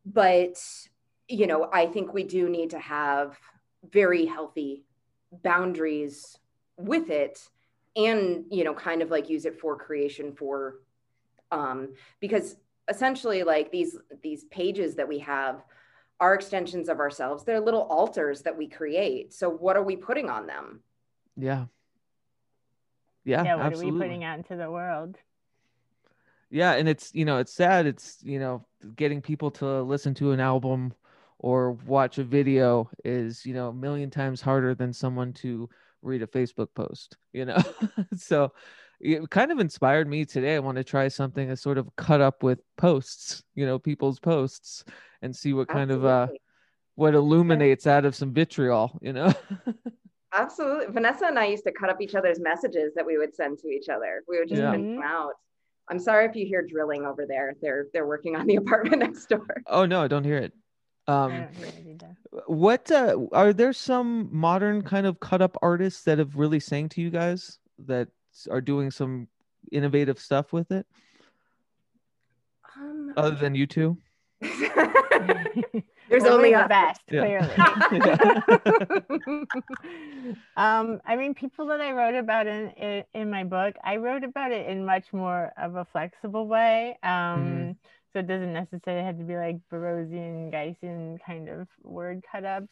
but 0.05 0.59
you 1.29 1.47
know 1.47 1.69
i 1.73 1.87
think 1.87 2.13
we 2.13 2.25
do 2.25 2.49
need 2.49 2.71
to 2.71 2.79
have 2.79 3.39
very 3.91 4.27
healthy 4.27 4.85
boundaries 5.43 6.39
with 6.77 7.11
it 7.11 7.49
and 7.97 8.45
you 8.51 8.65
know 8.65 8.75
kind 8.75 9.03
of 9.03 9.11
like 9.11 9.29
use 9.31 9.45
it 9.45 9.59
for 9.59 9.77
creation 9.77 10.33
for 10.33 10.81
um 11.51 11.89
because 12.21 12.57
essentially 12.89 13.43
like 13.43 13.71
these 13.71 13.97
these 14.23 14.45
pages 14.45 14.95
that 14.97 15.09
we 15.09 15.19
have 15.19 15.65
are 16.21 16.35
extensions 16.35 16.89
of 16.89 17.01
ourselves. 17.01 17.45
They're 17.45 17.61
little 17.61 17.83
altars 17.83 18.43
that 18.43 18.57
we 18.57 18.69
create. 18.69 19.33
So 19.35 19.51
what 19.51 19.77
are 19.77 19.83
we 19.83 19.97
putting 19.97 20.31
on 20.31 20.47
them? 20.47 20.81
Yeah. 21.37 21.67
Yeah 23.25 23.43
yeah, 23.43 23.57
what 23.57 23.67
absolutely. 23.67 23.91
are 23.91 23.95
we 23.95 24.01
putting 24.01 24.25
out 24.25 24.39
into 24.39 24.57
the 24.57 24.71
world? 24.71 25.19
yeah 26.51 26.73
and 26.75 26.89
it's 26.89 27.13
you 27.15 27.25
know 27.25 27.39
it's 27.39 27.53
sad. 27.53 27.87
It's 27.87 28.19
you 28.23 28.39
know 28.39 28.65
getting 28.95 29.21
people 29.23 29.51
to 29.53 29.83
listen 29.83 30.15
to 30.15 30.33
an 30.33 30.41
album 30.41 30.93
or 31.45 31.73
watch 31.73 32.17
a 32.17 32.25
video 32.25 32.89
is 33.05 33.45
you 33.45 33.53
know 33.53 33.69
a 33.69 33.75
million 33.75 34.09
times 34.09 34.41
harder 34.41 34.75
than 34.75 34.95
someone 34.95 35.31
to 35.31 35.69
read 36.01 36.23
a 36.23 36.27
facebook 36.27 36.69
post 36.75 37.19
you 37.35 37.45
know 37.45 37.59
so 38.17 38.51
it 38.99 39.29
kind 39.29 39.53
of 39.53 39.59
inspired 39.59 40.09
me 40.09 40.25
today 40.25 40.57
i 40.57 40.59
want 40.59 40.77
to 40.77 40.85
try 40.85 41.07
something 41.07 41.47
that's 41.49 41.61
sort 41.61 41.77
of 41.77 41.87
cut 41.97 42.23
up 42.23 42.43
with 42.43 42.61
posts 42.79 43.43
you 43.55 43.67
know 43.67 43.79
people's 43.79 44.19
posts 44.19 44.85
and 45.21 45.37
see 45.37 45.53
what 45.53 45.69
kind 45.69 45.91
of 45.91 46.07
uh 46.07 46.27
what 46.95 47.15
illuminates 47.15 47.87
out 47.87 48.07
of 48.07 48.17
some 48.17 48.33
vitriol 48.33 48.99
you 49.03 49.13
know 49.13 49.31
Absolutely. 50.37 50.87
Vanessa 50.93 51.27
and 51.27 51.39
I 51.39 51.45
used 51.47 51.63
to 51.65 51.71
cut 51.73 51.91
up 51.91 52.01
each 52.01 52.17
other's 52.17 52.41
messages 52.41 52.93
that 52.97 53.07
we 53.07 53.19
would 53.19 53.33
send 53.37 53.57
to 53.61 53.69
each 53.69 53.89
other. 53.89 54.25
We 54.27 54.41
would 54.41 54.49
just 54.49 54.61
Yeah. 54.61 54.71
print 54.71 54.85
them 54.97 55.05
out. 55.05 55.35
I'm 55.89 56.01
sorry 56.01 56.27
if 56.27 56.35
you 56.35 56.45
hear 56.45 56.67
drilling 56.67 57.05
over 57.07 57.25
there. 57.25 57.55
They're 57.63 57.87
they're 57.93 58.09
working 58.09 58.35
on 58.35 58.47
the 58.49 58.57
apartment 58.63 58.99
next 59.03 59.29
door. 59.29 59.47
oh 59.69 59.87
no 59.87 60.03
i 60.03 60.09
don't 60.09 60.25
hear 60.25 60.39
it 60.39 60.53
I 60.53 60.64
um 61.07 61.33
don't 61.33 61.55
hear 61.57 61.67
it 61.67 61.87
either. 61.87 62.17
what 62.47 62.91
uh, 62.91 63.17
are 63.33 63.53
there 63.53 63.73
some 63.73 64.29
modern 64.33 64.83
kind 64.83 65.07
of 65.07 65.21
cut 65.21 65.41
up 65.43 65.57
artists 65.63 66.03
that 66.05 66.19
have 66.19 66.37
really 66.37 66.61
sang 66.61 66.89
to 66.89 67.01
you 67.01 67.11
guys 67.11 67.59
that 67.79 68.09
are 68.51 68.61
doing 68.61 68.91
some 68.91 69.29
innovative 69.71 70.19
stuff 70.19 70.53
with 70.53 70.71
it 70.73 70.87
Um, 72.77 73.13
other 73.17 73.37
than 73.37 73.55
you 73.55 73.67
two 73.67 73.99
There's 76.11 76.25
only 76.25 76.51
we're 76.51 76.63
the 76.63 76.69
best, 76.69 77.01
Yeah. 77.11 77.21
clearly. 77.21 77.57
um, 80.57 81.01
I 81.07 81.17
mean, 81.17 81.35
people 81.35 81.67
that 81.69 81.81
I 81.81 81.93
wrote 81.93 82.15
about 82.15 82.47
in, 82.47 82.69
in 82.71 83.05
in 83.15 83.31
my 83.31 83.45
book, 83.45 83.75
I 83.83 83.97
wrote 83.97 84.23
about 84.25 84.53
it 84.53 84.67
in 84.69 84.85
much 84.85 85.13
more 85.13 85.53
of 85.57 85.77
a 85.77 85.85
flexible 85.87 86.47
way. 86.47 86.99
Um, 87.03 87.11
Mhm. 87.11 87.77
So 88.15 88.21
it 88.21 88.29
doesn't 88.29 88.55
necessarily 88.55 89.05
have 89.05 89.19
to 89.19 89.25
be 89.25 89.37
like 89.37 89.59
Burroughsian, 89.71 90.53
Geisian 90.53 91.19
kind 91.27 91.51
of 91.51 91.69
word 91.85 92.25
cut 92.31 92.45
ups. 92.47 92.69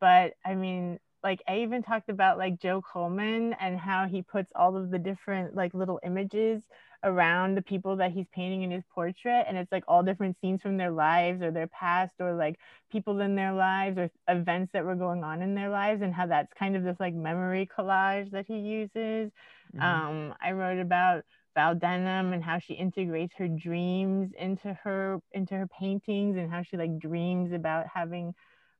But 0.00 0.34
I 0.46 0.54
mean, 0.54 0.98
like 1.22 1.42
I 1.48 1.58
even 1.60 1.82
talked 1.82 2.10
about 2.10 2.38
like 2.38 2.60
Joe 2.60 2.82
Coleman 2.82 3.54
and 3.60 3.78
how 3.78 4.06
he 4.06 4.22
puts 4.22 4.52
all 4.56 4.76
of 4.76 4.90
the 4.90 4.98
different 4.98 5.54
like 5.56 5.74
little 5.74 6.00
images 6.04 6.62
around 7.04 7.54
the 7.56 7.62
people 7.62 7.96
that 7.96 8.12
he's 8.12 8.26
painting 8.32 8.62
in 8.62 8.70
his 8.70 8.84
portrait 8.94 9.44
and 9.48 9.58
it's 9.58 9.72
like 9.72 9.84
all 9.88 10.02
different 10.02 10.36
scenes 10.40 10.62
from 10.62 10.76
their 10.78 10.90
lives 10.90 11.42
or 11.42 11.50
their 11.50 11.66
past 11.68 12.14
or 12.20 12.34
like 12.34 12.58
people 12.90 13.20
in 13.20 13.36
their 13.36 13.52
lives 13.52 13.98
or 13.98 14.10
events 14.28 14.70
that 14.72 14.84
were 14.84 14.94
going 14.94 15.22
on 15.24 15.42
in 15.42 15.54
their 15.54 15.68
lives 15.70 16.02
and 16.02 16.14
how 16.14 16.26
that's 16.26 16.52
kind 16.58 16.76
of 16.76 16.82
this 16.82 16.96
like 17.00 17.14
memory 17.14 17.68
collage 17.76 18.30
that 18.30 18.46
he 18.46 18.58
uses 18.58 19.30
Mhm. 19.74 19.80
um 19.84 20.34
i 20.42 20.52
wrote 20.52 20.78
about 20.78 21.24
val 21.54 21.74
denham 21.74 22.32
and 22.32 22.42
how 22.44 22.58
she 22.58 22.74
integrates 22.74 23.34
her 23.36 23.48
dreams 23.48 24.30
into 24.38 24.72
her 24.82 25.20
into 25.32 25.54
her 25.54 25.66
paintings 25.68 26.36
and 26.36 26.50
how 26.50 26.62
she 26.62 26.76
like 26.76 26.98
dreams 26.98 27.52
about 27.52 27.86
having 27.92 28.34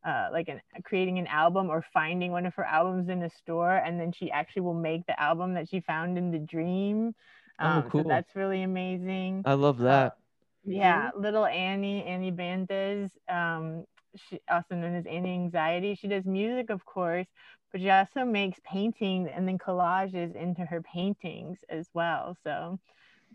uh, 0.04 0.28
like 0.32 0.48
an 0.48 0.60
creating 0.84 1.18
an 1.18 1.26
album 1.26 1.68
or 1.70 1.84
finding 1.92 2.30
one 2.32 2.46
of 2.46 2.54
her 2.54 2.64
albums 2.64 3.08
in 3.08 3.22
a 3.22 3.30
store 3.30 3.76
and 3.76 4.00
then 4.00 4.12
she 4.12 4.30
actually 4.30 4.62
will 4.62 4.74
make 4.74 5.06
the 5.06 5.20
album 5.20 5.54
that 5.54 5.68
she 5.68 5.80
found 5.80 6.16
in 6.18 6.30
the 6.30 6.38
dream 6.38 7.14
Oh, 7.62 7.62
um, 7.62 7.90
cool. 7.90 7.96
so 7.96 8.02
that's 8.06 8.34
really 8.34 8.62
amazing 8.62 9.44
I 9.44 9.54
love 9.54 9.78
that. 9.78 10.18
yeah, 10.64 11.10
little 11.16 11.46
Annie, 11.46 12.04
Annie 12.04 12.30
Bandez, 12.30 13.10
um, 13.28 13.84
she 14.16 14.40
also 14.50 14.74
known 14.74 14.94
as 14.94 15.06
Annie 15.06 15.32
Anxiety. 15.34 15.94
She 15.94 16.08
does 16.08 16.24
music, 16.24 16.70
of 16.70 16.84
course, 16.84 17.26
but 17.74 17.82
she 17.82 17.90
also 17.90 18.24
makes 18.24 18.60
paintings 18.64 19.30
and 19.34 19.48
then 19.48 19.58
collages 19.58 20.36
into 20.36 20.64
her 20.64 20.80
paintings 20.82 21.58
as 21.68 21.90
well. 21.92 22.38
So 22.44 22.78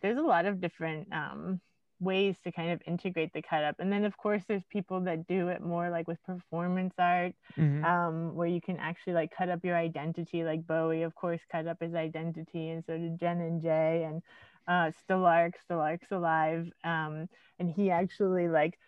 there's 0.02 0.18
a 0.18 0.22
lot 0.22 0.46
of 0.46 0.62
different 0.62 1.10
um, 1.14 1.60
ways 2.00 2.38
to 2.46 2.52
kind 2.54 2.72
of 2.72 2.82
integrate 2.88 3.34
the 3.34 3.42
cut 3.42 3.66
up. 3.66 3.76
And 3.80 3.92
then, 3.92 4.06
of 4.06 4.18
course, 4.18 4.44
there's 4.48 4.64
people 4.72 5.02
that 5.02 5.28
do 5.28 5.50
it 5.50 5.62
more 5.62 5.90
like 5.90 6.08
with 6.08 6.24
performance 6.24 6.96
art, 6.98 7.34
Mhm. 7.58 7.86
um, 7.86 8.36
where 8.36 8.48
you 8.48 8.62
can 8.62 8.78
actually 8.78 9.14
like 9.14 9.32
cut 9.38 9.50
up 9.50 9.66
your 9.66 9.76
identity. 9.78 10.46
Like 10.46 10.66
Bowie, 10.66 11.04
of 11.04 11.16
course, 11.16 11.42
cut 11.52 11.68
up 11.68 11.82
his 11.82 11.96
identity, 11.96 12.70
and 12.70 12.86
so 12.86 12.98
did 12.98 13.20
Jen 13.20 13.42
and 13.42 13.62
Jaye 13.62 14.08
and 14.10 14.24
uh, 14.68 14.92
Stelarc. 15.10 15.56
Stelarc's 15.70 16.12
alive, 16.12 16.72
um, 16.86 17.28
and 17.60 17.70
he 17.70 17.92
actually 17.92 18.48
like 18.48 18.80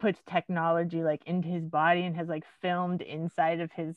puts 0.00 0.20
technology 0.28 1.04
like 1.04 1.22
into 1.26 1.48
his 1.48 1.64
body 1.64 2.02
and 2.02 2.16
has 2.16 2.28
like 2.28 2.44
filmed 2.60 3.02
inside 3.02 3.60
of 3.60 3.70
his 3.72 3.96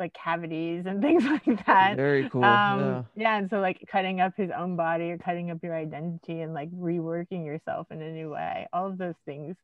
like 0.00 0.14
cavities 0.14 0.86
and 0.86 1.00
things 1.02 1.24
like 1.24 1.66
that. 1.66 1.96
Very 1.96 2.28
cool. 2.28 2.44
Um, 2.44 2.80
yeah. 2.80 3.02
yeah, 3.14 3.38
and 3.38 3.50
so 3.50 3.60
like 3.60 3.84
cutting 3.90 4.20
up 4.20 4.32
his 4.36 4.50
own 4.56 4.74
body 4.76 5.10
or 5.10 5.18
cutting 5.18 5.50
up 5.50 5.58
your 5.62 5.76
identity 5.76 6.40
and 6.40 6.54
like 6.54 6.70
reworking 6.72 7.44
yourself 7.44 7.86
in 7.90 8.02
a 8.02 8.10
new 8.10 8.30
way. 8.30 8.66
All 8.72 8.88
of 8.88 8.98
those 8.98 9.14
things 9.24 9.56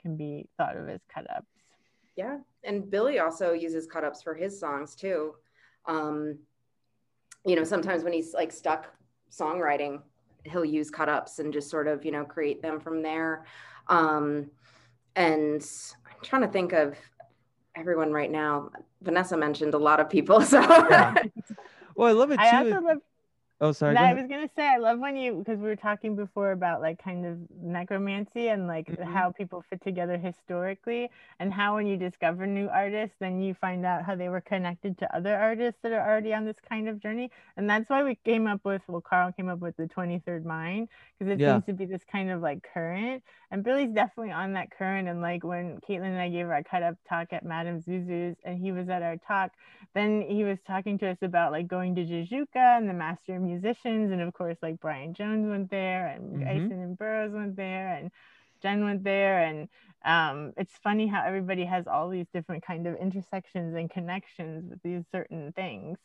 can 0.00 0.16
be 0.16 0.46
thought 0.56 0.76
of 0.76 0.88
as 0.88 1.00
cut 1.12 1.26
ups. 1.34 1.46
Yeah, 2.16 2.38
and 2.64 2.90
Billy 2.90 3.18
also 3.18 3.52
uses 3.52 3.86
cut 3.86 4.04
ups 4.04 4.22
for 4.22 4.34
his 4.34 4.58
songs 4.58 4.94
too. 4.94 5.34
Um, 5.86 6.38
you 7.44 7.56
know, 7.56 7.64
sometimes 7.64 8.04
when 8.04 8.12
he's 8.12 8.34
like 8.34 8.52
stuck 8.52 8.92
songwriting, 9.30 10.02
he'll 10.44 10.64
use 10.64 10.90
cut 10.90 11.08
ups 11.08 11.38
and 11.38 11.52
just 11.52 11.70
sort 11.70 11.88
of, 11.88 12.04
you 12.04 12.10
know, 12.10 12.24
create 12.24 12.62
them 12.62 12.80
from 12.80 13.02
there. 13.02 13.46
Um, 13.88 14.50
and 15.16 15.64
I'm 16.06 16.22
trying 16.22 16.42
to 16.42 16.48
think 16.48 16.72
of 16.72 16.96
everyone 17.78 18.12
right 18.12 18.30
now. 18.30 18.70
Vanessa 19.02 19.36
mentioned 19.36 19.74
a 19.74 19.78
lot 19.78 20.00
of 20.00 20.10
people, 20.10 20.40
so 20.52 20.60
Yeah. 20.60 21.14
Well, 21.94 22.06
I 22.08 22.12
love 22.12 22.30
it 22.30 22.36
too. 22.36 22.42
I 22.42 22.58
also 22.58 22.80
love 22.80 22.98
oh, 23.60 23.72
sorry. 23.72 23.94
No, 23.94 24.00
I 24.02 24.12
was 24.14 24.26
gonna 24.28 24.48
say 24.56 24.66
I 24.66 24.76
love 24.78 24.98
when 24.98 25.16
you 25.16 25.34
because 25.34 25.58
we 25.58 25.66
were 25.68 25.76
talking 25.76 26.14
before 26.16 26.52
about 26.52 26.80
like 26.80 27.02
kind 27.02 27.24
of 27.26 27.38
necromancy 27.62 28.48
and 28.48 28.66
like 28.66 28.86
Mhm. 28.86 29.02
how 29.04 29.32
people 29.32 29.62
fit 29.68 29.80
together 29.82 30.16
historically 30.18 31.10
and 31.40 31.52
how 31.52 31.74
when 31.76 31.86
you 31.86 31.96
discover 31.96 32.46
new 32.46 32.68
artists 32.68 33.16
then 33.18 33.40
you 33.40 33.54
find 33.54 33.84
out 33.84 34.04
how 34.04 34.14
they 34.14 34.28
were 34.28 34.40
connected 34.40 34.96
to 34.98 35.16
other 35.16 35.36
artists 35.36 35.80
that 35.82 35.92
are 35.92 36.06
already 36.08 36.32
on 36.34 36.44
this 36.44 36.56
kind 36.68 36.88
of 36.88 37.00
journey 37.00 37.30
and 37.56 37.68
that's 37.68 37.88
why 37.90 38.02
we 38.02 38.14
came 38.24 38.46
up 38.46 38.64
with 38.64 38.82
well 38.88 39.00
Carl 39.00 39.32
came 39.32 39.48
up 39.48 39.58
with 39.60 39.76
the 39.76 39.88
23rd 39.88 40.44
mind 40.44 40.88
because 41.18 41.32
it 41.32 41.40
Yeah. 41.40 41.54
seems 41.54 41.64
to 41.66 41.72
be 41.72 41.84
this 41.86 42.04
kind 42.04 42.30
of 42.30 42.40
like 42.40 42.62
current 42.74 43.22
and 43.50 43.64
Billy's 43.64 43.90
definitely 43.92 44.32
on 44.32 44.52
that 44.52 44.70
current 44.70 45.08
and 45.08 45.20
like 45.20 45.42
when 45.44 45.80
Caitlin 45.80 46.04
and 46.12 46.18
I 46.20 46.28
gave 46.28 46.48
our 46.48 46.62
cut 46.62 46.82
up 46.82 46.96
talk 47.08 47.32
at 47.32 47.44
Madame 47.44 47.80
Zuzu's 47.82 48.36
and 48.44 48.58
he 48.58 48.72
was 48.72 48.88
at 48.88 49.02
our 49.02 49.16
talk 49.16 49.52
then 49.94 50.22
he 50.22 50.44
was 50.44 50.58
talking 50.66 50.98
to 50.98 51.08
us 51.08 51.18
about 51.22 51.52
like 51.52 51.66
going 51.66 51.94
to 51.94 52.04
Jajouka 52.04 52.78
and 52.78 52.88
the 52.88 52.92
master 52.94 53.38
musicians 53.52 54.12
and 54.12 54.20
of 54.20 54.32
course 54.32 54.58
like 54.62 54.80
Brian 54.80 55.12
Jones 55.14 55.48
went 55.48 55.70
there 55.70 56.06
and 56.06 56.24
Mhm. 56.42 56.68
Gysin 56.70 56.82
and 56.84 56.98
Burroughs 56.98 57.32
went 57.32 57.56
there 57.56 57.88
and 57.96 58.10
Jen 58.62 58.84
went 58.84 59.04
there 59.04 59.38
and 59.48 59.68
um, 60.04 60.52
it's 60.56 60.72
funny 60.82 61.06
how 61.06 61.22
everybody 61.24 61.64
has 61.64 61.86
all 61.86 62.08
these 62.08 62.26
different 62.34 62.64
kind 62.64 62.86
of 62.86 62.96
intersections 62.96 63.74
and 63.76 63.90
connections 63.90 64.70
with 64.70 64.80
these 64.82 65.04
certain 65.12 65.52
things. 65.52 65.98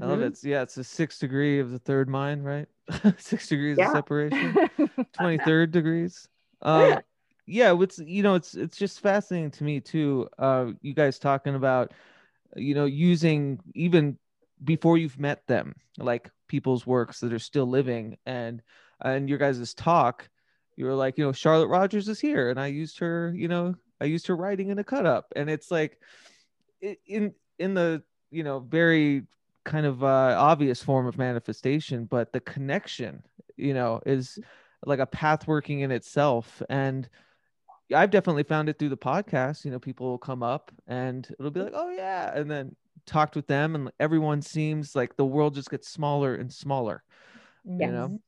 I 0.00 0.06
love 0.06 0.20
it. 0.22 0.26
It's- 0.26 0.44
Yeah, 0.44 0.62
it's 0.62 0.76
a 0.76 0.84
six 0.84 1.18
degree 1.18 1.58
of 1.60 1.70
the 1.70 1.78
third 1.78 2.08
mind, 2.08 2.44
right? 2.44 2.68
six 3.18 3.48
degrees 3.48 3.78
Yeah. 3.78 3.86
of 3.86 3.90
separation. 3.92 4.54
23rd 5.14 5.72
degrees 5.72 6.28
um 6.62 7.02
yeah 7.46 7.74
it's 7.80 7.98
you 7.98 8.22
know 8.22 8.34
it's 8.34 8.54
it's 8.54 8.76
just 8.76 9.00
fascinating 9.00 9.50
to 9.50 9.64
me 9.64 9.80
too 9.80 10.28
uh 10.38 10.66
you 10.82 10.92
guys 10.94 11.18
talking 11.18 11.54
about 11.54 11.92
you 12.56 12.74
know 12.74 12.84
using 12.84 13.58
even 13.74 14.18
before 14.62 14.98
you've 14.98 15.18
met 15.18 15.46
them 15.46 15.74
like 15.98 16.30
people's 16.48 16.86
works 16.86 17.20
that 17.20 17.32
are 17.32 17.38
still 17.38 17.66
living. 17.66 18.16
And 18.26 18.62
and 19.00 19.28
your 19.28 19.38
guys' 19.38 19.74
talk 19.74 20.28
you 20.78 20.84
were 20.84 20.94
like 20.94 21.18
you 21.18 21.24
know 21.24 21.32
charlotte 21.32 21.66
rogers 21.66 22.08
is 22.08 22.20
here 22.20 22.50
and 22.50 22.58
i 22.58 22.68
used 22.68 23.00
her 23.00 23.32
you 23.34 23.48
know 23.48 23.74
i 24.00 24.04
used 24.04 24.28
her 24.28 24.36
writing 24.36 24.68
in 24.68 24.78
a 24.78 24.84
cut 24.84 25.04
up 25.04 25.26
and 25.34 25.50
it's 25.50 25.72
like 25.72 25.98
in 27.06 27.34
in 27.58 27.74
the 27.74 28.00
you 28.30 28.44
know 28.44 28.60
very 28.60 29.24
kind 29.64 29.84
of 29.84 30.02
uh 30.04 30.34
obvious 30.38 30.82
form 30.82 31.06
of 31.06 31.18
manifestation 31.18 32.04
but 32.04 32.32
the 32.32 32.40
connection 32.40 33.22
you 33.56 33.74
know 33.74 34.00
is 34.06 34.38
like 34.86 35.00
a 35.00 35.06
path 35.06 35.48
working 35.48 35.80
in 35.80 35.90
itself. 35.90 36.62
And 36.70 37.08
i've 37.94 38.10
definitely 38.10 38.44
found 38.44 38.68
it 38.68 38.78
through 38.78 38.90
the 38.90 38.96
podcast 38.96 39.64
you 39.64 39.70
know 39.70 39.78
people 39.78 40.06
will 40.06 40.18
come 40.18 40.42
up 40.42 40.70
and 40.86 41.26
it'll 41.38 41.50
be 41.50 41.60
like 41.60 41.72
oh 41.74 41.90
yeah. 41.90 42.30
And 42.34 42.50
then 42.50 42.76
talked 43.08 43.34
with 43.34 43.46
them 43.46 43.74
and 43.74 43.90
everyone 43.98 44.42
seems 44.42 44.94
like 44.94 45.16
the 45.16 45.26
world 45.26 45.54
just 45.54 45.70
gets 45.70 45.88
smaller 45.88 46.34
and 46.34 46.52
smaller 46.52 47.02
you 47.68 47.92
know. 47.92 48.20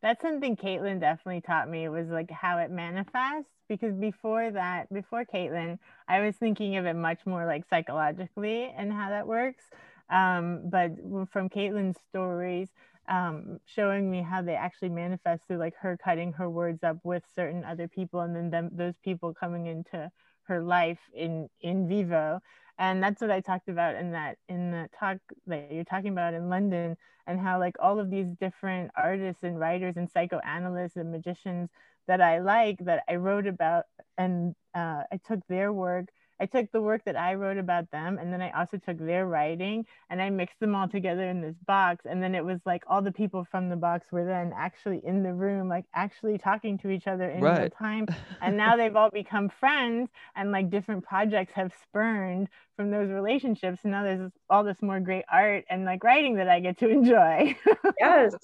That's 0.00 0.22
something 0.22 0.56
Caitlin 0.56 1.00
definitely 1.00 1.40
taught 1.40 1.68
me 1.68 1.88
was 1.88 2.08
like 2.08 2.30
how 2.30 2.58
it 2.58 2.70
manifests. 2.70 3.50
Because 3.68 3.94
before 3.94 4.50
that, 4.50 4.90
before 4.92 5.24
Caitlin, 5.24 5.78
I 6.08 6.20
was 6.20 6.36
thinking 6.36 6.76
of 6.76 6.86
it 6.86 6.94
much 6.94 7.26
more 7.26 7.44
like 7.44 7.68
psychologically 7.68 8.72
and 8.76 8.92
how 8.92 9.10
that 9.10 9.26
works. 9.26 9.64
Um, 10.08 10.70
but 10.70 10.92
from 11.30 11.50
Caitlin's 11.50 11.98
stories, 12.08 12.68
um, 13.08 13.58
showing 13.66 14.10
me 14.10 14.22
how 14.22 14.40
they 14.40 14.54
actually 14.54 14.88
manifest 14.90 15.42
through 15.46 15.58
like 15.58 15.74
her 15.80 15.98
cutting 16.02 16.32
her 16.34 16.48
words 16.48 16.82
up 16.82 16.98
with 17.04 17.24
certain 17.34 17.64
other 17.64 17.88
people 17.88 18.20
and 18.20 18.34
then 18.34 18.50
them, 18.50 18.70
those 18.72 18.94
people 19.02 19.34
coming 19.34 19.66
into 19.66 20.10
her 20.44 20.62
life 20.62 20.98
in 21.14 21.48
in 21.60 21.88
vivo 21.88 22.40
and 22.78 23.02
that's 23.02 23.20
what 23.20 23.30
i 23.30 23.40
talked 23.40 23.68
about 23.68 23.94
in 23.96 24.12
that 24.12 24.38
in 24.48 24.70
the 24.70 24.88
talk 24.98 25.18
that 25.46 25.70
you're 25.72 25.84
talking 25.84 26.12
about 26.12 26.34
in 26.34 26.48
london 26.48 26.96
and 27.26 27.38
how 27.38 27.58
like 27.58 27.76
all 27.80 28.00
of 28.00 28.10
these 28.10 28.28
different 28.40 28.90
artists 28.96 29.42
and 29.42 29.60
writers 29.60 29.96
and 29.96 30.10
psychoanalysts 30.10 30.96
and 30.96 31.12
magicians 31.12 31.68
that 32.08 32.20
I 32.22 32.40
like 32.40 32.78
that 32.86 33.04
I 33.08 33.16
wrote 33.16 33.46
about 33.46 33.84
and 34.16 34.56
uh, 34.74 35.04
I 35.12 35.20
took 35.24 35.46
their 35.46 35.72
work. 35.72 36.06
I 36.40 36.46
took 36.46 36.70
the 36.72 36.80
work 36.80 37.02
that 37.04 37.16
I 37.16 37.34
wrote 37.34 37.58
about 37.58 37.90
them 37.90 38.18
and 38.18 38.32
then 38.32 38.40
I 38.40 38.50
also 38.50 38.76
took 38.76 38.98
their 38.98 39.26
writing 39.26 39.86
and 40.10 40.20
I 40.22 40.30
mixed 40.30 40.60
them 40.60 40.74
all 40.74 40.88
together 40.88 41.28
in 41.28 41.40
this 41.40 41.56
box. 41.66 42.04
And 42.06 42.22
then 42.22 42.34
it 42.34 42.44
was 42.44 42.60
like 42.64 42.84
all 42.86 43.02
the 43.02 43.12
people 43.12 43.44
from 43.50 43.68
the 43.68 43.76
box 43.76 44.06
were 44.12 44.24
then 44.24 44.52
actually 44.56 45.00
in 45.04 45.22
the 45.22 45.32
room, 45.34 45.68
like 45.68 45.84
actually 45.94 46.38
talking 46.38 46.78
to 46.78 46.90
each 46.90 47.06
other 47.06 47.28
in 47.30 47.40
real 47.60 47.70
time. 47.70 48.06
And 48.40 48.56
now 48.56 48.76
they've 48.76 48.94
all 48.94 49.10
become 49.10 49.48
friends 49.48 50.10
and 50.36 50.52
like 50.52 50.70
different 50.70 51.04
projects 51.04 51.52
have 51.54 51.72
spurned 51.82 52.48
from 52.76 52.90
those 52.90 53.10
relationships. 53.10 53.80
And 53.82 53.90
now 53.92 54.04
there's 54.04 54.30
all 54.48 54.62
this 54.62 54.80
more 54.80 55.00
great 55.00 55.24
art 55.30 55.64
and 55.68 55.84
like 55.84 56.04
writing 56.04 56.36
that 56.36 56.48
I 56.48 56.60
get 56.60 56.78
to 56.78 56.88
enjoy. 56.88 57.56
Yes, 57.98 58.34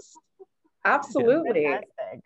absolutely. 0.84 1.62
Fantastic. 1.64 2.24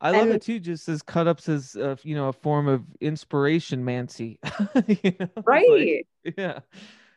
I 0.00 0.12
love 0.12 0.22
And- 0.22 0.32
it 0.34 0.42
too, 0.42 0.60
just 0.60 0.88
as 0.88 1.02
cut 1.02 1.26
ups 1.26 1.48
as 1.48 1.74
uh, 1.76 1.96
you 2.02 2.14
know 2.14 2.28
a 2.28 2.32
form 2.32 2.68
of 2.68 2.84
inspiration, 3.00 3.84
Mancy. 3.84 4.38
You 4.74 5.12
know, 5.18 5.26
it's 5.36 5.36
like- 5.36 5.46
Right. 5.46 6.06
yeah. 6.36 6.60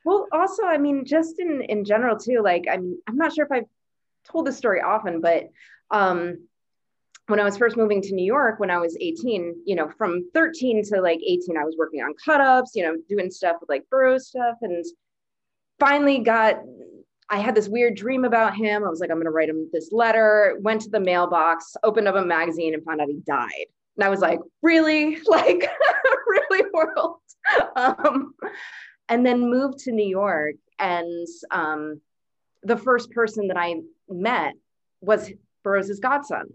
Well, 0.04 0.28
also, 0.32 0.64
I 0.66 0.78
mean, 0.78 1.06
just 1.06 1.40
in 1.40 1.62
in 1.62 1.86
general 1.86 2.18
too. 2.18 2.42
Like, 2.44 2.66
I'm 2.72 2.98
I'm 3.08 3.18
not 3.18 3.34
sure 3.34 3.46
if 3.46 3.52
I've 3.52 3.70
told 4.26 4.48
this 4.48 4.58
story 4.58 4.82
often, 4.82 5.22
but 5.22 5.50
um, 5.92 6.48
when 7.28 7.40
I 7.40 7.44
was 7.44 7.56
first 7.58 7.78
moving 7.78 8.02
to 8.02 8.16
New 8.16 8.26
York, 8.26 8.60
when 8.60 8.72
I 8.72 8.78
was 8.80 8.98
18, 9.00 9.62
you 9.66 9.76
know, 9.76 9.90
from 9.98 10.30
13 10.34 10.84
to 10.86 11.02
like 11.02 11.20
18, 11.26 11.56
I 11.58 11.64
was 11.66 11.76
working 11.78 12.02
on 12.02 12.14
cut 12.26 12.42
ups, 12.42 12.72
you 12.76 12.84
know, 12.84 12.96
doing 13.08 13.30
stuff 13.30 13.58
with 13.62 13.70
like 13.70 13.88
Burroughs 13.92 14.28
stuff, 14.28 14.56
and 14.64 14.84
finally 15.80 16.20
got. 16.20 16.62
I 17.32 17.40
had 17.40 17.56
this 17.56 17.70
weird 17.70 17.96
dream 17.96 18.26
about 18.26 18.56
him. 18.56 18.84
I 18.84 18.90
was 18.90 19.00
like, 19.00 19.10
I'm 19.10 19.18
gonna 19.18 19.32
write 19.32 19.48
him 19.48 19.70
this 19.72 19.94
letter. 19.94 20.58
Went 20.60 20.82
to 20.82 20.90
the 20.90 21.00
mailbox, 21.00 21.78
opened 21.82 22.10
up 22.10 22.16
a 22.16 22.26
magazine, 22.26 22.74
and 22.74 22.84
found 22.84 23.00
out 23.00 23.08
he 23.08 23.22
died. 23.26 23.68
And 23.96 24.04
I 24.04 24.10
was 24.10 24.20
like, 24.20 24.40
really, 24.62 25.18
like, 25.26 25.66
really, 26.28 26.70
world. 26.74 27.18
Um, 27.76 28.36
and 29.10 29.26
then 29.26 29.50
moved 29.50 29.80
to 29.80 29.92
New 29.92 30.08
York. 30.08 30.56
And 30.78 31.28
um, 31.50 32.00
the 32.62 32.78
first 32.78 33.10
person 33.10 33.48
that 33.48 33.58
I 33.58 33.78
met 34.08 34.54
was 35.02 35.32
Burroughs' 35.64 36.00
godson. 36.00 36.54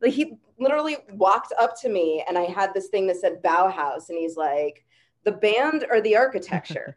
Like 0.00 0.12
he 0.12 0.34
literally 0.60 0.98
walked 1.10 1.52
up 1.58 1.72
to 1.80 1.88
me, 1.88 2.24
and 2.28 2.38
I 2.38 2.44
had 2.44 2.72
this 2.72 2.86
thing 2.86 3.08
that 3.08 3.16
said 3.16 3.42
Bauhaus, 3.42 4.10
and 4.10 4.18
he's 4.18 4.36
like, 4.36 4.84
"The 5.24 5.32
band 5.32 5.86
or 5.90 6.00
the 6.00 6.16
architecture?" 6.16 6.96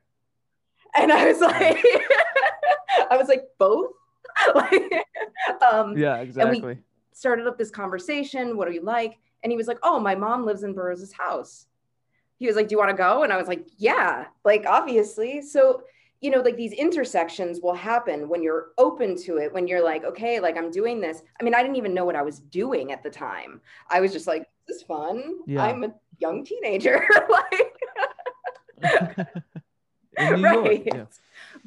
and 0.95 1.11
I 1.11 1.31
was 1.31 1.39
like, 1.39 1.85
"I 3.09 3.17
was 3.17 3.27
like 3.27 3.43
both." 3.57 3.91
like, 4.55 5.05
um, 5.71 5.97
Yeah, 5.97 6.17
exactly. 6.17 6.77
started 7.13 7.47
up 7.47 7.57
this 7.57 7.71
conversation. 7.71 8.55
What 8.57 8.67
do 8.67 8.73
you 8.73 8.83
like? 8.83 9.17
And 9.43 9.51
he 9.51 9.57
was 9.57 9.67
like, 9.67 9.79
Oh, 9.83 9.99
my 9.99 10.15
mom 10.15 10.45
lives 10.45 10.63
in 10.63 10.73
Burroughs' 10.73 11.11
house. 11.11 11.67
he 12.37 12.47
was 12.47 12.55
like, 12.55 12.67
Do 12.67 12.73
you 12.73 12.79
want 12.79 12.91
to 12.91 12.97
go? 12.97 13.23
And 13.23 13.33
I 13.33 13.37
was 13.37 13.47
like, 13.47 13.67
Yeah, 13.77 14.25
like 14.45 14.65
obviously. 14.65 15.41
So, 15.41 15.83
you 16.21 16.31
know, 16.31 16.41
like 16.41 16.57
these 16.57 16.73
intersections 16.73 17.59
will 17.61 17.73
happen 17.73 18.27
when 18.27 18.43
you're 18.43 18.67
open 18.77 19.15
to 19.23 19.37
it, 19.37 19.53
when 19.53 19.67
you're 19.67 19.83
like, 19.83 20.03
okay, 20.03 20.39
like 20.41 20.57
I'm 20.57 20.69
doing 20.69 20.99
this. 20.99 21.21
I 21.39 21.43
mean, 21.43 21.55
I 21.55 21.61
didn't 21.61 21.77
even 21.77 21.93
know 21.93 22.03
what 22.03 22.17
I 22.17 22.21
was 22.21 22.39
doing 22.39 22.91
at 22.91 23.03
the 23.03 23.09
time. 23.09 23.61
I 23.89 24.01
was 24.01 24.11
just 24.11 24.27
like, 24.27 24.45
this 24.67 24.77
is 24.77 24.83
fun. 24.83 25.39
Yeah. 25.47 25.63
I'm 25.63 25.83
a 25.85 25.93
young 26.19 26.43
teenager. 26.43 27.07
like 27.29 27.73
In 30.19 30.41
New 30.41 30.49
York, 30.49 30.65
right. 30.65 30.83
yeah. 30.85 31.05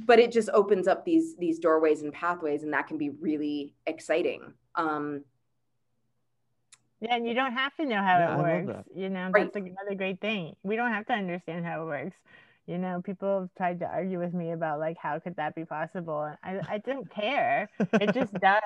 But 0.07 0.19
it 0.19 0.31
just 0.33 0.49
opens 0.53 0.87
up 0.87 1.05
these 1.05 1.37
these 1.37 1.59
doorways 1.59 2.03
and 2.03 2.13
pathways, 2.13 2.63
and 2.63 2.73
that 2.73 2.87
can 2.87 2.99
be 2.99 3.11
really 3.11 3.75
exciting. 3.87 4.53
Um, 4.75 5.25
Yeah, 7.01 7.17
and 7.17 7.27
you 7.27 7.35
don't 7.35 7.53
have 7.53 7.75
to 7.77 7.85
know 7.85 7.97
how 8.03 8.19
Yeah, 8.19 8.35
it 8.35 8.37
love 8.37 8.65
works. 8.65 8.89
You 8.95 9.09
know, 9.09 9.31
Right. 9.33 9.53
that's 9.53 9.57
another 9.57 9.95
great 9.97 10.21
thing. 10.21 10.55
We 10.63 10.77
don't 10.77 10.93
have 10.93 11.07
to 11.07 11.15
understand 11.15 11.67
how 11.67 11.83
it 11.83 11.87
works. 11.87 12.17
You 12.67 12.79
know, 12.79 13.03
people 13.03 13.41
have 13.41 13.51
tried 13.57 13.81
to 13.81 13.87
argue 13.87 14.21
with 14.21 14.33
me 14.35 14.53
about 14.53 14.79
like 14.79 14.97
how 14.99 15.19
could 15.19 15.35
that 15.37 15.55
be 15.57 15.65
possible, 15.65 16.23
and 16.23 16.39
I 16.45 16.75
I 16.75 16.79
don't 16.79 17.11
care. 17.11 17.69
It 18.01 18.15
just 18.15 18.33
does. 18.39 18.63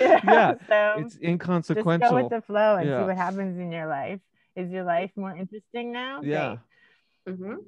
Yeah, 0.00 0.54
so 0.70 1.00
It's 1.00 1.18
just 1.74 1.84
go 2.00 2.14
with 2.14 2.30
the 2.30 2.42
flow 2.46 2.76
and 2.76 2.88
Yeah. 2.88 3.00
see 3.00 3.06
what 3.08 3.16
happens 3.16 3.58
in 3.58 3.72
your 3.72 3.88
life. 3.88 4.20
Is 4.54 4.70
your 4.70 4.84
life 4.84 5.10
more 5.16 5.34
interesting 5.36 5.90
now? 5.92 6.20
yeah. 6.22 6.56
Great. 7.26 7.58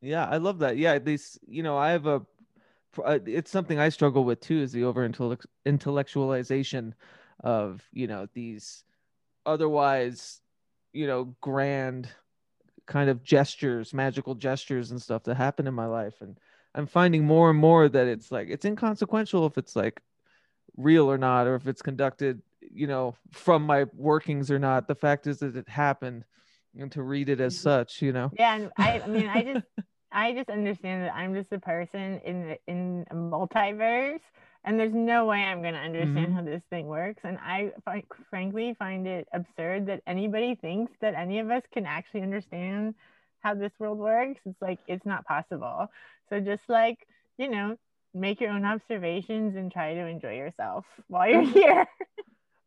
Yeah, 0.00 0.26
I 0.26 0.38
love 0.38 0.58
that. 0.60 0.76
Yeah, 0.76 0.98
these, 0.98 1.38
you 1.46 1.62
know, 1.62 1.76
I 1.76 1.90
have 1.90 2.06
a, 2.06 2.22
uh, 3.04 3.18
it's 3.26 3.50
something 3.50 3.78
I 3.78 3.88
struggle 3.90 4.24
with 4.24 4.40
too, 4.40 4.60
is 4.60 4.72
the 4.72 4.84
over 4.84 5.04
intellect- 5.04 5.46
intellectualization 5.66 6.92
of, 7.44 7.82
you 7.92 8.06
know, 8.06 8.26
these 8.32 8.84
otherwise, 9.46 10.40
you 10.92 11.06
know, 11.06 11.34
grand 11.40 12.08
kind 12.86 13.10
of 13.10 13.22
gestures, 13.22 13.94
magical 13.94 14.34
gestures 14.34 14.90
and 14.90 15.00
stuff 15.00 15.22
that 15.24 15.36
happen 15.36 15.66
in 15.66 15.74
my 15.74 15.86
life. 15.86 16.20
And 16.20 16.38
I'm 16.74 16.86
finding 16.86 17.24
more 17.24 17.50
and 17.50 17.58
more 17.58 17.88
that 17.88 18.06
it's 18.06 18.32
like, 18.32 18.48
it's 18.50 18.64
inconsequential 18.64 19.46
if 19.46 19.58
it's 19.58 19.76
like 19.76 20.02
real 20.76 21.10
or 21.10 21.18
not, 21.18 21.46
or 21.46 21.54
if 21.54 21.66
it's 21.68 21.82
conducted, 21.82 22.42
you 22.60 22.86
know, 22.86 23.14
from 23.30 23.64
my 23.64 23.84
workings 23.94 24.50
or 24.50 24.58
not. 24.58 24.88
The 24.88 24.94
fact 24.94 25.26
is 25.26 25.38
that 25.38 25.56
it 25.56 25.68
happened 25.68 26.24
and 26.78 26.90
to 26.92 27.02
read 27.02 27.28
it 27.28 27.40
as 27.40 27.54
Mhm. 27.54 27.62
such, 27.62 28.02
you 28.02 28.12
know? 28.12 28.30
Yeah, 28.38 28.54
and 28.56 28.70
I, 28.76 29.00
I 29.00 29.06
mean, 29.06 29.28
I 29.28 29.42
just, 29.42 29.66
I 30.12 30.32
just 30.32 30.50
understand 30.50 31.04
that 31.04 31.14
I'm 31.14 31.34
just 31.34 31.52
a 31.52 31.58
person 31.60 32.20
in 32.24 32.48
the- 32.48 32.58
in 32.66 33.06
a 33.10 33.14
multiverse, 33.14 34.20
and 34.64 34.78
there's 34.78 34.92
no 34.92 35.26
way 35.26 35.42
I'm 35.44 35.62
gonna 35.62 35.78
understand 35.78 36.32
Mhm. 36.32 36.34
how 36.34 36.42
this 36.42 36.62
thing 36.70 36.86
works. 36.86 37.20
And 37.24 37.38
I, 37.38 37.72
frankly, 38.28 38.74
find 38.74 39.06
it 39.06 39.28
absurd 39.32 39.86
that 39.86 40.02
anybody 40.06 40.54
thinks 40.56 40.92
that 41.00 41.14
any 41.14 41.38
of 41.38 41.50
us 41.50 41.62
can 41.72 41.86
actually 41.86 42.22
understand 42.22 42.94
how 43.38 43.54
this 43.54 43.72
world 43.78 43.98
works. 43.98 44.40
It's 44.44 44.60
like 44.60 44.80
it's 44.86 45.06
not 45.06 45.24
possible. 45.24 45.90
So 46.28 46.40
just 46.40 46.68
like 46.68 47.06
you 47.38 47.48
know, 47.48 47.78
make 48.12 48.38
your 48.40 48.50
own 48.50 48.66
observations 48.66 49.56
and 49.56 49.72
try 49.72 49.94
to 49.94 50.00
enjoy 50.00 50.34
yourself 50.36 50.84
while 51.08 51.26
you're 51.30 51.40
here. 51.42 51.86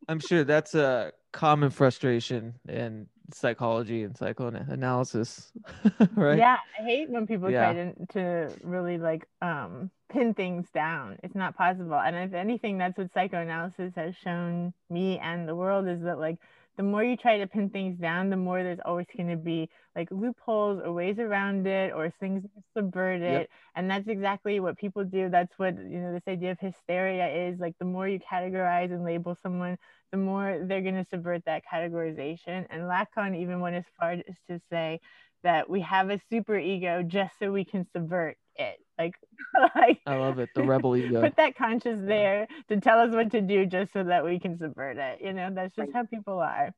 I'm 0.10 0.20
sure 0.20 0.44
that's 0.44 0.74
a 0.74 1.14
common 1.32 1.70
frustration 1.70 2.56
in 2.68 3.08
psychology 3.32 4.04
and 4.04 4.18
psychoanalysis, 4.18 5.54
right? 6.16 6.44
Yeah, 6.44 6.58
I 6.80 6.84
hate 6.84 7.10
when 7.10 7.28
people 7.28 7.52
Yeah. 7.52 7.54
try 7.54 7.74
to 7.74 7.94
to 8.14 8.58
really 8.64 8.98
like 8.98 9.28
um 9.42 9.92
pin 10.10 10.34
things 10.34 10.70
down. 10.74 11.18
It's 11.24 11.36
not 11.36 11.56
possible. 11.58 11.96
And 11.96 12.16
if 12.16 12.34
anything, 12.34 12.78
that's 12.78 12.98
what 12.98 13.12
psychoanalysis 13.14 13.94
has 13.96 14.16
shown 14.24 14.74
me 14.90 15.20
and 15.20 15.48
the 15.48 15.56
world 15.56 15.88
is 15.88 16.02
that 16.04 16.20
like 16.20 16.38
the 16.78 16.84
more 16.84 17.04
you 17.04 17.16
try 17.16 17.38
to 17.38 17.48
pin 17.48 17.70
things 17.70 18.00
down, 18.00 18.30
the 18.30 18.38
more 18.38 18.64
there's 18.64 18.80
always 18.84 19.06
going 19.16 19.30
to 19.30 19.38
be 19.38 19.70
like 19.96 20.10
loopholes 20.12 20.82
or 20.84 20.92
ways 20.92 21.20
around 21.20 21.68
it 21.68 21.94
or 21.94 22.12
things 22.20 22.44
that 22.44 22.64
subvert 22.76 23.22
it. 23.22 23.42
Yep. 23.42 23.50
And 23.76 23.90
that's 23.90 24.08
exactly 24.08 24.60
what 24.60 24.78
people 24.78 25.04
do. 25.04 25.30
That's 25.30 25.54
what 25.58 25.78
you 25.78 26.00
know 26.00 26.14
this 26.14 26.28
idea 26.28 26.52
of 26.52 26.60
hysteria 26.60 27.50
is. 27.50 27.60
Like 27.60 27.76
the 27.80 27.86
more 27.86 28.08
you 28.08 28.20
categorize 28.20 28.92
and 28.92 29.04
label 29.04 29.38
someone, 29.44 29.78
the 30.12 30.18
more 30.18 30.64
they're 30.64 30.82
going 30.82 30.96
to 30.96 31.06
subvert 31.10 31.46
that 31.46 31.64
categorization. 31.72 32.66
And 32.70 32.84
Lacan 32.84 33.40
even 33.40 33.60
went 33.60 33.76
as 33.76 33.86
far 34.00 34.12
as 34.14 34.36
to 34.50 34.60
say 34.72 35.00
that 35.44 35.70
we 35.70 35.82
have 35.82 36.10
a 36.10 36.20
super 36.30 36.58
ego 36.58 37.04
just 37.04 37.38
so 37.38 37.52
we 37.52 37.66
can 37.66 37.86
subvert 37.94 38.38
it. 38.58 38.78
Like, 38.98 39.16
like 39.76 40.02
I 40.06 40.16
love 40.16 40.40
it. 40.40 40.50
The 40.54 40.64
rebel 40.64 40.96
ego. 40.98 41.22
put 41.22 41.36
that 41.38 41.58
conscious 41.58 42.00
there 42.02 42.48
to 42.70 42.80
tell 42.80 43.00
us 43.00 43.14
what 43.14 43.32
to 43.32 43.42
do 43.42 43.66
just 43.66 43.94
so 43.94 44.04
that 44.04 44.24
we 44.24 44.40
can 44.40 44.58
subvert 44.58 44.98
it. 44.98 45.20
You 45.22 45.34
know, 45.34 45.50
that's 45.54 45.76
just 45.76 45.88
Right. 45.88 45.96
how 45.96 46.06
people 46.06 46.40
are. 46.40 46.72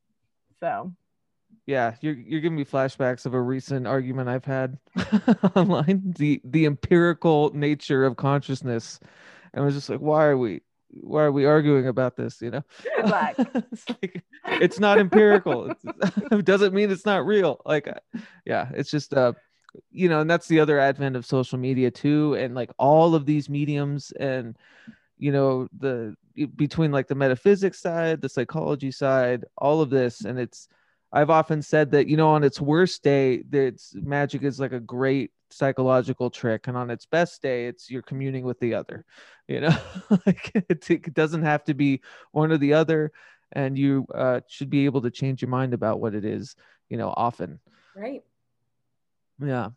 So 0.59 0.93
Yeah, 1.65 1.95
you're 2.01 2.13
you're 2.15 2.41
giving 2.41 2.55
me 2.57 2.65
flashbacks 2.65 3.25
of 3.25 3.33
a 3.33 3.41
recent 3.41 3.87
argument 3.87 4.29
I've 4.29 4.45
had 4.45 4.77
online. 5.55 6.13
The 6.17 6.41
the 6.43 6.65
empirical 6.65 7.51
nature 7.53 8.05
of 8.05 8.15
consciousness. 8.15 8.99
And 9.53 9.63
I 9.63 9.65
was 9.65 9.75
just 9.75 9.89
like, 9.89 9.99
why 9.99 10.25
are 10.25 10.37
we 10.37 10.61
why 11.01 11.23
are 11.23 11.31
we 11.31 11.45
arguing 11.45 11.87
about 11.87 12.15
this? 12.15 12.41
You 12.41 12.51
know? 12.51 12.63
It's 12.97 13.11
like 14.01 14.23
it's 14.45 14.79
not 14.79 14.97
empirical. 14.99 15.71
It's, 15.71 15.83
it 16.31 16.45
doesn't 16.45 16.73
mean 16.73 16.89
it's 16.91 17.05
not 17.05 17.25
real. 17.25 17.61
Like, 17.65 17.89
yeah, 18.45 18.69
it's 18.73 18.89
just 18.91 19.13
uh, 19.13 19.33
you 19.91 20.09
know, 20.09 20.21
and 20.21 20.29
that's 20.29 20.47
the 20.47 20.59
other 20.59 20.79
advent 20.79 21.15
of 21.15 21.25
social 21.25 21.57
media 21.57 21.91
too, 21.91 22.35
and 22.35 22.55
like 22.55 22.71
all 22.77 23.15
of 23.15 23.25
these 23.25 23.49
mediums 23.49 24.11
and 24.19 24.57
you 25.17 25.31
know 25.31 25.67
the 25.77 26.15
between 26.55 26.91
like 26.91 27.07
the 27.07 27.15
metaphysics 27.15 27.79
side, 27.79 28.21
the 28.21 28.29
psychology 28.29 28.91
side, 28.91 29.45
all 29.57 29.81
of 29.81 29.89
this, 29.89 30.21
and 30.25 30.39
it's. 30.39 30.67
I've 31.13 31.29
often 31.29 31.61
said 31.61 31.91
that 31.91 32.07
you 32.07 32.17
know 32.17 32.29
on 32.29 32.43
its 32.43 32.59
worst 32.59 33.01
day, 33.01 33.43
that's 33.49 33.95
magic 33.95 34.43
is 34.43 34.59
like 34.59 34.73
a 34.73 34.81
great 34.81 35.31
psychological 35.49 36.29
trick, 36.29 36.67
and 36.67 36.75
on 36.75 36.89
its 36.89 37.05
best 37.05 37.41
day, 37.41 37.67
it's 37.67 37.89
you're 37.89 38.01
communing 38.01 38.43
with 38.43 38.59
the 38.59 38.73
other. 38.73 39.05
You 39.47 39.61
know, 39.61 39.77
like 40.25 40.51
it, 40.55 40.89
it 40.89 41.13
doesn't 41.13 41.43
have 41.43 41.63
to 41.65 41.73
be 41.73 42.01
one 42.31 42.51
or 42.51 42.57
the 42.57 42.73
other 42.73 43.11
and 43.51 43.77
you 43.77 44.05
uh, 44.13 44.41
should 44.47 44.69
be 44.69 44.85
able 44.85 45.01
to 45.01 45.11
change 45.11 45.41
your 45.41 45.49
mind 45.49 45.73
about 45.73 46.01
what 46.01 46.15
it 46.15 46.25
is 46.25 46.55
you 46.89 46.97
know 46.97 47.13
often 47.15 47.59
Right. 47.95 48.23
Yeah. 49.39 49.69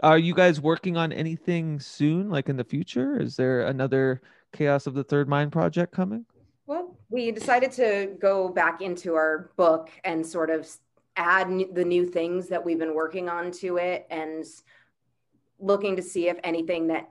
Are 0.00 0.18
you 0.18 0.34
guys 0.34 0.60
working 0.60 0.96
on 0.96 1.12
anything 1.12 1.80
soon 1.80 2.28
like 2.28 2.48
in 2.48 2.56
the 2.56 2.64
future? 2.64 3.20
Is 3.20 3.36
there 3.36 3.62
another 3.62 4.20
chaos 4.52 4.86
of 4.86 4.94
the 4.94 5.04
third 5.04 5.28
mind 5.28 5.52
project 5.52 5.92
coming? 5.92 6.26
Well, 6.66 6.96
we 7.08 7.30
decided 7.30 7.72
to 7.72 8.16
go 8.20 8.48
back 8.48 8.82
into 8.82 9.14
our 9.14 9.50
book 9.56 9.90
and 10.04 10.26
sort 10.26 10.50
of 10.50 10.68
add 11.16 11.48
the 11.72 11.84
new 11.84 12.04
things 12.04 12.48
that 12.48 12.64
we've 12.64 12.78
been 12.78 12.94
working 12.94 13.28
on 13.28 13.50
to 13.50 13.78
it 13.78 14.06
and 14.10 14.44
looking 15.58 15.96
to 15.96 16.02
see 16.02 16.28
if 16.28 16.36
anything 16.44 16.88
that 16.88 17.08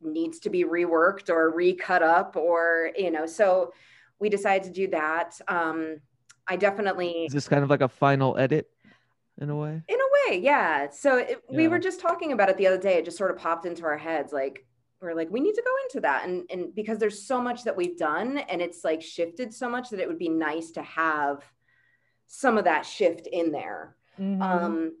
needs 0.00 0.38
to 0.40 0.50
be 0.50 0.64
reworked 0.64 1.30
or 1.30 1.50
recut 1.50 2.02
up 2.02 2.36
or, 2.36 2.90
you 2.96 3.10
know, 3.10 3.26
so 3.26 3.72
we 4.20 4.28
decided 4.28 4.64
to 4.64 4.70
do 4.70 4.88
that. 4.88 5.40
Um, 5.48 6.00
I 6.46 6.56
definitely 6.56 7.24
is 7.24 7.32
this 7.32 7.48
kind 7.48 7.64
of 7.64 7.70
like 7.70 7.80
a 7.80 7.88
final 7.88 8.36
edit 8.36 8.68
in 9.40 9.50
a 9.50 9.56
way? 9.56 9.82
In 9.88 9.96
a 9.96 10.08
way 10.12 10.13
yeah. 10.32 10.90
So 10.90 11.18
it, 11.18 11.42
we 11.50 11.68
were 11.68 11.78
just 11.78 12.00
talking 12.00 12.32
about 12.32 12.48
it 12.48 12.56
the 12.56 12.66
other 12.66 12.78
day 12.78 12.94
it 12.94 13.04
just 13.04 13.18
sort 13.18 13.30
of 13.30 13.36
popped 13.38 13.66
into 13.66 13.84
our 13.84 13.98
heads 13.98 14.32
like 14.32 14.66
we're 15.00 15.14
like 15.14 15.30
we 15.30 15.40
need 15.40 15.54
to 15.54 15.62
go 15.62 15.72
into 15.84 16.00
that. 16.02 16.26
And 16.26 16.44
and 16.50 16.74
because 16.74 16.98
there's 16.98 17.26
so 17.26 17.40
much 17.40 17.64
that 17.64 17.76
we've 17.76 17.96
done 17.96 18.38
and 18.38 18.62
it's 18.62 18.84
like 18.84 19.02
shifted 19.02 19.52
so 19.52 19.68
much 19.68 19.90
that 19.90 20.00
it 20.00 20.08
would 20.08 20.18
be 20.18 20.28
nice 20.28 20.70
to 20.72 20.82
have 20.82 21.42
some 22.26 22.58
of 22.58 22.64
that 22.64 22.86
shift 22.86 23.26
in 23.26 23.52
there. 23.52 23.96
Mhm. 24.18 24.40
um 24.40 24.92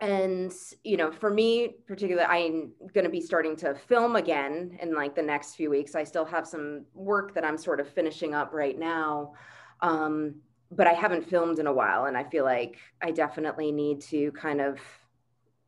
and 0.00 0.52
you 0.82 0.96
know 0.96 1.10
for 1.12 1.30
me 1.30 1.76
particularly 1.86 2.26
i'm 2.28 2.72
going 2.92 3.04
to 3.04 3.10
be 3.10 3.20
starting 3.20 3.54
to 3.54 3.74
film 3.74 4.16
again 4.16 4.76
in 4.82 4.92
like 4.94 5.14
the 5.14 5.22
next 5.22 5.54
few 5.54 5.70
weeks. 5.70 5.94
I 5.94 6.04
still 6.04 6.24
have 6.24 6.46
some 6.46 6.84
work 6.94 7.34
that 7.34 7.44
i'm 7.44 7.56
sort 7.56 7.78
of 7.80 7.88
finishing 7.88 8.34
up 8.34 8.52
right 8.52 8.78
now. 8.78 9.34
Um 9.80 10.36
but 10.74 10.86
i 10.86 10.92
haven't 10.92 11.28
filmed 11.28 11.58
in 11.58 11.66
a 11.66 11.72
while 11.72 12.06
and 12.06 12.16
i 12.16 12.24
feel 12.24 12.44
like 12.44 12.78
i 13.02 13.10
definitely 13.10 13.70
need 13.72 14.00
to 14.00 14.32
kind 14.32 14.60
of 14.60 14.78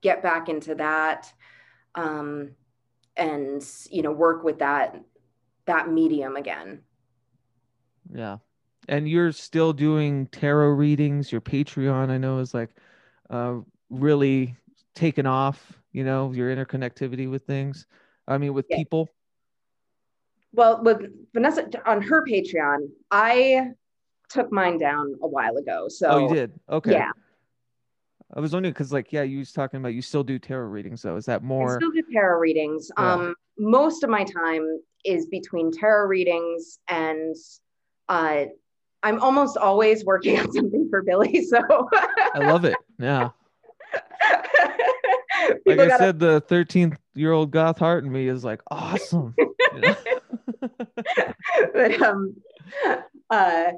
get 0.03 0.23
back 0.23 0.49
into 0.49 0.75
that 0.75 1.33
um 1.95 2.51
and 3.17 3.65
you 3.91 4.03
know 4.03 4.13
work 4.13 4.45
with 4.45 4.59
that 4.59 5.01
that 5.67 5.91
medium 5.91 6.37
again. 6.37 6.81
Yeah. 8.13 8.37
And 8.89 9.09
you're 9.09 9.33
still 9.33 9.73
doing 9.73 10.29
tarot 10.29 10.69
readings. 10.71 11.33
Your 11.33 11.41
patreon 11.41 12.11
i 12.11 12.19
know 12.19 12.39
is 12.39 12.55
like 12.55 12.71
uh 13.31 13.57
really 13.91 14.55
taken 14.95 15.27
off 15.27 15.73
you 15.93 16.05
know 16.05 16.33
your 16.33 16.55
interconnectivity 16.55 17.29
with 17.31 17.45
things. 17.47 17.87
I 18.29 18.39
mean 18.39 18.55
with 18.55 18.67
Yeah. 18.69 18.77
people. 18.77 19.09
Well, 20.53 20.83
with 20.83 21.03
Vanessa 21.35 21.69
on 21.85 22.01
her 22.01 22.25
Patreon, 22.25 22.89
I 23.11 23.73
took 24.29 24.51
mine 24.53 24.79
down 24.79 25.15
a 25.23 25.29
while 25.29 25.57
ago. 25.57 25.89
So 25.89 26.09
oh 26.09 26.19
you 26.29 26.35
did 26.35 26.61
okay 26.69 26.93
yeah, 26.93 27.11
I 28.35 28.41
was 28.41 28.53
wondering 28.53 28.73
because, 28.73 28.93
like, 28.93 29.13
yeah, 29.13 29.23
you 29.23 29.39
was 29.39 29.53
talking 29.53 29.79
about 29.79 29.95
you 29.95 30.03
still 30.03 30.25
do 30.25 30.39
tarot 30.39 30.67
readings, 30.67 31.03
though. 31.03 31.17
Is 31.17 31.27
that 31.27 31.45
more? 31.45 31.75
I 31.75 31.79
still 31.79 31.93
do 31.93 32.03
tarot 32.13 32.39
readings. 32.39 32.91
Yeah. 32.99 33.13
Um, 33.13 33.35
most 33.57 34.03
of 34.03 34.11
my 34.11 34.25
time 34.25 34.81
is 35.05 35.27
between 35.27 35.71
tarot 35.71 36.07
readings 36.07 36.81
and 36.89 37.37
uh, 38.09 38.45
I'm 39.03 39.21
almost 39.21 39.57
always 39.57 40.05
working 40.05 40.39
on 40.41 40.53
something 40.53 40.89
for 40.91 41.03
Billy. 41.03 41.45
So 41.45 41.61
I 42.35 42.39
love 42.39 42.65
it. 42.65 42.77
Yeah. 42.99 43.31
like 45.67 45.79
I 45.79 45.87
gotta- 45.87 45.97
said, 45.99 46.19
the 46.19 46.41
13 46.49 46.99
year 47.15 47.33
old 47.33 47.53
goth 47.53 47.79
heart 47.79 48.05
in 48.05 48.13
me 48.13 48.27
is 48.29 48.45
like 48.45 48.61
awesome. 48.71 49.35
but 51.73 52.03
um 52.03 52.35
uh 53.31 53.71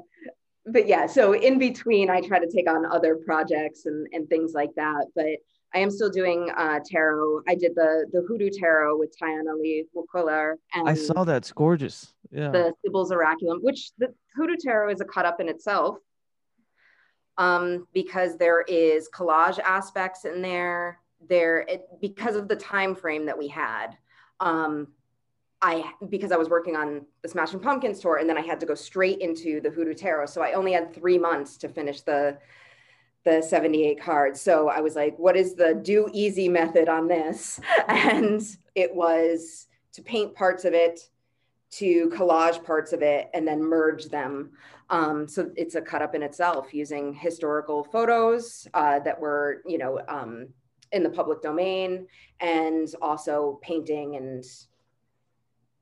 but 0.71 0.87
yeah 0.87 1.05
so 1.05 1.33
in 1.33 1.57
between 1.57 2.09
i 2.09 2.21
try 2.21 2.39
to 2.39 2.49
take 2.51 2.69
on 2.69 2.85
other 2.85 3.15
projects 3.15 3.85
and 3.85 4.07
and 4.13 4.27
things 4.29 4.53
like 4.53 4.73
that 4.75 5.05
but 5.15 5.25
i 5.73 5.79
am 5.79 5.89
still 5.89 6.09
doing 6.09 6.49
uh 6.57 6.79
tarot 6.85 7.41
i 7.47 7.55
did 7.55 7.73
the 7.75 8.05
the 8.11 8.21
hoodoo 8.27 8.49
tarot 8.49 8.97
with 8.97 9.15
Tayannah 9.19 9.59
Lee 9.59 9.85
McQuillar 9.95 10.53
and 10.73 10.89
I 10.89 10.93
saw 10.93 11.23
that. 11.23 11.37
It's 11.37 11.51
gorgeous. 11.51 12.13
Yeah. 12.31 12.49
the 12.51 12.73
Sibyl's 12.83 13.11
Oraculum, 13.11 13.61
which 13.61 13.91
the 13.97 14.13
Hoodoo 14.35 14.55
Tarot 14.59 14.91
is 14.91 15.01
a 15.01 15.05
cut 15.05 15.25
up 15.25 15.39
in 15.39 15.49
itself 15.49 15.97
um, 17.39 17.87
because 17.93 18.37
there 18.37 18.61
is 18.61 19.09
collage 19.09 19.59
aspects 19.59 20.25
in 20.25 20.41
there. 20.41 20.99
There, 21.27 21.65
it, 21.67 21.85
because 21.99 22.35
of 22.35 22.47
the 22.47 22.55
time 22.55 22.95
frame 22.95 23.25
that 23.25 23.37
we 23.37 23.47
had, 23.47 23.97
um, 24.39 24.87
I 25.61 25.83
because 26.09 26.31
I 26.31 26.37
was 26.37 26.49
working 26.49 26.75
on 26.75 27.05
the 27.21 27.27
Smashing 27.27 27.59
Pumpkins 27.59 27.99
tour, 27.99 28.17
and 28.17 28.29
then 28.29 28.37
I 28.37 28.41
had 28.41 28.59
to 28.61 28.65
go 28.65 28.75
straight 28.75 29.19
into 29.19 29.59
the 29.61 29.69
Hoodoo 29.69 29.93
Tarot, 29.93 30.27
so 30.27 30.41
I 30.41 30.53
only 30.53 30.71
had 30.71 30.93
three 30.93 31.17
months 31.17 31.57
to 31.57 31.69
finish 31.69 32.01
the 32.01 32.37
the 33.25 33.41
78 33.41 34.01
cards. 34.01 34.39
So 34.39 34.69
I 34.69 34.79
was 34.79 34.95
like, 34.95 35.17
what 35.19 35.35
is 35.35 35.53
the 35.53 35.73
do 35.73 36.09
easy 36.13 36.47
method 36.47 36.87
on 36.87 37.07
this? 37.07 37.59
And 37.87 38.41
it 38.75 38.93
was 38.93 39.67
to 39.93 40.01
paint 40.01 40.35
parts 40.35 40.63
of 40.63 40.73
it, 40.73 41.09
to 41.71 42.09
collage 42.09 42.63
parts 42.63 42.93
of 42.93 43.01
it, 43.01 43.29
and 43.33 43.47
then 43.47 43.61
merge 43.61 44.05
them. 44.05 44.51
Um, 44.89 45.27
so 45.27 45.51
it's 45.55 45.75
a 45.75 45.81
cut 45.81 46.01
up 46.01 46.15
in 46.15 46.23
itself 46.23 46.73
using 46.73 47.13
historical 47.13 47.83
photos 47.83 48.67
uh, 48.73 48.99
that 48.99 49.19
were, 49.19 49.61
you 49.67 49.77
know, 49.77 49.99
um, 50.07 50.47
in 50.91 51.03
the 51.03 51.09
public 51.09 51.41
domain, 51.41 52.07
and 52.39 52.87
also 53.01 53.59
painting 53.61 54.15
and 54.15 54.43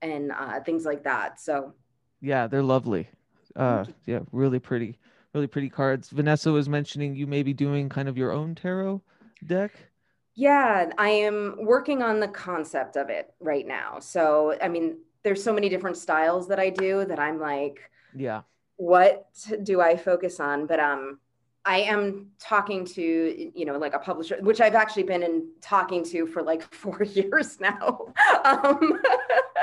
and 0.01 0.31
uh, 0.31 0.59
things 0.61 0.85
like 0.85 1.03
that. 1.03 1.39
So 1.39 1.73
Yeah, 2.21 2.47
they're 2.47 2.63
lovely. 2.63 3.09
Uh, 3.55 3.85
yeah, 4.05 4.19
really 4.31 4.59
pretty, 4.59 4.97
really 5.33 5.47
pretty 5.47 5.69
cards. 5.69 6.09
Vanessa 6.09 6.51
was 6.51 6.69
mentioning 6.69 7.15
you 7.15 7.27
may 7.27 7.43
be 7.43 7.53
doing 7.53 7.89
kind 7.89 8.07
of 8.07 8.17
your 8.17 8.31
own 8.31 8.53
tarot 8.55 9.01
deck. 9.45 9.73
Yeah, 10.35 10.91
I 10.97 11.09
am 11.09 11.55
working 11.59 12.03
on 12.03 12.19
the 12.19 12.27
concept 12.27 12.95
of 12.95 13.09
it 13.09 13.33
right 13.39 13.65
now. 13.65 13.99
So, 13.99 14.55
I 14.61 14.67
mean, 14.67 14.97
there's 15.23 15.43
so 15.43 15.53
many 15.53 15.67
different 15.69 15.97
styles 15.97 16.47
that 16.49 16.59
I 16.59 16.69
do 16.69 17.05
that 17.05 17.19
I'm 17.19 17.39
like, 17.39 17.89
Yeah, 18.13 18.41
what 18.77 19.27
do 19.63 19.81
I 19.81 19.97
focus 19.97 20.39
on? 20.39 20.67
But 20.67 20.79
um, 20.79 21.19
I 21.67 21.79
am 21.81 22.27
talking 22.39 22.85
to, 22.85 23.51
you 23.53 23.65
know, 23.65 23.77
like 23.77 23.93
a 23.93 23.99
publisher, 23.99 24.37
which 24.39 24.61
I've 24.61 24.73
actually 24.73 25.03
been 25.03 25.21
in 25.21 25.49
talking 25.59 26.01
to 26.05 26.25
for 26.25 26.41
like 26.41 26.61
four 26.73 27.03
years 27.03 27.59
now. 27.59 28.13
um, 28.45 29.01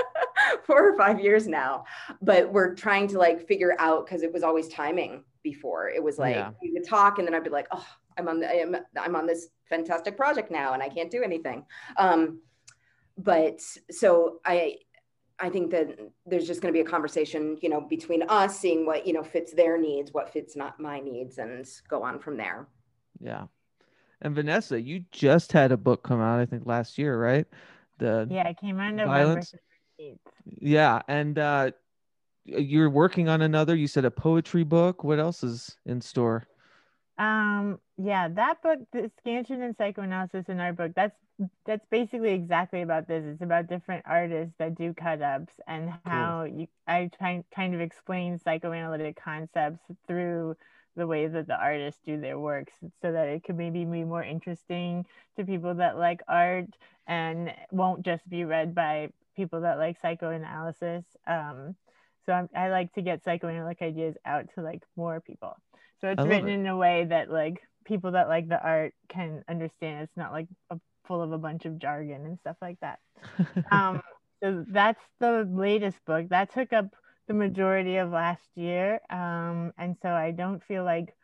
four 0.64 0.86
or 0.90 0.96
five 0.98 1.18
years 1.18 1.48
now. 1.48 1.84
But 2.20 2.52
we're 2.52 2.74
trying 2.74 3.08
to 3.08 3.18
like 3.18 3.48
figure 3.48 3.74
out 3.78 4.04
because 4.04 4.22
it 4.22 4.30
was 4.32 4.42
always 4.42 4.68
timing 4.68 5.24
before. 5.42 5.88
It 5.88 6.02
was 6.02 6.18
like 6.18 6.36
Yeah. 6.36 6.50
we 6.62 6.72
would 6.72 6.86
talk 6.86 7.18
and 7.18 7.26
then 7.26 7.34
I'd 7.34 7.42
be 7.42 7.48
like, 7.50 7.68
oh, 7.72 7.86
I'm 8.18 8.28
on 8.28 8.38
the, 8.40 8.50
I'm, 8.50 8.76
I'm 9.00 9.16
on 9.16 9.26
this 9.26 9.48
fantastic 9.70 10.14
project 10.14 10.50
now 10.50 10.74
and 10.74 10.82
I 10.82 10.90
can't 10.90 11.10
do 11.10 11.22
anything. 11.22 11.64
Um, 11.96 12.42
but 13.16 13.62
so 13.90 14.40
I 14.44 14.76
I 15.38 15.48
think 15.50 15.70
that 15.72 15.98
there's 16.26 16.46
just 16.46 16.60
going 16.60 16.72
to 16.72 16.76
be 16.76 16.86
a 16.86 16.88
conversation, 16.88 17.58
you 17.60 17.68
know, 17.68 17.80
between 17.80 18.22
us 18.28 18.58
seeing 18.58 18.86
what, 18.86 19.06
you 19.06 19.12
know, 19.12 19.22
fits 19.22 19.52
their 19.52 19.78
needs, 19.78 20.12
what 20.12 20.32
fits 20.32 20.54
not 20.54 20.78
my 20.78 21.00
needs 21.00 21.38
and 21.38 21.66
go 21.88 22.02
on 22.02 22.18
from 22.18 22.36
there. 22.36 22.68
yeah. 23.20 23.46
And 24.22 24.34
Vanessa, 24.34 24.80
you 24.80 25.04
just 25.10 25.52
had 25.52 25.70
a 25.70 25.76
book 25.76 26.02
come 26.02 26.20
out, 26.20 26.40
I 26.40 26.46
think 26.46 26.64
last 26.64 26.96
year, 26.96 27.20
right? 27.20 27.46
The 27.98 28.26
Yeah, 28.30 28.48
it 28.48 28.58
came 28.58 28.80
out 28.80 28.94
November 28.94 29.12
Violence? 29.12 29.54
15th. 30.00 30.18
yeah, 30.46 31.02
and 31.08 31.38
uh, 31.38 31.72
you're 32.44 32.88
working 32.88 33.28
on 33.28 33.42
another. 33.42 33.74
You 33.74 33.86
said 33.86 34.04
a 34.04 34.10
poetry 34.10 34.64
book. 34.64 35.04
What 35.04 35.18
else 35.18 35.42
is 35.42 35.76
in 35.84 36.00
store? 36.00 36.46
Um, 37.18 37.78
yeah, 37.96 38.28
that 38.28 38.62
book, 38.62 38.78
the 38.92 39.10
Scansion 39.20 39.62
and 39.62 39.76
Psychoanalysis 39.76 40.46
in 40.48 40.58
our 40.58 40.72
book, 40.72 40.92
that's 40.96 41.16
that's 41.66 41.84
basically 41.90 42.32
exactly 42.32 42.82
about 42.82 43.08
this. 43.08 43.24
It's 43.26 43.42
about 43.42 43.66
different 43.66 44.04
artists 44.06 44.54
that 44.58 44.76
do 44.76 44.94
cut 44.94 45.20
ups 45.20 45.52
and 45.66 45.92
how 46.04 46.44
you 46.44 46.68
I 46.86 47.10
try 47.18 47.42
kind 47.54 47.74
of 47.74 47.80
explain 47.80 48.38
psychoanalytic 48.38 49.20
concepts 49.22 49.80
through 50.06 50.56
the 50.96 51.06
way 51.06 51.26
that 51.26 51.48
the 51.48 51.56
artists 51.56 52.00
do 52.06 52.20
their 52.20 52.38
works 52.38 52.72
so 53.02 53.10
that 53.10 53.28
it 53.28 53.42
could 53.42 53.56
maybe 53.56 53.84
be 53.84 54.04
more 54.04 54.22
interesting 54.22 55.04
to 55.36 55.44
people 55.44 55.74
that 55.74 55.98
like 55.98 56.22
art 56.28 56.66
and 57.06 57.52
won't 57.72 58.04
just 58.04 58.28
be 58.28 58.44
read 58.44 58.74
by 58.74 59.10
people 59.36 59.62
that 59.62 59.78
like 59.78 60.00
psychoanalysis. 60.00 61.04
Um, 61.26 61.74
so 62.24 62.32
I'm, 62.32 62.48
I 62.56 62.68
like 62.70 62.92
to 62.94 63.02
get 63.02 63.24
psychoanalytic 63.24 63.82
ideas 63.82 64.16
out 64.24 64.46
to 64.54 64.62
like 64.62 64.82
more 64.96 65.20
people. 65.20 65.56
So 66.00 66.08
it's 66.08 66.22
written 66.22 66.48
it. 66.48 66.54
in 66.54 66.66
a 66.66 66.76
way 66.76 67.06
that 67.06 67.30
like 67.30 67.60
people 67.84 68.12
that 68.12 68.28
like 68.28 68.48
the 68.48 68.62
art 68.62 68.94
can 69.08 69.44
understand. 69.48 70.04
It's 70.04 70.16
not 70.16 70.32
like 70.32 70.46
a, 70.70 70.78
full 71.06 71.22
of 71.22 71.32
a 71.32 71.38
bunch 71.38 71.64
of 71.64 71.78
jargon 71.78 72.24
and 72.26 72.38
stuff 72.38 72.56
like 72.60 72.78
that. 72.80 73.00
Um, 73.70 74.02
so 74.42 74.64
that's 74.68 75.00
the 75.20 75.48
latest 75.50 76.04
book 76.04 76.28
that 76.28 76.52
took 76.52 76.72
up 76.72 76.86
the 77.28 77.34
majority 77.34 77.96
of 77.96 78.10
last 78.10 78.46
year. 78.54 79.00
Um, 79.08 79.72
and 79.78 79.96
so 80.02 80.10
I 80.10 80.32
don't 80.32 80.62
feel 80.62 80.84
like 80.84 81.14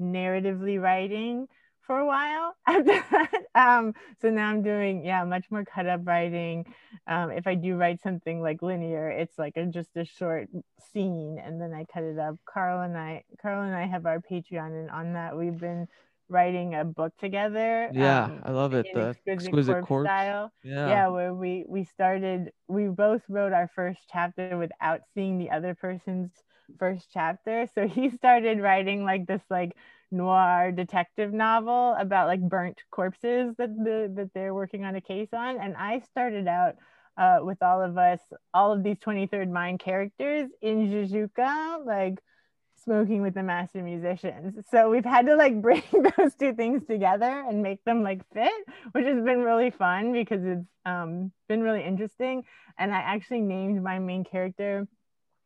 narratively 0.00 0.80
writing 0.80 1.48
for 1.80 1.98
a 1.98 2.06
while 2.06 2.54
after 2.66 3.04
that. 3.10 3.32
Um, 3.54 3.94
so 4.20 4.30
now 4.30 4.48
I'm 4.48 4.62
doing, 4.62 5.04
yeah, 5.04 5.24
much 5.24 5.46
more 5.50 5.64
cut 5.64 5.86
up 5.86 6.02
writing. 6.04 6.66
Um, 7.06 7.30
if 7.30 7.46
I 7.46 7.56
do 7.56 7.76
write 7.76 8.00
something 8.00 8.40
like 8.40 8.62
linear, 8.62 9.08
it's 9.10 9.38
like 9.38 9.56
a, 9.56 9.66
just 9.66 9.96
a 9.96 10.04
short 10.04 10.48
scene 10.92 11.40
and 11.44 11.60
then 11.60 11.72
I 11.72 11.84
cut 11.92 12.04
it 12.04 12.18
up. 12.18 12.36
Carl 12.44 12.82
and 12.82 12.96
I, 12.96 13.24
Carl 13.40 13.62
and 13.62 13.74
I 13.74 13.86
have 13.86 14.06
our 14.06 14.20
Patreon, 14.20 14.80
and 14.80 14.90
on 14.90 15.14
that 15.14 15.36
we've 15.36 15.58
been 15.58 15.88
writing 16.32 16.74
a 16.74 16.84
book 16.84 17.12
together. 17.18 17.90
yeah, 17.92 18.24
um, 18.24 18.42
I 18.44 18.52
love 18.52 18.74
it. 18.74 18.86
The 18.94 19.00
exquisite, 19.10 19.46
exquisite 19.46 19.72
corpse, 19.74 19.88
corpse. 19.88 20.06
style 20.08 20.52
Yeah. 20.62 20.88
yeah 20.88 21.08
where 21.08 21.34
we 21.34 21.64
we 21.68 21.84
started 21.84 22.52
we 22.68 22.86
both 22.88 23.22
wrote 23.28 23.52
our 23.52 23.68
first 23.74 24.00
chapter 24.12 24.56
without 24.58 25.00
seeing 25.14 25.38
the 25.38 25.50
other 25.50 25.74
person's 25.74 26.30
first 26.78 27.08
chapter 27.12 27.66
so 27.74 27.86
he 27.96 28.10
started 28.10 28.60
writing 28.60 29.04
like 29.04 29.26
this 29.26 29.42
like 29.50 29.72
noir 30.10 30.72
detective 30.72 31.32
novel 31.32 31.94
about 31.98 32.28
like 32.28 32.40
burnt 32.40 32.80
corpses 32.90 33.54
that 33.58 33.70
the 33.76 34.12
that 34.14 34.30
they're 34.34 34.54
working 34.54 34.84
on 34.84 34.94
a 34.96 35.00
case 35.00 35.28
on 35.32 35.58
and 35.58 35.76
i 35.76 36.00
started 36.00 36.46
out 36.48 36.74
uh, 37.16 37.38
with 37.42 37.62
all 37.62 37.82
of 37.82 37.98
us 37.98 38.20
all 38.54 38.72
of 38.72 38.82
these 38.82 38.98
23rd 38.98 39.50
mind 39.50 39.78
characters 39.80 40.48
in 40.62 40.88
Jajouka, 40.88 41.84
like 41.84 42.18
smoking 42.84 43.22
with 43.22 43.34
the 43.34 43.42
master 43.42 43.82
musicians. 43.82 44.64
So 44.70 44.90
we've 44.90 45.04
had 45.04 45.26
to 45.26 45.36
like 45.36 45.60
bring 45.62 45.82
those 46.16 46.34
two 46.34 46.54
things 46.54 46.84
together 46.86 47.44
and 47.48 47.62
make 47.62 47.84
them 47.84 48.02
like 48.02 48.22
fit, 48.32 48.52
which 48.92 49.04
has 49.04 49.22
been 49.22 49.42
really 49.42 49.70
fun 49.70 50.12
because 50.12 50.42
it's 50.44 50.66
um, 50.84 51.32
been 51.48 51.62
really 51.62 51.84
interesting. 51.84 52.44
And 52.78 52.92
I 52.92 52.98
actually 52.98 53.40
named 53.40 53.82
my 53.82 53.98
main 53.98 54.24
character 54.24 54.86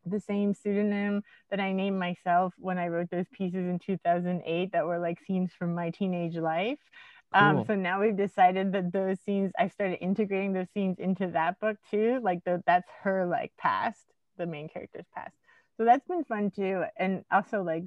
the 0.04 0.20
same 0.20 0.54
pseudonym 0.54 1.22
that 1.50 1.58
I 1.58 1.72
named 1.72 1.98
myself 1.98 2.54
when 2.58 2.78
I 2.78 2.88
wrote 2.88 3.10
those 3.10 3.26
pieces 3.32 3.66
in 3.66 3.80
2008 3.80 4.72
that 4.72 4.86
were 4.86 4.98
like 4.98 5.18
scenes 5.26 5.50
from 5.58 5.74
my 5.74 5.90
teenage 5.90 6.36
life. 6.36 6.78
Um, 7.32 7.64
so 7.66 7.74
now 7.74 8.00
we've 8.00 8.16
decided 8.16 8.72
that 8.72 8.92
those 8.92 9.18
scenes, 9.20 9.52
I 9.58 9.68
started 9.68 9.98
integrating 10.00 10.52
those 10.52 10.68
scenes 10.72 10.98
into 10.98 11.26
that 11.32 11.58
book 11.58 11.76
too. 11.90 12.20
Like 12.22 12.44
the, 12.44 12.62
that's 12.66 12.88
her 13.02 13.26
like 13.26 13.52
past, 13.58 14.04
the 14.38 14.46
main 14.46 14.68
character's 14.68 15.06
past 15.12 15.34
so 15.76 15.84
that's 15.84 16.06
been 16.06 16.24
fun 16.24 16.50
too 16.50 16.84
and 16.96 17.24
also 17.30 17.62
like 17.62 17.84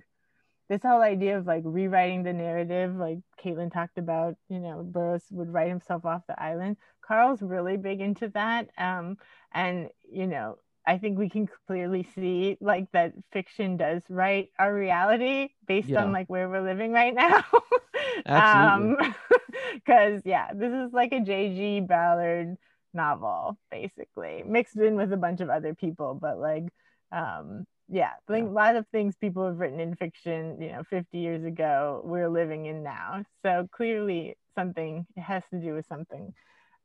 this 0.70 0.82
whole 0.84 1.02
idea 1.02 1.38
of 1.38 1.48
like 1.48 1.64
rewriting 1.66 2.24
the 2.24 2.34
narrative 2.34 2.96
like 2.96 3.20
caitlin 3.44 3.72
talked 3.72 3.98
about 3.98 4.36
you 4.50 4.60
know 4.60 4.84
burroughs 4.84 5.26
would 5.32 5.52
write 5.52 5.70
himself 5.70 6.06
off 6.06 6.22
the 6.28 6.42
island 6.42 6.78
carl's 7.02 7.42
really 7.42 7.78
big 7.78 8.02
into 8.02 8.30
that 8.30 8.70
um 8.78 9.18
and 9.54 9.90
you 10.12 10.28
know 10.28 10.58
i 10.86 10.98
think 10.98 11.18
we 11.18 11.30
can 11.30 11.48
clearly 11.68 12.08
see 12.16 12.58
like 12.62 12.92
that 12.92 13.14
fiction 13.32 13.78
does 13.78 14.02
write 14.10 14.50
our 14.60 14.74
reality 14.74 15.50
based 15.68 15.90
Yeah. 15.90 16.02
on 16.04 16.12
like 16.12 16.28
where 16.28 16.50
we're 16.50 16.62
living 16.62 16.92
right 16.92 17.14
now 17.16 17.44
Absolutely. 18.26 18.94
um 18.94 18.98
because 19.74 20.22
yeah 20.26 20.54
this 20.54 20.72
is 20.72 20.94
like 20.94 21.12
a 21.12 21.20
jg 21.20 21.88
ballard 21.88 22.56
novel 22.94 23.58
basically 23.72 24.44
mixed 24.46 24.78
in 24.78 24.96
with 24.96 25.14
a 25.14 25.18
bunch 25.18 25.42
of 25.42 25.50
other 25.50 25.76
people 25.76 26.16
but 26.16 26.40
like 26.40 26.64
um 27.12 27.66
yeah 27.90 28.12
i 28.28 28.34
think 28.34 28.50
a 28.50 28.52
lot 28.52 28.76
of 28.76 28.86
things 28.88 29.16
people 29.18 29.46
have 29.46 29.58
written 29.58 29.80
in 29.80 29.96
fiction 29.96 30.62
you 30.62 30.72
know 30.72 30.84
50 30.90 31.18
years 31.18 31.44
ago 31.44 32.02
we're 32.04 32.30
living 32.30 32.66
in 32.66 32.84
now 32.84 33.24
so 33.44 33.68
clearly 33.72 34.38
something 34.56 35.06
it 35.16 35.22
has 35.22 35.44
to 35.52 35.60
do 35.60 35.74
with 35.74 35.86
something 35.88 36.34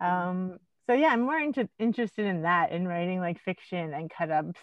um 0.01 0.59
so 0.87 0.95
yeah 0.95 1.09
i'm 1.09 1.21
more 1.23 1.39
inter- 1.39 1.69
interested 1.79 2.27
in 2.27 2.43
that 2.43 2.73
in 2.73 2.89
writing 2.89 3.21
like 3.21 3.41
fiction 3.41 3.93
and 3.93 4.11
cut 4.11 4.31
ups 4.31 4.61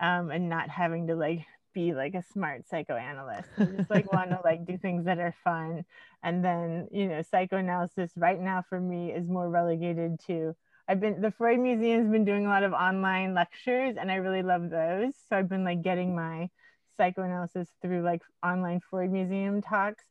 um 0.00 0.30
and 0.30 0.48
not 0.48 0.68
having 0.68 1.06
to 1.06 1.14
like 1.14 1.44
be 1.74 1.92
like 1.92 2.14
a 2.14 2.22
smart 2.22 2.66
psychoanalyst. 2.66 3.48
I 3.58 3.64
just 3.64 3.90
like 3.90 4.10
want 4.12 4.30
to 4.30 4.40
like 4.44 4.64
do 4.64 4.78
things 4.78 5.04
that 5.04 5.18
are 5.18 5.34
fun. 5.44 5.84
And 6.22 6.42
then, 6.42 6.88
you 6.92 7.08
know, 7.08 7.20
psychoanalysis 7.20 8.12
right 8.16 8.40
now 8.40 8.64
for 8.68 8.80
me 8.80 9.12
is 9.12 9.28
more 9.28 9.50
relegated 9.50 10.20
to 10.28 10.54
I've 10.88 11.00
been 11.00 11.20
the 11.20 11.30
Freud 11.30 11.60
Museum's 11.60 12.10
been 12.10 12.24
doing 12.24 12.46
a 12.46 12.48
lot 12.48 12.62
of 12.62 12.72
online 12.72 13.34
lectures 13.34 13.96
and 13.98 14.10
I 14.10 14.16
really 14.16 14.42
love 14.42 14.70
those. 14.70 15.12
So 15.28 15.36
I've 15.36 15.48
been 15.48 15.64
like 15.64 15.82
getting 15.82 16.14
my 16.14 16.50
psychoanalysis 16.96 17.68
through 17.82 18.02
like 18.02 18.22
online 18.44 18.80
Freud 18.90 19.10
Museum 19.10 19.62
talks. 19.62 20.04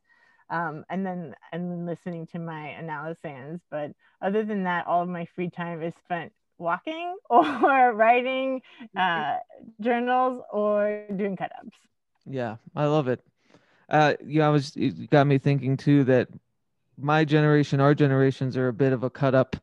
Um, 0.50 0.84
and 0.90 1.06
then 1.06 1.34
and 1.52 1.70
then 1.70 1.86
listening 1.86 2.26
to 2.28 2.38
my 2.38 2.68
analysands. 2.68 3.62
But 3.70 3.92
other 4.20 4.44
than 4.44 4.64
that, 4.64 4.86
all 4.86 5.02
of 5.02 5.08
my 5.08 5.26
free 5.34 5.48
time 5.48 5.82
is 5.82 5.94
spent 6.04 6.32
walking 6.58 7.16
or 7.30 7.92
writing 7.92 8.60
uh, 8.96 9.36
journals 9.80 10.42
or 10.52 11.06
doing 11.16 11.36
cut 11.36 11.50
ups. 11.58 11.76
Yeah, 12.26 12.56
I 12.76 12.86
love 12.86 13.08
it. 13.08 13.20
Uh, 13.88 14.14
yeah, 14.24 14.46
I 14.46 14.50
was 14.50 14.72
it 14.76 15.10
got 15.10 15.26
me 15.26 15.38
thinking 15.38 15.76
too 15.76 16.04
that 16.04 16.28
my 16.98 17.24
generation, 17.24 17.80
our 17.80 17.94
generations 17.94 18.56
are 18.56 18.68
a 18.68 18.72
bit 18.72 18.92
of 18.92 19.02
a 19.02 19.10
cut 19.10 19.34
up, 19.34 19.56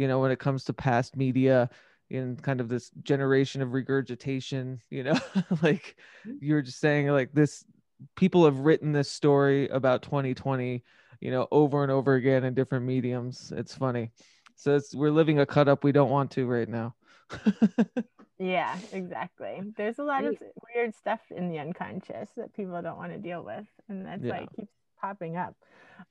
you 0.00 0.08
know, 0.08 0.18
when 0.18 0.30
it 0.30 0.38
comes 0.38 0.64
to 0.64 0.72
past 0.72 1.14
media 1.14 1.68
in 2.08 2.34
kind 2.36 2.58
of 2.62 2.70
this 2.70 2.90
generation 3.02 3.60
of 3.60 3.74
regurgitation, 3.74 4.80
you 4.88 5.02
know, 5.02 5.12
like 5.62 5.94
mm-hmm. 6.26 6.36
you're 6.40 6.62
just 6.62 6.80
saying 6.80 7.08
like 7.08 7.30
this 7.34 7.66
people 8.16 8.46
have 8.46 8.60
written 8.60 8.92
this 8.92 9.10
story 9.10 9.68
about 9.68 10.00
2020, 10.00 10.82
you 11.20 11.30
know, 11.30 11.46
over 11.50 11.82
and 11.82 11.92
over 11.92 12.14
again 12.14 12.44
in 12.44 12.54
different 12.54 12.86
mediums. 12.86 13.52
It's 13.54 13.74
funny. 13.74 14.10
So 14.56 14.76
it's, 14.76 14.94
we're 14.94 15.10
living 15.10 15.38
a 15.38 15.44
cut 15.44 15.68
up 15.68 15.84
we 15.84 15.92
don't 15.92 16.08
want 16.08 16.30
to 16.30 16.46
right 16.46 16.68
now. 16.68 16.94
yeah, 18.38 18.78
exactly. 18.90 19.60
There's 19.76 19.98
a 19.98 20.02
lot 20.02 20.24
of 20.24 20.34
weird 20.74 20.94
stuff 20.94 21.20
in 21.30 21.50
the 21.50 21.58
unconscious 21.58 22.30
that 22.38 22.54
people 22.54 22.80
don't 22.80 22.96
want 22.96 23.12
to 23.12 23.18
deal 23.18 23.44
with, 23.44 23.66
and 23.90 24.06
that's 24.06 24.24
yeah. 24.24 24.30
why 24.30 24.38
it 24.44 24.48
keeps 24.56 24.72
popping 25.00 25.36
up. 25.36 25.54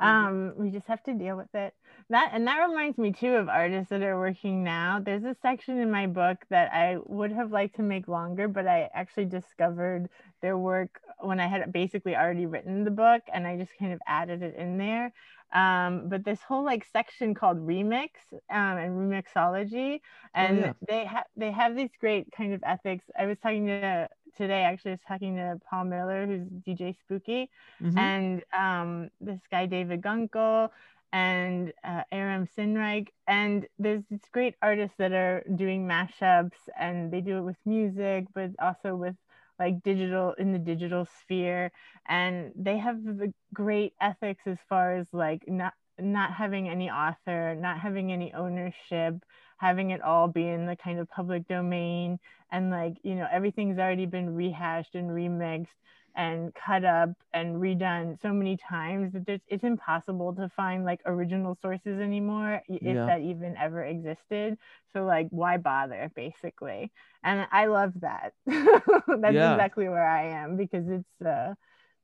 Mm-hmm. 0.02 0.28
Um, 0.28 0.54
we 0.56 0.70
just 0.70 0.88
have 0.88 1.04
to 1.04 1.14
deal 1.14 1.36
with 1.36 1.54
it. 1.54 1.74
That 2.10 2.32
and 2.34 2.48
that 2.48 2.58
reminds 2.68 2.98
me 2.98 3.12
too 3.12 3.36
of 3.36 3.50
artists 3.50 3.90
that 3.90 4.02
are 4.02 4.20
working 4.20 4.64
now. 4.64 5.00
There's 5.04 5.24
a 5.24 5.36
section 5.42 5.80
in 5.80 5.92
my 5.92 6.08
book 6.08 6.38
that 6.50 6.72
I 6.74 6.98
would 7.06 7.32
have 7.32 7.52
liked 7.52 7.76
to 7.78 7.84
make 7.84 8.08
longer, 8.08 8.48
but 8.48 8.68
I 8.68 8.90
actually 8.94 9.26
discovered 9.26 10.10
their 10.42 10.58
work 10.58 11.02
when 11.20 11.40
I 11.40 11.48
had 11.48 11.72
basically 11.72 12.16
already 12.16 12.46
written 12.46 12.84
the 12.84 12.92
book, 12.92 13.22
and 13.34 13.46
I 13.46 13.58
just 13.58 13.72
kind 13.78 13.94
of 13.94 14.00
added 14.08 14.42
it 14.42 14.56
in 14.56 14.78
there. 14.78 15.12
Um, 15.52 16.10
but 16.10 16.24
this 16.24 16.40
whole 16.42 16.64
like 16.64 16.86
section 16.94 17.34
called 17.34 17.58
remix 17.58 18.10
um, 18.52 18.78
and 18.78 18.92
remixology, 18.92 19.96
oh, 19.96 20.30
and 20.36 20.60
oh, 20.60 20.62
yeah. 20.62 20.74
they 20.88 21.06
have 21.06 21.26
they 21.36 21.52
have 21.52 21.76
these 21.76 21.90
great 22.00 22.32
kind 22.32 22.54
of 22.54 22.62
ethics. 22.64 23.06
I 23.18 23.26
was 23.26 23.38
talking 23.40 23.66
to 23.68 24.10
today 24.38 24.64
actually 24.64 24.92
I 24.92 24.94
was 24.96 25.02
talking 25.08 25.36
to 25.36 25.60
Paul 25.70 25.86
Miller, 25.86 26.26
who's 26.26 26.48
DJ 26.68 26.96
Spooky, 27.00 27.50
mm-hmm. 27.82 27.98
and 27.98 28.44
um, 28.58 29.10
this 29.22 29.40
guy 29.52 29.66
David 29.66 30.02
Gunkel 30.02 30.70
and 31.12 31.74
uh, 31.84 32.04
Aram 32.12 32.48
Sinreich. 32.58 33.08
And 33.28 33.68
there's 33.78 34.04
these 34.10 34.20
great 34.32 34.56
artists 34.62 34.96
that 34.98 35.12
are 35.12 35.44
doing 35.56 35.88
mashups 35.88 36.52
and 36.80 37.12
they 37.12 37.22
do 37.22 37.38
it 37.38 37.42
with 37.42 37.58
music, 37.66 38.26
but 38.34 38.52
also 38.60 38.96
with 38.96 39.16
like 39.60 39.84
digital 39.84 40.34
in 40.38 40.52
the 40.54 40.60
digital 40.60 41.08
sphere. 41.22 41.72
And 42.08 42.52
they 42.56 42.78
have 42.78 43.04
the 43.04 43.34
great 43.54 43.94
ethics 44.02 44.44
as 44.46 44.58
far 44.68 44.96
as 44.96 45.08
like 45.12 45.44
not 45.48 45.74
not 46.02 46.34
having 46.34 46.70
any 46.70 46.90
author, 46.90 47.56
not 47.56 47.80
having 47.80 48.12
any 48.12 48.34
ownership, 48.34 49.16
having 49.58 49.92
it 49.92 50.02
all 50.02 50.28
be 50.28 50.48
in 50.48 50.66
the 50.66 50.76
kind 50.76 51.00
of 51.00 51.10
public 51.10 51.48
domain 51.48 52.20
and 52.52 52.72
like, 52.72 52.96
you 53.04 53.16
know, 53.16 53.28
everything's 53.32 53.78
already 53.78 54.06
been 54.06 54.36
rehashed 54.36 54.96
and 54.96 55.10
remixed 55.10 55.68
and 56.16 56.54
cut 56.54 56.84
up 56.84 57.10
and 57.34 57.56
redone 57.58 58.20
so 58.22 58.34
many 58.34 58.58
times 58.58 59.14
that 59.14 59.42
it's 59.48 59.64
impossible 59.64 60.34
to 60.34 60.50
find 60.50 60.84
like 60.84 61.00
original 61.06 61.58
sources 61.62 62.00
anymore 62.00 62.62
if 62.68 62.82
yeah. 62.82 63.06
that 63.06 63.22
even 63.22 63.56
ever 63.58 63.84
existed 63.84 64.58
so 64.92 65.06
like 65.06 65.28
why 65.30 65.56
bother 65.56 66.12
basically 66.16 66.92
and 67.24 67.48
i 67.52 67.68
love 67.68 67.94
that 68.02 68.34
that's 68.48 69.34
yeah. 69.34 69.54
exactly 69.54 69.88
where 69.88 70.08
i 70.08 70.26
am 70.26 70.58
because 70.58 70.86
it's 70.90 71.22
uh 71.26 71.54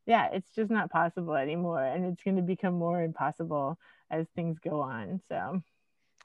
yeah 0.05 0.29
it's 0.31 0.49
just 0.55 0.71
not 0.71 0.91
possible 0.91 1.33
anymore 1.35 1.83
and 1.83 2.05
it's 2.05 2.23
going 2.23 2.35
to 2.35 2.41
become 2.41 2.73
more 2.73 3.01
impossible 3.01 3.77
as 4.11 4.25
things 4.35 4.57
go 4.59 4.81
on 4.81 5.19
so 5.29 5.61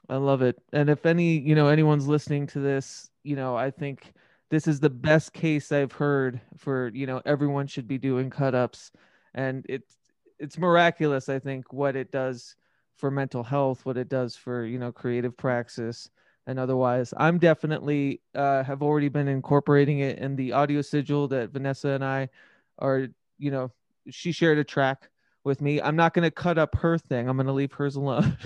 i 0.09 0.15
love 0.15 0.41
it 0.41 0.57
and 0.73 0.89
if 0.89 1.05
any 1.05 1.37
you 1.39 1.55
know 1.55 1.67
anyone's 1.67 2.07
listening 2.07 2.47
to 2.47 2.59
this 2.59 3.09
you 3.23 3.35
know 3.35 3.55
i 3.55 3.71
think 3.71 4.13
this 4.51 4.67
is 4.67 4.79
the 4.81 4.89
best 4.89 5.33
case 5.33 5.71
I've 5.71 5.93
heard 5.93 6.39
for 6.57 6.91
you 6.93 7.07
know 7.07 7.21
everyone 7.25 7.65
should 7.67 7.87
be 7.87 7.97
doing 7.97 8.29
cut 8.29 8.53
ups, 8.53 8.91
and 9.33 9.65
it's 9.67 9.95
it's 10.37 10.57
miraculous 10.59 11.29
I 11.29 11.39
think 11.39 11.73
what 11.73 11.95
it 11.95 12.11
does 12.11 12.55
for 12.97 13.09
mental 13.09 13.43
health, 13.43 13.85
what 13.85 13.97
it 13.97 14.09
does 14.09 14.35
for 14.35 14.65
you 14.65 14.77
know 14.77 14.91
creative 14.91 15.35
praxis 15.35 16.09
and 16.47 16.59
otherwise. 16.59 17.13
I'm 17.17 17.39
definitely 17.39 18.21
uh, 18.35 18.63
have 18.63 18.83
already 18.83 19.07
been 19.09 19.29
incorporating 19.29 19.99
it 19.99 20.19
in 20.19 20.35
the 20.35 20.51
audio 20.51 20.81
sigil 20.81 21.29
that 21.29 21.51
Vanessa 21.51 21.89
and 21.89 22.03
I 22.03 22.29
are 22.77 23.07
you 23.41 23.51
know 23.51 23.71
she 24.09 24.31
shared 24.31 24.57
a 24.57 24.63
track 24.63 25.09
with 25.43 25.61
me. 25.61 25.81
I'm 25.81 25.95
not 25.95 26.13
going 26.13 26.23
to 26.23 26.31
cut 26.31 26.57
up 26.57 26.75
her 26.75 26.97
thing. 26.97 27.27
I'm 27.27 27.35
going 27.35 27.47
to 27.47 27.53
leave 27.53 27.73
hers 27.73 27.95
alone. 27.95 28.37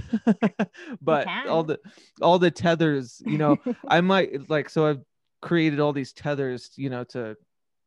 but 1.01 1.27
all 1.47 1.63
the 1.63 1.79
all 2.21 2.39
the 2.39 2.51
tethers, 2.51 3.21
you 3.25 3.37
know, 3.37 3.57
I 3.87 4.01
might 4.01 4.49
like 4.49 4.69
so 4.69 4.87
I've 4.87 5.01
created 5.41 5.79
all 5.79 5.93
these 5.93 6.13
tethers, 6.13 6.71
you 6.75 6.89
know, 6.89 7.03
to 7.05 7.35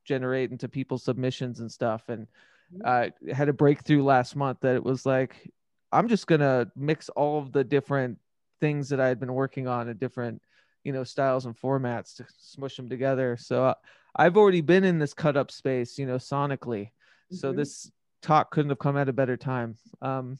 generate 0.04 0.50
into 0.50 0.68
people's 0.68 1.04
submissions 1.04 1.60
and 1.60 1.70
stuff. 1.70 2.08
And 2.08 2.26
I 2.84 3.12
uh, 3.30 3.34
had 3.34 3.48
a 3.48 3.54
breakthrough 3.54 4.04
last 4.04 4.36
month 4.36 4.58
that 4.60 4.76
it 4.76 4.84
was 4.84 5.06
like, 5.06 5.50
I'm 5.90 6.08
just 6.08 6.26
gonna 6.26 6.70
mix 6.76 7.08
all 7.10 7.38
of 7.38 7.52
the 7.52 7.64
different 7.64 8.18
things 8.60 8.90
that 8.90 9.00
I 9.00 9.08
had 9.08 9.18
been 9.18 9.32
working 9.32 9.66
on 9.66 9.88
in 9.88 9.96
different, 9.96 10.42
you 10.84 10.92
know, 10.92 11.04
styles 11.04 11.46
and 11.46 11.58
formats 11.58 12.16
to 12.16 12.26
smush 12.38 12.76
them 12.76 12.88
together. 12.88 13.38
So 13.38 13.64
uh, 13.64 13.74
I've 14.14 14.36
already 14.36 14.60
been 14.60 14.84
in 14.84 14.98
this 14.98 15.14
cut 15.14 15.36
up 15.36 15.50
space, 15.50 15.98
you 15.98 16.04
know, 16.04 16.16
sonically. 16.16 16.90
Mm-hmm. 17.32 17.36
So 17.36 17.52
this 17.52 17.90
talk 18.22 18.50
couldn't 18.50 18.70
have 18.70 18.78
come 18.78 18.96
at 18.96 19.08
a 19.08 19.12
better 19.12 19.36
time. 19.36 19.76
Um, 20.02 20.38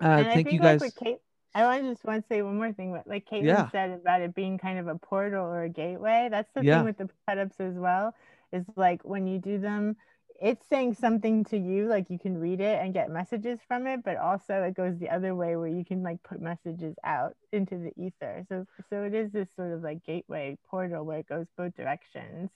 uh, 0.00 0.24
thank 0.24 0.52
you 0.52 0.60
guys. 0.60 0.80
Like 0.80 0.94
Kate, 0.96 1.18
I 1.54 1.64
want 1.64 1.82
to 1.82 1.88
just 1.90 2.04
want 2.04 2.22
to 2.22 2.28
say 2.28 2.42
one 2.42 2.56
more 2.56 2.72
thing. 2.72 3.00
Like 3.06 3.28
Caitlin 3.28 3.44
yeah. 3.44 3.70
said 3.70 3.90
about 3.90 4.22
it 4.22 4.34
being 4.34 4.58
kind 4.58 4.78
of 4.78 4.86
a 4.86 4.96
portal 4.96 5.44
or 5.44 5.64
a 5.64 5.68
gateway. 5.68 6.28
That's 6.30 6.50
the 6.54 6.64
yeah. 6.64 6.76
thing 6.76 6.84
with 6.84 6.98
the 6.98 7.08
setups 7.28 7.60
as 7.60 7.74
well. 7.74 8.14
Is 8.52 8.64
like 8.76 9.02
when 9.04 9.26
you 9.26 9.38
do 9.38 9.58
them, 9.58 9.96
it's 10.40 10.66
saying 10.68 10.94
something 10.94 11.44
to 11.46 11.58
you, 11.58 11.86
like 11.86 12.10
you 12.10 12.18
can 12.18 12.38
read 12.38 12.60
it 12.60 12.80
and 12.80 12.94
get 12.94 13.10
messages 13.10 13.58
from 13.66 13.86
it, 13.86 14.04
but 14.04 14.16
also 14.16 14.62
it 14.62 14.74
goes 14.74 14.98
the 14.98 15.10
other 15.10 15.34
way 15.34 15.56
where 15.56 15.68
you 15.68 15.84
can 15.84 16.02
like 16.02 16.22
put 16.22 16.40
messages 16.40 16.94
out 17.04 17.34
into 17.52 17.76
the 17.76 17.92
ether. 18.02 18.44
So 18.48 18.66
so 18.88 19.02
it 19.02 19.14
is 19.14 19.32
this 19.32 19.48
sort 19.56 19.72
of 19.72 19.82
like 19.82 20.04
gateway 20.04 20.56
portal 20.70 21.04
where 21.04 21.18
it 21.18 21.28
goes 21.28 21.46
both 21.56 21.74
directions. 21.74 22.50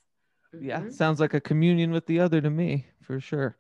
Yeah, 0.61 0.81
mm-hmm. 0.81 0.91
sounds 0.91 1.21
like 1.21 1.35
a 1.35 1.41
communion 1.41 1.91
with 1.91 2.07
the 2.07 2.21
other 2.21 2.41
to 2.41 2.51
me, 2.51 2.87
for 3.03 3.21
sure. 3.21 3.57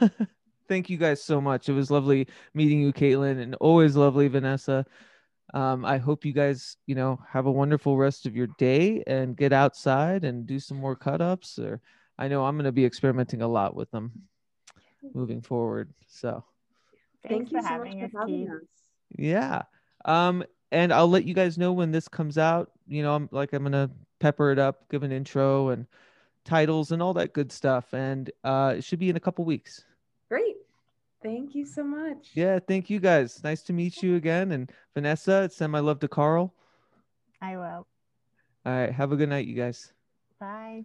thank 0.68 0.90
you 0.90 0.96
guys 0.96 1.22
so 1.22 1.40
much. 1.40 1.68
It 1.68 1.72
was 1.72 1.90
lovely 1.90 2.28
meeting 2.54 2.80
you, 2.80 2.92
Caitlin, 2.92 3.40
and 3.40 3.54
always 3.56 3.96
lovely, 3.96 4.28
Vanessa. 4.28 4.86
Um, 5.52 5.84
I 5.84 5.98
hope 5.98 6.24
you 6.24 6.32
guys, 6.32 6.76
you 6.86 6.94
know, 6.94 7.20
have 7.28 7.46
a 7.46 7.52
wonderful 7.52 7.96
rest 7.96 8.26
of 8.26 8.34
your 8.34 8.48
day 8.58 9.02
and 9.06 9.36
get 9.36 9.52
outside 9.52 10.24
and 10.24 10.46
do 10.46 10.58
some 10.58 10.78
more 10.78 10.96
cut 10.96 11.20
ups. 11.20 11.58
Or 11.58 11.80
I 12.18 12.28
know 12.28 12.44
I'm 12.44 12.56
going 12.56 12.64
to 12.64 12.72
be 12.72 12.84
experimenting 12.84 13.42
a 13.42 13.48
lot 13.48 13.76
with 13.76 13.90
them 13.90 14.12
moving 15.12 15.42
forward. 15.42 15.92
So 16.06 16.44
thank 17.28 17.52
you 17.52 17.60
so 17.60 17.78
much 17.78 18.10
for 18.10 18.20
having 18.20 18.50
us. 18.50 18.62
Yeah. 19.16 19.62
Um, 20.04 20.44
and 20.72 20.92
I'll 20.92 21.08
let 21.08 21.24
you 21.24 21.34
guys 21.34 21.56
know 21.56 21.72
when 21.72 21.92
this 21.92 22.08
comes 22.08 22.36
out. 22.36 22.72
You 22.88 23.02
know, 23.02 23.14
I'm 23.14 23.28
like 23.30 23.52
I'm 23.52 23.62
gonna 23.62 23.90
pepper 24.18 24.50
it 24.50 24.58
up, 24.58 24.88
give 24.90 25.02
an 25.02 25.12
intro 25.12 25.68
and 25.68 25.86
titles 26.44 26.92
and 26.92 27.02
all 27.02 27.14
that 27.14 27.32
good 27.32 27.50
stuff. 27.50 27.92
And 27.92 28.30
uh, 28.44 28.74
it 28.78 28.84
should 28.84 28.98
be 28.98 29.10
in 29.10 29.16
a 29.16 29.20
couple 29.20 29.44
weeks. 29.44 29.84
Great. 30.28 30.56
Thank 31.22 31.54
you 31.54 31.64
so 31.64 31.82
much. 31.82 32.30
Yeah, 32.34 32.58
thank 32.58 32.90
you 32.90 33.00
guys. 33.00 33.42
Nice 33.42 33.62
to 33.62 33.72
meet 33.72 34.02
you 34.02 34.16
again. 34.16 34.52
And 34.52 34.70
Vanessa, 34.92 35.48
send 35.50 35.72
my 35.72 35.80
love 35.80 36.00
to 36.00 36.08
Carl. 36.08 36.52
I 37.40 37.56
will. 37.56 37.86
All 38.66 38.72
right. 38.72 38.92
Have 38.92 39.12
a 39.12 39.16
good 39.16 39.28
night, 39.28 39.46
you 39.46 39.54
guys. 39.54 39.92
Bye. 40.38 40.46
Bye. 40.46 40.84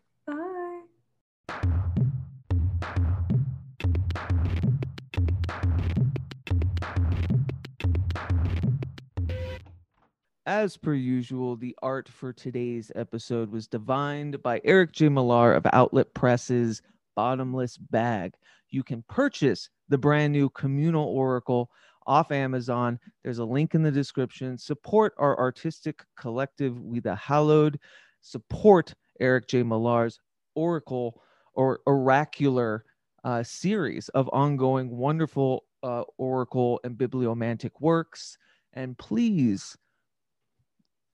As 10.50 10.78
per 10.78 10.96
usual, 10.96 11.56
the 11.56 11.78
art 11.84 12.10
for 12.10 12.34
today's 12.34 12.92
episode 12.96 13.52
was 13.52 13.68
divined 13.68 14.42
by 14.42 14.60
Eric 14.64 14.94
J. 14.94 15.08
Millar 15.08 15.54
of 15.54 15.68
Outlet 15.74 16.12
Press's 16.16 16.82
Bottomless 17.16 17.78
Bag 17.78 18.34
you 18.72 18.82
can 18.82 19.04
purchase 19.08 19.70
the 19.90 19.98
brand 20.00 20.34
new 20.34 20.50
Communal 20.50 21.06
Oracle 21.06 21.70
off 22.08 22.32
Amazon. 22.32 23.00
There's 23.24 23.38
a 23.38 23.46
link 23.46 23.76
in 23.76 23.84
the 23.84 23.92
description. 23.92 24.58
Support 24.58 25.14
our 25.20 25.38
artistic 25.38 26.04
collective, 26.20 26.82
We 26.82 27.00
the 27.00 27.14
Hallowed. 27.14 27.80
Support 28.22 28.96
Eric 29.20 29.50
J. 29.50 29.62
Millar's 29.62 30.20
Oracle 30.56 31.22
or 31.54 31.82
oracular 31.86 32.86
uh, 33.24 33.44
series 33.44 34.10
of 34.10 34.28
ongoing 34.34 34.90
wonderful 34.98 35.66
uh, 35.84 36.06
oracle 36.18 36.80
and 36.84 36.98
bibliomantic 36.98 37.80
works. 37.80 38.36
And 38.74 38.98
please 38.98 39.78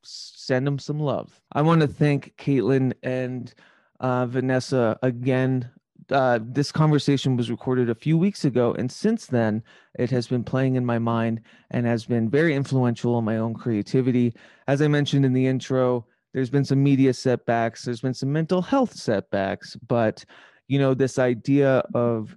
send 0.05 0.65
them 0.65 0.79
some 0.79 0.99
love. 0.99 1.39
I 1.53 1.61
want 1.61 1.81
to 1.81 1.87
thank 1.87 2.35
Caitlin 2.37 2.93
and 3.03 3.53
uh, 3.99 4.25
Vanessa 4.25 4.97
again. 5.01 5.69
Uh, 6.11 6.39
this 6.41 6.71
conversation 6.71 7.35
was 7.35 7.49
recorded 7.49 7.89
a 7.89 7.95
few 7.95 8.17
weeks 8.17 8.45
ago, 8.45 8.73
and 8.73 8.91
since 8.91 9.25
then, 9.25 9.63
it 9.97 10.11
has 10.11 10.27
been 10.27 10.43
playing 10.43 10.75
in 10.75 10.85
my 10.85 10.99
mind 10.99 11.41
and 11.71 11.85
has 11.85 12.05
been 12.05 12.29
very 12.29 12.53
influential 12.53 13.17
in 13.17 13.25
my 13.25 13.37
own 13.37 13.55
creativity. 13.55 14.33
As 14.67 14.81
I 14.81 14.87
mentioned 14.87 15.25
in 15.25 15.33
the 15.33 15.47
intro, 15.47 16.05
there's 16.33 16.51
been 16.51 16.65
some 16.65 16.83
media 16.83 17.13
setbacks, 17.13 17.83
there's 17.83 18.01
been 18.01 18.13
some 18.13 18.31
mental 18.31 18.61
health 18.61 18.93
setbacks, 18.93 19.75
but 19.87 20.23
you 20.67 20.77
know, 20.79 20.93
this 20.93 21.17
idea 21.17 21.83
of 21.93 22.35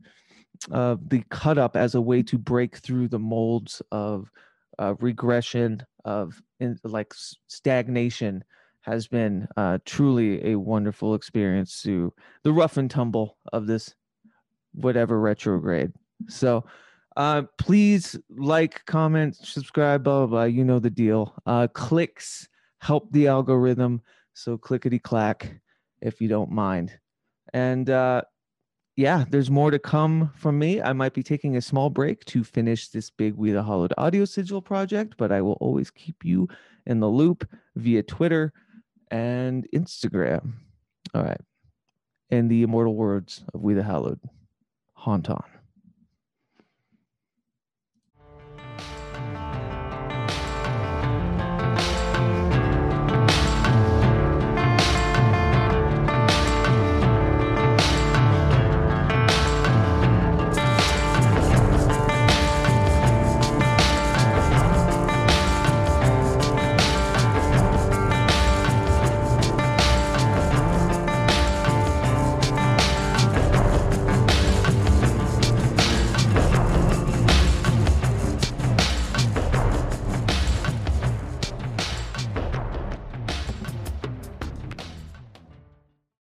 uh, 0.73 0.97
the 1.09 1.23
cut 1.31 1.59
up 1.59 1.77
as 1.77 1.95
a 1.95 2.01
way 2.01 2.23
to 2.23 2.39
break 2.39 2.77
through 2.77 3.09
the 3.09 3.19
molds 3.19 3.82
of 3.90 4.31
uh, 4.78 4.94
regression, 5.00 5.82
of 6.05 6.40
in, 6.60 6.78
like 6.84 7.12
stagnation, 7.46 8.44
has 8.82 9.06
been 9.06 9.46
uh, 9.56 9.78
truly 9.84 10.52
a 10.52 10.59
wonderful 10.59 11.14
experience 11.14 11.82
to 11.82 12.12
the 12.44 12.52
rough 12.52 12.76
and 12.76 12.90
tumble 12.90 13.36
of 13.52 13.66
this 13.66 13.94
whatever 14.72 15.20
retrograde. 15.20 15.92
So 16.28 16.64
uh, 17.16 17.42
please 17.59 18.16
like, 18.30 18.84
comment, 18.86 19.36
subscribe, 19.36 20.05
blah, 20.05 20.20
blah, 20.20 20.26
blah. 20.26 20.44
You 20.44 20.64
know 20.64 20.78
the 20.78 20.90
deal. 20.90 21.34
Uh, 21.46 21.66
clicks 21.66 22.48
help 22.80 23.10
the 23.12 23.26
algorithm. 23.26 24.00
So 24.34 24.56
clickety 24.56 24.98
clack 24.98 25.60
if 26.00 26.20
you 26.20 26.28
don't 26.28 26.50
mind. 26.50 26.92
And 27.52 27.90
uh, 27.90 28.22
yeah, 28.98 29.24
there's 29.30 29.48
more 29.48 29.70
to 29.70 29.78
come 29.78 30.32
from 30.34 30.58
me. 30.58 30.82
I 30.82 30.92
might 30.92 31.14
be 31.14 31.22
taking 31.22 31.56
a 31.56 31.62
small 31.62 31.88
break 31.88 32.24
to 32.24 32.42
finish 32.42 32.88
this 32.88 33.10
big 33.10 33.34
We 33.34 33.52
the 33.52 33.62
Hallowed 33.62 33.94
audio 33.96 34.24
sigil 34.24 34.60
project, 34.60 35.14
but 35.16 35.30
I 35.30 35.40
will 35.40 35.56
always 35.60 35.88
keep 35.88 36.24
you 36.24 36.48
in 36.84 36.98
the 36.98 37.06
loop 37.06 37.48
via 37.76 38.02
Twitter 38.02 38.52
and 39.12 39.68
Instagram. 39.72 40.54
All 41.14 41.22
right. 41.22 41.40
And 42.30 42.50
the 42.50 42.64
immortal 42.64 42.96
words 42.96 43.44
of 43.54 43.62
We 43.62 43.74
the 43.74 43.84
Hallowed, 43.84 44.18
haunt 44.94 45.30
on. 45.30 45.44